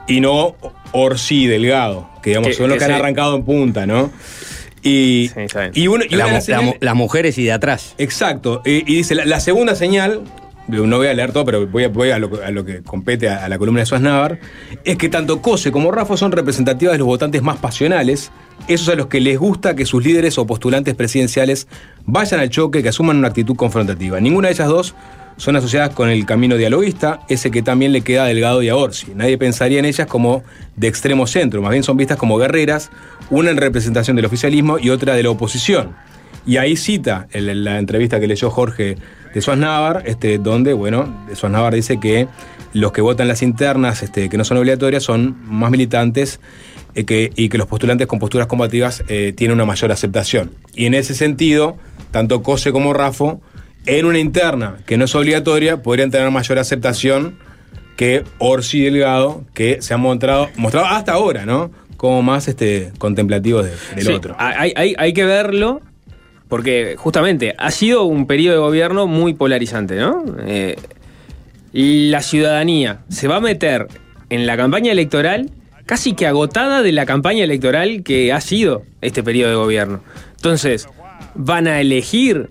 y 0.09 0.21
no 0.21 0.57
Orsi 0.93 1.47
Delgado, 1.47 2.09
que 2.23 2.31
digamos 2.31 2.49
Que- 2.49 2.55
son 2.55 2.69
los 2.69 2.79
que 2.79 2.87
que 2.87 2.93
han 2.93 2.99
arrancado 3.01 3.37
en 3.37 3.45
punta, 3.45 3.87
¿no? 3.87 4.11
Y, 4.83 5.31
y, 5.75 5.89
uno- 5.89 6.05
y 6.09 6.15
La 6.17 6.27
las 6.31 6.49
la 6.81 6.95
mujeres 6.95 7.39
y 7.39 7.45
de 7.45 7.53
atrás. 7.53 7.95
Exacto. 7.99 8.63
Y, 8.65 8.91
y 8.91 8.97
dice, 8.99 9.15
la, 9.17 9.25
la 9.25 9.41
segunda 9.41 9.75
señal, 9.75 10.21
no 10.69 10.97
voy 10.97 11.09
a 11.09 11.15
leer 11.15 11.33
todo, 11.33 11.45
pero 11.45 11.67
voy 11.67 11.85
a, 11.85 11.89
voy 11.89 12.11
a, 12.11 12.19
lo, 12.19 12.31
que- 12.31 12.45
a 12.45 12.51
lo 12.53 12.65
que 12.65 12.83
compete 12.83 13.29
a, 13.29 13.45
a 13.45 13.49
la 13.49 13.59
columna 13.59 13.81
de 13.81 13.87
Suaznavar, 13.87 14.39
es 14.85 14.97
que 14.97 15.09
tanto 15.09 15.43
Cose 15.43 15.73
como 15.73 15.91
Rafa 15.91 16.17
son 16.17 16.31
representativas 16.33 16.93
de 16.93 16.99
los 16.99 17.07
votantes 17.07 17.43
más 17.43 17.57
pasionales, 17.57 18.31
esos 18.69 18.89
a 18.89 18.95
los 18.95 19.07
que 19.07 19.21
les 19.21 19.39
gusta 19.39 19.77
que 19.77 19.87
sus 19.87 20.05
líderes 20.05 20.39
o 20.39 20.47
postulantes 20.47 20.95
presidenciales 20.95 21.69
vayan 22.05 22.41
al 22.41 22.51
choque, 22.51 22.83
que 22.83 22.89
asuman 22.89 23.19
una 23.19 23.29
actitud 23.29 23.57
confrontativa. 23.57 24.21
Ninguna 24.21 24.49
de 24.49 24.55
ellas 24.55 24.69
dos 24.69 24.95
son 25.37 25.57
asociadas 25.57 25.91
con 25.91 26.09
el 26.09 26.25
camino 26.25 26.57
dialoguista, 26.57 27.21
ese 27.29 27.51
que 27.51 27.63
también 27.63 27.93
le 27.93 28.01
queda 28.01 28.25
Delgado 28.25 28.63
y 28.63 28.69
a 28.69 28.77
Orsi. 28.77 29.13
Nadie 29.15 29.37
pensaría 29.37 29.79
en 29.79 29.85
ellas 29.85 30.07
como 30.07 30.43
de 30.77 30.89
extremo 30.89 31.27
centro, 31.27 31.61
más 31.63 31.71
bien 31.71 31.83
son 31.83 31.97
vistas 31.97 32.17
como 32.17 32.39
guerreras, 32.39 32.91
una 33.31 33.51
en 33.51 33.57
representación 33.59 34.17
del 34.17 34.25
oficialismo 34.25 34.79
y 34.79 34.91
otra 34.91 35.15
de 35.15 35.23
la 35.23 35.31
oposición. 35.31 35.95
Y 36.47 36.59
ahí 36.59 36.77
cita 36.77 37.27
la 37.33 37.79
entrevista 37.79 38.21
que 38.21 38.29
leyó 38.29 38.51
Jorge 38.51 38.97
de 39.35 39.41
Suaznavar, 39.41 40.05
este, 40.07 40.39
donde, 40.39 40.73
bueno, 40.73 41.27
Suaznavar 41.35 41.75
dice 41.75 41.99
que 42.01 42.29
los 42.73 42.93
que 42.93 43.01
votan 43.01 43.27
las 43.27 43.43
internas, 43.43 44.03
este, 44.03 44.29
que 44.29 44.39
no 44.39 44.45
son 44.45 44.57
obligatorias, 44.59 45.03
son 45.03 45.37
más 45.47 45.71
militantes 45.71 46.41
eh, 46.97 47.05
que- 47.05 47.31
y 47.37 47.49
que 47.49 47.59
los 47.59 47.67
postulantes 47.69 48.07
con 48.09 48.19
posturas 48.19 48.47
combativas 48.49 49.05
eh, 49.09 49.33
tienen 49.37 49.55
una 49.55 49.65
mayor 49.65 49.93
aceptación. 49.93 50.51
Y 50.75 50.87
en 50.87 50.95
ese 50.95 51.15
sentido, 51.15 51.77
tanto 52.11 52.43
Cose 52.43 52.73
como 52.73 52.93
Rafo, 52.93 53.41
en 53.87 54.05
una 54.07 54.19
interna 54.19 54.79
que 54.87 54.97
no 54.97 55.05
es 55.05 55.15
obligatoria, 55.15 55.83
podrían 55.83 56.11
tener 56.11 56.29
mayor 56.33 56.59
aceptación 56.59 57.37
que 57.97 58.25
Orsi 58.39 58.79
y 58.79 58.85
Delgado, 58.85 59.45
que 59.55 59.81
se 59.81 59.95
han 59.95 60.01
mostrado, 60.01 60.49
mostrado 60.57 60.87
hasta 60.87 61.13
ahora, 61.13 61.47
¿no? 61.47 61.71
Como 61.97 62.21
más 62.23 62.49
este, 62.49 62.91
contemplativos 62.99 63.65
de- 63.65 63.71
del 63.95 64.05
Sí, 64.07 64.13
otro. 64.13 64.35
Hay, 64.39 64.73
hay- 64.77 64.95
hay 64.99 65.13
que 65.13 65.25
verlo 65.25 65.81
porque 66.49 66.95
justamente 66.99 67.55
ha 67.59 67.71
sido 67.71 68.05
un 68.05 68.27
periodo 68.27 68.55
de 68.57 68.61
gobierno 68.61 69.07
muy 69.07 69.35
polarizante, 69.35 69.97
¿no? 69.97 70.25
Eh, 70.47 70.77
la 71.73 72.23
ciudadanía 72.23 73.01
se 73.09 73.29
va 73.29 73.37
a 73.37 73.41
meter 73.41 73.87
en 74.31 74.47
la 74.47 74.57
campaña 74.57 74.93
electoral 74.93 75.51
casi 75.87 76.15
que 76.15 76.27
agotada 76.27 76.83
de 76.83 76.93
la 76.93 77.07
campaña 77.07 77.45
electoral 77.45 78.03
que 78.03 78.33
ha 78.33 78.41
sido 78.41 78.83
este 79.01 79.23
periodo 79.23 79.51
de 79.51 79.57
gobierno. 79.57 80.01
Entonces, 80.37 80.89
van 81.35 81.67
a 81.69 81.81
elegir 81.81 82.51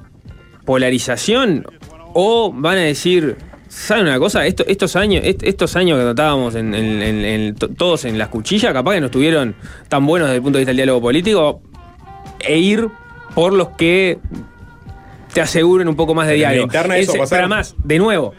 polarización 0.66 1.66
o 2.14 2.52
van 2.54 2.78
a 2.78 2.82
decir, 2.82 3.36
¿saben 3.68 4.06
una 4.08 4.20
cosa? 4.20 4.46
Esto- 4.48 4.66
estos 4.68 4.96
años, 4.96 5.22
est- 5.26 5.44
estos 5.44 5.76
años 5.76 6.00
que 6.00 6.06
notábamos 6.06 6.56
en, 6.56 6.74
en- 6.74 7.02
en- 7.02 7.26
en 7.26 7.56
to- 7.56 7.70
todos 7.70 8.06
en 8.06 8.18
las 8.18 8.30
cuchillas, 8.30 8.74
capaz 8.74 8.94
que 8.96 9.00
no 9.02 9.06
estuvieron 9.08 9.56
tan 9.90 10.06
buenos 10.06 10.28
desde 10.30 10.38
el 10.38 10.42
punto 10.42 10.58
de 10.58 10.62
vista 10.62 10.70
del 10.72 10.78
diálogo 10.78 11.02
político, 11.02 11.62
e 12.40 12.58
ir 12.58 12.88
por 13.36 13.54
los 13.54 13.70
que 13.70 14.18
te 15.34 15.42
aseguren 15.42 15.88
un 15.88 15.96
poco 15.96 16.14
más 16.16 16.28
de 16.28 16.36
diálogo. 16.36 16.64
interna 16.64 16.98
eso 16.98 17.12
Ese- 17.12 17.18
va 17.20 17.24
a 17.24 17.26
pasar. 17.26 17.38
Pero 17.38 17.46
además, 17.48 17.76
de 17.84 18.00
nuevo, 18.00 18.34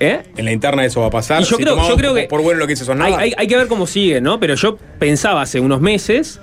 ¿eh? 0.00 0.22
En 0.36 0.44
la 0.44 0.52
interna 0.52 0.84
eso 0.84 1.00
va 1.00 1.06
a 1.06 1.10
pasar. 1.10 1.40
Y 1.40 1.44
yo 1.44 1.56
Si 1.56 1.62
creo, 1.62 1.88
yo 1.88 1.96
creo 1.96 2.14
que. 2.14 2.24
Por 2.24 2.42
bueno 2.42 2.60
lo 2.60 2.66
que 2.66 2.76
Sosnavar. 2.76 3.20
Hay, 3.20 3.28
hay- 3.30 3.34
hay 3.36 3.46
que 3.46 3.56
ver 3.56 3.68
cómo 3.68 3.86
sigue, 3.86 4.20
¿no? 4.20 4.38
Pero 4.40 4.54
yo 4.54 4.76
pensaba 4.98 5.42
hace 5.42 5.60
unos 5.60 5.80
meses 5.80 6.40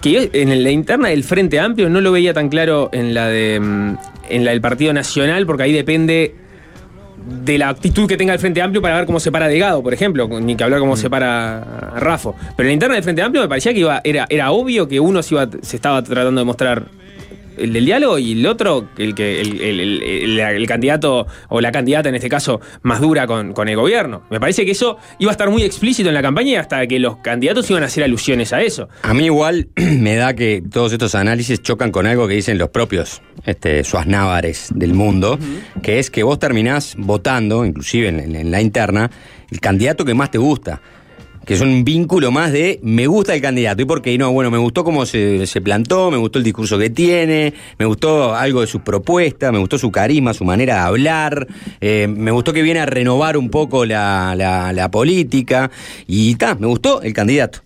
que 0.00 0.30
en 0.32 0.62
la 0.62 0.70
interna 0.70 1.08
del 1.08 1.24
Frente 1.24 1.58
Amplio 1.58 1.88
no 1.88 2.00
lo 2.00 2.12
veía 2.12 2.32
tan 2.32 2.48
claro 2.48 2.88
en 2.92 3.14
la 3.14 3.26
de 3.26 3.58
mm, 3.60 3.96
en 4.30 4.44
la 4.44 4.50
del 4.52 4.60
Partido 4.60 4.92
Nacional, 4.92 5.44
porque 5.46 5.62
ahí 5.64 5.72
depende 5.72 6.34
de 7.44 7.58
la 7.58 7.68
actitud 7.68 8.06
que 8.06 8.16
tenga 8.16 8.32
el 8.32 8.38
Frente 8.38 8.62
Amplio 8.62 8.80
para 8.80 8.96
ver 8.96 9.06
cómo 9.06 9.20
se 9.20 9.32
para 9.32 9.48
Delgado, 9.48 9.82
por 9.82 9.92
ejemplo, 9.92 10.28
ni 10.40 10.54
que 10.56 10.64
hablar 10.64 10.80
cómo 10.80 10.96
se 10.96 11.10
para 11.10 11.58
a 11.96 12.00
Rafo. 12.00 12.34
Pero 12.56 12.66
en 12.66 12.66
la 12.68 12.72
interna 12.74 12.94
del 12.94 13.02
Frente 13.04 13.22
Amplio 13.22 13.42
me 13.42 13.48
parecía 13.48 13.72
que 13.74 13.80
iba, 13.80 14.00
era, 14.04 14.26
era 14.30 14.50
obvio 14.52 14.86
que 14.88 15.00
uno 15.00 15.22
se, 15.22 15.34
iba, 15.34 15.48
se 15.62 15.76
estaba 15.76 16.02
tratando 16.02 16.40
de 16.40 16.44
mostrar 16.44 16.84
el 17.58 17.72
del 17.72 17.84
diálogo 17.84 18.18
y 18.18 18.32
el 18.32 18.46
otro, 18.46 18.88
el 18.98 19.14
que 19.14 19.40
el, 19.40 19.60
el- 19.60 20.40
el- 20.40 20.66
candidato 20.66 21.26
o 21.48 21.60
la 21.60 21.72
candidata 21.72 22.08
en 22.08 22.14
este 22.14 22.28
caso 22.28 22.60
más 22.82 23.00
dura 23.00 23.26
con, 23.26 23.52
con 23.52 23.68
el 23.68 23.76
gobierno. 23.76 24.22
Me 24.30 24.38
parece 24.40 24.64
que 24.64 24.72
eso 24.72 24.98
iba 25.18 25.30
a 25.30 25.32
estar 25.32 25.50
muy 25.50 25.62
explícito 25.62 26.08
en 26.08 26.14
la 26.14 26.22
campaña 26.22 26.50
y 26.52 26.54
hasta 26.56 26.86
que 26.86 26.98
los 26.98 27.16
candidatos 27.18 27.70
iban 27.70 27.82
a 27.82 27.86
hacer 27.86 28.04
alusiones 28.04 28.52
a 28.52 28.62
eso. 28.62 28.88
A 29.02 29.14
mí 29.14 29.24
igual 29.26 29.68
me 29.76 30.16
da 30.16 30.34
que 30.34 30.62
todos 30.70 30.92
estos 30.92 31.14
análisis 31.14 31.62
chocan 31.62 31.90
con 31.90 32.06
algo 32.06 32.28
que 32.28 32.34
dicen 32.34 32.58
los 32.58 32.68
propios 32.70 33.22
este, 33.46 33.82
suaznávares 33.84 34.68
del 34.74 34.94
mundo, 34.94 35.38
que 35.82 35.98
es 35.98 36.10
que 36.10 36.22
vos 36.22 36.38
terminás 36.38 36.94
votando, 36.98 37.64
inclusive 37.64 38.08
en 38.08 38.50
la 38.50 38.60
interna, 38.60 39.10
el 39.50 39.60
candidato 39.60 40.04
que 40.04 40.14
más 40.14 40.30
te 40.30 40.38
gusta. 40.38 40.80
Que 41.48 41.54
es 41.54 41.60
un 41.62 41.82
vínculo 41.82 42.30
más 42.30 42.52
de 42.52 42.78
me 42.82 43.06
gusta 43.06 43.34
el 43.34 43.40
candidato. 43.40 43.80
¿Y 43.80 43.86
por 43.86 44.02
qué? 44.02 44.16
No, 44.18 44.30
bueno, 44.32 44.50
me 44.50 44.58
gustó 44.58 44.84
cómo 44.84 45.06
se, 45.06 45.46
se 45.46 45.60
plantó, 45.62 46.10
me 46.10 46.18
gustó 46.18 46.38
el 46.38 46.44
discurso 46.44 46.76
que 46.78 46.90
tiene, 46.90 47.54
me 47.78 47.86
gustó 47.86 48.34
algo 48.34 48.60
de 48.60 48.66
sus 48.66 48.82
propuestas, 48.82 49.50
me 49.50 49.58
gustó 49.58 49.78
su 49.78 49.90
carisma, 49.90 50.34
su 50.34 50.44
manera 50.44 50.74
de 50.74 50.80
hablar, 50.80 51.46
eh, 51.80 52.06
me 52.06 52.30
gustó 52.32 52.52
que 52.52 52.60
viene 52.60 52.80
a 52.80 52.86
renovar 52.86 53.38
un 53.38 53.48
poco 53.48 53.86
la, 53.86 54.34
la- 54.36 54.72
la 54.74 54.90
política. 54.90 55.70
Y 56.06 56.34
ta, 56.34 56.54
me 56.54 56.66
gustó 56.66 57.00
el 57.00 57.14
candidato. 57.14 57.60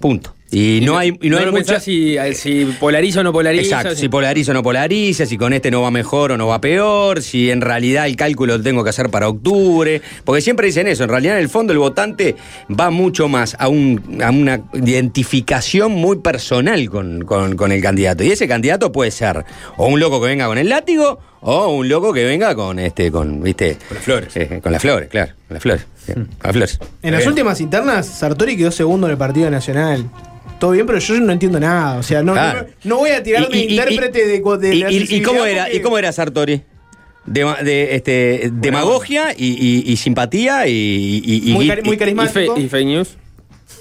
Punto. 0.00 0.34
Y 0.50 0.80
no 0.82 0.96
hay, 0.96 1.12
y 1.20 1.28
no 1.28 1.36
hay 1.36 1.44
lo 1.44 1.52
mucha- 1.52 1.78
si, 1.78 2.16
si 2.32 2.64
polariza 2.80 3.20
o 3.20 3.22
no 3.22 3.32
polariza. 3.34 3.62
Exacto, 3.64 3.94
si- 3.94 4.00
si 4.02 4.08
polariza 4.08 4.52
o 4.52 4.54
no 4.54 4.62
polariza, 4.62 5.26
si 5.26 5.36
con 5.36 5.52
este 5.52 5.70
no 5.70 5.82
va 5.82 5.90
mejor 5.90 6.32
o 6.32 6.36
no 6.38 6.46
va 6.46 6.58
peor, 6.60 7.20
si 7.22 7.50
en 7.50 7.60
realidad 7.60 8.06
el 8.06 8.16
cálculo 8.16 8.56
lo 8.56 8.62
tengo 8.62 8.82
que 8.82 8.88
hacer 8.90 9.10
para 9.10 9.28
octubre, 9.28 10.00
porque 10.24 10.40
siempre 10.40 10.66
dicen 10.68 10.86
eso, 10.88 11.04
en 11.04 11.10
realidad 11.10 11.36
en 11.36 11.42
el 11.42 11.50
fondo 11.50 11.74
el 11.74 11.78
votante 11.78 12.34
va 12.68 12.88
mucho 12.90 13.28
más 13.28 13.56
a, 13.58 13.68
un, 13.68 14.20
a 14.24 14.30
una 14.30 14.62
identificación 15.12 15.92
muy 15.92 16.16
personal 16.20 16.88
con, 16.88 17.22
con- 17.26 17.56
con 17.56 17.70
el 17.72 17.82
candidato, 17.82 18.24
y 18.24 18.30
ese 18.30 18.48
candidato 18.48 18.90
puede 18.92 19.10
ser 19.10 19.44
o 19.76 19.86
un 19.88 20.00
loco 20.00 20.20
que 20.20 20.28
venga 20.28 20.46
con 20.46 20.56
el 20.58 20.68
látigo 20.68 21.18
o 21.40 21.68
un 21.68 21.88
loco 21.88 22.12
que 22.12 22.24
venga 22.24 22.54
con 22.54 22.78
este 22.78 23.12
con 23.12 23.42
viste 23.42 23.76
con 23.88 23.94
las 23.96 24.02
flores 24.04 24.60
con 24.62 24.72
las 24.72 24.82
flores 24.82 25.08
claro 25.08 25.32
con 25.46 25.54
las 25.54 25.62
flores 25.62 25.86
sí, 26.04 26.12
con 26.14 26.28
las 26.42 26.52
flores 26.52 26.80
En 27.02 27.12
las 27.12 27.20
Bien. 27.20 27.28
últimas 27.28 27.60
internas, 27.60 28.06
Sartori 28.06 28.56
quedó 28.56 28.70
segundo 28.72 29.06
en 29.06 29.12
el 29.12 29.18
Partido 29.18 29.48
Nacional. 29.50 30.04
Todo 30.58 30.72
bien, 30.72 30.86
pero 30.86 30.98
yo 30.98 31.20
no 31.20 31.32
entiendo 31.32 31.60
nada. 31.60 31.98
O 31.98 32.02
sea, 32.02 32.22
no, 32.22 32.32
Claro. 32.32 32.66
no, 32.84 32.90
no 32.90 32.96
voy 32.98 33.10
a 33.10 33.22
tirarme 33.22 33.56
Y- 33.56 33.60
y- 33.60 33.64
y- 33.64 33.70
intérprete 33.78 34.26
de, 34.26 34.40
de 34.68 34.74
¿Y, 34.74 34.78
la 34.80 34.90
y- 34.90 35.22
cómo 35.22 35.44
era, 35.44 35.64
porque- 35.64 35.76
¿Y 35.76 35.80
cómo 35.80 35.98
era 35.98 36.12
Sartori? 36.12 36.62
Dema- 37.26 37.60
de, 37.62 37.94
este, 37.94 38.50
demagogia 38.54 39.32
y, 39.36 39.46
y- 39.46 39.92
y 39.92 39.96
simpatía 39.98 40.66
y, 40.66 40.72
y- 40.72 41.50
y- 41.50 41.52
Muy 41.52 41.68
cari- 41.68 41.82
muy 41.84 41.96
carismático. 41.96 42.54
y 42.56 42.60
fe- 42.60 42.60
y 42.62 42.68
fake 42.68 42.86
news. 42.86 43.16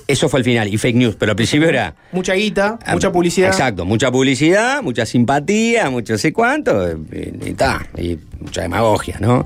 Eso 0.06 0.30
fue 0.30 0.40
el 0.40 0.44
final, 0.46 0.68
y 0.74 0.78
fake 0.78 0.96
news, 0.96 1.16
pero 1.18 1.32
al 1.32 1.36
principio 1.36 1.68
era... 1.68 1.94
Mucha 2.14 2.34
guita, 2.34 2.78
ah, 2.86 2.94
mucha 2.94 3.12
publicidad. 3.12 3.50
Exacto, 3.50 3.84
mucha 3.86 4.10
publicidad, 4.12 4.82
mucha 4.82 5.06
simpatía, 5.06 5.90
mucho 5.90 6.18
sé 6.18 6.32
cuánto, 6.32 6.90
y, 7.12 7.50
y 7.50 7.54
ta, 7.54 7.86
y 7.98 8.18
mucha 8.40 8.62
demagogia, 8.62 9.18
¿no? 9.20 9.44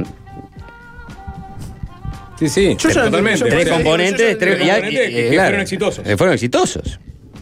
Sí, 2.39 2.49
sí, 2.49 2.75
Yo 2.77 2.89
ya- 2.89 3.03
totalmente. 3.05 3.39
yo- 3.39 3.45
Tres 3.47 3.69
componentes, 3.69 4.37
tres, 4.39 4.59
y- 4.59 4.89
que- 4.89 5.11
que 5.11 5.29
claro, 5.29 5.47
fueron 5.49 5.61
exitosos. 5.61 6.07
eh, 6.07 6.17
Fueron 6.17 6.33
exitosos. 6.33 6.99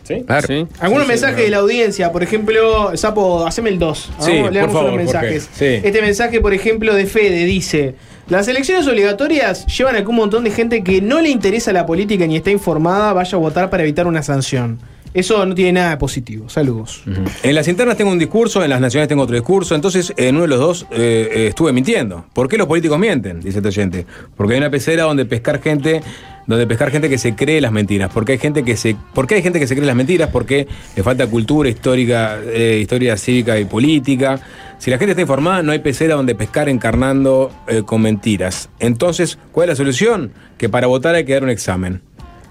¿Sí? 0.09 0.23
Claro. 0.25 0.47
Sí. 0.47 0.65
Algunos 0.79 1.05
Sí, 1.05 1.13
sí, 1.13 1.19
mensajes 1.21 1.37
de 1.45 1.49
la 1.49 1.57
audiencia, 1.57 2.11
por 2.11 2.23
ejemplo, 2.23 2.97
Sapo, 2.97 3.45
haceme 3.45 3.69
el 3.69 3.77
2. 3.77 4.11
Sí, 4.19 4.31
por 4.41 4.51
leamos 4.51 4.73
favor, 4.73 4.91
unos 4.93 5.03
mensajes. 5.05 5.47
Sí. 5.53 5.65
Este 5.65 6.01
mensaje, 6.01 6.41
por 6.41 6.53
ejemplo, 6.53 6.95
de 6.95 7.05
Fede 7.05 7.45
dice: 7.45 7.93
Las 8.27 8.47
elecciones 8.47 8.87
obligatorias 8.87 9.65
llevan 9.67 9.95
a 9.95 10.01
que 10.01 10.07
un 10.07 10.15
montón 10.15 10.43
de 10.43 10.51
gente 10.51 10.83
que 10.83 10.99
no 11.01 11.21
le 11.21 11.29
interesa 11.29 11.71
la 11.71 11.85
política 11.85 12.25
ni 12.25 12.35
está 12.37 12.49
informada 12.49 13.13
vaya 13.13 13.37
a 13.37 13.39
votar 13.39 13.69
para 13.69 13.83
evitar 13.83 14.07
una 14.07 14.23
sanción. 14.23 14.79
Eso 15.11 15.43
no 15.45 15.55
tiene 15.55 15.73
nada 15.73 15.89
de 15.91 15.97
positivo. 15.97 16.49
Saludos. 16.49 17.01
En 17.41 17.55
las 17.55 17.67
internas 17.67 17.97
tengo 17.97 18.11
un 18.11 18.19
discurso, 18.19 18.63
en 18.63 18.69
las 18.69 18.79
nacionales 18.79 19.07
tengo 19.09 19.23
otro 19.23 19.35
discurso, 19.35 19.73
entonces 19.73 20.13
en 20.17 20.35
uno 20.35 20.43
de 20.43 20.47
los 20.49 20.59
dos 20.59 20.87
eh, 20.91 21.29
eh, 21.33 21.47
estuve 21.47 21.73
mintiendo. 21.73 22.25
¿Por 22.31 22.47
qué 22.47 22.57
los 22.57 22.67
políticos 22.67 22.99
mienten? 22.99 23.39
Dice 23.39 23.57
este 23.57 23.69
oyente. 23.69 24.05
Porque 24.37 24.53
hay 24.53 24.59
una 24.59 24.69
pecera 24.69 25.03
donde 25.03 25.25
pescar 25.25 25.61
gente, 25.63 26.01
donde 26.49 26.65
pescar 26.65 26.89
gente 26.89 27.09
que 27.09 27.19
se 27.19 27.35
cree 27.35 27.61
las 27.61 27.71
mentiras. 27.71 28.09
Porque 28.11 28.31
hay 28.31 28.37
gente 28.39 28.63
que 28.63 28.75
se, 28.75 28.95
¿por 29.13 29.27
qué 29.27 29.35
hay 29.35 29.43
gente 29.43 29.59
que 29.59 29.67
se 29.67 29.75
cree 29.75 29.85
las 29.85 29.95
mentiras? 29.95 30.29
Porque 30.31 30.67
le 30.95 31.03
falta 31.03 31.27
cultura 31.27 31.69
histórica, 31.69 32.39
eh, 32.43 32.79
historia 32.81 33.15
cívica 33.17 33.59
y 33.59 33.65
política. 33.65 34.41
Si 34.79 34.89
la 34.89 34.97
gente 34.97 35.11
está 35.11 35.21
informada, 35.21 35.61
no 35.61 35.71
hay 35.71 35.79
pecera 35.79 36.15
donde 36.15 36.33
pescar 36.33 36.67
encarnando 36.67 37.51
eh, 37.67 37.83
con 37.85 38.01
mentiras. 38.01 38.69
Entonces, 38.79 39.37
¿cuál 39.51 39.69
es 39.69 39.73
la 39.73 39.75
solución? 39.75 40.31
Que 40.57 40.69
para 40.69 40.87
votar 40.87 41.13
hay 41.13 41.23
que 41.23 41.33
dar 41.33 41.43
un 41.43 41.51
examen. 41.51 42.01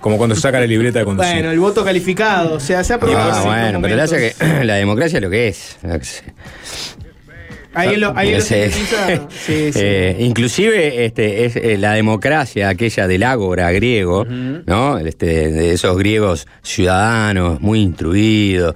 Como 0.00 0.16
cuando 0.16 0.36
se 0.36 0.42
saca 0.42 0.60
la 0.60 0.66
libreta 0.66 1.00
de 1.00 1.04
conducir. 1.04 1.32
Bueno, 1.32 1.50
el 1.50 1.58
voto 1.58 1.84
calificado. 1.84 2.54
O 2.54 2.60
sea, 2.60 2.84
se 2.84 2.94
ha. 2.94 3.00
Ah, 3.02 3.40
en 3.40 3.44
bueno, 3.48 3.82
pero 3.82 4.00
hace 4.00 4.32
que 4.38 4.64
la 4.64 4.76
democracia 4.76 5.16
es 5.16 5.22
lo 5.24 5.28
que 5.28 5.48
es. 5.48 5.76
Alguien 7.74 8.00
lo, 8.00 8.12
lo 8.12 8.40
Sí. 8.40 8.54
Sí, 9.30 9.72
sí. 9.72 9.78
Eh, 9.82 10.16
inclusive 10.20 11.04
este, 11.04 11.44
es 11.44 11.56
eh, 11.56 11.76
la 11.78 11.92
democracia, 11.92 12.68
aquella 12.70 13.06
del 13.06 13.22
ágora 13.22 13.70
griego, 13.72 14.24
¿no? 14.24 14.98
Este, 14.98 15.50
de 15.50 15.72
esos 15.72 15.96
griegos 15.98 16.46
ciudadanos, 16.62 17.60
muy 17.60 17.80
instruidos, 17.80 18.74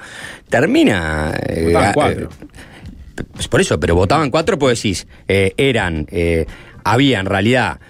termina. 0.48 1.32
eh, 1.48 1.64
Votaban 1.66 1.90
ga- 1.90 1.94
cuatro. 1.94 2.28
eh, 2.30 3.22
pues 3.32 3.48
por 3.48 3.60
eso, 3.60 3.78
pero 3.80 3.94
votaban 3.94 4.30
cuatro, 4.30 4.58
pues 4.58 4.82
decís, 4.82 5.06
eh, 5.28 5.52
eran, 5.56 6.06
eh, 6.10 6.46
había 6.84 7.20
en 7.20 7.26
realidad. 7.26 7.80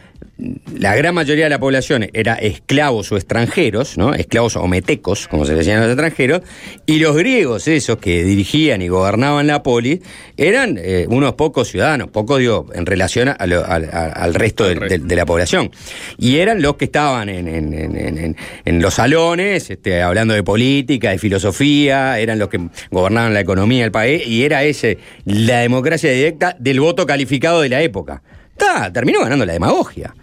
La 0.78 0.97
gran 0.97 1.14
mayoría 1.14 1.45
de 1.45 1.51
la 1.51 1.61
población 1.61 2.09
era 2.12 2.34
esclavos 2.34 3.12
o 3.12 3.16
extranjeros, 3.16 3.97
¿no? 3.97 4.12
Esclavos 4.14 4.57
o 4.57 4.66
metecos, 4.66 5.28
como 5.28 5.45
se 5.45 5.55
decían 5.55 5.80
los 5.80 5.88
extranjeros, 5.88 6.43
y 6.84 6.99
los 6.99 7.16
griegos, 7.16 7.68
esos 7.68 7.99
que 7.99 8.24
dirigían 8.24 8.82
y 8.82 8.88
gobernaban 8.88 9.47
la 9.47 9.62
polis, 9.62 10.01
eran 10.36 10.78
eh, 10.82 11.07
unos 11.09 11.34
pocos 11.34 11.68
ciudadanos, 11.68 12.09
pocos 12.11 12.40
digo, 12.40 12.66
en 12.74 12.86
relación 12.86 13.28
al- 13.38 14.34
resto 14.34 14.64
de, 14.64 15.16
la 15.16 15.26
población. 15.26 15.70
Y 16.18 16.38
eran 16.38 16.61
los 16.61 16.76
que 16.76 16.86
estaban 16.86 17.28
en- 17.28 18.36
en 18.64 18.82
los 18.82 18.95
salones, 18.95 19.70
este, 19.70 20.03
hablando 20.03 20.34
de 20.34 20.43
política, 20.43 21.11
de 21.11 21.18
filosofía, 21.18 22.18
eran 22.18 22.38
los 22.38 22.49
que 22.49 22.59
gobernaban 22.90 23.32
la 23.34 23.40
economía 23.40 23.82
del 23.82 23.93
país, 23.93 24.26
y 24.26 24.45
era 24.45 24.64
ese, 24.64 24.99
la 25.24 25.59
democracia 25.61 26.11
directa 26.11 26.57
del 26.59 26.80
voto 26.80 27.07
calificado 27.07 27.61
de 27.61 27.68
la 27.68 27.82
época. 27.82 28.22
Ta, 28.64 28.92
terminó 28.92 29.20
ganando 29.20 29.44
la 29.44 29.52
demagogia. 29.54 30.14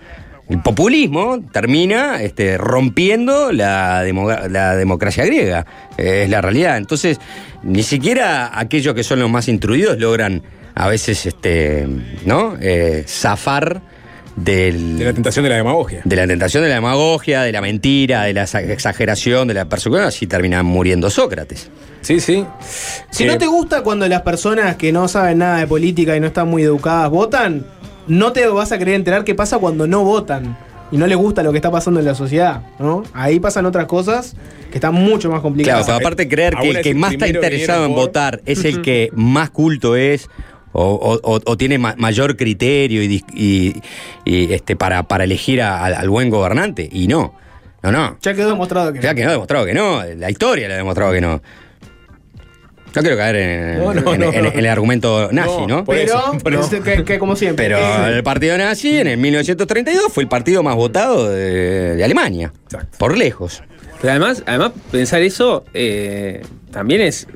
El 0.47 0.61
populismo 0.61 1.39
termina 1.51 2.21
este, 2.23 2.57
rompiendo 2.57 3.51
la, 3.51 4.03
la 4.49 4.75
democracia 4.75 5.25
griega. 5.25 5.65
Eh, 5.97 6.23
es 6.23 6.29
la 6.29 6.41
realidad. 6.41 6.77
Entonces, 6.77 7.19
ni 7.63 7.83
siquiera 7.83 8.57
aquellos 8.57 8.95
que 8.95 9.03
son 9.03 9.19
los 9.19 9.29
más 9.29 9.47
instruidos 9.47 9.99
logran 9.99 10.41
a 10.73 10.87
veces 10.87 11.25
este, 11.25 11.87
¿no? 12.25 12.55
Eh, 12.61 13.03
zafar 13.07 13.81
del, 14.35 14.97
De 14.99 15.05
la 15.05 15.13
tentación 15.13 15.43
de 15.43 15.49
la 15.49 15.57
demagogia. 15.57 16.01
de 16.05 16.15
la 16.15 16.25
tentación 16.25 16.63
de 16.63 16.69
la 16.69 16.75
demagogia, 16.75 17.41
de 17.41 17.51
la 17.51 17.61
mentira, 17.61 18.23
de 18.23 18.33
la 18.33 18.43
exa- 18.45 18.67
exageración, 18.71 19.47
de 19.49 19.53
la 19.53 19.65
persecución. 19.65 20.07
Así 20.07 20.25
terminan 20.27 20.65
muriendo 20.65 21.09
Sócrates. 21.09 21.69
Sí, 22.01 22.19
sí. 22.21 22.45
Si 23.11 23.25
Eh, 23.25 23.27
no 23.27 23.37
te 23.37 23.45
gusta 23.47 23.83
cuando 23.83 24.07
las 24.07 24.21
personas 24.21 24.77
que 24.77 24.91
no 24.93 25.07
saben 25.09 25.39
nada 25.39 25.57
de 25.59 25.67
política 25.67 26.15
y 26.15 26.19
no 26.21 26.27
están 26.27 26.47
muy 26.47 26.63
educadas 26.63 27.09
votan, 27.09 27.65
no 28.09 28.33
te 28.33 28.45
vas 28.47 28.71
a 28.73 28.77
querer 28.77 28.95
enterar 28.95 29.23
qué 29.23 29.33
pasa 29.35 29.57
cuando 29.59 29.87
no 29.87 30.03
votan 30.03 30.57
y 30.91 30.97
no 30.97 31.05
les 31.07 31.17
gusta 31.17 31.43
lo 31.43 31.51
que 31.51 31.59
está 31.59 31.69
pasando 31.71 31.99
en 31.99 32.05
la 32.07 32.15
sociedad, 32.15 32.63
¿no? 32.79 33.03
Ahí 33.13 33.39
pasan 33.39 33.65
otras 33.67 33.85
cosas 33.85 34.35
que 34.71 34.77
están 34.77 34.93
mucho 34.95 35.29
más 35.29 35.35
Claro, 35.37 35.43
complicadas. 35.43 35.85
pero 35.85 35.97
aparte 35.97 36.27
creer 36.27 36.55
que 36.55 36.69
el 36.71 36.81
que 36.81 36.93
más 36.95 37.13
está 37.13 37.27
interesado 37.27 37.85
en 37.85 37.93
por- 37.93 38.05
votar 38.07 38.41
es 38.45 38.65
el 38.65 38.81
que 38.81 39.09
más 39.13 39.49
culto 39.51 39.95
es 39.95 40.27
o, 40.71 40.83
o- 40.83 41.19
o- 41.35 41.41
o 41.45 41.57
tiene 41.57 41.77
ma- 41.77 41.95
mayor 41.97 42.35
criterio 42.37 43.01
y, 43.03 43.23
y- 43.33 43.73
y, 44.25 44.53
este, 44.53 44.75
para, 44.75 45.03
para 45.03 45.23
elegir 45.23 45.61
a- 45.61 45.83
al- 45.83 45.93
al 45.95 46.09
buen 46.09 46.29
gobernante. 46.29 46.87
Y 46.91 47.07
no, 47.07 47.33
no, 47.83 47.91
no. 47.91 48.17
Ya 48.21 48.33
quedó 48.33 48.49
demostrado 48.49 48.91
que 48.93 48.99
Ya 49.01 49.13
no 49.13 49.27
ha 49.29 49.31
demostrado 49.31 49.65
que 49.65 49.73
no, 49.73 50.03
la 50.03 50.29
historia 50.29 50.67
le 50.67 50.73
ha 50.75 50.77
demostrado 50.77 51.11
que 51.13 51.21
no. 51.21 51.41
No 52.95 53.01
quiero 53.01 53.17
caer 53.17 53.35
en, 53.35 53.77
No, 53.79 53.93
no, 53.93 54.13
en- 54.13 54.19
no. 54.21 54.33
en- 54.33 54.45
en 54.47 54.57
el 54.59 54.67
argumento 54.67 55.29
nazi, 55.31 55.65
¿no? 55.67 55.85
por 55.85 55.95
Pero, 55.95 56.13
eso, 56.17 56.37
por 56.43 56.53
eso. 56.53 56.83
que, 56.83 57.03
que 57.03 57.19
como 57.19 57.35
siempre. 57.35 57.65
Pero 57.67 58.07
el 58.07 58.23
partido 58.23 58.57
nazi 58.57 58.97
en 58.99 59.07
el 59.07 59.17
1932 59.17 60.11
fue 60.11 60.23
el 60.23 60.29
partido 60.29 60.63
más 60.63 60.75
votado 60.75 61.29
de, 61.29 61.95
de 61.95 62.03
Alemania. 62.03 62.51
Exacto. 62.65 62.97
Por 62.97 63.17
lejos. 63.17 63.61
Pero 64.01 64.11
además, 64.11 64.43
además 64.47 64.71
pensar 64.91 65.21
eso 65.21 65.65
eh, 65.73 66.41
también 66.71 67.01
es 67.01 67.27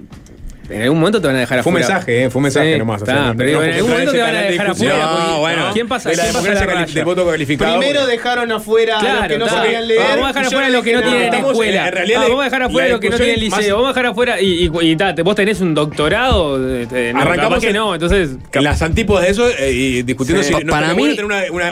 en 0.76 0.82
algún 0.84 1.00
momento 1.00 1.22
te 1.22 1.28
van 1.28 1.36
a 1.36 1.40
dejar 1.40 1.64
Fue 1.64 1.72
un 1.72 1.78
afuera. 1.78 1.96
mensaje, 1.96 2.24
¿eh? 2.24 2.30
Fue 2.30 2.40
un 2.40 2.44
mensaje 2.44 2.74
Sí, 2.74 2.80
nomás, 2.80 3.02
o 3.02 3.06
sea, 3.06 3.14
está, 3.16 3.28
no- 3.28 3.36
pero 3.38 3.52
no 3.60 3.64
en 3.64 3.74
algún 3.74 3.90
momento 3.92 4.12
te 4.12 4.22
van 4.22 4.36
a 4.36 4.42
dejar 4.42 4.68
afuera. 4.72 4.98
No, 4.98 5.40
bueno. 5.40 5.70
¿Quién 5.74 5.88
pasa, 5.88 6.10
De 6.10 6.16
la 6.16 6.24
quién 6.24 6.34
pasa 6.36 6.48
la 6.54 6.60
cali- 6.60 6.74
raya? 6.74 6.94
de 6.94 7.04
voto 7.04 7.26
calificado. 7.28 7.80
Primero 7.80 8.06
dejaron 8.08 8.52
afuera 8.52 9.00
a 9.00 9.04
los 9.20 9.28
que 9.28 9.38
no 9.38 9.48
sabían 9.50 9.88
leer. 9.88 10.02
Vamos 10.02 10.24
a 10.26 10.28
dejar 10.28 10.46
afuera 10.46 10.68
a 10.68 10.70
los 10.70 10.84
que 10.84 10.94
no 10.94 11.02
tienen 11.02 11.34
escuela. 11.34 11.88
en 11.88 11.94
realidad, 11.94 12.22
Ah, 12.22 12.28
vamos 12.28 12.42
a 12.42 12.44
dejar 12.46 12.64
afuera 12.64 12.88
a 12.88 12.90
los 12.92 13.00
que 13.00 13.10
no 13.10 13.18
tienen 13.18 13.40
liceo. 13.40 13.76
Vamos 13.76 13.90
a 13.90 13.94
dejar 13.94 14.06
afuera 14.12 14.42
y, 14.42 14.68
vos 14.68 15.36
tenés 15.36 15.62
un 15.62 15.74
doctorado. 15.74 16.78
este, 16.80 17.14
no, 17.14 17.22
Arrancamos 17.22 17.60
que 17.60 17.74
no, 17.74 17.94
entonces. 17.94 18.32
En 18.52 18.64
las 18.64 18.82
antípodas 18.82 19.26
de 19.26 19.32
eso 19.32 19.48
eh, 19.50 19.72
y 19.72 20.04
discutiendo 20.04 20.44
Sí. 20.44 20.54
si 20.54 20.64
no 20.64 20.72
Para 20.72 20.94
mí, 20.94 21.16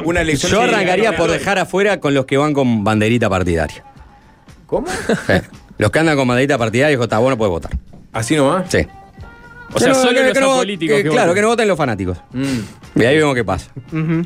una, 0.06 0.22
elección. 0.22 0.52
Yo 0.52 0.62
arrancaría 0.62 1.16
por 1.16 1.30
dejar 1.32 1.60
afuera 1.60 2.00
con 2.00 2.14
los 2.14 2.26
que 2.26 2.38
van 2.38 2.54
con 2.54 2.84
banderita 2.84 3.30
partidaria. 3.30 3.84
¿Cómo? 4.66 4.88
Eh, 5.30 5.42
Los 5.78 5.90
que 5.92 6.00
andan 6.00 6.16
con 6.16 6.28
banderita 6.28 6.58
partidaria, 6.58 6.90
dijo, 6.92 7.04
está 7.04 7.18
bueno, 7.18 7.38
puede 7.38 7.50
votar. 7.50 7.72
¿Así 8.14 8.36
nomás? 8.36 8.66
Sí. 8.70 8.80
O 9.74 9.80
sea, 9.80 9.90
No, 9.90 9.96
solo 9.96 10.18
que- 10.20 10.24
los 10.26 10.34
que 10.34 10.40
no- 10.42 10.54
apolíticos. 10.54 10.98
que- 10.98 11.04
que 11.04 11.10
claro, 11.10 11.28
votan. 11.28 11.36
que 11.36 11.42
no 11.42 11.48
voten 11.48 11.68
los 11.70 11.78
fanáticos. 11.78 12.18
Mm. 12.34 13.00
Y 13.00 13.06
ahí 13.06 13.18
vemos 13.18 13.36
qué 13.36 13.44
pasa. 13.46 13.72
Ujú. 13.94 14.22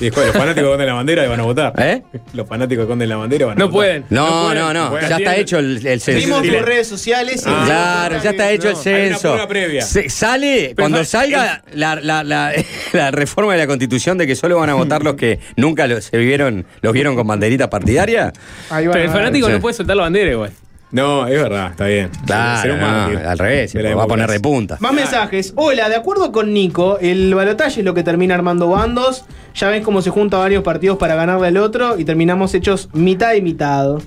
Y 0.00 0.04
después 0.04 0.26
los 0.26 0.36
fanáticos 0.36 0.68
que 0.70 0.72
ponen 0.74 0.86
la 0.86 0.94
bandera 0.94 1.24
y 1.24 1.28
van 1.28 1.40
a 1.40 1.42
votar. 1.42 1.72
¿Eh? 1.78 2.02
Los 2.32 2.48
fanáticos 2.48 2.84
que 2.84 2.88
ponen 2.88 3.08
la 3.08 3.16
bandera 3.16 3.46
van 3.46 3.56
a 3.56 3.58
No 3.58 3.66
votar. 3.66 3.74
pueden. 3.74 4.04
No, 4.10 4.26
pueden, 4.46 4.58
no, 4.58 4.72
no. 4.74 5.00
Ya 5.00 5.16
está 5.16 5.36
hecho 5.36 5.58
el, 5.58 5.84
el 5.86 6.00
censo. 6.00 6.38
Tus 6.38 6.46
sí. 6.46 6.50
redes 6.50 6.86
sociales 6.88 7.44
y. 7.44 7.48
Ah, 7.48 7.62
Claro, 7.64 8.22
ya 8.22 8.30
está 8.30 8.50
hecho 8.50 8.68
el 8.70 8.74
Hay 8.76 8.80
una 8.82 8.82
censo. 9.16 9.20
prueba 9.32 9.48
previa. 9.48 9.82
Se- 9.82 10.08
sale, 10.08 10.74
cuando 10.76 11.04
salga 11.04 11.62
la, 11.74 11.96
la- 11.96 12.22
la- 12.24 12.52
la 12.92 13.10
reforma 13.10 13.52
de 13.54 13.58
la 13.58 13.66
constitución 13.66 14.18
de 14.18 14.26
que 14.28 14.36
solo 14.36 14.56
van 14.58 14.70
a 14.70 14.74
votar 14.74 15.02
los 15.02 15.14
que 15.14 15.38
nunca 15.56 15.86
lo- 15.88 16.00
se 16.00 16.16
vieron, 16.16 16.64
los 16.80 16.92
vieron 16.92 17.14
con 17.16 17.26
banderita 17.26 17.68
partidaria. 17.70 18.32
Ahí 18.70 18.86
va, 18.86 18.92
Pero 18.92 19.04
el 19.04 19.10
va. 19.10 19.14
fanático 19.14 19.46
Sí. 19.48 19.52
no 19.52 19.60
puede 19.60 19.74
soltar 19.74 19.96
la 19.96 20.02
bandera 20.04 20.30
igual. 20.30 20.52
No, 20.90 21.26
es 21.26 21.42
verdad, 21.42 21.70
está 21.70 21.86
bien. 21.86 22.10
Claro, 22.24 22.76
no, 22.76 23.28
al 23.28 23.38
revés, 23.38 23.74
la 23.74 23.94
va 23.94 24.04
a 24.04 24.06
poner 24.06 24.30
de 24.30 24.40
punta. 24.40 24.78
Más 24.80 24.92
mensajes. 24.92 25.52
Hola, 25.56 25.88
de 25.88 25.96
acuerdo 25.96 26.32
con 26.32 26.54
Nico, 26.54 26.98
el 26.98 27.34
balotaje 27.34 27.80
es 27.80 27.84
lo 27.84 27.92
que 27.92 28.02
termina 28.02 28.34
armando 28.34 28.68
bandos. 28.68 29.24
Ya 29.54 29.68
ves 29.68 29.84
cómo 29.84 30.00
se 30.00 30.10
juntan 30.10 30.40
varios 30.40 30.62
partidos 30.62 30.96
para 30.96 31.14
ganarle 31.14 31.48
al 31.48 31.56
otro 31.58 31.98
y 31.98 32.04
terminamos 32.04 32.54
hechos 32.54 32.88
mitad 32.94 33.34
y 33.34 33.42
mitad. 33.42 33.98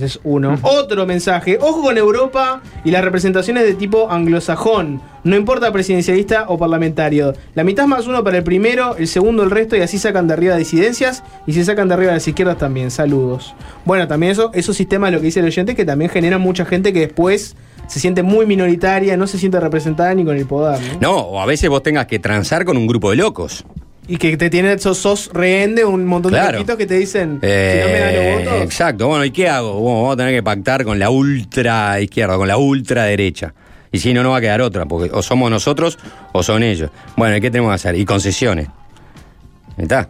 Ese 0.00 0.06
es 0.06 0.20
uno. 0.24 0.58
Otro 0.62 1.04
mensaje. 1.04 1.58
Ojo 1.60 1.82
con 1.82 1.98
Europa 1.98 2.62
y 2.84 2.90
las 2.90 3.04
representaciones 3.04 3.64
de 3.64 3.74
tipo 3.74 4.10
anglosajón. 4.10 5.02
No 5.24 5.36
importa 5.36 5.70
presidencialista 5.70 6.46
o 6.48 6.56
parlamentario. 6.56 7.34
La 7.54 7.64
mitad 7.64 7.86
más 7.86 8.06
uno 8.06 8.24
para 8.24 8.38
el 8.38 8.42
primero, 8.42 8.96
el 8.96 9.06
segundo 9.08 9.42
el 9.42 9.50
resto 9.50 9.76
y 9.76 9.82
así 9.82 9.98
sacan 9.98 10.26
de 10.26 10.32
arriba 10.32 10.56
disidencias 10.56 11.22
y 11.46 11.52
se 11.52 11.66
sacan 11.66 11.88
de 11.88 11.94
arriba 11.94 12.12
las 12.12 12.26
izquierdas 12.26 12.56
también. 12.56 12.90
Saludos. 12.90 13.54
Bueno, 13.84 14.08
también 14.08 14.32
eso, 14.32 14.50
esos 14.54 14.74
sistemas, 14.74 15.12
lo 15.12 15.18
que 15.18 15.26
dice 15.26 15.40
el 15.40 15.46
oyente, 15.46 15.74
que 15.74 15.84
también 15.84 16.10
generan 16.10 16.40
mucha 16.40 16.64
gente 16.64 16.94
que 16.94 17.00
después 17.00 17.56
se 17.88 18.00
siente 18.00 18.22
muy 18.22 18.46
minoritaria, 18.46 19.18
no 19.18 19.26
se 19.26 19.36
siente 19.36 19.60
representada 19.60 20.14
ni 20.14 20.24
con 20.24 20.34
el 20.34 20.46
poder. 20.46 20.80
¿no? 20.94 21.00
No, 21.00 21.16
o 21.18 21.40
a 21.42 21.44
veces 21.44 21.68
vos 21.68 21.82
tengas 21.82 22.06
que 22.06 22.18
transar 22.18 22.64
con 22.64 22.78
un 22.78 22.86
grupo 22.86 23.10
de 23.10 23.16
locos. 23.16 23.66
Y 24.12 24.16
que 24.16 24.36
te 24.36 24.50
tienen, 24.50 24.80
sos, 24.80 24.98
sos 24.98 25.30
rehén 25.32 25.76
de 25.76 25.84
un 25.84 26.04
montón 26.04 26.32
de 26.32 26.42
loquitos 26.52 26.76
que 26.76 26.84
te 26.84 26.94
dicen, 26.94 27.38
Eh, 27.42 27.72
si 27.74 27.80
no 27.80 27.92
me 27.92 28.00
dan 28.00 28.14
los 28.44 28.44
votos. 28.44 28.64
Exacto, 28.64 29.06
bueno, 29.06 29.24
¿y 29.24 29.30
qué 29.30 29.48
hago? 29.48 29.74
Bueno, 29.74 30.00
vamos 30.02 30.14
a 30.14 30.16
tener 30.16 30.34
que 30.34 30.42
pactar 30.42 30.84
con 30.84 30.98
la 30.98 31.10
ultra 31.10 32.00
izquierda, 32.00 32.36
con 32.36 32.48
la 32.48 32.56
ultra 32.56 33.04
derecha. 33.04 33.54
Y 33.92 34.00
si 34.00 34.12
no, 34.12 34.24
no 34.24 34.30
va 34.30 34.38
a 34.38 34.40
quedar 34.40 34.62
otra, 34.62 34.84
porque 34.86 35.10
o 35.14 35.22
somos 35.22 35.48
nosotros 35.48 35.96
o 36.32 36.42
son 36.42 36.64
ellos. 36.64 36.90
Bueno, 37.16 37.36
¿y 37.36 37.40
qué 37.40 37.52
tenemos 37.52 37.70
que 37.70 37.74
hacer? 37.76 37.94
Y 37.94 38.04
concesiones. 38.04 38.66
Está. 39.76 40.08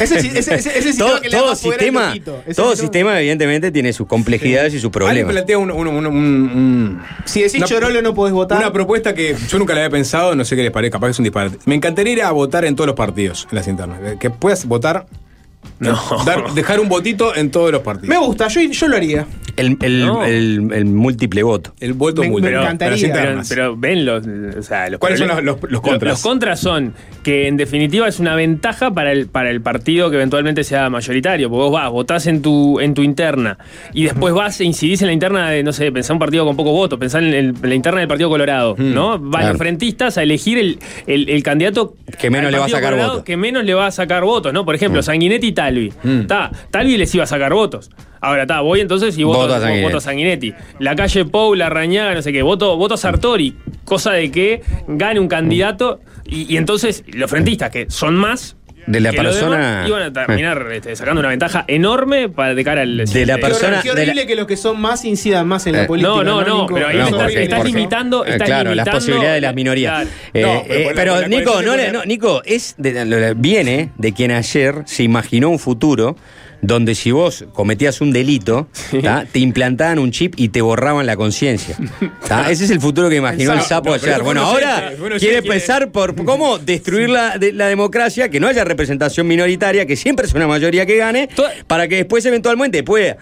Ese, 0.00 0.18
ese, 0.18 0.38
ese, 0.38 0.54
ese 0.56 0.82
sistema 0.82 1.10
todo 1.10 1.20
que 1.20 1.28
le 1.30 1.36
todo 1.38 1.54
sistema, 1.56 2.14
todo 2.56 2.76
sistema- 2.76 3.18
evidentemente, 3.20 3.70
tiene 3.70 3.92
sus 3.92 4.06
complejidades 4.06 4.74
y 4.74 4.80
sus 4.80 4.90
problemas. 4.90 5.32
plantea 5.32 5.58
un, 5.58 5.70
un- 5.70 5.86
un- 5.88 6.06
un- 6.06 6.16
un- 6.16 7.02
Si 7.24 7.40
decís 7.42 7.56
una- 7.58 7.66
Chorolo 7.66 8.02
no 8.02 8.14
podés 8.14 8.34
votar. 8.34 8.58
una 8.58 8.72
propuesta 8.72 9.14
que 9.14 9.36
yo 9.48 9.58
nunca 9.58 9.72
la 9.74 9.80
había 9.80 9.90
pensado, 9.90 10.34
no 10.34 10.44
sé 10.44 10.56
qué 10.56 10.62
les 10.62 10.72
parece, 10.72 10.90
capaz 10.90 11.06
que 11.08 11.10
es 11.12 11.18
un 11.18 11.24
disparate. 11.24 11.58
Me 11.66 11.74
encantaría 11.76 12.12
ir 12.12 12.22
a 12.22 12.30
votar 12.32 12.64
en 12.64 12.74
todos 12.76 12.86
los 12.86 12.96
partidos, 12.96 13.46
en 13.50 13.56
las 13.56 13.68
internas. 13.68 13.98
Que 14.18 14.30
puedas 14.30 14.66
votar, 14.66 15.06
No. 15.80 15.98
dar- 16.26 16.52
dejar 16.54 16.80
un 16.80 16.88
votito 16.88 17.34
en 17.34 17.50
todos 17.50 17.72
los 17.72 17.82
partidos. 17.82 18.08
Me 18.08 18.18
gusta, 18.18 18.48
yo, 18.48 18.60
yo 18.62 18.88
lo 18.88 18.96
haría. 18.96 19.26
El, 19.56 19.76
el- 19.82 20.04
No. 20.06 20.24
el- 20.24 20.68
el 20.72 20.84
múltiple 20.86 21.42
voto. 21.44 21.74
El 21.78 21.92
voto 21.92 22.22
Me- 22.22 22.28
muy 22.30 22.42
me 22.42 22.48
pero- 22.48 22.62
encantaría. 22.62 23.12
pero 23.12 23.42
Pero, 23.48 23.76
ven 23.76 24.04
los, 24.04 24.24
o 24.58 24.62
sea, 24.62 24.90
los 24.90 24.98
¿Cuáles 24.98 25.18
son 25.20 25.28
los- 25.28 25.42
los- 25.44 25.58
los 25.68 25.80
contras? 25.80 26.12
Los, 26.14 26.22
contras 26.22 26.58
son 26.60 26.94
que 27.22 27.46
en 27.46 27.56
definitiva 27.56 28.08
es 28.08 28.18
una 28.18 28.34
ventaja 28.34 28.92
para 28.92 29.12
el, 29.12 29.28
para 29.28 29.50
el 29.50 29.60
partido 29.60 30.10
que 30.10 30.16
eventualmente 30.16 30.64
sea 30.64 30.90
mayoritario. 30.90 31.48
Porque 31.48 31.62
vos 31.62 31.72
vas, 31.72 31.88
votás 31.90 32.26
en 32.26 32.42
tu, 32.42 32.80
en 32.80 32.94
tu 32.94 33.02
interna 33.02 33.58
y 33.92 34.04
después 34.04 34.34
vas 34.34 34.60
e 34.60 34.64
incidís 34.64 35.02
en 35.02 35.06
la 35.06 35.12
interna 35.12 35.48
de, 35.50 35.62
no 35.62 35.72
sé, 35.72 35.92
pensá 35.92 36.12
un 36.12 36.18
partido 36.18 36.44
con 36.44 36.56
poco 36.56 36.72
voto, 36.72 36.98
pensá 36.98 37.20
en, 37.20 37.54
la 37.62 37.74
interna 37.74 38.00
del 38.00 38.08
Partido 38.08 38.28
Colorado, 38.28 38.74
¿no? 38.76 39.18
Van 39.20 39.30
Claro. 39.30 39.48
los 39.50 39.58
frentistas 39.58 40.18
a 40.18 40.22
elegir 40.24 40.58
el, 40.58 40.78
el- 41.06 41.28
el 41.28 41.42
candidato 41.44 41.94
Que 42.20 42.28
menos 42.28 42.50
le 42.50 42.58
va 42.58 42.64
a 42.64 42.68
sacar 42.68 42.96
votos. 42.96 43.22
Que 43.22 43.36
menos 43.36 43.64
le 43.64 43.74
va 43.74 43.86
a 43.86 43.90
sacar 43.92 44.24
votos, 44.24 44.52
¿no? 44.52 44.64
Por 44.64 44.74
ejemplo, 44.74 45.00
Sanguinetti 45.02 45.46
y 45.48 45.52
Talvi. 45.74 46.26
Ta, 46.26 46.50
Talvi 46.70 46.96
les 46.96 47.14
iba 47.14 47.24
a 47.24 47.26
sacar 47.26 47.52
votos. 47.52 47.90
Ahora 48.20 48.42
está, 48.42 48.60
voy 48.60 48.80
entonces 48.80 49.18
y 49.18 49.22
voto, 49.24 49.40
Voto 49.40 49.54
a 49.54 49.60
Sanguinetti. 49.60 49.84
voto 49.84 49.96
a 49.98 50.00
Sanguinetti. 50.00 50.54
La 50.78 50.96
calle 50.96 51.24
Pou, 51.26 51.54
la 51.54 51.68
Rañaga, 51.68 52.14
no 52.14 52.22
sé 52.22 52.32
qué, 52.32 52.42
voto, 52.42 52.76
voto 52.76 52.94
a 52.94 52.96
Sartori. 52.96 53.54
Cosa 53.84 54.12
de 54.12 54.30
que 54.30 54.62
gane 54.88 55.20
un 55.20 55.28
candidato 55.28 56.00
y, 56.26 56.52
y 56.52 56.56
entonces 56.56 57.04
los 57.12 57.30
frentistas, 57.30 57.70
que 57.70 57.86
son 57.90 58.14
más. 58.14 58.56
De 58.86 59.00
la 59.00 59.10
que 59.12 59.16
persona- 59.16 59.84
iban 59.86 60.02
a 60.02 60.12
terminar 60.12 60.66
este, 60.72 60.94
sacando 60.96 61.20
una 61.20 61.30
ventaja 61.30 61.64
enorme 61.68 62.28
para 62.28 62.54
de 62.54 62.64
cara 62.64 62.82
al. 62.82 62.96
De 62.96 63.02
la 63.04 63.06
siguiente- 63.06 63.38
persona- 63.38 63.66
horrible, 63.78 63.82
qué 63.82 63.90
horrible 63.90 64.12
de 64.12 64.14
la- 64.22 64.26
que 64.26 64.34
los 64.36 64.46
que 64.46 64.56
son 64.56 64.80
más 64.80 65.04
incidan 65.04 65.46
más 65.48 65.66
en 65.66 65.74
Eh, 65.74 65.78
la 65.82 65.86
política. 65.86 66.10
no, 66.12 66.22
no, 66.22 66.40
no, 66.44 66.66
pero 66.66 66.88
ahí 66.88 66.96
No, 66.98 67.04
me 67.04 67.10
estás, 67.10 67.22
porque- 67.24 67.42
estás 67.44 67.58
porque- 67.60 67.72
limitando. 67.72 68.24
Eh, 68.26 68.30
Estás 68.32 68.46
claro, 68.46 68.64
las 68.64 68.72
limitando- 68.86 68.98
posibilidades 68.98 69.34
de 69.36 69.40
las 69.40 69.54
minorías. 69.54 69.92
Claro. 69.94 70.08
Eh, 70.34 70.42
No, 70.42 70.74
eh, 70.74 70.92
pero 70.94 71.20
la 71.20 71.28
Nico, 71.28 71.62
no 71.62 71.76
no, 71.92 72.04
Nico, 72.04 72.42
es 72.44 72.74
de- 72.78 73.34
viene 73.36 73.90
de 73.96 74.12
quien 74.12 74.30
ayer 74.32 74.82
se 74.86 75.02
imaginó 75.02 75.50
un 75.50 75.58
futuro 75.58 76.16
donde 76.66 76.94
si 76.94 77.10
vos 77.10 77.44
cometías 77.52 78.00
un 78.00 78.12
delito, 78.12 78.68
te 79.32 79.38
implantaban 79.38 79.98
un 79.98 80.10
chip 80.10 80.34
y 80.36 80.48
te 80.48 80.60
borraban 80.62 81.06
la 81.06 81.16
conciencia. 81.16 81.76
Ese 82.48 82.64
es 82.64 82.70
el 82.70 82.80
futuro 82.80 83.08
que 83.08 83.16
imaginó 83.16 83.52
el 83.52 83.60
sapo 83.62 83.88
no, 83.90 83.94
ayer. 83.94 84.22
Bueno, 84.22 84.42
ahora 84.42 84.92
quiere 85.18 85.38
oyente. 85.38 85.42
pensar 85.48 85.90
por 85.90 86.14
cómo 86.24 86.58
destruir 86.58 87.10
la, 87.10 87.38
de- 87.38 87.52
la 87.52 87.68
democracia, 87.68 88.28
que 88.28 88.40
no 88.40 88.48
haya 88.48 88.64
representación 88.64 89.26
minoritaria, 89.26 89.86
que 89.86 89.96
siempre 89.96 90.26
es 90.26 90.34
una 90.34 90.46
mayoría 90.46 90.86
que 90.86 90.96
gane, 90.96 91.28
para 91.66 91.88
que 91.88 91.96
después 91.96 92.24
eventualmente 92.26 92.82
pueda 92.82 93.16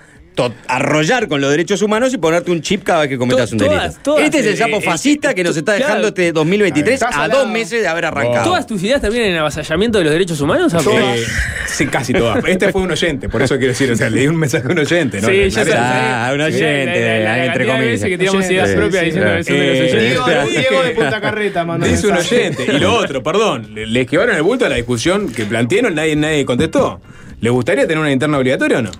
arrollar 0.66 1.28
con 1.28 1.40
los 1.40 1.50
derechos 1.50 1.82
humanos 1.82 2.12
y 2.14 2.18
ponerte 2.18 2.50
un 2.50 2.62
chip 2.62 2.82
cada 2.84 3.00
vez 3.02 3.08
que 3.10 3.18
cometas 3.18 3.50
To- 3.50 3.54
un 3.54 3.58
delito. 3.58 3.76
todas- 3.76 4.02
todas, 4.02 4.24
este 4.24 4.38
es 4.40 4.46
el 4.46 4.52
eh, 4.54 4.56
sapo 4.56 4.76
eh, 4.78 4.82
fascista 4.82 5.30
eh, 5.30 5.34
que 5.34 5.44
nos 5.44 5.56
está 5.56 5.72
claro. 5.76 5.86
dejando 5.86 6.08
este 6.08 6.32
2023 6.32 6.94
Está 7.02 7.22
a 7.22 7.28
dos 7.28 7.48
meses 7.48 7.82
de 7.82 7.88
haber 7.88 8.06
arrancado. 8.06 8.44
¿Todas 8.44 8.66
tus 8.66 8.82
ideas 8.82 9.00
también 9.02 9.24
en 9.26 9.36
avasallamiento 9.36 9.98
de 9.98 10.04
los 10.04 10.12
derechos 10.12 10.40
humanos? 10.40 10.72
Eh, 10.74 11.24
sí, 11.66 11.86
casi 11.86 12.12
todas. 12.12 12.42
Este 12.46 12.72
fue 12.72 12.82
un 12.82 12.90
oyente, 12.90 13.28
por 13.28 13.42
eso 13.42 13.56
quiero 13.56 13.72
decir, 13.72 13.90
o 13.92 13.96
sea, 13.96 14.08
le 14.10 14.20
di 14.20 14.26
un 14.28 14.36
mensaje 14.36 14.66
a 14.66 14.70
un 14.70 14.78
oyente, 14.78 15.20
¿no? 15.20 15.28
Sí, 15.28 15.50
ya 15.50 15.64
La- 15.64 15.70
sé. 15.70 15.72
Ah, 15.76 16.30
un 16.34 16.38
Sí, 16.40 16.44
oyente, 16.44 17.00
la- 17.00 17.18
la- 17.18 17.36
la 17.36 17.44
entre 17.46 17.66
comillas. 17.66 18.00
que 18.02 18.18
tiramos 18.18 18.34
Oyente. 18.36 18.54
ideas 18.54 18.70
Sí, 18.70 18.76
propias 18.76 19.00
sí, 19.00 19.06
diciendo 19.06 19.30
sí. 19.30 19.36
que 19.36 19.44
son 19.44 19.56
de 19.58 19.66
los 19.66 19.76
Eh, 19.76 19.82
oyentes. 19.82 20.00
Diego, 20.26 20.48
Diego 20.60 20.82
de 20.82 20.90
Punta 20.90 21.20
Carreta 21.20 21.64
mandó 21.64 21.86
Dice 21.86 22.06
un 22.06 22.12
oyente. 22.16 22.66
Y 22.72 22.78
lo 22.78 22.94
otro, 22.94 23.22
perdón, 23.22 23.74
le, 23.74 23.86
le 23.86 24.00
esquivaron 24.02 24.34
el 24.36 24.42
bulto 24.42 24.66
a 24.66 24.68
la 24.68 24.76
discusión 24.76 25.32
que 25.32 25.44
plantearon, 25.44 25.94
nadie, 25.94 26.16
nadie 26.16 26.44
contestó. 26.44 27.00
¿Les 27.40 27.52
gustaría 27.52 27.82
tener 27.86 27.98
una 27.98 28.12
interna 28.12 28.38
obligatoria 28.38 28.78
o 28.78 28.82
no? 28.82 28.90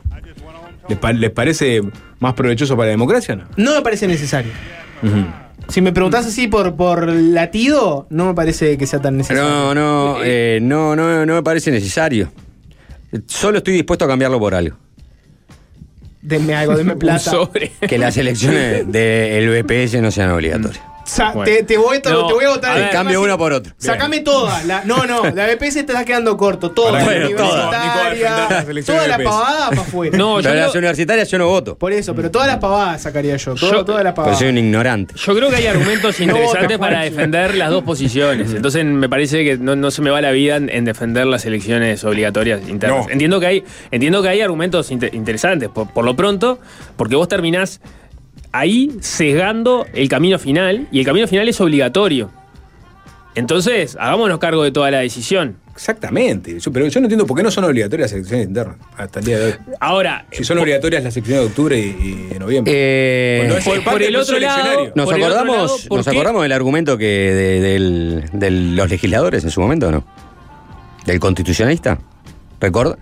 ¿Les, 0.89 0.99
pa- 0.99 1.13
les 1.13 1.31
parece 1.31 1.81
más 2.21 2.35
provechoso 2.35 2.77
para 2.77 2.87
la 2.87 2.91
democracia 2.93 3.35
o 3.35 3.37
no? 3.39 3.45
No 3.57 3.75
me 3.77 3.83
parece 3.83 4.07
necesario. 4.07 4.53
Si 5.69 5.81
me 5.81 5.93
preguntás 5.93 6.27
así 6.27 6.49
por, 6.49 6.75
por 6.75 7.09
latido, 7.09 8.07
no 8.11 8.27
me 8.27 8.35
parece 8.35 8.77
que 8.77 8.87
sea 8.87 9.01
tan 9.01 9.17
necesario. 9.17 9.43
No, 9.43 9.75
no, 9.75 10.17
eh, 10.23 10.59
no, 10.61 10.95
no, 10.97 11.25
no 11.25 11.35
me 11.35 11.43
parece 11.43 11.71
necesario. 11.71 12.31
Solo 13.27 13.59
estoy 13.59 13.75
dispuesto 13.75 14.05
a 14.05 14.09
cambiarlo 14.09 14.39
por 14.41 14.55
algo. 14.55 14.77
Denme 16.21 16.55
algo, 16.55 16.77
denme 16.77 16.93
Un 16.95 16.99
plata. 16.99 17.19
sobre. 17.19 17.73
Que 17.89 17.99
las 17.99 18.17
elecciones 18.17 18.91
del 18.91 19.63
BPS 19.63 20.01
no 20.03 20.11
sean 20.11 20.31
obligatorias. 20.31 20.83
Sa- 21.05 21.33
Bueno. 21.33 21.45
te, 21.45 21.63
te 21.65 21.77
voy, 21.79 22.01
te, 22.01 22.11
No, 22.11 22.27
te 22.27 22.33
voy 22.35 22.45
a 22.45 22.49
votar. 22.51 22.75
ver, 22.79 22.91
Cambio 22.91 23.25
así. 23.25 23.39
por 23.39 23.53
otra. 23.53 23.75
Sacame 23.79 24.21
todas. 24.21 24.65
La, 24.67 24.85
no, 24.85 25.05
no, 25.07 25.25
la 25.31 25.47
BPS 25.47 25.75
te 25.85 25.93
está 25.93 26.05
quedando 26.05 26.37
corto. 26.37 26.73
La 26.93 27.05
bueno, 27.05 27.27
universitaria. 27.27 28.85
Toda 28.85 29.07
la 29.09 29.19
pavada 29.19 29.69
para 29.71 29.81
afuera. 29.83 30.17
No, 30.17 30.37
yo 30.39 30.43
Pero 30.43 30.53
creo, 30.55 30.67
las 30.67 30.75
universitarias 30.75 31.31
yo 31.31 31.39
no 31.39 31.49
voto. 31.49 31.77
Por 31.77 31.93
eso, 31.93 32.15
pero 32.15 32.31
todas 32.31 32.47
las 32.49 32.59
pavadas 32.59 33.03
sacaría 33.03 33.37
yo. 33.37 33.55
Todo, 33.55 33.73
Yo- 33.73 33.85
todas 33.85 34.05
las 34.05 34.13
Porque 34.15 34.31
soy 34.31 34.39
pavadas. 34.39 34.53
un 34.53 34.59
ignorante. 34.59 35.15
yo 35.17 35.35
creo 35.35 35.51
que 35.51 35.57
hay 35.57 35.67
argumentos 35.67 36.21
interesantes 36.21 36.79
para 36.79 37.03
defender 37.03 37.55
las 37.57 37.71
dos 37.71 37.83
posiciones. 37.85 38.53
Entonces 38.55 38.85
me 38.85 39.09
parece 39.09 39.45
que 39.45 39.59
no, 39.59 39.77
no 39.77 39.91
se 39.91 40.03
me 40.03 40.11
va 40.11 40.21
la 40.21 40.31
vida 40.31 40.57
en, 40.57 40.69
en 40.71 40.85
defender 40.85 41.27
las 41.27 41.45
elecciones 41.47 42.05
obligatorias 42.05 42.61
internas. 42.69 43.07
No. 43.07 43.13
Entiendo 43.13 43.41
que 43.41 43.47
hay, 43.47 43.65
entiendo 43.91 44.23
que 44.23 44.29
hay 44.29 44.41
argumentos 44.41 44.91
inte- 44.91 45.11
interesantes. 45.13 45.69
Por, 45.69 45.89
por 45.93 46.05
lo 46.05 46.15
pronto, 46.17 46.59
porque 46.97 47.17
vos 47.17 47.29
terminás 47.29 47.81
ahí 48.53 48.91
sesgando 49.01 49.87
el 49.95 50.09
camino 50.09 50.39
final 50.39 50.89
y 50.93 51.01
el 51.01 51.05
camino 51.07 51.27
final 51.27 51.49
es 51.49 51.61
obligatorio. 51.61 52.31
Entonces, 53.35 53.97
hagámonos 53.99 54.39
cargo 54.39 54.63
de 54.63 54.71
toda 54.73 54.91
la 54.91 54.99
decisión. 54.99 55.57
Exactamente. 55.75 56.61
Yo- 56.61 56.71
pero 56.71 56.87
yo 56.87 57.01
no 57.01 57.07
entiendo 57.07 57.27
por 57.27 57.35
qué 57.35 57.43
no 57.43 57.51
son 57.51 57.65
obligatorias 57.65 58.11
las 58.11 58.19
elecciones 58.19 58.47
internas 58.49 58.77
hasta 58.99 59.21
el 59.21 59.25
día 59.25 59.39
de 59.39 59.47
hoy. 59.47 59.53
Ahora, 59.81 60.27
Si 60.31 60.45
son 60.45 60.59
obligatorias 60.59 61.03
las 61.03 61.17
elecciones 61.17 61.41
de 61.45 61.49
octubre 61.49 61.79
y, 61.79 61.83
y 61.83 62.27
de 62.35 62.39
noviembre. 62.39 62.73
Eh, 62.77 63.47
no 63.49 63.57
es 63.57 63.65
por- 63.81 64.03
el 64.03 64.15
otro 64.17 64.39
lado- 64.39 64.55
eleccionario. 64.61 64.93
¿Nos 64.95 65.07
Por 65.07 65.15
acordamos, 65.15 65.57
lado, 65.57 65.77
¿por 65.89 65.97
¿nos 65.99 66.07
qué? 66.07 66.11
acordamos 66.11 66.43
del 66.43 66.53
argumento 66.53 66.99
que 66.99 67.07
de, 67.07 68.21
de 68.35 68.51
los 68.51 68.91
legisladores 68.91 69.45
en 69.45 69.51
su 69.51 69.63
momento 69.63 69.89
o 69.89 69.93
no? 69.93 70.05
¿Del 71.07 71.19
constitucionalista? 71.19 71.99
¿Recuerda? 72.63 72.97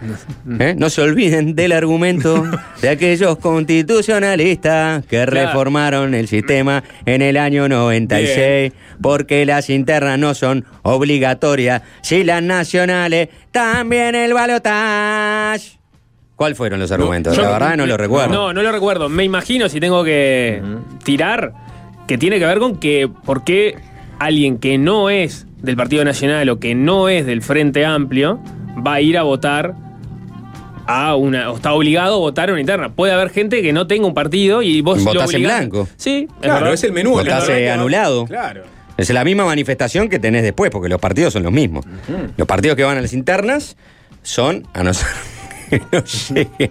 ¿Eh? 0.59 0.74
No 0.78 0.89
se 0.89 1.03
olviden 1.03 1.55
del 1.55 1.73
argumento 1.73 2.45
de 2.81 2.89
aquellos 2.89 3.37
constitucionalistas 3.39 5.05
que 5.05 5.16
Claro. 5.24 5.31
reformaron 5.32 6.15
el 6.15 6.28
sistema 6.28 6.82
en 7.05 7.20
el 7.20 7.37
año 7.37 7.69
96 7.69 8.73
porque 9.03 9.45
las 9.45 9.69
internas 9.69 10.19
no 10.19 10.32
son 10.35 10.65
obligatorias, 10.82 11.82
si 12.03 12.24
las 12.24 12.43
nacionales 12.43 13.28
también 13.53 14.15
el 14.15 14.32
balotaje. 14.32 15.78
¿Cuáles 16.37 16.57
fueron 16.57 16.81
los 16.81 16.91
argumentos? 16.91 17.37
yo- 17.37 17.43
La 17.43 17.51
verdad 17.51 17.77
no 17.77 17.85
lo 17.87 17.99
recuerdo. 17.99 18.32
No, 18.32 18.53
no 18.55 18.62
lo 18.62 18.73
recuerdo. 18.73 19.11
Me 19.11 19.24
imagino 19.24 19.69
si 19.69 19.78
tengo 19.78 20.03
que 20.05 20.62
tirar, 21.05 21.53
que 22.09 22.16
tiene 22.16 22.39
que 22.39 22.47
ver 22.47 22.59
con 22.61 22.81
que 22.81 23.11
por 23.27 23.45
qué 23.45 23.74
alguien 24.19 24.57
que 24.57 24.78
no 24.78 25.11
es 25.11 25.47
del 25.61 25.77
Partido 25.77 26.03
Nacional 26.03 26.49
o 26.49 26.59
que 26.59 26.74
no 26.74 27.11
es 27.11 27.27
del 27.27 27.43
Frente 27.43 27.85
Amplio 27.85 28.41
va 28.77 28.95
a 28.95 29.01
ir 29.01 29.17
a 29.19 29.23
votar 29.23 29.75
a 30.87 31.15
una, 31.15 31.51
o 31.53 31.57
está 31.57 31.73
obligado 31.73 32.17
a 32.17 32.19
votar 32.19 32.49
a 32.49 32.53
una 32.53 32.61
interna. 32.61 32.89
Puede 32.91 33.13
haber 33.13 33.31
gente 33.31 33.63
que 33.63 33.73
no 33.73 33.87
tenga 33.87 34.07
un 34.07 34.15
partido 34.15 34.63
y 34.63 34.81
vos 34.81 34.99
lo 34.99 35.05
Votás 35.05 35.31
en 35.31 35.37
obligás- 35.37 35.59
blanco. 35.61 35.89
Sí, 35.97 36.29
Claro, 36.41 36.55
verdad. 36.61 36.75
es 36.75 36.85
el 36.85 36.93
menú. 36.93 37.11
Votás, 37.13 37.49
eh, 37.49 37.71
anulado. 37.71 38.27
Claro. 38.27 38.65
Es 38.97 39.09
la 39.11 39.25
misma 39.25 39.45
manifestación 39.45 40.09
que 40.09 40.19
tenés 40.19 40.43
después, 40.43 40.71
porque 40.71 40.89
los 40.89 41.01
partidos 41.01 41.33
son 41.33 41.43
los 41.43 41.53
mismos. 41.53 41.85
Los 42.37 42.47
partidos 42.47 42.77
que 42.77 42.85
van 42.85 42.99
a 42.99 43.01
las 43.01 43.13
internas 43.13 43.77
son, 44.23 44.67
a 44.75 44.83
no 44.83 44.93
ser 44.93 45.07
no 45.93 46.03
lleguen 46.35 46.71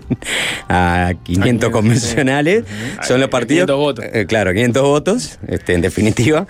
a 0.67 1.13
500 1.23 1.69
convencionales, 1.69 2.63
son 3.07 3.19
los 3.19 3.29
partidos... 3.29 3.67
500 3.67 3.77
votos. 3.77 4.05
eh, 4.13 4.25
claro, 4.27 4.51
500 4.53 4.83
votos, 4.83 5.39
este, 5.47 5.73
en 5.73 5.81
definitiva. 5.81 6.47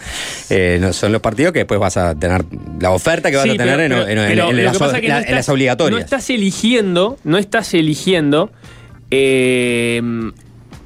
eh, 0.50 0.78
no, 0.82 0.94
son 0.94 1.12
los 1.12 1.22
partidos 1.22 1.54
que 1.54 1.60
después 1.60 1.80
vas 1.80 1.98
a 1.98 2.16
tener 2.16 2.44
la 2.80 2.92
oferta 2.92 3.30
que 3.30 3.38
vas 3.38 3.46
Sí, 3.46 3.52
a 3.52 3.58
tener 3.58 3.78
pero- 3.78 4.04
en, 4.08 4.10
en- 4.12 4.18
en- 4.20 4.28
pero 4.30 4.50
en 4.50 4.64
las, 4.66 4.80
la- 4.80 5.22
no 5.22 5.36
las 5.36 5.50
obligatorias. 5.50 5.92
No 6.00 6.04
estás 6.04 6.30
eligiendo, 6.30 7.18
no 7.24 7.38
estás 7.38 7.74
eligiendo 7.74 8.52
eh, 9.12 10.02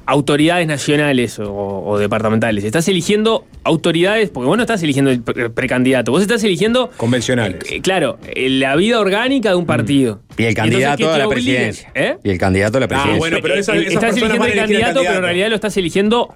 autoridades 0.06 0.66
nacionales 0.66 1.38
o, 1.38 1.50
o 1.84 1.98
departamentales. 1.98 2.64
Estás 2.64 2.86
eligiendo 2.88 3.46
autoridades, 3.62 4.30
porque 4.30 4.46
vos 4.46 4.56
no 4.56 4.62
estás 4.62 4.82
eligiendo 4.82 5.10
el 5.10 5.22
pre- 5.22 5.50
precandidato, 5.50 6.12
vos 6.12 6.22
estás 6.22 6.42
eligiendo, 6.44 6.90
Convencionales. 6.96 7.60
eh, 7.70 7.80
claro, 7.80 8.18
eh, 8.34 8.48
la 8.50 8.76
vida 8.76 9.00
orgánica 9.00 9.50
de 9.50 9.54
un 9.56 9.66
partido. 9.66 10.20
y 10.36 10.44
el 10.44 10.54
candidato 10.54 11.02
Entonces, 11.04 11.14
a 11.14 11.18
la 11.18 11.28
presidencia. 11.28 11.92
¿eh? 11.94 12.16
Y 12.22 12.30
el 12.30 12.38
candidato 12.38 12.76
a 12.78 12.80
la 12.80 12.88
presidencia. 12.88 13.18
bueno, 13.18 13.38
pero 13.40 13.54
Eh, 13.54 13.60
esas 13.60 13.76
estás 13.76 14.16
eligiendo 14.16 14.34
el 14.44 14.52
elegir 14.52 14.60
al 14.60 14.66
candidato, 14.66 14.84
pero 14.84 15.00
en 15.00 15.04
candidato. 15.04 15.20
realidad 15.22 15.48
lo 15.48 15.54
estás 15.54 15.76
eligiendo 15.76 16.34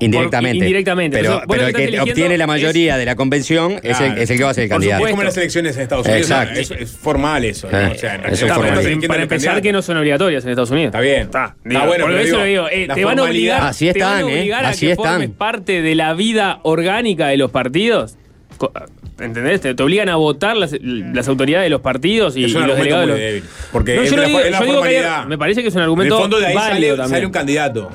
Indirectamente. 0.00 0.58
por- 0.58 0.64
indirectamente. 0.66 1.18
Pero, 1.18 1.42
pero 1.48 1.66
el 1.66 1.74
que 1.74 1.84
eligiendo 1.84 2.10
obtiene 2.12 2.38
la 2.38 2.44
es- 2.44 2.48
mayoría 2.48 2.96
de 2.96 3.04
la 3.04 3.16
convención 3.16 3.72
es, 3.82 4.00
el, 4.00 4.06
Claro. 4.06 4.20
es 4.22 4.30
el 4.30 4.38
que 4.38 4.44
va 4.44 4.50
a 4.50 4.54
ser 4.54 4.64
el 4.64 4.70
candidato. 4.70 5.04
Es 5.06 5.10
como 5.10 5.22
las 5.22 5.36
elecciones 5.36 5.76
en 5.76 5.82
Estados 5.82 6.06
Unidos. 6.06 6.22
Exacto. 6.22 6.58
Es, 6.60 6.70
es 6.70 6.90
formal 6.90 7.44
eso. 7.44 7.68
¿no? 7.70 7.78
Eh, 7.78 7.92
O 7.94 7.98
sea, 7.98 8.14
en 8.16 8.24
es 8.32 8.40
formal. 8.40 8.98
para 9.06 9.22
empezar 9.22 9.62
que 9.62 9.72
no 9.72 9.82
son 9.82 9.96
obligatorias 9.98 10.42
en 10.44 10.50
Estados 10.50 10.70
Unidos. 10.70 10.86
Está 10.88 11.00
bien. 11.00 11.20
Está, 11.22 11.54
Está 11.64 11.86
bueno, 11.86 12.04
por 12.04 12.12
pero 12.14 12.24
eso 12.24 12.42
digo, 12.44 12.66
digo, 12.66 12.68
eh, 12.70 12.88
te 12.94 13.04
van 13.04 13.18
a 13.18 13.22
obligar, 13.24 13.74
te 13.76 14.02
van 14.02 14.12
a 14.16 14.20
¿eh? 14.20 14.24
obligar 14.24 14.64
a 14.66 14.72
que 14.72 14.90
están. 14.92 15.06
formes 15.12 15.30
parte 15.30 15.82
de 15.82 15.94
la 15.94 16.14
vida 16.14 16.60
orgánica 16.62 17.28
de 17.28 17.36
los 17.36 17.50
partidos. 17.50 18.16
¿Entendés? 19.18 19.60
Te, 19.60 19.74
te 19.74 19.82
obligan 19.82 20.08
a 20.08 20.16
votar 20.16 20.56
las, 20.56 20.74
las 20.80 21.28
autoridades 21.28 21.64
de 21.66 21.70
los 21.70 21.82
partidos 21.82 22.36
y, 22.38 22.44
Es 22.44 22.54
un 22.54 22.62
y 22.64 22.66
los 22.66 22.78
argumento 22.78 22.96
delegados. 22.98 23.08
muy 23.10 23.20
débil. 23.20 23.44
Porque 23.70 23.96
No, 23.96 24.02
es 24.02 24.10
yo 24.10 24.16
la- 24.16 24.24
digo- 24.24 24.40
es 24.40 24.50
la 24.50 24.58
yo 24.60 24.64
digo 24.64 24.82
que 24.82 24.88
hay- 24.88 24.94
formalidad. 24.96 25.26
me 25.26 25.38
parece 25.38 25.62
que 25.62 25.68
es 25.68 25.74
un 25.74 25.78
En 25.78 25.82
el 25.82 25.84
argumento 25.84 26.18
fondo 26.18 26.38
de 26.40 26.46
ahí 26.46 26.54
válido 26.54 26.70
sale, 26.72 26.88
también. 26.88 27.06
¿Mm? 27.06 27.10
sale 27.10 27.26
un 27.26 27.32
candidato. 27.32 27.90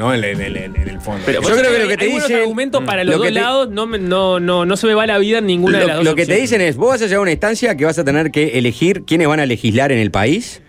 ¿No? 0.00 0.14
En 0.14 0.24
el, 0.24 0.40
en 0.40 0.56
el- 0.56 0.76
en 0.76 0.88
el 0.88 1.00
fondo. 1.00 1.22
Pero 1.26 1.42
Yo 1.42 1.48
creo 1.56 1.72
que 1.72 1.78
lo 1.78 1.88
que 1.88 1.96
te 1.98 2.06
dicen- 2.06 2.36
argumentos 2.38 2.82
para 2.84 3.04
los 3.04 3.16
lo 3.16 3.20
que 3.22 3.28
dos 3.28 3.34
te- 3.34 3.40
lados 3.40 3.68
no, 3.70 3.86
no, 3.86 4.40
no, 4.40 4.64
no 4.64 4.76
se 4.78 4.86
me 4.86 4.94
va 4.94 5.06
la 5.06 5.18
vida 5.18 5.38
en 5.38 5.46
ninguna 5.46 5.78
de 5.78 5.86
las 5.86 5.96
Lo, 5.98 6.02
dos 6.02 6.04
lo 6.06 6.14
que 6.16 6.24
te 6.24 6.36
dicen 6.36 6.62
es, 6.62 6.76
vos 6.76 6.88
vas 6.88 7.02
a 7.02 7.04
llegar 7.04 7.18
a 7.18 7.22
una 7.22 7.32
instancia 7.32 7.76
que 7.76 7.84
vas 7.84 7.98
a 7.98 8.04
tener 8.04 8.30
que 8.30 8.58
elegir 8.58 9.02
quiénes 9.04 9.28
van 9.28 9.40
a 9.40 9.46
legislar 9.46 9.92
en 9.92 9.98
el 9.98 10.10
país. 10.10 10.62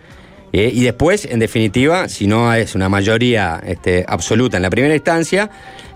eh, 0.54 0.70
y 0.70 0.82
después, 0.84 1.24
en 1.24 1.38
definitiva, 1.38 2.10
si 2.10 2.26
no 2.26 2.52
es 2.52 2.74
una 2.74 2.90
mayoría 2.90 3.58
este, 3.66 4.04
absoluta 4.06 4.58
en 4.58 4.62
la 4.62 4.68
primera 4.68 4.94
instancia, 4.94 5.48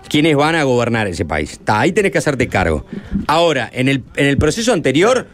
quiénes 0.09 0.35
van 0.35 0.55
a 0.55 0.63
gobernar 0.63 1.05
ese 1.05 1.25
país. 1.25 1.59
Ta, 1.63 1.81
ahí 1.81 1.91
tenés 1.91 2.11
que 2.11 2.17
hacerte 2.17 2.47
cargo. 2.47 2.83
Ahora, 3.27 3.69
en 3.71 3.87
el, 3.87 4.01
en 4.15 4.25
el 4.25 4.37
proceso 4.39 4.73
anterior, 4.73 5.27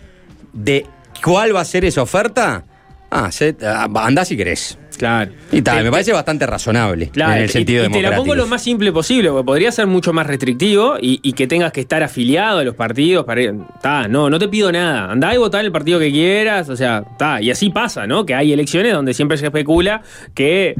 de 0.51 0.85
cuál 1.23 1.55
va 1.55 1.61
a 1.61 1.65
ser 1.65 1.85
esa 1.85 2.01
oferta, 2.01 2.65
ah, 3.13 3.31
se- 3.31 3.55
ah, 3.63 3.87
andá 3.95 4.25
si 4.25 4.35
querés. 4.35 4.77
Claro. 4.97 5.31
Y 5.51 5.63
tal, 5.63 5.79
Te- 5.79 5.83
me 5.85 5.89
parece 5.91 6.13
bastante 6.13 6.45
razonable 6.45 7.09
Claro, 7.09 7.33
en 7.33 7.41
el 7.43 7.49
sentido 7.49 7.83
y, 7.83 7.87
y 7.87 7.89
te 7.89 8.01
la 8.03 8.15
pongo 8.15 8.35
lo 8.35 8.45
más 8.45 8.61
simple 8.61 8.91
posible, 8.91 9.29
porque 9.31 9.43
podría 9.45 9.71
ser 9.71 9.87
mucho 9.87 10.13
más 10.13 10.27
restrictivo 10.27 10.97
y, 11.01 11.19
y 11.23 11.33
que 11.33 11.47
tengas 11.47 11.71
que 11.71 11.81
estar 11.81 12.03
afiliado 12.03 12.59
a 12.59 12.63
los 12.63 12.75
partidos 12.75 13.25
para 13.25 13.41
ir- 13.41 13.65
ta, 13.81 14.07
no, 14.07 14.29
no 14.29 14.37
te 14.37 14.47
pido 14.47 14.71
nada. 14.71 15.11
Andá 15.11 15.33
y 15.33 15.37
votá 15.39 15.59
en 15.61 15.65
el 15.65 15.71
partido 15.71 15.97
que 15.99 16.11
quieras, 16.11 16.69
o 16.69 16.75
sea, 16.75 17.03
ta, 17.17 17.41
y 17.41 17.49
así 17.49 17.71
pasa, 17.71 18.05
¿no? 18.05 18.23
Que 18.25 18.35
hay 18.35 18.53
elecciones 18.53 18.93
donde 18.93 19.15
siempre 19.15 19.37
se 19.37 19.45
especula 19.47 20.03
que 20.35 20.75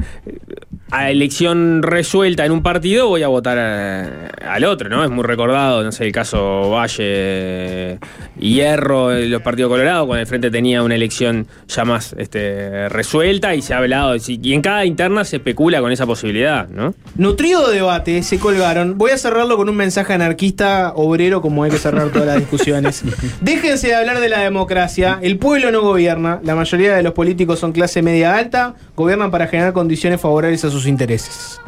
a 0.94 1.10
elección 1.10 1.82
resuelta 1.82 2.44
en 2.46 2.52
un 2.52 2.62
partido 2.62 3.08
voy 3.08 3.24
a 3.24 3.28
votar 3.28 3.58
eh, 3.60 4.28
al 4.46 4.64
otro, 4.64 4.88
¿no? 4.88 5.02
Es 5.02 5.10
muy 5.10 5.24
recordado, 5.24 5.82
no 5.82 5.90
sé, 5.90 6.04
el 6.04 6.12
caso 6.12 6.70
Valle 6.70 7.98
y 8.38 8.54
Hierro, 8.54 9.08
de 9.08 9.26
los 9.26 9.42
partidos 9.42 9.70
colorados, 9.70 10.06
cuando 10.06 10.20
el 10.20 10.26
frente 10.28 10.52
tenía 10.52 10.84
una 10.84 10.94
elección 10.94 11.48
ya 11.66 11.84
más 11.84 12.14
este, 12.16 12.88
resuelta 12.90 13.56
y 13.56 13.62
se 13.62 13.74
ha 13.74 13.78
hablado, 13.78 14.14
y 14.16 14.52
en 14.52 14.62
cada 14.62 14.84
interna 14.84 15.24
se 15.24 15.36
especula 15.36 15.80
con 15.80 15.90
esa 15.90 16.06
posibilidad, 16.06 16.68
¿no? 16.68 16.94
Nutrido 17.16 17.68
debate, 17.70 18.22
se 18.22 18.38
colgaron. 18.38 18.96
Voy 18.96 19.10
a 19.10 19.18
cerrarlo 19.18 19.56
con 19.56 19.68
un 19.68 19.76
mensaje 19.76 20.12
anarquista 20.12 20.92
obrero, 20.94 21.42
como 21.42 21.64
hay 21.64 21.72
que 21.72 21.78
cerrar 21.78 22.10
todas 22.10 22.26
las 22.26 22.38
discusiones. 22.38 23.02
Déjense 23.40 23.88
de 23.88 23.94
hablar 23.96 24.20
de 24.20 24.28
la 24.28 24.40
democracia. 24.40 25.18
El 25.22 25.38
pueblo 25.38 25.72
no 25.72 25.82
gobierna. 25.82 26.40
La 26.44 26.54
mayoría 26.54 26.94
de 26.94 27.02
los 27.02 27.14
políticos 27.14 27.58
son 27.58 27.72
clase 27.72 28.00
media 28.02 28.36
alta. 28.36 28.74
Gobiernan 28.94 29.32
para 29.32 29.48
generar 29.48 29.72
condiciones 29.72 30.20
favorables 30.20 30.64
a 30.64 30.70
sus 30.70 30.83
intereses. 30.86 31.60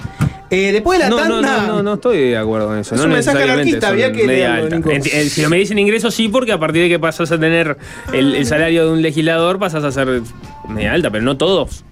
Eh, 0.51 0.71
después 0.71 0.99
de 0.99 1.05
la 1.07 1.11
No, 1.11 1.17
tanda. 1.17 1.41
no, 1.63 1.67
no, 1.67 1.83
no 1.83 1.95
estoy 1.95 2.19
de 2.31 2.37
acuerdo 2.37 2.69
con 2.69 2.79
eso. 2.79 2.95
Es 2.95 3.01
no 3.01 3.07
un 3.09 3.15
mensaje 3.15 3.43
anarquista, 3.43 3.89
había 3.89 4.13
que 4.13 4.27
leerlo, 4.27 4.91
eh, 4.93 5.29
Si 5.29 5.43
no 5.43 5.49
me 5.49 5.57
dicen 5.57 5.79
ingresos, 5.79 6.15
sí, 6.15 6.29
porque 6.29 6.53
a 6.53 6.59
partir 6.59 6.83
de 6.83 6.89
que 6.89 6.99
pasas 7.01 7.33
a 7.33 7.39
tener 7.41 7.77
el, 8.13 8.35
el 8.37 8.47
salario 8.47 8.87
de 8.87 8.93
un 8.93 9.03
legislador, 9.03 9.59
pasas 9.59 9.83
a 9.83 9.91
ser 9.91 10.23
media 10.69 10.93
alta, 10.93 11.11
pero 11.11 11.25
no 11.25 11.37
todos. 11.37 11.85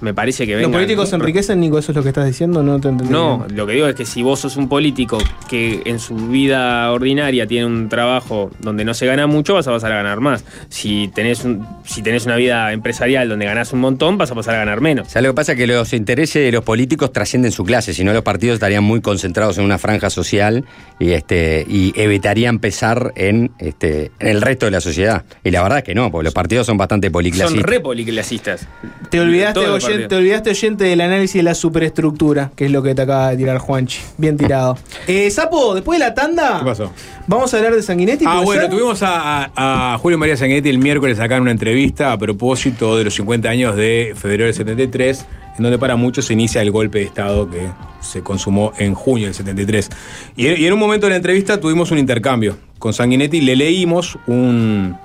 Me 0.00 0.12
parece 0.14 0.46
que 0.46 0.56
¿Los 0.60 0.70
políticos 0.70 1.08
se 1.08 1.16
enriquecen, 1.16 1.60
Nico? 1.60 1.78
¿Eso 1.78 1.92
es 1.92 1.96
lo 1.96 2.02
que 2.02 2.08
estás 2.08 2.26
diciendo? 2.26 2.62
No 2.62 2.80
te 2.80 2.88
entendí. 2.88 3.12
No, 3.12 3.46
lo 3.54 3.66
que 3.66 3.72
digo 3.74 3.86
es 3.86 3.94
que 3.94 4.04
si 4.04 4.22
vos 4.22 4.40
sos 4.40 4.56
un 4.56 4.68
político 4.68 5.18
que 5.48 5.82
en 5.84 5.98
su 5.98 6.14
vida 6.28 6.90
ordinaria 6.92 7.46
tiene 7.46 7.66
un 7.66 7.88
trabajo 7.88 8.50
donde 8.60 8.84
no 8.84 8.94
se 8.94 9.06
gana 9.06 9.26
mucho, 9.26 9.54
vas 9.54 9.66
a 9.68 9.70
pasar 9.72 9.92
a 9.92 9.96
ganar 9.96 10.20
más. 10.20 10.44
Si 10.68 11.08
tenés, 11.14 11.44
un- 11.44 11.66
si 11.84 12.02
tenés 12.02 12.26
una 12.26 12.36
vida 12.36 12.72
empresarial 12.72 13.28
donde 13.28 13.46
ganás 13.46 13.72
un 13.72 13.80
montón, 13.80 14.18
vas 14.18 14.30
a 14.30 14.34
pasar 14.34 14.54
a 14.56 14.58
ganar 14.58 14.80
menos. 14.80 15.06
O 15.08 15.10
sea, 15.10 15.22
lo 15.22 15.30
que 15.30 15.34
pasa 15.34 15.52
es 15.52 15.58
que 15.58 15.66
los 15.66 15.92
intereses 15.92 16.42
de 16.42 16.52
los 16.52 16.64
políticos 16.64 17.12
trascienden 17.12 17.52
su 17.52 17.64
clase, 17.64 17.94
si 17.94 18.04
no 18.04 18.12
los 18.12 18.22
partidos 18.22 18.54
estarían 18.54 18.84
muy 18.84 19.00
concentrados 19.00 19.58
en 19.58 19.64
una 19.64 19.78
franja 19.78 20.10
social 20.10 20.64
y 20.98 21.10
este 21.12 21.64
y 21.68 21.92
evitarían 22.00 22.58
pesar 22.58 23.12
en 23.16 23.50
este 23.58 24.10
en 24.20 24.28
el 24.28 24.42
resto 24.42 24.66
de 24.66 24.72
la 24.72 24.80
sociedad. 24.80 25.24
Y 25.44 25.50
la 25.50 25.62
verdad 25.62 25.78
es 25.78 25.84
que 25.84 25.94
no, 25.94 26.10
porque 26.10 26.24
los 26.24 26.34
partidos 26.34 26.66
son 26.66 26.76
bastante 26.76 27.06
Son 27.06 27.12
policlasistas. 27.12 27.62
re 27.62 27.80
policlasistas. 27.80 28.66
Te 29.10 29.20
olvidaste, 29.20 29.60
Te 30.08 30.16
olvidaste 30.16 30.50
oyente 30.50 30.84
del 30.84 31.00
análisis 31.00 31.34
de 31.36 31.42
la 31.42 31.54
superestructura, 31.54 32.50
que 32.56 32.66
es 32.66 32.70
lo 32.70 32.82
que 32.82 32.94
te 32.94 33.02
acaba 33.02 33.30
de 33.30 33.36
tirar 33.36 33.58
Juanchi. 33.58 34.00
Bien 34.18 34.36
tirado. 34.36 34.76
Eh, 35.06 35.30
Sapo, 35.30 35.74
después 35.74 35.98
de 35.98 36.04
la 36.06 36.14
tanda. 36.14 36.58
¿Qué 36.60 36.64
pasó? 36.64 36.92
Vamos 37.26 37.52
a 37.52 37.56
hablar 37.56 37.74
de 37.74 37.82
Sanguinetti. 37.82 38.24
Ah, 38.26 38.34
¿puede 38.34 38.44
bueno, 38.44 38.62
ser? 38.62 38.70
tuvimos 38.70 39.02
a, 39.02 39.44
a- 39.54 39.94
a 39.94 39.98
Julio 39.98 40.18
María 40.18 40.36
Sanguinetti 40.36 40.68
el 40.68 40.78
miércoles 40.78 41.18
acá 41.20 41.36
en 41.36 41.42
una 41.42 41.50
entrevista 41.50 42.12
a 42.12 42.18
propósito 42.18 42.96
de 42.96 43.04
los 43.04 43.14
50 43.14 43.48
años 43.48 43.76
de 43.76 44.14
febrero 44.16 44.44
del 44.44 44.54
73, 44.54 45.26
en 45.58 45.62
donde 45.62 45.78
para 45.78 45.96
muchos 45.96 46.26
se 46.26 46.32
inicia 46.34 46.60
el 46.62 46.70
golpe 46.70 46.98
de 47.00 47.04
Estado 47.04 47.48
que 47.50 47.68
se 48.00 48.22
consumó 48.22 48.72
en 48.78 48.94
junio 48.94 49.26
del 49.26 49.34
73. 49.34 49.90
Y, 50.36 50.46
y 50.48 50.66
en 50.66 50.72
un 50.72 50.78
momento 50.78 51.06
de 51.06 51.10
la 51.10 51.16
entrevista 51.16 51.58
tuvimos 51.60 51.90
un 51.90 51.98
intercambio 51.98 52.56
con 52.78 52.92
Sanguinetti, 52.92 53.40
le 53.40 53.56
leímos 53.56 54.18
un, 54.26 54.96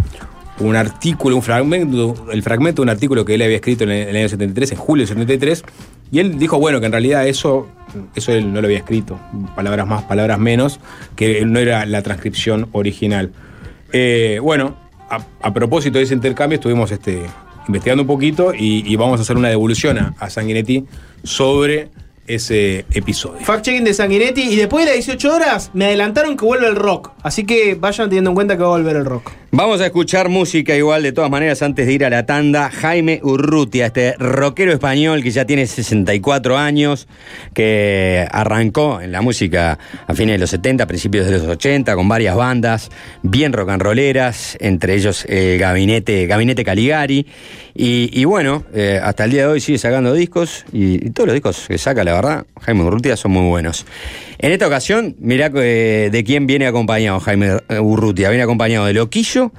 un 0.62 0.76
artículo, 0.76 1.36
un 1.36 1.42
fragmento, 1.42 2.16
el 2.32 2.44
fragmento 2.44 2.82
de 2.82 2.84
un 2.84 2.90
artículo 2.90 3.26
que 3.26 3.36
él 3.36 3.42
había 3.42 3.58
escrito 3.58 3.84
en 3.84 3.92
el, 3.92 4.16
año 4.16 4.30
73, 4.30 4.72
en 4.72 4.78
julio 4.78 5.02
del 5.02 5.10
73, 5.10 5.64
y 6.12 6.20
él 6.20 6.38
dijo, 6.38 6.60
bueno, 6.60 6.80
que 6.80 6.86
en 6.86 6.92
realidad 6.92 7.28
eso, 7.28 7.68
eso 8.16 8.32
él 8.34 8.52
no 8.54 8.62
lo 8.62 8.68
había 8.68 8.80
escrito, 8.80 9.20
palabras 9.56 9.88
más, 9.88 10.04
palabras 10.04 10.40
menos, 10.40 10.80
que 11.16 11.46
no 11.46 11.60
era 11.60 11.86
la 11.86 12.02
transcripción 12.02 12.68
original. 12.74 13.32
Eh, 13.94 14.40
bueno, 14.42 14.76
a, 15.10 15.54
propósito 15.54 15.98
de 15.98 16.06
ese 16.06 16.14
intercambio 16.14 16.56
estuvimos 16.56 16.92
este, 16.92 17.24
investigando 17.68 18.04
un 18.04 18.08
poquito 18.08 18.54
y, 18.54 18.84
y 18.86 18.96
vamos 18.96 19.20
a 19.20 19.24
hacer 19.24 19.38
una 19.38 19.50
devolución 19.50 19.98
a, 19.98 20.14
a 20.20 20.30
Sanguinetti 20.30 20.86
sobre 21.24 21.90
ese 22.36 22.86
episodio. 22.94 23.40
Fact-checking 23.41 23.84
de 23.84 23.94
Sanguinetti. 23.94 24.41
Y 24.41 24.56
después 24.56 24.86
de 24.86 24.91
las 24.91 25.06
18 25.06 25.36
horas 25.36 25.72
me 25.74 25.86
adelantaron 25.86 26.38
que 26.38 26.45
vuelve 26.45 26.68
el 26.68 26.76
rock. 26.76 27.12
Así 27.24 27.45
que 27.45 27.76
vayan 27.76 28.10
teniendo 28.10 28.32
en 28.32 28.36
cuenta 28.36 28.58
que 28.58 28.64
va 28.64 28.70
a 28.70 28.78
volver 28.78 28.95
el 28.95 29.06
rock. 29.06 29.32
Vamos 29.53 29.82
a 29.82 29.86
escuchar 29.86 30.30
música 30.30 30.76
igual 30.78 31.03
de 31.03 31.12
todas 31.12 31.30
maneras 31.30 31.62
antes 31.62 31.86
de 31.86 31.94
ir 31.94 32.06
a 32.06 32.10
la 32.10 32.26
tanda. 32.26 32.70
Jaime 32.70 33.20
Urrutia, 33.22 33.88
este 33.88 34.16
rockero 34.18 34.72
español 34.72 35.24
que 35.24 35.32
ya 35.32 35.45
tiene 35.45 35.68
64 35.68 36.58
años, 36.58 37.08
que 37.53 38.26
arrancó 38.32 39.02
en 39.02 39.12
la 39.12 39.22
música 39.22 39.78
a 40.08 40.14
fines 40.14 40.36
de 40.36 40.40
los 40.40 40.49
70, 40.52 40.88
principios 40.88 41.26
de 41.26 41.34
los 41.34 41.44
80, 41.44 41.95
con 41.95 42.08
varias 42.08 42.36
bandas 42.36 42.90
bien 43.24 43.53
rock 43.53 43.70
and 43.70 43.82
rolleras, 43.82 44.58
entre 44.60 44.95
ellos 44.95 45.26
el 45.26 45.60
Gabinete, 45.60 46.28
Gabinete 46.28 46.64
Caligari. 46.64 47.28
Y, 47.73 48.26
bueno, 48.26 48.64
eh, 48.73 48.99
hasta 49.02 49.26
el 49.26 49.31
día 49.31 49.41
de 49.43 49.48
hoy 49.48 49.61
sigue 49.61 49.77
sacando 49.77 50.14
discos 50.14 50.65
y, 50.72 51.10
todos 51.11 51.27
los 51.27 51.34
discos 51.34 51.65
que 51.68 51.77
saca, 51.77 52.03
la 52.03 52.14
verdad, 52.14 52.45
Jaime 52.61 52.84
Urrutia 52.84 53.15
son 53.15 53.31
muy 53.31 53.48
buenos. 53.48 53.85
En 54.38 54.52
esta 54.52 54.68
ocasión, 54.68 55.15
mirá 55.19 55.52
eh, 55.56 56.10
de 56.11 56.23
quién 56.23 56.48
viene 56.48 56.68
acompañado 56.68 57.19
Jaime 57.19 57.57
Urrutia. 57.80 58.30
Viene 58.30 58.43
acompañado 58.43 58.85
de 58.85 58.93
Loquillo, 58.93 59.52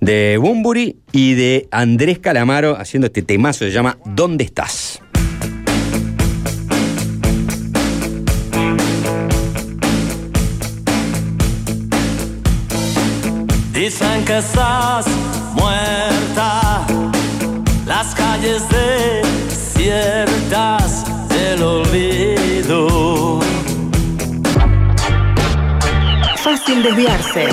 de 0.00 0.38
Bumburi 0.40 0.96
y 1.12 1.34
de 1.34 1.68
Andrés 1.70 2.18
Calamaro 2.18 2.76
haciendo 2.76 3.06
este 3.06 3.22
temazo 3.22 3.60
que 3.60 3.70
se 3.70 3.74
llama 3.74 3.98
¿Dónde 4.04 4.44
estás? 4.44 5.00
Dicen 13.72 14.24
estás 14.28 15.06
calles 18.50 18.66
desiertas 19.48 21.04
del 21.28 21.62
olvido. 21.62 23.38
Fácil 26.36 26.82
desviarse. 26.82 27.46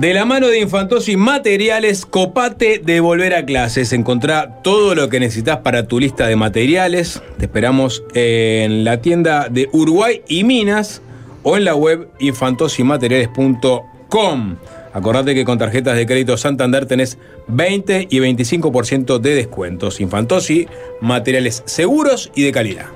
De 0.00 0.14
la 0.14 0.24
mano 0.24 0.48
de 0.48 0.58
Infantosi 0.60 1.18
Materiales, 1.18 2.06
copate 2.06 2.80
de 2.82 3.00
volver 3.00 3.34
a 3.34 3.44
clases. 3.44 3.92
Encontrá 3.92 4.62
todo 4.62 4.94
lo 4.94 5.10
que 5.10 5.20
necesitas 5.20 5.58
para 5.58 5.88
tu 5.88 6.00
lista 6.00 6.26
de 6.26 6.36
materiales. 6.36 7.22
Te 7.36 7.44
esperamos 7.44 8.02
en 8.14 8.84
la 8.84 9.02
tienda 9.02 9.50
de 9.50 9.68
Uruguay 9.72 10.22
y 10.26 10.42
Minas 10.42 11.02
o 11.42 11.58
en 11.58 11.66
la 11.66 11.74
web 11.74 12.08
infantosimateriales.com. 12.18 14.56
Acordate 14.94 15.34
que 15.34 15.44
con 15.44 15.58
tarjetas 15.58 15.98
de 15.98 16.06
crédito 16.06 16.38
Santander 16.38 16.86
tenés 16.86 17.18
20 17.48 18.06
y 18.08 18.20
25% 18.20 19.18
de 19.18 19.34
descuentos. 19.34 20.00
Infantosi, 20.00 20.66
materiales 21.02 21.62
seguros 21.66 22.32
y 22.34 22.44
de 22.44 22.52
calidad. 22.52 22.86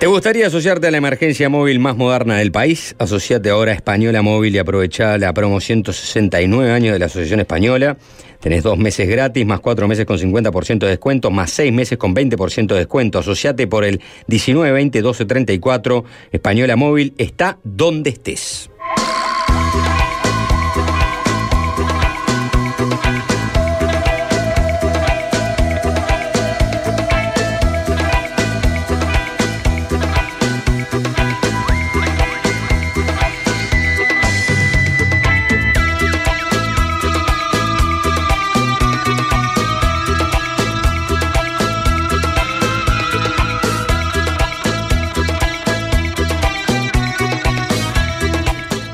¿Te 0.00 0.06
gustaría 0.06 0.46
asociarte 0.46 0.86
a 0.86 0.90
la 0.90 0.96
emergencia 0.96 1.50
móvil 1.50 1.78
más 1.78 1.94
moderna 1.94 2.38
del 2.38 2.50
país? 2.50 2.96
Asociate 2.98 3.50
ahora 3.50 3.72
a 3.72 3.74
Española 3.74 4.22
Móvil 4.22 4.54
y 4.54 4.58
aprovecha 4.58 5.18
la 5.18 5.34
promo 5.34 5.60
169 5.60 6.72
años 6.72 6.94
de 6.94 6.98
la 6.98 7.04
Asociación 7.04 7.40
Española. 7.40 7.98
Tenés 8.40 8.62
dos 8.62 8.78
meses 8.78 9.06
gratis, 9.06 9.44
más 9.44 9.60
cuatro 9.60 9.86
meses 9.86 10.06
con 10.06 10.16
50% 10.16 10.78
de 10.78 10.88
descuento, 10.88 11.30
más 11.30 11.50
seis 11.50 11.70
meses 11.70 11.98
con 11.98 12.14
20% 12.14 12.68
de 12.68 12.76
descuento. 12.76 13.18
Asociate 13.18 13.66
por 13.66 13.84
el 13.84 14.00
1920 14.26 15.00
1234. 15.00 16.04
Española 16.32 16.76
Móvil 16.76 17.12
está 17.18 17.58
donde 17.62 18.08
estés. 18.08 18.70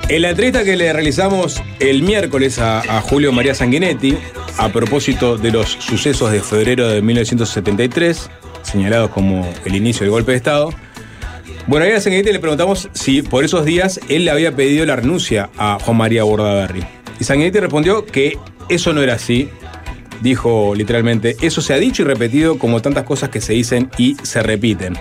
En 0.09 0.23
la 0.23 0.31
entrevista 0.31 0.63
que 0.63 0.77
le 0.77 0.93
realizamos 0.93 1.61
el 1.81 2.05
miércoles 2.05 2.61
a, 2.61 3.01
Julio 3.01 3.33
María 3.33 3.57
Sanguinetti, 3.57 4.17
a 4.57 4.69
propósito 4.69 5.37
de 5.37 5.51
los 5.51 5.69
sucesos 5.69 6.31
de 6.31 6.41
febrero 6.41 6.87
de 6.87 7.03
1973, 7.03 8.31
señalados 8.63 9.11
como 9.11 9.53
el 9.65 9.75
inicio 9.75 10.03
del 10.03 10.13
golpe 10.13 10.31
de 10.31 10.37
Estado, 10.37 10.71
bueno, 11.67 11.87
ahí 11.87 11.93
a 11.93 12.01
Sanguinetti 12.01 12.33
le 12.33 12.39
preguntamos 12.39 12.89
si 12.93 13.23
por 13.23 13.45
esos 13.45 13.65
días 13.65 13.99
él 14.09 14.27
le 14.27 14.31
había 14.31 14.55
pedido 14.55 14.87
la 14.87 14.95
renuncia 14.95 15.51
a 15.59 15.79
Juan 15.81 15.97
María 15.97 16.23
Bordaberry. 16.23 16.85
Y 17.19 17.25
Sanguinetti 17.25 17.59
respondió 17.59 18.07
que 18.07 18.39
eso 18.69 18.93
no 18.93 19.03
era 19.03 19.15
así. 19.15 19.49
Dijo 20.21 20.77
literalmente, 20.77 21.37
eso 21.43 21.61
se 21.61 21.75
ha 21.75 21.79
dicho 21.79 22.03
y 22.03 22.05
repetido 22.05 22.59
como 22.59 22.81
tantas 22.81 23.03
cosas 23.03 23.31
que 23.31 23.41
se 23.41 23.55
dicen 23.55 23.91
y 23.99 24.15
se 24.23 24.41
repiten. 24.41 24.97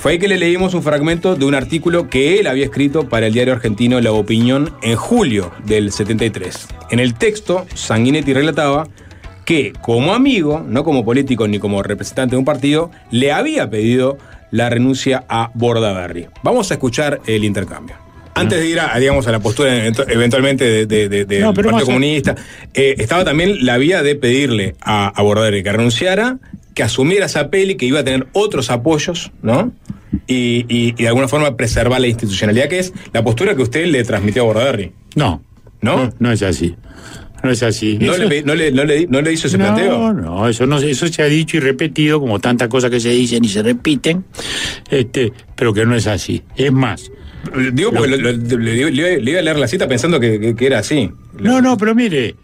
Fue 0.00 0.12
ahí 0.12 0.18
que 0.18 0.28
le 0.28 0.38
leímos 0.38 0.74
un 0.74 0.82
fragmento 0.82 1.34
de 1.34 1.44
un 1.44 1.54
artículo 1.54 2.08
que 2.08 2.38
él 2.38 2.46
había 2.46 2.64
escrito 2.64 3.08
para 3.08 3.26
el 3.26 3.32
diario 3.32 3.52
argentino 3.54 4.00
La 4.00 4.12
Opinión 4.12 4.72
en 4.82 4.94
julio 4.96 5.50
del 5.64 5.90
73. 5.90 6.68
En 6.90 7.00
el 7.00 7.14
texto, 7.14 7.66
Sanguinetti 7.74 8.32
relataba 8.32 8.86
que 9.44 9.72
como 9.80 10.14
amigo, 10.14 10.64
no 10.66 10.84
como 10.84 11.04
político 11.04 11.48
ni 11.48 11.58
como 11.58 11.82
representante 11.82 12.36
de 12.36 12.38
un 12.38 12.44
partido, 12.44 12.90
le 13.10 13.32
había 13.32 13.68
pedido 13.70 14.18
la 14.52 14.70
renuncia 14.70 15.24
a 15.28 15.50
Bordaberry. 15.54 16.26
Vamos 16.44 16.70
a 16.70 16.74
escuchar 16.74 17.20
el 17.26 17.44
intercambio. 17.44 17.96
Antes 18.34 18.60
de 18.60 18.68
ir 18.68 18.78
a, 18.78 18.96
digamos, 19.00 19.26
a 19.26 19.32
la 19.32 19.40
postura 19.40 19.74
event- 19.74 20.04
eventualmente 20.08 20.64
de- 20.64 20.86
de- 20.86 21.08
de- 21.08 21.24
del 21.24 21.40
No, 21.42 21.52
Partido 21.52 21.84
Comunista, 21.86 22.36
eh, 22.72 22.94
estaba 22.98 23.24
también 23.24 23.66
la 23.66 23.78
vía 23.78 24.04
de 24.04 24.14
pedirle 24.14 24.76
a, 24.80 25.08
a 25.08 25.22
Bordaberry 25.22 25.64
que 25.64 25.72
renunciara, 25.72 26.38
que 26.78 26.84
asumiera 26.84 27.26
esa 27.26 27.50
peli, 27.50 27.74
que 27.74 27.86
iba 27.86 27.98
a 27.98 28.04
tener 28.04 28.28
otros 28.34 28.70
apoyos, 28.70 29.32
¿no? 29.42 29.72
Y, 30.28 30.64
y- 30.68 30.94
y 30.96 31.02
de 31.02 31.08
alguna 31.08 31.26
forma 31.26 31.56
preservar 31.56 32.00
la 32.00 32.06
institucionalidad, 32.06 32.68
que 32.68 32.78
es 32.78 32.92
la 33.12 33.24
postura 33.24 33.56
que 33.56 33.62
usted 33.62 33.86
le 33.86 34.04
transmitió 34.04 34.42
a 34.42 34.44
Bordaberry. 34.46 34.92
No. 35.16 35.42
¿No? 35.82 36.12
No, 36.20 36.30
es 36.30 36.40
así. 36.44 36.76
No 37.42 37.50
es 37.50 37.64
así. 37.64 37.98
¿No, 38.00 38.12
Eso- 38.14 38.24
le, 38.26 38.42
no 38.44 38.54
le- 38.54 38.70
no 38.70 38.84
le- 39.20 39.32
hizo 39.32 39.48
ese 39.48 39.58
no, 39.58 39.64
planteo? 39.64 40.12
No, 40.12 40.48
eso 40.48 40.66
no 40.66 40.78
eso 40.78 41.08
se 41.08 41.20
ha 41.20 41.26
dicho 41.26 41.56
y 41.56 41.60
repetido, 41.60 42.20
como 42.20 42.38
tantas 42.38 42.68
cosas 42.68 42.90
que 42.92 43.00
se 43.00 43.10
dicen 43.10 43.44
y 43.44 43.48
se 43.48 43.60
repiten, 43.64 44.24
este, 44.88 45.32
pero 45.56 45.72
que 45.74 45.84
no 45.84 45.96
es 45.96 46.06
así. 46.06 46.44
Es 46.56 46.70
más. 46.72 47.10
Digo, 47.72 47.90
porque 47.92 48.08
lo- 48.16 48.30
lo- 48.32 48.58
le, 48.58 48.76
iba 48.90 49.38
a 49.40 49.42
leer 49.42 49.58
la 49.58 49.66
cita 49.66 49.88
pensando 49.88 50.20
que, 50.20 50.38
que- 50.38 50.54
que 50.54 50.66
era 50.66 50.78
así. 50.78 51.10
No, 51.40 51.60
no, 51.60 51.76
pero 51.76 51.92
mire, 51.96 52.36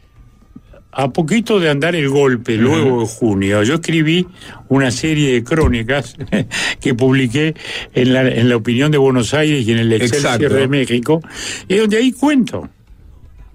a 0.97 1.13
poquito 1.13 1.59
de 1.59 1.71
andar 1.71 1.97
el 1.97 2.09
golpe, 2.09 2.57
luego 2.57 3.01
de 3.01 3.07
junio, 3.07 3.63
yo 3.63 3.75
escribí 3.75 4.27
una 4.69 4.91
serie 4.91 5.33
de 5.33 5.45
crónicas 5.45 6.17
que 6.81 6.95
publiqué 6.95 7.55
en 7.95 8.13
la, 8.13 8.29
en 8.29 8.49
la 8.49 8.57
opinión 8.57 8.93
de 8.93 8.99
Buenos 8.99 9.35
Aires 9.35 9.67
y 9.67 9.73
en 9.73 9.79
el 9.79 9.93
Excelsior 9.93 10.53
de 10.53 10.69
México, 10.69 11.21
y 11.69 11.77
donde 11.77 11.97
ahí 11.97 12.13
cuento. 12.13 12.69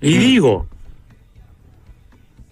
Y 0.02 0.18
digo 0.18 0.68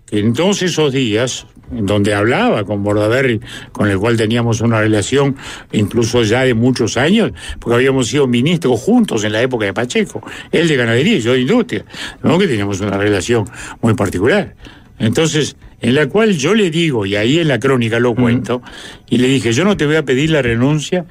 que 0.05 0.19
en 0.19 0.33
todos 0.33 0.61
esos 0.61 0.93
días, 0.93 1.45
en 1.71 1.85
donde 1.85 2.13
hablaba 2.13 2.63
con 2.63 2.83
Bordaberry, 2.83 3.41
con 3.71 3.89
el 3.89 3.99
cual 3.99 4.15
teníamos 4.15 4.61
una 4.61 4.79
relación 4.79 5.35
incluso 5.73 6.23
ya 6.23 6.43
de 6.43 6.53
muchos 6.53 6.97
años, 6.97 7.31
porque 7.59 7.75
habíamos 7.75 8.07
sido 8.07 8.27
ministros 8.27 8.79
juntos 8.79 9.23
en 9.23 9.33
la 9.33 9.41
época 9.41 9.65
de 9.65 9.73
Pacheco, 9.73 10.21
él 10.51 10.67
de 10.67 10.75
ganadería 10.75 11.17
y 11.17 11.21
yo 11.21 11.33
de 11.33 11.41
industria, 11.41 11.85
¿no? 12.23 12.37
que 12.39 12.47
teníamos 12.47 12.79
una 12.79 12.97
relación 12.97 13.45
muy 13.81 13.93
particular. 13.93 14.55
Entonces, 14.99 15.55
en 15.79 15.95
la 15.95 16.07
cual 16.07 16.37
yo 16.37 16.55
le 16.55 16.71
digo, 16.71 17.05
y 17.05 17.15
ahí 17.15 17.39
en 17.39 17.47
la 17.47 17.59
crónica 17.59 17.99
lo 17.99 18.15
cuento, 18.15 18.61
y 19.09 19.17
le 19.17 19.27
dije, 19.27 19.53
yo 19.53 19.63
no 19.63 19.77
te 19.77 19.85
voy 19.85 19.95
a 19.95 20.03
pedir 20.03 20.31
la 20.31 20.41
renuncia 20.41 21.05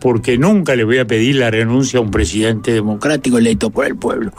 porque 0.00 0.36
nunca 0.36 0.74
le 0.74 0.84
voy 0.84 0.98
a 0.98 1.06
pedir 1.06 1.36
la 1.36 1.50
renuncia 1.50 1.98
a 1.98 2.02
un 2.02 2.10
presidente 2.10 2.72
democrático 2.72 3.38
electo 3.38 3.70
por 3.70 3.86
el 3.86 3.96
pueblo. 3.96 4.32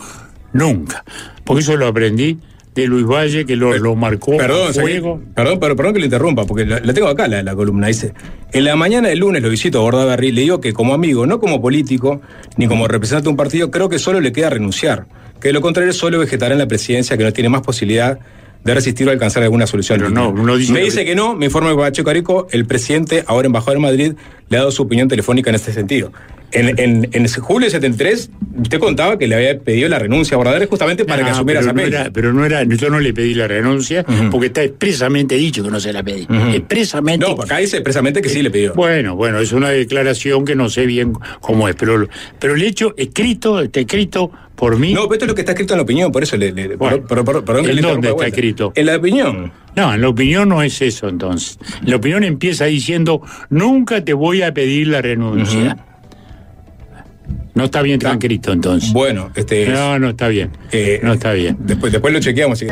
Nunca. 0.52 1.04
Porque 1.44 1.62
eso 1.62 1.78
lo 1.78 1.88
aprendí 1.88 2.38
de 2.76 2.88
Luis 2.88 3.06
Valle 3.06 3.46
que 3.46 3.56
lo, 3.56 3.78
lo 3.78 3.96
marcó 3.96 4.36
Perdón, 4.36 4.72
a 4.72 4.74
perdón, 4.74 5.60
pero, 5.60 5.76
perdón 5.76 5.94
que 5.94 6.00
lo 6.00 6.06
interrumpa, 6.06 6.46
porque 6.46 6.66
la, 6.66 6.80
la 6.80 6.94
tengo 6.94 7.08
acá 7.08 7.28
la, 7.28 7.44
la 7.44 7.56
columna. 7.56 7.88
Dice: 7.88 8.14
En 8.52 8.64
la 8.64 8.76
mañana 8.76 9.10
del 9.10 9.20
lunes 9.20 9.42
lo 9.42 9.50
visito 9.50 9.80
a 9.80 9.82
Bordaberry 9.82 10.32
le 10.32 10.42
digo 10.42 10.60
que 10.60 10.74
como 10.74 10.94
amigo, 10.94 11.26
no 11.26 11.40
como 11.40 11.62
político, 11.62 12.22
ni 12.58 12.68
como 12.68 12.88
representante 12.88 13.26
de 13.26 13.30
un 13.30 13.38
partido, 13.38 13.72
creo 13.72 13.90
que 13.90 14.00
solo 14.00 14.20
le 14.20 14.32
queda 14.32 14.50
renunciar. 14.50 15.06
Que 15.40 15.50
de 15.50 15.54
lo 15.54 15.62
contrario, 15.62 15.94
solo 15.94 16.20
vegetará 16.20 16.54
en 16.54 16.60
la 16.60 16.68
presidencia, 16.68 17.18
que 17.18 17.24
no 17.24 17.34
tiene 17.34 17.50
más 17.50 17.62
posibilidad 17.62 18.20
de 18.64 18.74
resistir 18.74 19.08
o 19.08 19.12
alcanzar 19.12 19.44
alguna 19.44 19.68
solución. 19.68 20.00
Pero 20.00 20.10
no, 20.10 20.58
dice 20.58 20.74
me 20.74 20.82
dice 20.82 21.06
que 21.06 21.16
no, 21.16 21.36
me 21.36 21.46
informa 21.46 21.76
Pacheco 21.76 22.06
Carico, 22.06 22.48
el 22.52 22.66
presidente, 22.66 23.24
ahora 23.28 23.46
embajador 23.48 23.78
en 23.78 23.82
Madrid, 23.82 24.14
le 24.54 24.58
ha 24.58 24.62
dado 24.62 24.72
su 24.72 24.84
opinión 24.84 25.08
telefónica 25.08 25.50
en 25.50 25.56
este 25.56 25.74
sentido. 25.74 26.14
En, 26.52 26.78
en, 26.80 27.10
en 27.14 27.28
julio 27.28 27.66
del 27.66 27.72
73, 27.72 28.30
usted 28.62 28.78
contaba 28.80 29.18
que 29.18 29.28
le 29.28 29.34
había 29.34 29.58
pedido 29.60 29.90
la 29.90 29.98
renuncia 29.98 30.36
a 30.36 30.38
Bordaberry 30.38 30.68
justamente 30.68 31.04
para 31.04 31.24
que 31.24 31.30
Ah, 31.30 31.34
asumiera 31.34 31.62
pero 31.62 31.72
esa 31.72 31.74
no 31.74 31.82
era, 31.82 32.12
pero 32.14 32.32
no 32.34 32.46
era, 32.46 32.64
yo 32.64 32.90
no 32.92 33.00
le 33.00 33.12
pedí 33.12 33.34
la 33.34 33.48
renuncia 33.48 34.06
porque 34.30 34.48
está 34.48 34.62
expresamente 34.62 35.34
dicho 35.34 35.64
que 35.64 35.72
no 35.72 35.80
se 35.80 35.92
la 35.92 36.04
pedí. 36.04 36.28
Expresamente. 36.54 37.26
No, 37.26 37.42
acá 37.42 37.58
dice 37.58 37.78
expresamente 37.78 38.22
que 38.22 38.30
sí 38.30 38.44
le 38.44 38.52
pidió. 38.52 38.76
Bueno, 38.76 39.16
bueno, 39.16 39.40
es 39.40 39.52
una 39.52 39.70
declaración 39.72 40.46
que 40.46 40.56
no 40.56 40.70
sé 40.70 40.86
bien 40.86 41.14
cómo 41.42 41.68
es, 41.68 41.76
pero, 41.76 42.08
pero 42.40 42.54
el 42.54 42.62
hecho 42.62 42.94
escrito, 42.98 43.60
está 43.60 43.80
escrito 43.80 44.30
por 44.56 44.78
mí. 44.78 44.94
No, 44.94 45.02
pero 45.08 45.14
esto 45.14 45.26
es 45.26 45.30
lo 45.30 45.36
que 45.36 45.42
está 45.42 45.54
escrito 45.54 45.74
en 45.74 45.78
la 45.80 45.84
opinión, 45.84 46.12
por 46.12 46.22
eso 46.22 46.38
le. 46.38 46.52
le- 46.52 46.76
Bueno, 46.76 47.04
perdón, 47.08 47.66
¿en 47.68 47.76
le 47.76 47.82
dónde 47.82 48.08
está 48.10 48.14
vuelta. 48.14 48.28
escrito? 48.28 48.72
En 48.76 48.86
la 48.86 48.96
opinión. 48.98 49.52
No, 49.76 49.94
en 49.94 50.02
la 50.02 50.10
opinión 50.10 50.50
no 50.50 50.62
es 50.62 50.82
eso 50.82 51.08
entonces. 51.08 51.58
En 51.82 51.90
la 51.90 51.96
opinión 51.96 52.24
empieza 52.24 52.66
diciendo, 52.66 53.22
nunca 53.50 54.04
te 54.04 54.14
voy 54.14 54.42
a 54.42 54.54
pedir 54.54 54.88
la 54.88 55.02
renuncia. 55.02 55.78
No 57.56 57.66
está 57.66 57.84
bien 57.84 58.00
transcrito 58.00 58.52
entonces. 58.52 58.92
Bueno, 58.92 59.30
este. 59.36 59.68
No, 59.68 60.00
no 60.00 60.10
está 60.10 60.28
bien. 60.28 60.50
Eh, 60.72 61.00
no 61.04 61.14
está 61.14 61.34
bien. 61.34 61.56
Después, 61.60 61.92
después 61.92 62.12
lo 62.12 62.20
chequeamos. 62.20 62.58
sí. 62.58 62.66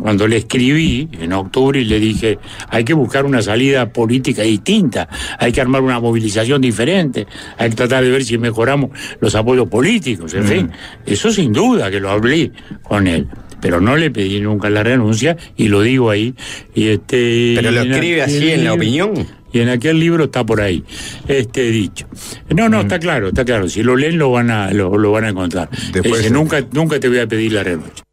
Cuando 0.00 0.26
le 0.26 0.38
escribí 0.38 1.08
en 1.20 1.32
octubre 1.34 1.80
y 1.80 1.84
le 1.84 2.00
dije, 2.00 2.38
hay 2.68 2.84
que 2.84 2.94
buscar 2.94 3.26
una 3.26 3.42
salida 3.42 3.90
política 3.90 4.42
distinta, 4.42 5.08
hay 5.38 5.52
que 5.52 5.60
armar 5.60 5.82
una 5.82 6.00
movilización 6.00 6.62
diferente, 6.62 7.26
hay 7.58 7.70
que 7.70 7.76
tratar 7.76 8.02
de 8.02 8.10
ver 8.10 8.24
si 8.24 8.38
mejoramos 8.38 8.90
los 9.20 9.34
apoyos 9.34 9.68
políticos, 9.68 10.32
en 10.34 10.44
fin. 10.44 10.70
Eso 11.04 11.30
sin 11.30 11.52
duda 11.52 11.90
que 11.90 12.00
lo 12.00 12.10
hablé 12.10 12.50
con 12.82 13.06
él. 13.06 13.28
Pero 13.64 13.80
no 13.80 13.96
le 13.96 14.10
pedí 14.10 14.40
nunca 14.42 14.68
la 14.68 14.82
renuncia 14.82 15.38
y 15.56 15.68
lo 15.68 15.80
digo 15.80 16.10
ahí. 16.10 16.34
Y 16.74 16.88
este, 16.88 17.54
Pero 17.56 17.70
lo 17.70 17.82
y 17.82 17.90
escribe 17.90 18.20
así 18.22 18.50
en 18.50 18.62
la 18.64 18.74
opinión. 18.74 19.26
Y 19.54 19.60
en 19.60 19.70
aquel 19.70 19.98
libro 19.98 20.24
está 20.24 20.44
por 20.44 20.60
ahí, 20.60 20.84
este 21.28 21.70
dicho. 21.70 22.06
No, 22.54 22.68
no, 22.68 22.82
está 22.82 22.98
claro, 22.98 23.28
está 23.28 23.42
claro. 23.46 23.66
Si 23.70 23.82
lo 23.82 23.96
leen 23.96 24.18
lo 24.18 24.30
van 24.30 24.50
a, 24.50 24.70
lo, 24.70 24.98
lo 24.98 25.12
van 25.12 25.24
a 25.24 25.28
encontrar. 25.30 25.70
Después- 25.92 26.18
Dice, 26.18 26.30
nunca, 26.30 26.62
nunca 26.72 27.00
te 27.00 27.08
voy 27.08 27.20
a 27.20 27.26
pedir 27.26 27.52
la 27.52 27.62
renuncia. 27.62 28.04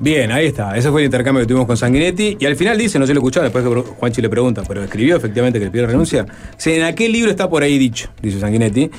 Bien, 0.00 0.32
ahí 0.32 0.46
está. 0.46 0.76
Ese 0.76 0.90
fue 0.90 1.02
el 1.02 1.04
intercambio 1.04 1.42
que 1.42 1.46
tuvimos 1.46 1.66
con 1.68 1.76
Sanguinetti. 1.76 2.36
Y 2.40 2.46
al 2.46 2.56
final 2.56 2.76
dice, 2.76 2.98
no 2.98 3.06
se 3.06 3.14
lo 3.14 3.20
escuchaba, 3.20 3.44
después 3.44 3.62
que 3.64 3.92
Juanchi 3.92 4.20
le 4.20 4.28
pregunta, 4.28 4.64
pero 4.66 4.82
escribió 4.82 5.16
efectivamente 5.16 5.60
que 5.60 5.66
le 5.66 5.70
pidió 5.70 5.84
la 5.84 5.92
renuncia. 5.92 6.26
En 6.66 6.82
aquel 6.82 7.12
libro 7.12 7.30
está 7.30 7.48
por 7.48 7.62
ahí 7.62 7.78
dicho, 7.78 8.10
dice 8.20 8.40
Sanguinetti. 8.40 8.90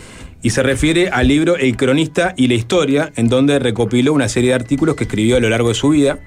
Y 0.44 0.50
se 0.50 0.62
refiere 0.62 1.08
al 1.08 1.30
libro 1.30 1.56
El 1.56 1.78
cronista 1.78 2.34
y 2.36 2.50
la 2.50 2.56
historia, 2.56 3.14
en 3.16 3.30
donde 3.30 3.60
recopiló 3.60 4.12
una 4.12 4.28
serie 4.28 4.50
de 4.50 4.56
artículos 4.56 4.98
que 4.98 5.06
escribió 5.06 5.38
a 5.38 5.40
lo 5.40 5.50
largo 5.50 5.70
de 5.70 5.74
su 5.74 5.90
vida. 5.90 6.20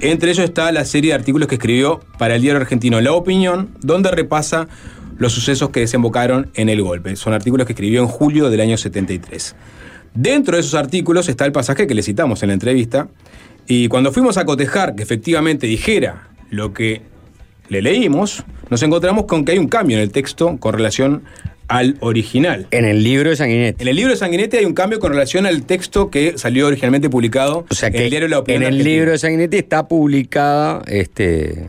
Entre 0.00 0.30
ellos 0.30 0.44
está 0.44 0.70
la 0.72 0.84
serie 0.84 1.12
de 1.12 1.14
artículos 1.14 1.48
que 1.48 1.54
escribió 1.54 2.00
para 2.18 2.34
el 2.34 2.42
diario 2.42 2.60
argentino 2.60 3.00
La 3.00 3.12
Opinión, 3.12 3.70
donde 3.80 4.10
repasa 4.10 4.68
los 5.16 5.32
sucesos 5.32 5.70
que 5.70 5.80
desembocaron 5.80 6.50
en 6.54 6.68
el 6.68 6.82
golpe. 6.82 7.16
Son 7.16 7.32
artículos 7.32 7.66
que 7.66 7.72
escribió 7.72 8.02
en 8.02 8.08
julio 8.08 8.50
del 8.50 8.60
año 8.60 8.76
73. 8.76 9.56
Dentro 10.14 10.56
de 10.56 10.60
esos 10.60 10.74
artículos 10.74 11.30
está 11.30 11.46
el 11.46 11.52
pasaje 11.52 11.86
que 11.86 11.94
le 11.94 12.02
citamos 12.02 12.42
en 12.42 12.48
la 12.48 12.54
entrevista. 12.54 13.08
Y 13.66 13.88
cuando 13.88 14.12
fuimos 14.12 14.36
a 14.36 14.44
cotejar 14.44 14.94
que 14.94 15.02
efectivamente 15.02 15.66
dijera 15.66 16.28
lo 16.50 16.74
que 16.74 17.00
le 17.70 17.80
leímos, 17.80 18.44
nos 18.72 18.82
encontramos 18.82 19.26
con 19.26 19.44
que 19.44 19.52
hay 19.52 19.58
un 19.58 19.68
cambio 19.68 19.98
en 19.98 20.02
el 20.02 20.10
texto 20.10 20.56
con 20.58 20.72
relación 20.72 21.22
al 21.68 21.96
original. 22.00 22.66
En 22.70 22.86
el 22.86 23.04
libro 23.04 23.28
de 23.30 23.36
Sanguinetti. 23.36 23.82
En 23.82 23.88
el 23.88 23.96
libro 23.96 24.10
de 24.12 24.16
Sanguinetti 24.16 24.56
hay 24.56 24.64
un 24.64 24.72
cambio 24.74 24.98
con 24.98 25.12
relación 25.12 25.44
al 25.46 25.64
texto 25.64 26.10
que 26.10 26.38
salió 26.38 26.66
originalmente 26.66 27.08
publicado 27.10 27.66
O 27.70 27.74
sea 27.74 27.88
en 27.88 27.96
el 27.96 28.10
diario 28.10 28.28
La 28.28 28.38
Opinión 28.40 28.62
en 28.62 28.68
el 28.68 28.74
Argentina. 28.74 28.94
libro 28.96 29.10
de 29.12 29.18
Sanguinetti 29.18 29.56
está 29.58 29.86
publicada 29.88 30.82
este, 30.86 31.68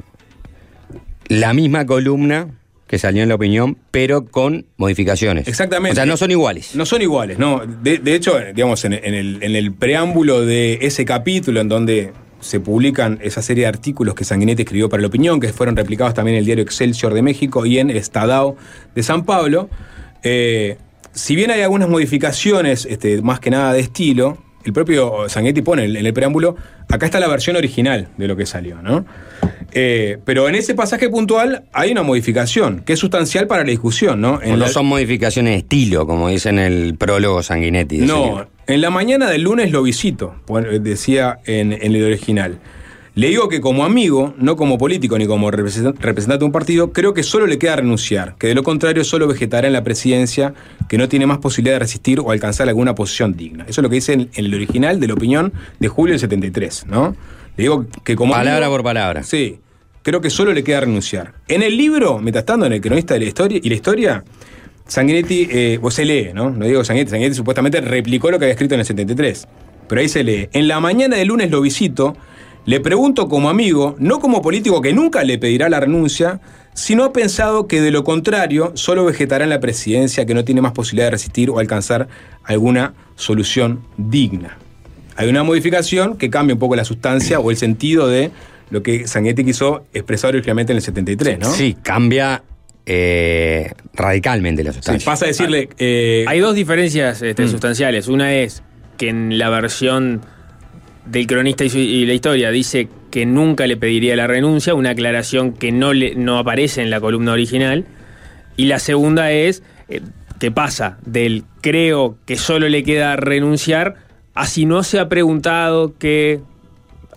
la 1.27 1.53
misma 1.53 1.85
columna 1.85 2.47
que 2.88 2.97
salió 2.99 3.23
en 3.23 3.30
la 3.30 3.35
opinión, 3.35 3.77
pero 3.91 4.25
con 4.25 4.65
modificaciones. 4.77 5.47
Exactamente. 5.47 5.91
O 5.93 5.95
sea, 5.95 6.05
no 6.05 6.15
son 6.15 6.31
iguales. 6.31 6.75
No 6.75 6.85
son 6.85 7.01
iguales, 7.01 7.38
no. 7.39 7.63
De, 7.65 7.97
de 7.97 8.15
hecho, 8.15 8.38
digamos, 8.53 8.85
en, 8.85 8.93
en 8.93 9.13
el, 9.13 9.39
en 9.41 9.55
el 9.55 9.73
preámbulo 9.73 10.45
de 10.45 10.77
ese 10.81 11.03
capítulo 11.03 11.59
en 11.59 11.67
donde 11.69 12.13
se 12.43 12.59
publican 12.59 13.19
esa 13.21 13.41
serie 13.41 13.63
de 13.63 13.69
artículos 13.69 14.15
que 14.15 14.23
Sanguinetti 14.23 14.63
escribió 14.63 14.89
para 14.89 15.01
la 15.01 15.07
opinión, 15.07 15.39
que 15.39 15.51
fueron 15.51 15.75
replicados 15.75 16.13
también 16.13 16.35
en 16.35 16.39
el 16.39 16.45
diario 16.45 16.63
Excelsior 16.63 17.13
de 17.13 17.21
México 17.21 17.65
y 17.65 17.79
en 17.79 17.89
Estadao 17.89 18.55
de 18.93 19.03
San 19.03 19.25
Pablo, 19.25 19.69
eh, 20.23 20.77
si 21.13 21.35
bien 21.35 21.51
hay 21.51 21.61
algunas 21.61 21.89
modificaciones, 21.89 22.85
este, 22.85 23.21
más 23.21 23.39
que 23.39 23.51
nada 23.51 23.71
de 23.73 23.81
estilo, 23.81 24.37
el 24.65 24.73
propio 24.73 25.27
Sanguinetti 25.30 25.61
pone 25.61 25.85
en 25.85 25.95
el 26.06 26.14
preámbulo, 26.14 26.56
acá 26.90 27.06
está 27.06 27.19
la 27.19 27.27
versión 27.27 27.56
original 27.56 28.07
de 28.18 28.27
lo 28.27 28.35
que 28.35 28.45
salió, 28.45 28.81
¿no? 28.81 29.06
Eh, 29.76 30.19
pero 30.23 30.48
en 30.48 30.56
ese 30.56 30.76
pasaje 30.76 31.10
puntual 31.10 31.64
hay 31.73 31.91
una 31.91 32.03
modificación 32.03 32.81
que 32.85 32.94
es 32.94 32.99
sustancial 32.99 33.48
para 33.48 33.64
la 33.64 33.69
discusión, 33.72 34.22
¿no? 34.22 34.40
En 34.41 34.52
no 34.52 34.57
la- 34.57 34.68
son 34.69 34.85
modificaciones 34.85 35.53
de 35.53 35.57
estilo, 35.60 36.06
como 36.06 36.30
dice 36.30 36.49
en 36.49 36.60
el 36.60 36.95
prólogo 36.98 37.41
Sanguinetti. 37.41 37.98
no, 37.99 38.48
en 38.68 38.81
la 38.81 38.90
mañana 38.90 39.30
del 39.30 39.41
lunes 39.41 39.72
lo 39.72 39.84
visito, 39.84 40.35
decía 40.81 41.40
en, 41.45 41.73
en 41.73 41.95
el 41.95 42.03
original. 42.06 42.60
Le 43.15 43.27
digo 43.27 43.48
que 43.48 43.61
como 43.61 43.85
amigo, 43.85 44.34
no 44.40 44.56
como 44.56 44.80
político 44.80 45.18
ni 45.19 45.27
como 45.27 45.52
representan- 45.52 45.95
representante 45.99 46.40
de 46.40 46.45
un 46.45 46.52
partido, 46.52 46.91
creo 46.91 47.14
que 47.14 47.22
solo 47.22 47.45
le 47.45 47.60
queda 47.60 47.76
renunciar, 47.76 48.35
que 48.40 48.48
de 48.48 48.56
lo 48.56 48.64
contrario 48.64 49.03
solo 49.03 49.27
vegetará 49.27 49.68
en 49.68 49.73
la 49.73 49.84
presidencia, 49.84 50.56
que 50.90 50.98
no 50.98 51.07
tiene 51.07 51.27
más 51.27 51.38
posibilidad 51.38 51.76
de 51.76 51.80
resistir 51.80 52.19
o 52.19 52.31
alcanzar 52.31 52.68
alguna 52.69 52.95
posición 52.95 53.35
digna. 53.38 53.65
Eso 53.68 53.81
es 53.81 53.84
lo 53.84 53.90
que 53.90 53.95
dice 53.95 54.14
en, 54.14 54.22
en 54.34 54.45
el 54.45 54.56
original 54.56 54.99
de 54.99 55.07
la 55.07 55.14
opinión 55.14 55.53
de 55.80 55.88
julio 55.90 56.14
del 56.14 56.19
73, 56.22 56.88
¿no? 56.88 57.15
Le 57.56 57.64
digo 57.65 57.85
que 58.03 58.15
como 58.15 58.34
Palabra 58.34 58.65
amigo- 58.65 58.77
por 58.77 58.84
palabra. 58.84 59.22
Sí, 59.22 59.60
creo 60.02 60.19
que 60.19 60.31
solo 60.31 60.52
le 60.52 60.64
queda 60.64 60.80
renunciar. 60.80 61.34
En 61.48 61.61
el 61.61 61.77
libro, 61.77 62.18
mientras 62.18 62.45
tanto, 62.45 62.65
en 62.65 62.73
el 62.73 62.81
cronista 62.81 63.14
de 63.14 63.19
la 63.19 63.26
historia 63.27 63.60
y 63.61 63.69
la 63.69 63.76
historia, 63.76 64.23
Sanguinetti, 64.88 65.48
eh, 65.52 65.80
vos 65.80 65.94
se 65.94 66.03
lee, 66.03 66.31
¿no? 66.34 66.49
No 66.49 66.65
digo 66.65 66.84
Sanguinetti, 66.84 67.11
Sanguinetti 67.11 67.35
supuestamente 67.38 67.80
replicó 67.80 68.31
lo 68.31 68.40
que 68.40 68.45
había 68.45 68.53
escrito 68.53 68.73
en 68.73 68.80
el 68.80 68.85
73. 68.88 69.48
Pero 69.88 70.02
ahí 70.02 70.10
se 70.10 70.23
lee. 70.23 70.49
En 70.52 70.68
la 70.68 70.80
mañana 70.80 71.15
del 71.18 71.27
lunes 71.27 71.52
lo 71.52 71.61
visito, 71.61 72.18
le 72.65 72.80
pregunto 72.80 73.27
como 73.27 73.49
amigo, 73.49 73.95
no 73.99 74.19
como 74.19 74.41
político 74.41 74.81
que 74.81 74.94
nunca 74.94 75.23
le 75.23 75.38
pedirá 75.38 75.68
la 75.69 75.80
renuncia, 75.80 76.40
sino 76.73 77.03
ha 77.03 77.14
pensado 77.14 77.68
que 77.68 77.81
de 77.81 77.91
lo 77.91 78.03
contrario 78.03 78.72
solo 78.76 79.06
vegetará 79.06 79.44
en 79.44 79.49
la 79.49 79.60
presidencia, 79.60 80.26
que 80.26 80.34
no 80.34 80.44
tiene 80.44 80.61
más 80.61 80.72
posibilidad 80.72 81.07
de 81.07 81.11
resistir 81.11 81.49
o 81.49 81.60
alcanzar 81.60 82.07
alguna 82.44 82.94
solución 83.15 83.81
digna. 83.98 84.57
Hay 85.15 85.30
una 85.30 85.44
modificación 85.44 86.18
que 86.18 86.30
cambia 86.31 86.56
un 86.56 86.60
poco 86.60 86.76
la 86.76 86.85
sustancia 86.85 87.40
o 87.40 87.52
el 87.52 87.57
sentido 87.57 88.07
de 88.07 88.31
lo 88.72 88.81
que 88.81 89.06
Sanguinetti 89.07 89.44
quiso 89.44 89.85
expresar 89.94 90.30
originalmente 90.34 90.72
en 90.73 90.77
el 90.77 90.81
73, 90.84 91.38
¿no? 91.40 91.52
Sí, 91.52 91.77
cambia 91.84 92.41
eh, 92.85 93.72
radicalmente 93.94 94.64
la 94.64 94.72
Sí, 94.72 94.77
sustancia. 94.77 95.06
pasa 95.06 95.26
a 95.26 95.27
decirle. 95.27 95.69
eh, 95.77 96.26
Hay 96.27 96.40
dos 96.40 96.56
diferencias 96.56 97.22
este, 97.22 97.45
Mm. 97.45 97.49
sustanciales. 97.49 98.07
Una 98.07 98.34
es 98.34 98.64
que 98.98 99.10
en 99.10 99.38
la 99.38 99.49
versión 99.49 100.22
del 101.05 101.27
cronista 101.27 101.65
y, 101.65 102.05
la 102.05 102.13
historia 102.13 102.49
dice 102.51 102.88
que 103.11 103.25
nunca 103.25 103.67
le 103.67 103.77
pediría 103.77 104.15
la 104.15 104.27
renuncia, 104.27 104.73
una 104.73 104.91
aclaración 104.91 105.53
que 105.53 105.71
no, 105.71 105.93
le, 105.93 106.15
no 106.15 106.38
aparece 106.39 106.81
en 106.81 106.89
la 106.89 106.99
columna 106.99 107.31
original. 107.34 107.85
Y 108.57 108.65
la 108.65 108.80
segunda 108.80 109.31
es 109.31 109.63
eh, 109.89 110.01
que 110.39 110.51
pasa 110.51 110.97
del 111.05 111.43
creo 111.61 112.17
que 112.25 112.35
solo 112.38 112.69
le 112.69 112.84
queda 112.84 113.15
renunciar 113.15 113.95
a 114.34 114.45
si 114.45 114.65
no 114.65 114.84
se 114.84 114.99
ha 114.99 115.09
preguntado 115.09 115.93
que 115.97 116.39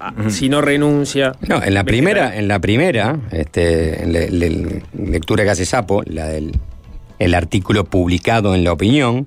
ah, 0.01 0.13
si 0.29 0.49
no 0.49 0.61
renuncia. 0.61 1.33
No, 1.49 1.63
en 1.63 1.75
la 1.75 1.85
primera, 1.85 2.37
en 2.37 2.49
la 2.49 2.59
primera, 2.61 3.19
este, 3.33 4.03
en 4.03 4.13
la, 4.13 4.21
la- 4.31 4.81
la 4.95 5.11
lectura 5.11 5.45
que 5.45 5.51
hace 5.51 5.65
Sapo, 5.67 6.03
la 6.07 6.27
del 6.27 6.53
el 7.19 7.35
artículo 7.35 7.85
publicado 7.85 8.55
en 8.55 8.63
La 8.63 8.73
Opinión, 8.73 9.27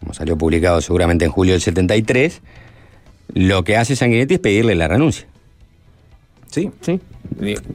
como 0.00 0.14
salió 0.14 0.38
publicado 0.38 0.80
seguramente 0.80 1.26
en 1.26 1.30
julio 1.30 1.52
del 1.52 1.60
73, 1.60 2.40
lo 3.34 3.64
que 3.64 3.76
hace 3.76 3.96
Sanguinetti 3.96 4.34
es 4.34 4.40
pedirle 4.40 4.74
la 4.74 4.88
renuncia. 4.88 5.26
Sí. 6.50 6.70
Sí. 6.80 7.00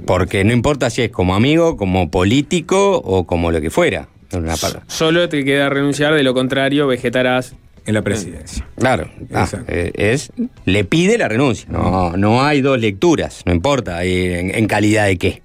Porque 0.06 0.44
no 0.44 0.52
importa 0.52 0.90
si 0.90 1.04
es 1.04 1.12
como 1.12 1.36
amigo, 1.36 1.78
como 1.78 2.10
político 2.10 2.98
o 2.98 3.26
como 3.26 3.52
lo 3.52 3.62
que 3.62 3.70
fuera. 3.70 4.08
Una 4.34 4.56
Solo 4.88 5.30
te 5.30 5.46
queda 5.46 5.70
renunciar, 5.70 6.16
de 6.16 6.24
lo 6.24 6.34
contrario 6.34 6.88
vegetarás 6.88 7.56
en 7.86 7.94
la 7.94 8.02
presidencia. 8.02 8.66
Claro, 8.78 9.10
ah, 9.34 9.48
eh, 9.68 9.92
es 9.94 10.32
le 10.66 10.84
pide 10.86 11.20
la 11.20 11.28
renuncia. 11.28 11.68
No, 11.70 12.18
no 12.18 12.44
hay 12.44 12.62
dos 12.62 12.80
lecturas, 12.80 13.44
no 13.46 13.54
importa 13.54 14.04
en, 14.04 14.56
en 14.56 14.66
calidad 14.68 15.06
de 15.06 15.18
qué. 15.18 15.44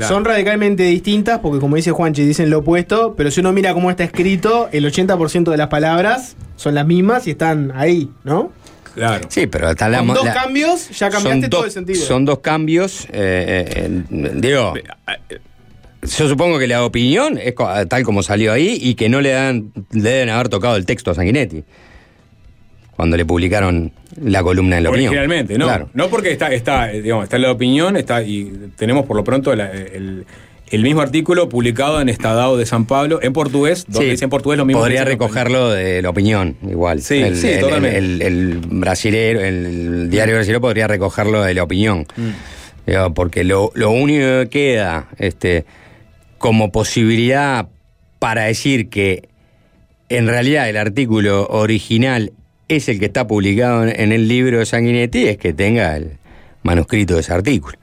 Son 0.00 0.24
radicalmente 0.24 0.82
distintas 0.82 1.38
porque, 1.38 1.60
como 1.60 1.76
dice 1.76 1.92
Juanchi, 1.92 2.24
dicen 2.24 2.50
lo 2.50 2.60
opuesto, 2.60 3.14
pero 3.16 3.30
si 3.30 3.40
uno 3.40 3.52
mira 3.52 3.74
cómo 3.74 3.90
está 3.90 4.02
escrito, 4.02 4.68
el 4.72 4.84
80% 4.84 5.50
de 5.50 5.56
las 5.56 5.68
palabras 5.68 6.36
son 6.56 6.74
las 6.74 6.84
mismas 6.84 7.28
y 7.28 7.32
están 7.32 7.72
ahí, 7.76 8.10
¿no? 8.24 8.50
Claro. 8.94 9.26
Sí, 9.28 9.46
pero 9.46 9.70
está 9.70 9.88
la, 9.88 9.98
Con 9.98 10.08
dos 10.14 10.24
la- 10.24 10.34
cambios 10.34 10.88
ya 10.90 11.10
cambiaste 11.10 11.40
son 11.42 11.50
todo 11.50 11.60
dos- 11.62 11.66
el 11.66 11.72
sentido. 11.72 12.00
Son 12.06 12.24
dos 12.24 12.38
cambios. 12.38 13.06
eh, 13.12 13.64
eh, 13.76 14.02
eh, 14.10 14.30
digo, 14.36 14.74
yo 16.02 16.28
supongo 16.28 16.58
que 16.58 16.66
la 16.66 16.84
opinión 16.84 17.38
es 17.38 17.54
co- 17.54 17.68
tal 17.88 18.02
como 18.04 18.22
salió 18.22 18.52
ahí 18.52 18.78
y 18.80 18.94
que 18.94 19.08
no 19.08 19.20
le, 19.20 19.30
dan, 19.30 19.72
le 19.92 20.00
deben 20.10 20.28
haber 20.30 20.48
tocado 20.48 20.76
el 20.76 20.84
texto 20.86 21.10
a 21.10 21.14
Sanguinetti. 21.14 21.64
Cuando 22.94 23.16
le 23.16 23.24
publicaron 23.24 23.90
la 24.22 24.42
columna 24.44 24.76
en 24.78 24.84
la 24.84 24.90
opinión. 24.90 25.08
Originalmente, 25.10 25.58
no. 25.58 25.64
Claro. 25.66 25.90
No 25.94 26.08
porque 26.08 26.30
está, 26.30 26.52
está, 26.52 26.92
eh, 26.92 27.02
digamos, 27.02 27.24
está 27.24 27.38
la 27.38 27.50
opinión, 27.50 27.96
está, 27.96 28.22
y 28.22 28.70
tenemos 28.76 29.04
por 29.06 29.16
lo 29.16 29.24
pronto 29.24 29.54
la- 29.56 29.72
el, 29.72 30.24
el 30.74 30.82
mismo 30.82 31.00
artículo 31.00 31.48
publicado 31.48 32.00
en 32.00 32.08
Estadao 32.08 32.56
de 32.56 32.66
San 32.66 32.86
Pablo, 32.86 33.20
en 33.22 33.32
portugués, 33.32 33.84
donde 33.86 34.06
Sí, 34.06 34.10
dice 34.12 34.24
en 34.24 34.30
portugués 34.30 34.58
lo 34.58 34.64
mismo. 34.64 34.80
Podría 34.80 35.04
que 35.04 35.10
recogerlo 35.10 35.70
de 35.70 36.02
la 36.02 36.10
opinión, 36.10 36.56
igual. 36.68 37.00
Sí, 37.02 37.18
el, 37.18 37.36
sí, 37.36 37.48
el- 37.48 37.60
totalmente. 37.60 37.98
El, 37.98 38.22
el 38.22 38.58
brasilero, 38.58 39.40
el 39.40 40.10
diario 40.10 40.34
brasileño 40.34 40.60
podría 40.60 40.86
recogerlo 40.88 41.42
de 41.42 41.54
la 41.54 41.62
opinión. 41.62 42.06
Mm. 42.16 43.12
Porque 43.14 43.44
lo, 43.44 43.70
lo 43.74 43.90
único 43.90 44.20
que 44.26 44.48
queda 44.50 45.08
este, 45.18 45.64
como 46.38 46.70
posibilidad 46.70 47.68
para 48.18 48.44
decir 48.44 48.88
que 48.90 49.28
en 50.10 50.26
realidad 50.26 50.68
el 50.68 50.76
artículo 50.76 51.46
original 51.48 52.32
es 52.68 52.88
el 52.88 52.98
que 52.98 53.06
está 53.06 53.26
publicado 53.26 53.84
en, 53.86 53.98
en 54.00 54.12
el 54.12 54.28
libro 54.28 54.58
de 54.58 54.66
Sanguinetti 54.66 55.26
es 55.28 55.38
que 55.38 55.52
tenga 55.54 55.96
el 55.96 56.18
manuscrito 56.62 57.14
de 57.14 57.20
ese 57.20 57.32
artículo. 57.32 57.78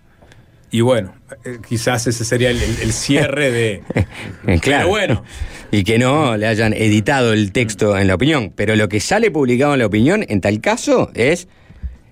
Y 0.72 0.81
bueno, 0.81 1.14
eh, 1.43 1.57
quizás 1.68 2.07
ese 2.07 2.23
sería 2.23 2.49
el, 2.49 2.61
el- 2.61 2.80
el 2.81 2.93
cierre 2.93 3.52
de. 3.52 3.81
Eh, 4.48 4.60
Claro. 4.61 4.61
Pero 4.61 4.88
bueno. 4.88 5.23
Y 5.72 5.84
que 5.84 5.98
no 5.99 6.35
le 6.38 6.48
hayan 6.48 6.73
editado 6.73 7.34
el 7.34 7.52
texto 7.52 7.98
en 7.98 8.07
la 8.07 8.15
opinión. 8.15 8.52
Pero 8.56 8.76
lo 8.76 8.89
que 8.89 8.99
sale 8.99 9.31
publicado 9.31 9.73
en 9.73 9.80
la 9.80 9.85
opinión, 9.85 10.26
en 10.27 10.41
tal 10.41 10.60
caso, 10.61 11.11
es. 11.14 11.48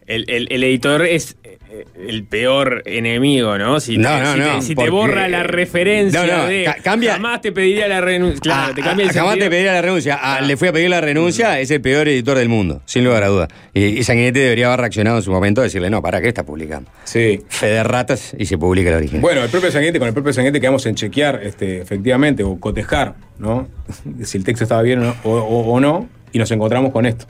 El, 0.07 0.29
el- 0.29 0.47
el 0.51 0.63
editor 0.63 1.05
es 1.05 1.37
el 1.95 2.23
peor 2.25 2.81
enemigo, 2.85 3.57
¿no? 3.57 3.79
Si, 3.79 3.97
No, 3.97 4.09
te, 4.09 4.19
no, 4.23 4.33
si, 4.33 4.39
te- 4.39 4.45
no, 4.45 4.61
si 4.61 4.67
te 4.69 4.75
porque- 4.75 4.89
borra 4.91 5.27
la 5.27 5.43
referencia 5.43 6.25
No, 6.25 6.37
no, 6.37 6.45
de 6.47 6.63
ca- 6.65 6.77
cambia- 6.83 7.13
jamás 7.13 7.41
te 7.41 7.51
pediría 7.51 7.87
la 7.87 8.01
renuncia. 8.01 8.39
Claro, 8.41 8.73
te 8.73 8.81
cambia 8.81 9.03
el 9.03 9.09
Ah, 9.09 9.13
jamás 9.13 9.31
sentido. 9.31 9.45
te 9.45 9.49
pediría 9.51 9.73
la 9.73 9.81
renuncia. 9.81 10.19
Ah, 10.21 10.41
le 10.41 10.57
fui 10.57 10.67
a 10.67 10.73
pedir 10.73 10.89
la 10.89 11.01
renuncia, 11.01 11.59
es 11.59 11.69
el 11.71 11.81
peor 11.81 12.07
editor 12.07 12.37
del 12.37 12.49
mundo, 12.49 12.81
sin 12.85 13.03
lugar 13.03 13.23
a 13.23 13.27
duda. 13.27 13.47
Y, 13.73 13.83
y 13.83 14.03
Sanguinetti 14.03 14.39
debería 14.39 14.67
haber 14.67 14.79
reaccionado 14.81 15.17
en 15.17 15.23
su 15.23 15.31
momento 15.31 15.61
y 15.61 15.65
decirle, 15.65 15.89
no, 15.89 16.01
¿para 16.01 16.21
qué 16.21 16.27
está 16.27 16.43
publicando? 16.43 16.89
Sí. 17.03 17.41
Fe 17.49 17.67
de 17.67 17.83
ratas 17.83 18.35
y 18.37 18.45
se 18.45 18.57
publica 18.57 18.89
el 18.89 18.95
original. 18.95 19.21
Bueno, 19.21 19.43
el 19.43 19.49
propio 19.49 19.71
sanguete, 19.71 19.99
con 19.99 20.07
el 20.07 20.13
propio 20.13 20.33
sanguete 20.33 20.59
quedamos 20.59 20.85
en 20.85 20.95
chequear, 20.95 21.39
este, 21.43 21.81
efectivamente, 21.81 22.43
o 22.43 22.59
cotejar, 22.59 23.15
¿no? 23.37 23.67
si 24.23 24.37
el 24.37 24.43
texto 24.43 24.63
estaba 24.63 24.81
bien 24.81 25.01
o 25.23 25.79
no, 25.79 26.09
y 26.31 26.39
nos 26.39 26.49
encontramos 26.51 26.91
con 26.91 27.05
esto. 27.05 27.25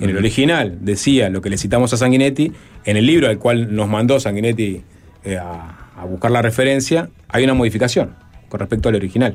En 0.00 0.10
el 0.10 0.16
original 0.16 0.78
decía 0.80 1.30
lo 1.30 1.40
que 1.40 1.50
le 1.50 1.56
citamos 1.58 1.92
a 1.92 1.96
Sanguinetti, 1.96 2.52
en 2.84 2.96
el 2.96 3.06
libro 3.06 3.28
al 3.28 3.38
cual 3.38 3.74
nos 3.74 3.88
mandó 3.88 4.18
Sanguinetti 4.20 4.82
eh, 5.24 5.36
a, 5.36 5.90
a 5.96 6.04
buscar 6.04 6.30
la 6.30 6.42
referencia, 6.42 7.08
hay 7.28 7.44
una 7.44 7.54
modificación 7.54 8.14
con 8.48 8.60
respecto 8.60 8.88
al 8.88 8.96
original. 8.96 9.34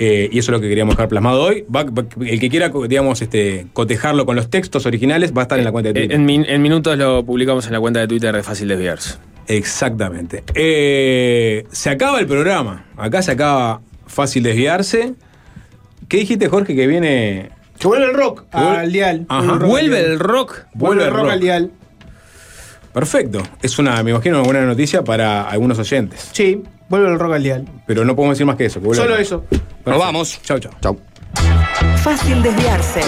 Eh, 0.00 0.28
y 0.32 0.38
eso 0.40 0.50
es 0.50 0.56
lo 0.56 0.60
que 0.60 0.68
queríamos 0.68 0.96
dejar 0.96 1.08
plasmado 1.08 1.40
hoy. 1.40 1.64
Va- 1.74 1.84
va- 1.84 2.04
el 2.26 2.40
que 2.40 2.50
quiera, 2.50 2.72
digamos, 2.88 3.22
este, 3.22 3.66
cotejarlo 3.72 4.26
con 4.26 4.34
los 4.34 4.50
textos 4.50 4.86
originales 4.86 5.32
va 5.32 5.42
a 5.42 5.44
estar 5.44 5.56
en 5.58 5.64
la 5.64 5.70
cuenta 5.70 5.92
de 5.92 6.00
Twitter. 6.00 6.16
En, 6.16 6.24
min- 6.24 6.44
en 6.48 6.60
minutos 6.60 6.98
lo 6.98 7.24
publicamos 7.24 7.64
en 7.68 7.72
la 7.74 7.78
cuenta 7.80 8.00
de 8.00 8.08
Twitter 8.08 8.34
de 8.34 8.42
Fácil 8.42 8.66
Desviarse. 8.66 9.18
Exactamente. 9.46 10.42
Eh, 10.54 11.64
se 11.70 11.90
acaba 11.90 12.18
el 12.18 12.26
programa. 12.26 12.86
Acá 12.96 13.22
se 13.22 13.30
acaba 13.30 13.80
fácil 14.06 14.42
desviarse. 14.42 15.14
¿Qué 16.08 16.16
dijiste, 16.18 16.48
Jorge, 16.48 16.74
que 16.74 16.86
viene? 16.88 17.50
Que 17.78 17.86
vuelve 17.86 18.06
el 18.06 18.14
rock 18.14 18.44
vuelve- 18.52 18.78
al 18.78 18.92
dial. 18.92 19.26
Ajá. 19.28 19.52
Vuelve 19.54 20.00
el 20.00 20.18
rock. 20.18 20.62
Vuelve 20.74 21.04
el 21.04 21.12
rock 21.12 21.30
al 21.30 21.40
dial. 21.40 21.70
Perfecto. 22.92 23.42
Es 23.62 23.78
una, 23.78 24.02
me 24.02 24.10
imagino, 24.10 24.38
una 24.38 24.44
buena 24.46 24.66
noticia 24.66 25.04
para 25.04 25.42
algunos 25.48 25.78
oyentes. 25.78 26.28
Sí, 26.32 26.62
vuelve 26.88 27.08
el 27.08 27.18
rock 27.18 27.34
al 27.34 27.42
dial. 27.42 27.68
Pero 27.86 28.04
no 28.04 28.16
podemos 28.16 28.36
decir 28.36 28.46
más 28.46 28.56
que 28.56 28.64
eso. 28.66 28.80
que 28.80 28.86
vuelve 28.86 29.02
Solo 29.02 29.14
el- 29.16 29.22
eso. 29.22 29.44
Nos 29.84 29.98
vamos. 29.98 30.40
Chau, 30.42 30.58
chau. 30.58 30.72
Chau. 30.80 30.98
Fácil 32.02 32.42
desviarse. 32.42 33.00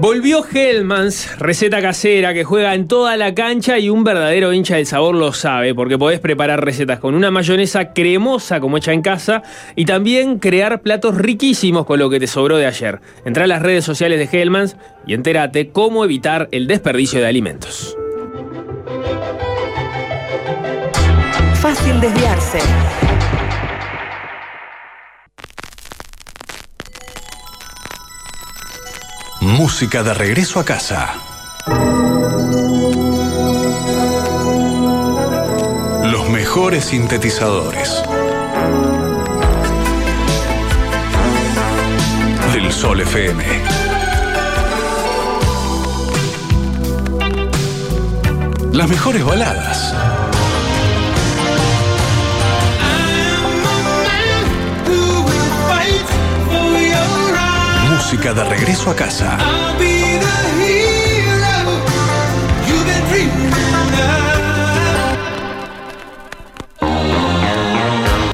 Volvió 0.00 0.42
Hellmans, 0.50 1.38
receta 1.38 1.82
casera 1.82 2.32
que 2.32 2.42
juega 2.42 2.74
en 2.74 2.88
toda 2.88 3.18
la 3.18 3.34
cancha 3.34 3.78
y 3.78 3.90
un 3.90 4.02
verdadero 4.02 4.54
hincha 4.54 4.76
del 4.76 4.86
sabor 4.86 5.14
lo 5.14 5.34
sabe, 5.34 5.74
porque 5.74 5.98
podés 5.98 6.20
preparar 6.20 6.64
recetas 6.64 7.00
con 7.00 7.14
una 7.14 7.30
mayonesa 7.30 7.92
cremosa 7.92 8.60
como 8.60 8.78
hecha 8.78 8.94
en 8.94 9.02
casa 9.02 9.42
y 9.76 9.84
también 9.84 10.38
crear 10.38 10.80
platos 10.80 11.18
riquísimos 11.18 11.84
con 11.84 11.98
lo 11.98 12.08
que 12.08 12.18
te 12.18 12.26
sobró 12.26 12.56
de 12.56 12.64
ayer. 12.64 12.98
Entra 13.26 13.44
a 13.44 13.46
las 13.46 13.60
redes 13.60 13.84
sociales 13.84 14.18
de 14.18 14.40
Hellmans 14.40 14.78
y 15.06 15.12
entérate 15.12 15.68
cómo 15.68 16.02
evitar 16.02 16.48
el 16.50 16.66
desperdicio 16.66 17.20
de 17.20 17.26
alimentos. 17.26 17.94
Fácil 21.60 22.00
desviarse. 22.00 22.58
Música 29.40 30.02
de 30.02 30.12
regreso 30.12 30.60
a 30.60 30.64
casa. 30.64 31.14
Los 36.04 36.28
mejores 36.28 36.84
sintetizadores. 36.84 38.02
Del 42.52 42.70
Sol 42.70 43.00
FM. 43.00 43.44
Las 48.72 48.88
mejores 48.90 49.24
baladas. 49.24 49.94
Música 58.12 58.34
de 58.34 58.42
regreso 58.42 58.90
a 58.90 58.96
casa. 58.96 59.38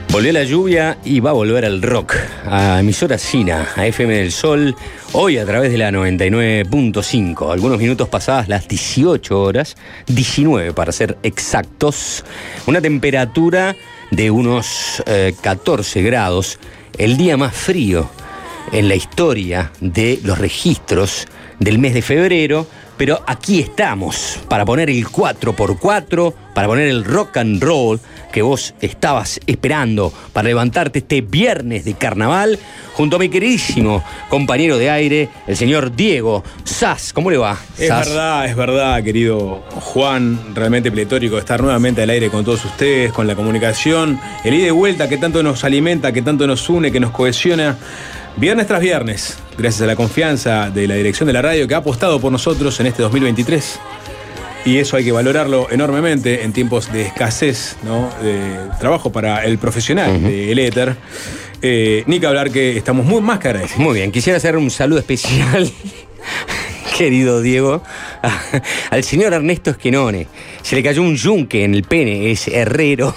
Volvió 0.09 0.33
la 0.33 0.45
lluvia 0.45 0.97
y 1.05 1.21
va 1.21 1.29
a 1.29 1.33
volver 1.35 1.67
el 1.67 1.83
rock. 1.83 2.15
A 2.47 2.81
emisora 2.81 3.19
Sina, 3.19 3.69
a 3.77 3.87
FM 3.87 4.15
del 4.15 4.33
Sol, 4.33 4.75
hoy 5.13 5.37
a 5.37 5.45
través 5.45 5.71
de 5.71 5.77
la 5.77 5.91
99.5. 5.91 7.53
Algunos 7.53 7.79
minutos 7.79 8.09
pasadas 8.09 8.49
las 8.49 8.67
18 8.69 9.39
horas, 9.39 9.77
19 10.07 10.73
para 10.73 10.91
ser 10.91 11.19
exactos. 11.23 12.25
Una 12.67 12.81
temperatura 12.81 13.77
de 14.11 14.31
unos 14.31 15.03
eh, 15.05 15.35
14 15.43 16.01
grados. 16.01 16.59
El 16.97 17.19
día 17.19 17.37
más 17.37 17.55
frío 17.55 18.09
en 18.73 18.89
la 18.89 18.95
historia 18.95 19.71
de 19.81 20.21
los 20.23 20.39
registros 20.39 21.27
del 21.59 21.79
mes 21.79 21.95
de 21.95 22.03
febrero. 22.03 22.67
Pero 22.97 23.23
aquí 23.27 23.61
estamos 23.61 24.39
para 24.49 24.65
poner 24.65 24.89
el 24.89 25.07
4x4, 25.07 26.35
para 26.55 26.67
poner 26.67 26.89
el 26.89 27.05
rock 27.05 27.37
and 27.37 27.63
roll 27.63 28.01
que 28.37 28.43
vos 28.43 28.75
estabas 28.83 29.41
esperando 29.47 30.13
para 30.35 30.49
levantarte 30.49 30.99
este 30.99 31.23
viernes 31.23 31.87
de 31.87 31.95
carnaval, 31.95 32.59
junto 32.93 33.17
a 33.17 33.19
mi 33.19 33.31
queridísimo 33.31 34.05
compañero 34.29 34.77
de 34.77 34.91
aire, 34.91 35.31
el 35.47 35.57
señor 35.57 35.97
Diego 35.97 36.45
Sass. 36.63 37.15
¿Cómo 37.15 37.31
le 37.31 37.39
va? 37.39 37.57
Es 37.79 37.89
Sass? 37.89 38.11
verdad, 38.11 38.45
es 38.45 38.55
verdad, 38.55 39.03
querido 39.03 39.65
Juan, 39.71 40.55
realmente 40.55 40.93
pletórico 40.93 41.39
estar 41.39 41.63
nuevamente 41.63 42.03
al 42.03 42.11
aire 42.11 42.29
con 42.29 42.45
todos 42.45 42.63
ustedes, 42.67 43.11
con 43.11 43.27
la 43.27 43.35
comunicación, 43.35 44.21
el 44.45 44.53
ida 44.53 44.67
y 44.67 44.71
vuelta 44.71 45.09
que 45.09 45.17
tanto 45.17 45.43
nos 45.43 45.65
alimenta, 45.65 46.13
que 46.13 46.21
tanto 46.21 46.47
nos 46.47 46.69
une, 46.69 46.93
que 46.93 47.01
nos 47.01 47.13
cohesiona. 47.13 47.79
Viernes 48.37 48.67
tras 48.67 48.83
viernes, 48.83 49.39
gracias 49.57 49.81
a 49.81 49.87
la 49.87 49.97
confianza 49.97 50.69
de 50.69 50.87
la 50.87 50.95
dirección 50.97 51.27
de 51.27 51.33
la 51.33 51.41
radio 51.41 51.67
que 51.67 51.75
ha 51.75 51.79
apostado 51.79 52.21
por 52.21 52.31
nosotros 52.31 52.79
en 52.81 52.89
este 52.89 53.01
2023. 53.01 53.81
Y 54.67 54.79
eso 54.79 54.97
hay 54.97 55.05
que 55.05 55.13
valorarlo 55.13 55.69
enormemente 55.71 56.43
en 56.43 56.53
tiempos 56.53 56.93
de 56.93 57.03
escasez 57.03 57.77
¿no? 57.85 58.11
de 58.21 58.39
trabajo 58.81 59.11
para 59.13 59.45
el 59.45 59.59
profesional 59.59 60.21
del 60.23 60.59
éter. 60.59 60.97
Eh, 61.63 62.03
ni 62.07 62.21
que 62.21 62.27
hablar 62.27 62.51
que 62.51 62.77
estamos 62.77 63.07
muy 63.07 63.21
más 63.23 63.39
que 63.39 63.49
agradecidos. 63.49 63.81
Muy 63.81 63.95
bien, 63.95 64.11
quisiera 64.13 64.37
hacer 64.39 64.57
un 64.57 64.71
saludo 64.71 64.99
especial, 64.99 65.71
querido 66.99 67.41
Diego, 67.41 67.83
a- 68.23 68.41
al 68.91 69.05
señor 69.05 69.33
Ernesto 69.33 69.71
Esquenone. 69.71 70.27
Se 70.63 70.75
le 70.77 70.83
cayó 70.83 71.01
un 71.03 71.17
yunque 71.17 71.65
en 71.65 71.75
el 71.75 71.85
pene, 71.85 72.31
es 72.31 72.49
herrero. 72.49 73.15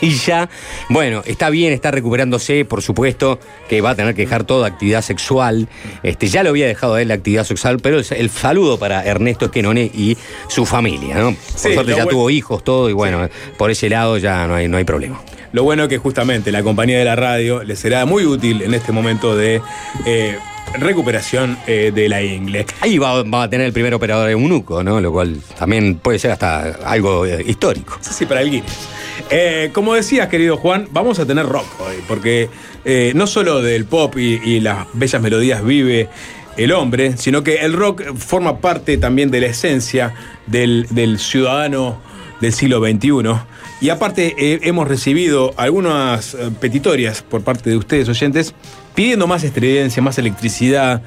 Y 0.00 0.10
ya, 0.10 0.48
bueno, 0.90 1.22
está 1.24 1.48
bien, 1.50 1.72
está 1.72 1.90
recuperándose, 1.90 2.64
por 2.64 2.82
supuesto, 2.82 3.38
que 3.68 3.80
va 3.80 3.90
a 3.90 3.94
tener 3.94 4.14
que 4.14 4.22
dejar 4.22 4.44
toda 4.44 4.66
actividad 4.66 5.02
sexual. 5.02 5.68
Este, 6.02 6.26
ya 6.28 6.42
lo 6.42 6.50
había 6.50 6.66
dejado 6.66 6.94
a 6.94 7.02
él 7.02 7.08
la 7.08 7.14
actividad 7.14 7.44
sexual, 7.44 7.78
pero 7.80 7.98
el, 7.98 8.06
el 8.10 8.30
saludo 8.30 8.78
para 8.78 9.02
Ernesto 9.04 9.46
Esquenone 9.46 9.84
y 9.94 10.16
su 10.48 10.66
familia, 10.66 11.14
¿no? 11.16 11.30
Por 11.34 11.36
Sí, 11.58 11.72
suerte 11.74 11.92
ya 11.92 11.96
bueno- 12.04 12.10
tuvo 12.10 12.30
hijos, 12.30 12.62
todo, 12.64 12.90
y 12.90 12.92
bueno, 12.92 13.28
por 13.56 13.70
ese 13.70 13.88
lado 13.88 14.18
ya 14.18 14.46
no 14.46 14.56
hay, 14.56 14.68
no 14.68 14.76
hay 14.76 14.84
problema. 14.84 15.20
Lo 15.52 15.62
bueno 15.62 15.86
que 15.88 15.98
justamente 15.98 16.50
la 16.52 16.62
compañía 16.64 16.98
de 16.98 17.04
la 17.04 17.14
radio 17.16 17.62
les 17.62 17.78
será 17.78 18.04
muy 18.04 18.24
útil 18.26 18.60
en 18.62 18.74
este 18.74 18.90
momento 18.90 19.36
de 19.36 19.62
eh, 20.04 20.36
recuperación 20.78 21.56
eh, 21.66 21.92
de 21.94 22.08
la 22.08 22.20
ingle. 22.22 22.66
Ahí 22.80 22.98
va, 22.98 23.22
va 23.22 23.44
a 23.44 23.48
tener 23.50 23.64
el 23.66 23.72
primer 23.72 23.94
operador 23.94 24.26
de 24.28 24.34
Unuco, 24.34 24.82
¿no? 24.82 25.00
Lo 25.00 25.12
cual 25.12 25.40
también 25.58 25.96
puede 25.98 26.18
ser 26.18 26.32
hasta 26.32 26.72
algo 26.84 27.24
eh, 27.24 27.44
histórico. 27.46 27.96
Sí, 28.00 28.10
sí, 28.12 28.26
para 28.26 28.40
el 28.42 28.50
Guinness. 28.50 28.88
Eh, 29.30 29.70
como 29.72 29.94
decías, 29.94 30.28
querido 30.28 30.56
Juan, 30.56 30.88
vamos 30.92 31.18
a 31.18 31.26
tener 31.26 31.46
rock 31.46 31.66
hoy, 31.80 31.96
porque 32.06 32.48
eh, 32.84 33.12
no 33.14 33.26
solo 33.26 33.62
del 33.62 33.84
pop 33.86 34.16
y, 34.18 34.40
y 34.44 34.60
las 34.60 34.86
bellas 34.92 35.20
melodías 35.22 35.64
vive 35.64 36.08
el 36.56 36.70
hombre, 36.72 37.16
sino 37.16 37.42
que 37.42 37.56
el 37.56 37.72
rock 37.72 38.14
forma 38.16 38.58
parte 38.60 38.96
también 38.98 39.30
de 39.30 39.40
la 39.40 39.46
esencia 39.46 40.14
del, 40.46 40.86
del 40.90 41.18
ciudadano 41.18 42.00
del 42.40 42.52
siglo 42.52 42.80
XXI. 42.80 43.10
Y 43.80 43.88
aparte 43.88 44.34
eh, 44.38 44.60
hemos 44.62 44.86
recibido 44.86 45.52
algunas 45.56 46.36
petitorias 46.60 47.22
por 47.22 47.42
parte 47.42 47.70
de 47.70 47.76
ustedes 47.76 48.08
oyentes 48.08 48.54
pidiendo 48.94 49.26
más 49.26 49.42
estridencia, 49.42 50.00
más 50.02 50.18
electricidad, 50.18 51.02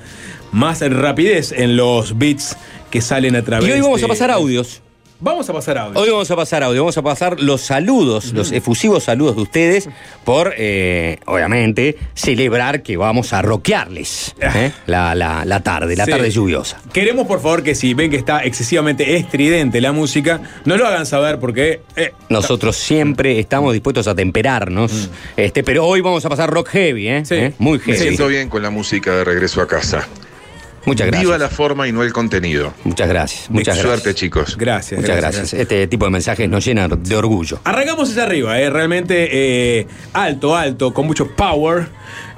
más 0.51 0.81
rapidez 0.81 1.51
en 1.53 1.77
los 1.77 2.17
beats 2.17 2.57
que 2.91 2.99
salen 3.01 3.35
a 3.35 3.41
través 3.43 3.69
Y 3.69 3.71
hoy 3.73 3.81
vamos 3.81 3.99
de- 4.01 4.05
a 4.05 4.09
pasar 4.09 4.31
audios. 4.31 4.81
Vamos 5.19 5.49
a 5.49 5.53
pasar 5.53 5.79
audio. 5.79 5.99
Hoy 5.99 6.09
vamos 6.11 6.29
a 6.29 6.35
pasar 6.35 6.61
audio, 6.61 6.81
vamos 6.83 6.97
a 6.97 7.01
pasar 7.01 7.39
los 7.41 7.61
saludos, 7.61 8.33
los 8.33 8.51
efusivos 8.51 9.05
saludos 9.05 9.35
de 9.35 9.41
ustedes 9.41 9.89
por, 10.23 10.53
eh, 10.57 11.17
obviamente, 11.25 11.97
celebrar 12.13 12.83
que 12.83 12.97
vamos 12.97 13.33
a 13.33 13.41
rockearles 13.41 14.35
¿eh? 14.39 14.71
la, 14.85 15.15
la- 15.15 15.43
la 15.43 15.61
tarde, 15.63 15.95
la 15.95 16.05
Sí. 16.05 16.11
tarde 16.11 16.29
lluviosa. 16.29 16.79
Queremos, 16.93 17.25
por 17.25 17.41
favor, 17.41 17.63
que 17.63 17.73
si 17.73 17.95
ven 17.95 18.11
que 18.11 18.17
está 18.17 18.43
excesivamente 18.43 19.15
estridente 19.15 19.81
la 19.81 19.91
música, 19.91 20.39
no 20.65 20.77
lo 20.77 20.85
hagan 20.85 21.07
saber 21.07 21.39
porque 21.39 21.81
eh, 21.95 22.11
Nosotros 22.29 22.75
siempre 22.75 23.39
estamos 23.39 23.73
dispuestos 23.73 24.07
a 24.07 24.13
temperarnos, 24.13 25.09
este, 25.35 25.63
pero 25.63 25.83
hoy 25.87 26.01
vamos 26.01 26.23
a 26.25 26.29
pasar 26.29 26.51
rock 26.51 26.69
heavy, 26.69 27.07
¿eh? 27.07 27.23
¿Eh? 27.31 27.53
Muy 27.57 27.79
Me 27.79 27.85
heavy. 27.85 27.97
siento 27.97 28.27
bien 28.27 28.49
con 28.49 28.61
la 28.61 28.69
música 28.69 29.15
de 29.15 29.23
regreso 29.23 29.63
a 29.63 29.67
casa. 29.67 30.07
Muchas 30.87 31.07
gracias. 31.07 31.25
Viva 31.25 31.37
la 31.37 31.49
forma 31.49 31.87
y 31.87 31.91
no 31.91 32.01
el 32.01 32.13
contenido. 32.13 32.73
Muchas 32.85 33.09
gracias. 33.09 33.49
Muchas 33.49 33.75
Suerte, 33.75 33.91
gracias. 33.91 34.15
chicos. 34.15 34.57
Gracias. 34.57 35.01
Muchas 35.01 35.17
gracias. 35.17 35.53
Este 35.53 35.85
tipo 35.87 36.05
de 36.05 36.11
mensajes 36.11 36.49
nos 36.49 36.63
llenan 36.63 37.03
de 37.03 37.15
orgullo. 37.15 37.59
Arrancamos 37.65 38.09
hacia 38.09 38.23
arriba, 38.23 38.57
eh, 38.59 38.69
realmente 38.69 39.27
eh, 39.79 39.87
alto, 40.13 40.55
alto, 40.55 40.93
con 40.93 41.05
mucho 41.05 41.27
power, 41.35 41.89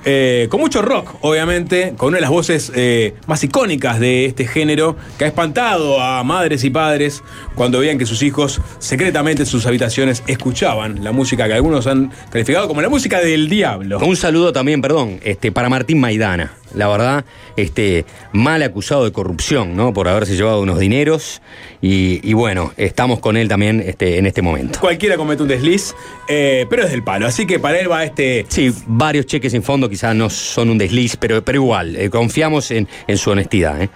eh, 0.06 0.48
con 0.50 0.62
mucho 0.62 0.82
rock, 0.82 1.16
obviamente, 1.22 1.94
con 1.98 2.10
una 2.10 2.18
de 2.18 2.22
las 2.22 2.30
voces 2.30 2.72
eh, 2.76 3.16
más 3.28 3.44
icónicas 3.44 4.00
de 4.00 4.26
este 4.26 4.48
género, 4.48 4.96
que 5.18 5.26
ha 5.26 5.28
espantado 5.28 6.02
a 6.02 6.24
madres 6.24 6.64
y 6.64 6.70
padres 6.70 7.22
cuando 7.56 7.80
veían 7.80 7.98
que 7.98 8.06
sus 8.06 8.24
hijos 8.24 8.62
secretamente 8.80 9.44
en 9.44 9.46
sus 9.46 9.66
habitaciones 9.66 10.24
escuchaban 10.28 11.04
la 11.04 11.12
música 11.12 11.48
que 11.48 11.54
algunos 11.54 11.86
han 11.88 12.12
calificado 12.32 12.68
como 12.68 12.82
la 12.82 12.90
música 12.90 13.20
del 13.20 13.50
diablo. 13.50 14.00
Un 14.00 14.16
saludo 14.16 14.54
también, 14.54 14.82
perdón, 14.82 15.20
este, 15.24 15.52
para 15.52 15.70
Martín 15.70 16.00
Maidana. 16.00 16.54
La 16.74 16.88
verdad, 16.88 17.26
este, 17.56 18.06
mal 18.34 18.62
acusado 18.64 19.06
de 19.06 19.12
corrupción, 19.12 19.76
¿no? 19.76 19.94
Por 19.94 20.08
haberse 20.08 20.36
llevado 20.36 20.62
unos 20.62 20.80
dineros. 20.80 21.42
Y, 21.82 22.20
y 22.30 22.34
bueno, 22.34 22.74
estamos 22.78 23.20
con 23.20 23.38
él 23.38 23.48
también 23.48 23.82
este, 23.86 24.18
en 24.18 24.26
este 24.26 24.42
momento. 24.42 24.80
Cualquiera 24.80 25.18
comete 25.18 25.44
un 25.44 25.50
desliz, 25.50 25.96
eh, 26.28 26.66
pero 26.70 26.84
es 26.84 26.92
del 26.92 27.04
palo. 27.04 27.26
Así 27.28 27.46
que 27.46 27.60
para 27.60 27.80
él 27.80 27.92
va 27.92 28.04
este. 28.04 28.46
Sí, 28.50 28.74
varios 28.86 29.26
cheques 29.26 29.54
en 29.54 29.64
fondo 29.64 29.90
quizás 29.90 30.16
no 30.16 30.30
son 30.30 30.70
un 30.70 30.78
desliz, 30.78 31.16
pero, 31.18 31.44
pero 31.44 31.58
igual, 31.58 31.96
eh, 31.96 32.10
confiamos 32.10 32.72
en, 32.72 32.88
en 33.08 33.18
su 33.18 33.32
honestidad. 33.32 33.82
¿eh? 33.82 33.90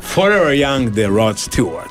Forever 0.00 0.56
Young 0.56 0.90
de 0.92 1.06
Rod 1.06 1.36
Stewart. 1.36 1.90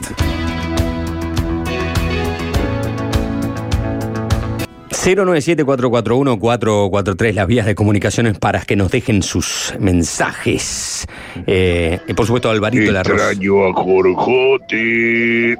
097-441-443, 4.97 7.33
las 7.33 7.47
vías 7.47 7.65
de 7.65 7.75
comunicaciones 7.75 8.37
para 8.39 8.61
que 8.61 8.75
nos 8.75 8.91
dejen 8.91 9.23
sus 9.23 9.73
mensajes. 9.79 11.07
Eh, 11.45 11.99
y 12.07 12.13
por 12.13 12.25
supuesto, 12.25 12.49
Alvarito 12.49 12.91
la 12.91 13.01
Extraño 13.01 13.67
a 13.67 13.73
Jorjote. 13.73 15.55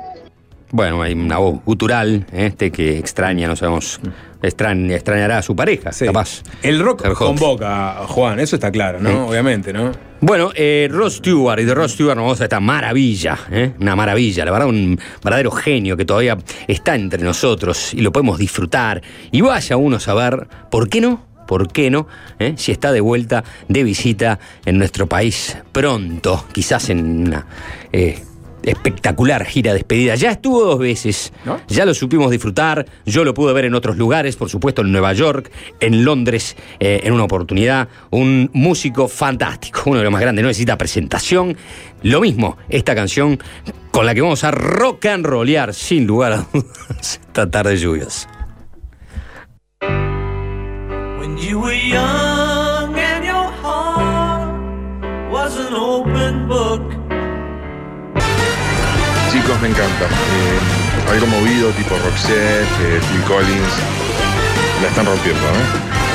Bueno, 0.71 1.01
hay 1.01 1.13
una 1.13 1.37
voz 1.37 1.63
gutural 1.65 2.25
este 2.33 2.71
que 2.71 2.97
extraña, 2.97 3.47
no 3.47 3.55
sabemos, 3.55 4.01
extrañ- 4.41 4.91
extrañará 4.93 5.37
a 5.37 5.41
su 5.41 5.55
pareja, 5.55 5.91
capaz. 6.05 6.43
El 6.61 6.79
rock 6.79 7.07
convoca, 7.13 8.03
Juan, 8.07 8.39
eso 8.39 8.57
está 8.57 8.69
claro, 8.71 8.99
¿no? 8.99 9.09
Sí. 9.09 9.15
Obviamente, 9.15 9.71
¿no? 9.71 9.91
Bueno, 10.19 10.51
eh, 10.55 10.89
Ross 10.91 11.15
Stewart 11.17 11.59
y 11.61 11.63
de 11.63 11.73
Ross 11.73 11.93
Stewart 11.93 12.15
nos 12.17 12.23
vamos 12.25 12.41
a 12.41 12.45
esta 12.45 12.59
maravilla, 12.59 13.37
¿eh? 13.51 13.71
una 13.79 13.95
maravilla, 13.95 14.43
la 14.43 14.51
verdad, 14.51 14.67
un 14.67 14.99
verdadero 15.23 15.51
genio 15.51 15.95
que 15.95 16.05
todavía 16.05 16.37
está 16.67 16.95
entre 16.95 17.23
nosotros 17.23 17.93
y 17.93 18.01
lo 18.01 18.11
podemos 18.11 18.37
disfrutar. 18.37 19.01
Y 19.31 19.41
vaya 19.41 19.77
uno 19.77 19.97
a 19.97 19.99
saber, 19.99 20.47
¿por 20.69 20.89
qué 20.89 20.99
no? 21.01 21.25
¿Por 21.47 21.71
qué 21.71 21.89
no? 21.89 22.07
¿Eh? 22.39 22.55
Si 22.57 22.73
está 22.73 22.91
de 22.91 22.99
vuelta 22.99 23.43
de 23.69 23.83
visita 23.83 24.37
en 24.65 24.77
nuestro 24.79 25.07
país 25.07 25.55
pronto, 25.71 26.45
quizás 26.51 26.89
en 26.89 27.27
una 27.27 27.45
eh, 27.93 28.19
espectacular 28.67 29.45
gira 29.45 29.73
despedida. 29.73 30.15
Ya 30.15 30.31
estuvo 30.31 30.63
dos 30.63 30.79
veces, 30.79 31.31
ya 31.67 31.85
lo 31.85 31.93
supimos 31.93 32.29
disfrutar, 32.31 32.85
yo 33.05 33.23
lo 33.23 33.33
pude 33.33 33.53
ver 33.53 33.65
en 33.65 33.73
otros 33.73 33.97
lugares, 33.97 34.35
por 34.35 34.49
supuesto 34.49 34.81
en 34.81 34.91
Nueva 34.91 35.13
York, 35.13 35.51
en 35.79 36.03
Londres, 36.03 36.57
eh, 36.79 37.01
en 37.03 37.13
una 37.13 37.23
oportunidad. 37.23 37.87
Un 38.11 38.49
músico 38.53 39.07
fantástico, 39.07 39.83
uno 39.85 39.99
de 39.99 40.03
los 40.03 40.11
más 40.11 40.21
grandes, 40.21 40.43
no 40.43 40.49
necesita 40.49 40.77
presentación. 40.77 41.57
Lo 42.03 42.21
mismo, 42.21 42.57
esta 42.69 42.93
canción 42.93 43.39
con 43.91 44.05
la 44.05 44.13
que 44.13 44.21
vamos 44.21 44.43
a 44.43 44.51
rock 44.51 45.05
and 45.05 45.25
rollear, 45.25 45.73
sin 45.73 46.05
lugar 46.05 46.33
a 46.33 46.45
dudas, 46.53 47.21
esta 47.27 47.49
tarde 47.49 47.77
lluviosa. 47.77 48.29
When 51.19 51.37
you 51.37 51.59
were 51.59 51.73
young 51.73 52.36
Chicos, 59.47 59.61
me 59.61 59.69
encanta. 59.69 60.05
Eh, 60.05 61.09
algo 61.09 61.25
movido, 61.27 61.69
tipo 61.71 61.95
Roxette, 62.03 62.67
eh, 62.81 62.99
Phil 63.09 63.21
Collins. 63.21 63.73
La 64.81 64.89
están 64.89 65.05
rompiendo, 65.05 65.39
¿eh? 65.39 66.06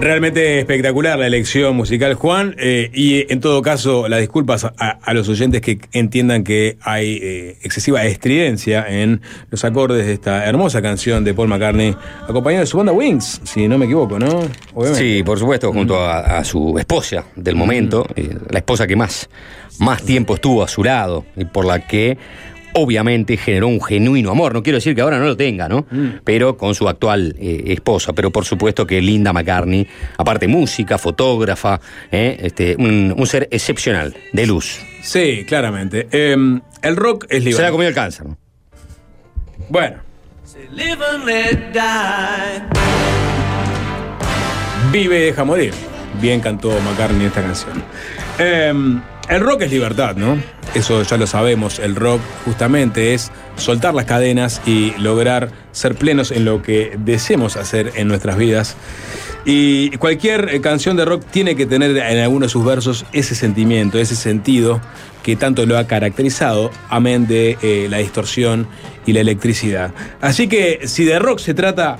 Realmente 0.00 0.58
espectacular 0.58 1.18
la 1.18 1.26
elección 1.26 1.76
musical, 1.76 2.14
Juan. 2.14 2.54
eh, 2.58 2.90
y 2.94 3.30
en 3.30 3.40
todo 3.40 3.60
caso, 3.60 4.08
las 4.08 4.20
disculpas 4.20 4.64
a, 4.64 4.72
a 4.78 5.12
los 5.12 5.28
oyentes 5.28 5.60
que 5.60 5.78
entiendan 5.92 6.42
que 6.42 6.78
hay 6.80 7.18
eh, 7.22 7.58
excesiva 7.62 8.02
estridencia 8.06 8.86
en 8.88 9.20
los 9.50 9.62
acordes 9.62 10.06
de 10.06 10.14
esta 10.14 10.46
hermosa 10.46 10.80
canción 10.80 11.22
de 11.22 11.34
Paul 11.34 11.48
McCartney, 11.48 11.94
acompañado 12.26 12.62
de 12.62 12.66
su 12.66 12.78
banda 12.78 12.92
Wings, 12.92 13.42
si 13.44 13.68
no 13.68 13.76
me 13.76 13.84
equivoco, 13.84 14.18
¿no? 14.18 14.40
Obviamente. 14.72 15.16
Sí, 15.18 15.22
por 15.22 15.38
supuesto, 15.38 15.70
junto 15.70 16.00
a, 16.00 16.38
a 16.38 16.44
su 16.44 16.78
esposa 16.78 17.26
del 17.36 17.56
momento, 17.56 18.06
eh, 18.16 18.30
la 18.48 18.58
esposa 18.60 18.86
que 18.86 18.96
más, 18.96 19.28
más 19.80 20.02
tiempo 20.02 20.34
estuvo 20.34 20.62
a 20.62 20.68
su 20.68 20.82
lado 20.82 21.26
y 21.36 21.44
por 21.44 21.66
la 21.66 21.86
que 21.86 22.16
obviamente 22.74 23.36
generó 23.36 23.68
un 23.68 23.82
genuino 23.82 24.30
amor. 24.30 24.54
No 24.54 24.62
quiero 24.62 24.76
decir 24.76 24.94
que 24.94 25.00
ahora 25.00 25.18
no 25.18 25.24
lo 25.24 25.36
tenga, 25.36 25.68
¿no? 25.68 25.86
Pero 26.24 26.56
con 26.56 26.74
su 26.74 26.88
actual 26.88 27.34
eh, 27.38 27.64
esposa. 27.66 28.12
Pero 28.12 28.30
por 28.30 28.44
supuesto 28.44 28.86
que 28.86 29.00
Linda 29.00 29.32
McCartney, 29.32 29.86
aparte 30.16 30.48
música, 30.48 30.98
fotógrafa, 30.98 31.80
eh, 32.10 32.38
este, 32.42 32.76
un, 32.76 33.14
un 33.16 33.26
ser 33.26 33.48
excepcional, 33.50 34.14
de 34.32 34.46
luz. 34.46 34.80
Sí, 35.02 35.44
claramente. 35.46 36.08
Eh, 36.10 36.36
el 36.82 36.96
rock 36.96 37.26
es 37.28 37.40
libertad. 37.40 37.56
Se 37.56 37.62
la 37.62 37.70
comió 37.70 37.88
el 37.88 37.94
cáncer, 37.94 38.26
¿no? 38.26 38.38
Bueno. 39.68 39.96
Vive 44.92 45.18
y 45.18 45.22
deja 45.26 45.44
morir. 45.44 45.72
Bien 46.20 46.40
cantó 46.40 46.70
McCartney 46.80 47.26
esta 47.26 47.42
canción. 47.42 47.82
El 49.30 49.42
rock 49.42 49.62
es 49.62 49.70
libertad, 49.70 50.16
¿no? 50.16 50.42
Eso 50.74 51.04
ya 51.04 51.16
lo 51.16 51.28
sabemos. 51.28 51.78
El 51.78 51.94
rock 51.94 52.20
justamente 52.44 53.14
es 53.14 53.30
soltar 53.54 53.94
las 53.94 54.04
cadenas 54.04 54.60
y 54.66 54.92
lograr 54.98 55.52
ser 55.70 55.94
plenos 55.94 56.32
en 56.32 56.44
lo 56.44 56.62
que 56.62 56.98
deseemos 56.98 57.56
hacer 57.56 57.92
en 57.94 58.08
nuestras 58.08 58.36
vidas. 58.36 58.76
Y 59.44 59.90
cualquier 59.98 60.52
eh, 60.52 60.60
canción 60.60 60.96
de 60.96 61.04
rock 61.04 61.24
tiene 61.30 61.54
que 61.54 61.64
tener 61.64 61.96
en 61.96 62.18
alguno 62.18 62.46
de 62.46 62.50
sus 62.50 62.64
versos 62.64 63.06
ese 63.12 63.36
sentimiento, 63.36 64.00
ese 64.00 64.16
sentido 64.16 64.80
que 65.22 65.36
tanto 65.36 65.64
lo 65.64 65.78
ha 65.78 65.86
caracterizado, 65.86 66.72
amén 66.88 67.28
de 67.28 67.56
eh, 67.62 67.86
la 67.88 67.98
distorsión 67.98 68.66
y 69.06 69.12
la 69.12 69.20
electricidad. 69.20 69.92
Así 70.20 70.48
que 70.48 70.88
si 70.88 71.04
de 71.04 71.20
rock 71.20 71.38
se 71.38 71.54
trata, 71.54 71.98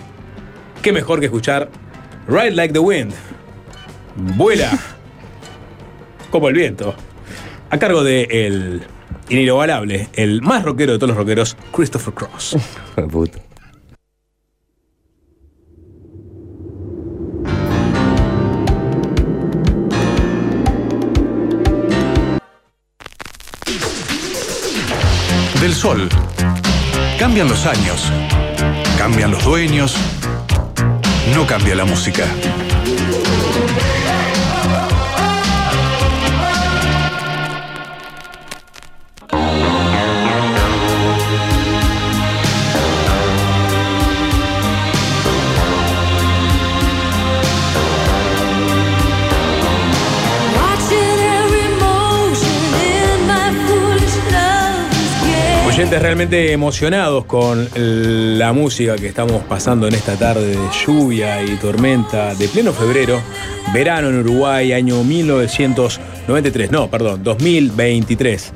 qué 0.82 0.92
mejor 0.92 1.20
que 1.20 1.26
escuchar 1.26 1.70
Ride 2.26 2.50
Like 2.50 2.72
the 2.72 2.80
Wind. 2.80 3.12
Vuela 4.16 4.76
como 6.32 6.48
el 6.48 6.54
viento. 6.54 6.96
A 7.70 7.78
cargo 7.78 8.02
de 8.02 8.24
el 8.30 8.82
inigualable, 9.28 10.08
el 10.14 10.42
más 10.42 10.64
rockero 10.64 10.92
de 10.92 10.98
todos 10.98 11.10
los 11.10 11.16
rockeros, 11.16 11.56
Christopher 11.72 12.12
Cross. 12.14 12.56
Del 25.60 25.74
Sol. 25.74 26.08
Cambian 27.18 27.46
los 27.48 27.66
años. 27.66 28.10
Cambian 28.96 29.30
los 29.30 29.44
dueños. 29.44 29.94
No 31.34 31.46
cambia 31.46 31.74
la 31.74 31.84
música. 31.84 32.24
Oyentes 55.80 56.02
realmente 56.02 56.52
emocionados 56.52 57.24
con 57.24 57.66
la 57.74 58.52
música 58.52 58.96
que 58.96 59.06
estamos 59.06 59.42
pasando 59.44 59.88
en 59.88 59.94
esta 59.94 60.14
tarde 60.14 60.48
de 60.48 60.58
lluvia 60.84 61.42
y 61.42 61.56
tormenta 61.56 62.34
de 62.34 62.48
pleno 62.48 62.74
febrero, 62.74 63.22
verano 63.72 64.10
en 64.10 64.18
Uruguay, 64.18 64.74
año 64.74 65.02
1993, 65.02 66.70
no, 66.70 66.90
perdón, 66.90 67.24
2023. 67.24 68.52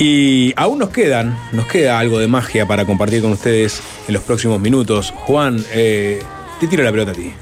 Y 0.00 0.52
aún 0.56 0.80
nos 0.80 0.88
quedan, 0.88 1.38
nos 1.52 1.66
queda 1.66 2.00
algo 2.00 2.18
de 2.18 2.26
magia 2.26 2.66
para 2.66 2.84
compartir 2.84 3.22
con 3.22 3.30
ustedes 3.30 3.80
en 4.08 4.14
los 4.14 4.24
próximos 4.24 4.60
minutos. 4.60 5.14
Juan, 5.14 5.64
eh, 5.72 6.20
te 6.58 6.66
tiro 6.66 6.82
la 6.82 6.90
pelota 6.90 7.12
a 7.12 7.14
ti. 7.14 7.32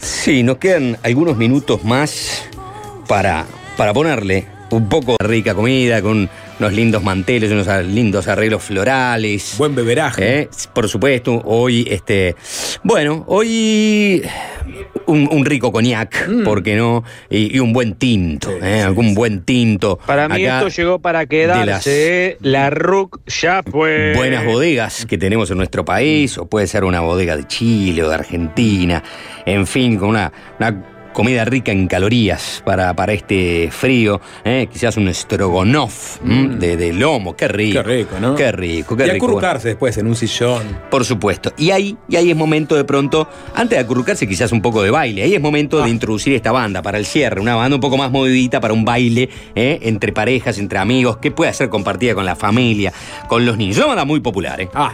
Sí, 0.00 0.42
nos 0.42 0.56
quedan 0.56 0.98
algunos 1.04 1.36
minutos 1.36 1.84
más 1.84 2.42
para, 3.06 3.46
para 3.76 3.94
ponerle 3.94 4.48
un 4.70 4.88
poco 4.88 5.14
de 5.20 5.26
rica 5.26 5.54
comida 5.54 6.02
con 6.02 6.28
unos 6.58 6.72
lindos 6.72 7.02
manteles, 7.02 7.50
unos 7.52 7.66
lindos 7.86 8.26
arreglos 8.28 8.62
florales. 8.62 9.54
Buen 9.58 9.74
beberaje. 9.74 10.40
¿eh? 10.40 10.48
Por 10.72 10.88
supuesto, 10.88 11.40
hoy, 11.44 11.86
este. 11.90 12.34
Bueno, 12.82 13.24
hoy. 13.28 14.22
Un, 15.06 15.26
un 15.32 15.46
rico 15.46 15.72
coñac, 15.72 16.28
Mm. 16.28 16.44
¿por 16.44 16.62
qué 16.62 16.76
no? 16.76 17.02
Y, 17.30 17.56
y 17.56 17.60
un 17.60 17.72
buen 17.72 17.94
tinto, 17.94 18.50
¿eh? 18.62 18.82
algún 18.82 19.14
buen 19.14 19.42
tinto. 19.42 19.98
Para 20.04 20.28
mí 20.28 20.44
Acá 20.44 20.58
esto 20.58 20.68
llegó 20.68 20.98
para 20.98 21.24
quedarse. 21.24 22.36
La 22.42 22.68
RUC 22.68 23.20
ya 23.26 23.62
fue. 23.62 24.12
buenas 24.14 24.44
bodegas 24.44 25.06
que 25.06 25.16
tenemos 25.16 25.50
en 25.50 25.56
nuestro 25.56 25.84
país, 25.86 26.36
o 26.36 26.46
puede 26.46 26.66
ser 26.66 26.84
una 26.84 27.00
bodega 27.00 27.36
de 27.38 27.46
Chile 27.46 28.02
o 28.02 28.08
de 28.10 28.14
Argentina, 28.16 29.02
en 29.46 29.66
fin, 29.66 29.96
con 29.96 30.10
una, 30.10 30.30
una 30.58 30.84
comida 31.18 31.44
rica 31.44 31.72
en 31.72 31.88
calorías 31.88 32.62
para, 32.64 32.94
para 32.94 33.12
este 33.12 33.70
frío, 33.72 34.20
¿eh? 34.44 34.68
quizás 34.72 34.96
un 34.96 35.12
strogonoff 35.12 36.18
¿m? 36.24 36.58
de, 36.58 36.76
de 36.76 36.92
lomo, 36.92 37.34
qué 37.34 37.48
rico. 37.48 37.80
Mm. 37.80 37.82
Qué 37.82 37.88
rico, 37.88 38.16
¿no? 38.20 38.34
Qué 38.36 38.52
rico, 38.52 38.96
qué 38.96 39.04
y 39.04 39.10
rico. 39.10 39.26
acurrucarse 39.26 39.66
después 39.66 39.98
en 39.98 40.06
un 40.06 40.14
sillón. 40.14 40.62
Por 40.88 41.04
supuesto. 41.04 41.52
Y 41.58 41.72
ahí, 41.72 41.96
y 42.08 42.14
ahí 42.14 42.30
es 42.30 42.36
momento 42.36 42.76
de 42.76 42.84
pronto, 42.84 43.28
antes 43.56 43.76
de 43.76 43.84
acurrucarse 43.84 44.28
quizás 44.28 44.52
un 44.52 44.62
poco 44.62 44.80
de 44.80 44.90
baile, 44.92 45.24
ahí 45.24 45.34
es 45.34 45.40
momento 45.40 45.82
Ah. 45.82 45.86
de 45.86 45.90
introducir 45.90 46.34
esta 46.34 46.52
banda 46.52 46.82
para 46.82 46.98
el 46.98 47.04
cierre, 47.04 47.40
una 47.40 47.56
banda 47.56 47.74
un 47.74 47.80
poco 47.80 47.96
más 47.96 48.12
movidita 48.12 48.60
para 48.60 48.72
un 48.72 48.84
baile 48.84 49.28
¿eh? 49.56 49.80
entre 49.82 50.12
parejas, 50.12 50.56
entre 50.58 50.78
amigos, 50.78 51.16
que 51.16 51.32
pueda 51.32 51.52
ser 51.52 51.68
compartida 51.68 52.14
con 52.14 52.26
la 52.26 52.36
familia, 52.36 52.92
con 53.26 53.44
los 53.44 53.56
niños. 53.58 53.76
Una 53.78 53.86
banda 53.86 54.04
muy 54.04 54.20
popular, 54.20 54.60
¿eh? 54.60 54.68
Ah, 54.72 54.92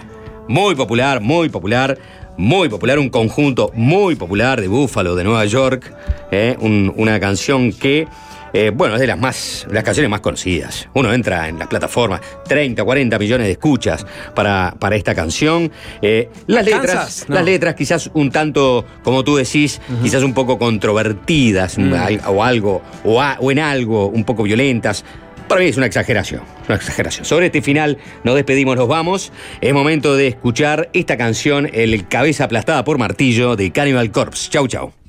Muy 0.48 0.74
popular, 0.74 1.20
muy 1.20 1.50
popular. 1.50 1.98
Muy 2.36 2.68
popular, 2.68 2.98
un 2.98 3.10
conjunto 3.10 3.70
muy 3.74 4.16
popular 4.16 4.60
de 4.60 4.66
Buffalo, 4.68 5.14
de 5.14 5.24
Nueva 5.24 5.44
York. 5.44 5.92
¿eh? 6.32 6.56
Un- 6.58 6.92
una 6.96 7.20
canción 7.20 7.72
que, 7.72 8.08
eh, 8.52 8.72
bueno, 8.74 8.94
es 8.96 9.00
de 9.00 9.06
las 9.06 9.18
más, 9.18 9.66
las 9.70 9.84
canciones 9.84 10.10
más 10.10 10.20
conocidas. 10.20 10.88
Uno 10.94 11.12
entra 11.12 11.48
en 11.48 11.60
las 11.60 11.68
plataformas, 11.68 12.20
30, 12.48 12.82
40 12.82 13.18
millones 13.20 13.46
de 13.46 13.52
escuchas 13.52 14.04
para, 14.34 14.74
para 14.80 14.96
esta 14.96 15.14
canción. 15.14 15.70
Eh, 16.02 16.28
las 16.48 16.64
letras, 16.64 17.24
las 17.28 17.44
letras 17.44 17.74
quizás 17.76 18.10
un 18.14 18.32
tanto, 18.32 18.84
como 19.04 19.22
tú 19.22 19.36
decís, 19.36 19.80
quizás 20.02 20.24
un 20.24 20.34
poco 20.34 20.58
controvertidas 20.58 21.78
Mm. 21.78 21.92
o 22.26 22.42
algo, 22.42 22.82
o, 23.04 23.22
a- 23.22 23.36
o 23.40 23.52
en 23.52 23.60
algo 23.60 24.08
un 24.08 24.24
poco 24.24 24.42
violentas. 24.42 25.04
Para 25.48 25.60
mí 25.60 25.68
es 25.68 25.76
una 25.76 25.86
exageración, 25.86 26.42
una 26.68 26.76
exageración. 26.76 27.24
Sobre 27.24 27.46
este 27.46 27.60
final 27.60 27.98
nos 28.24 28.34
despedimos, 28.34 28.76
nos 28.76 28.88
vamos. 28.88 29.32
Es 29.60 29.74
momento 29.74 30.16
de 30.16 30.28
escuchar 30.28 30.88
esta 30.92 31.16
canción, 31.16 31.68
El 31.72 32.08
cabeza 32.08 32.44
aplastada 32.44 32.84
por 32.84 32.98
martillo 32.98 33.54
de 33.54 33.70
Cannibal 33.70 34.10
Corpse. 34.10 34.50
Chau, 34.50 34.66
chau. 34.66 35.03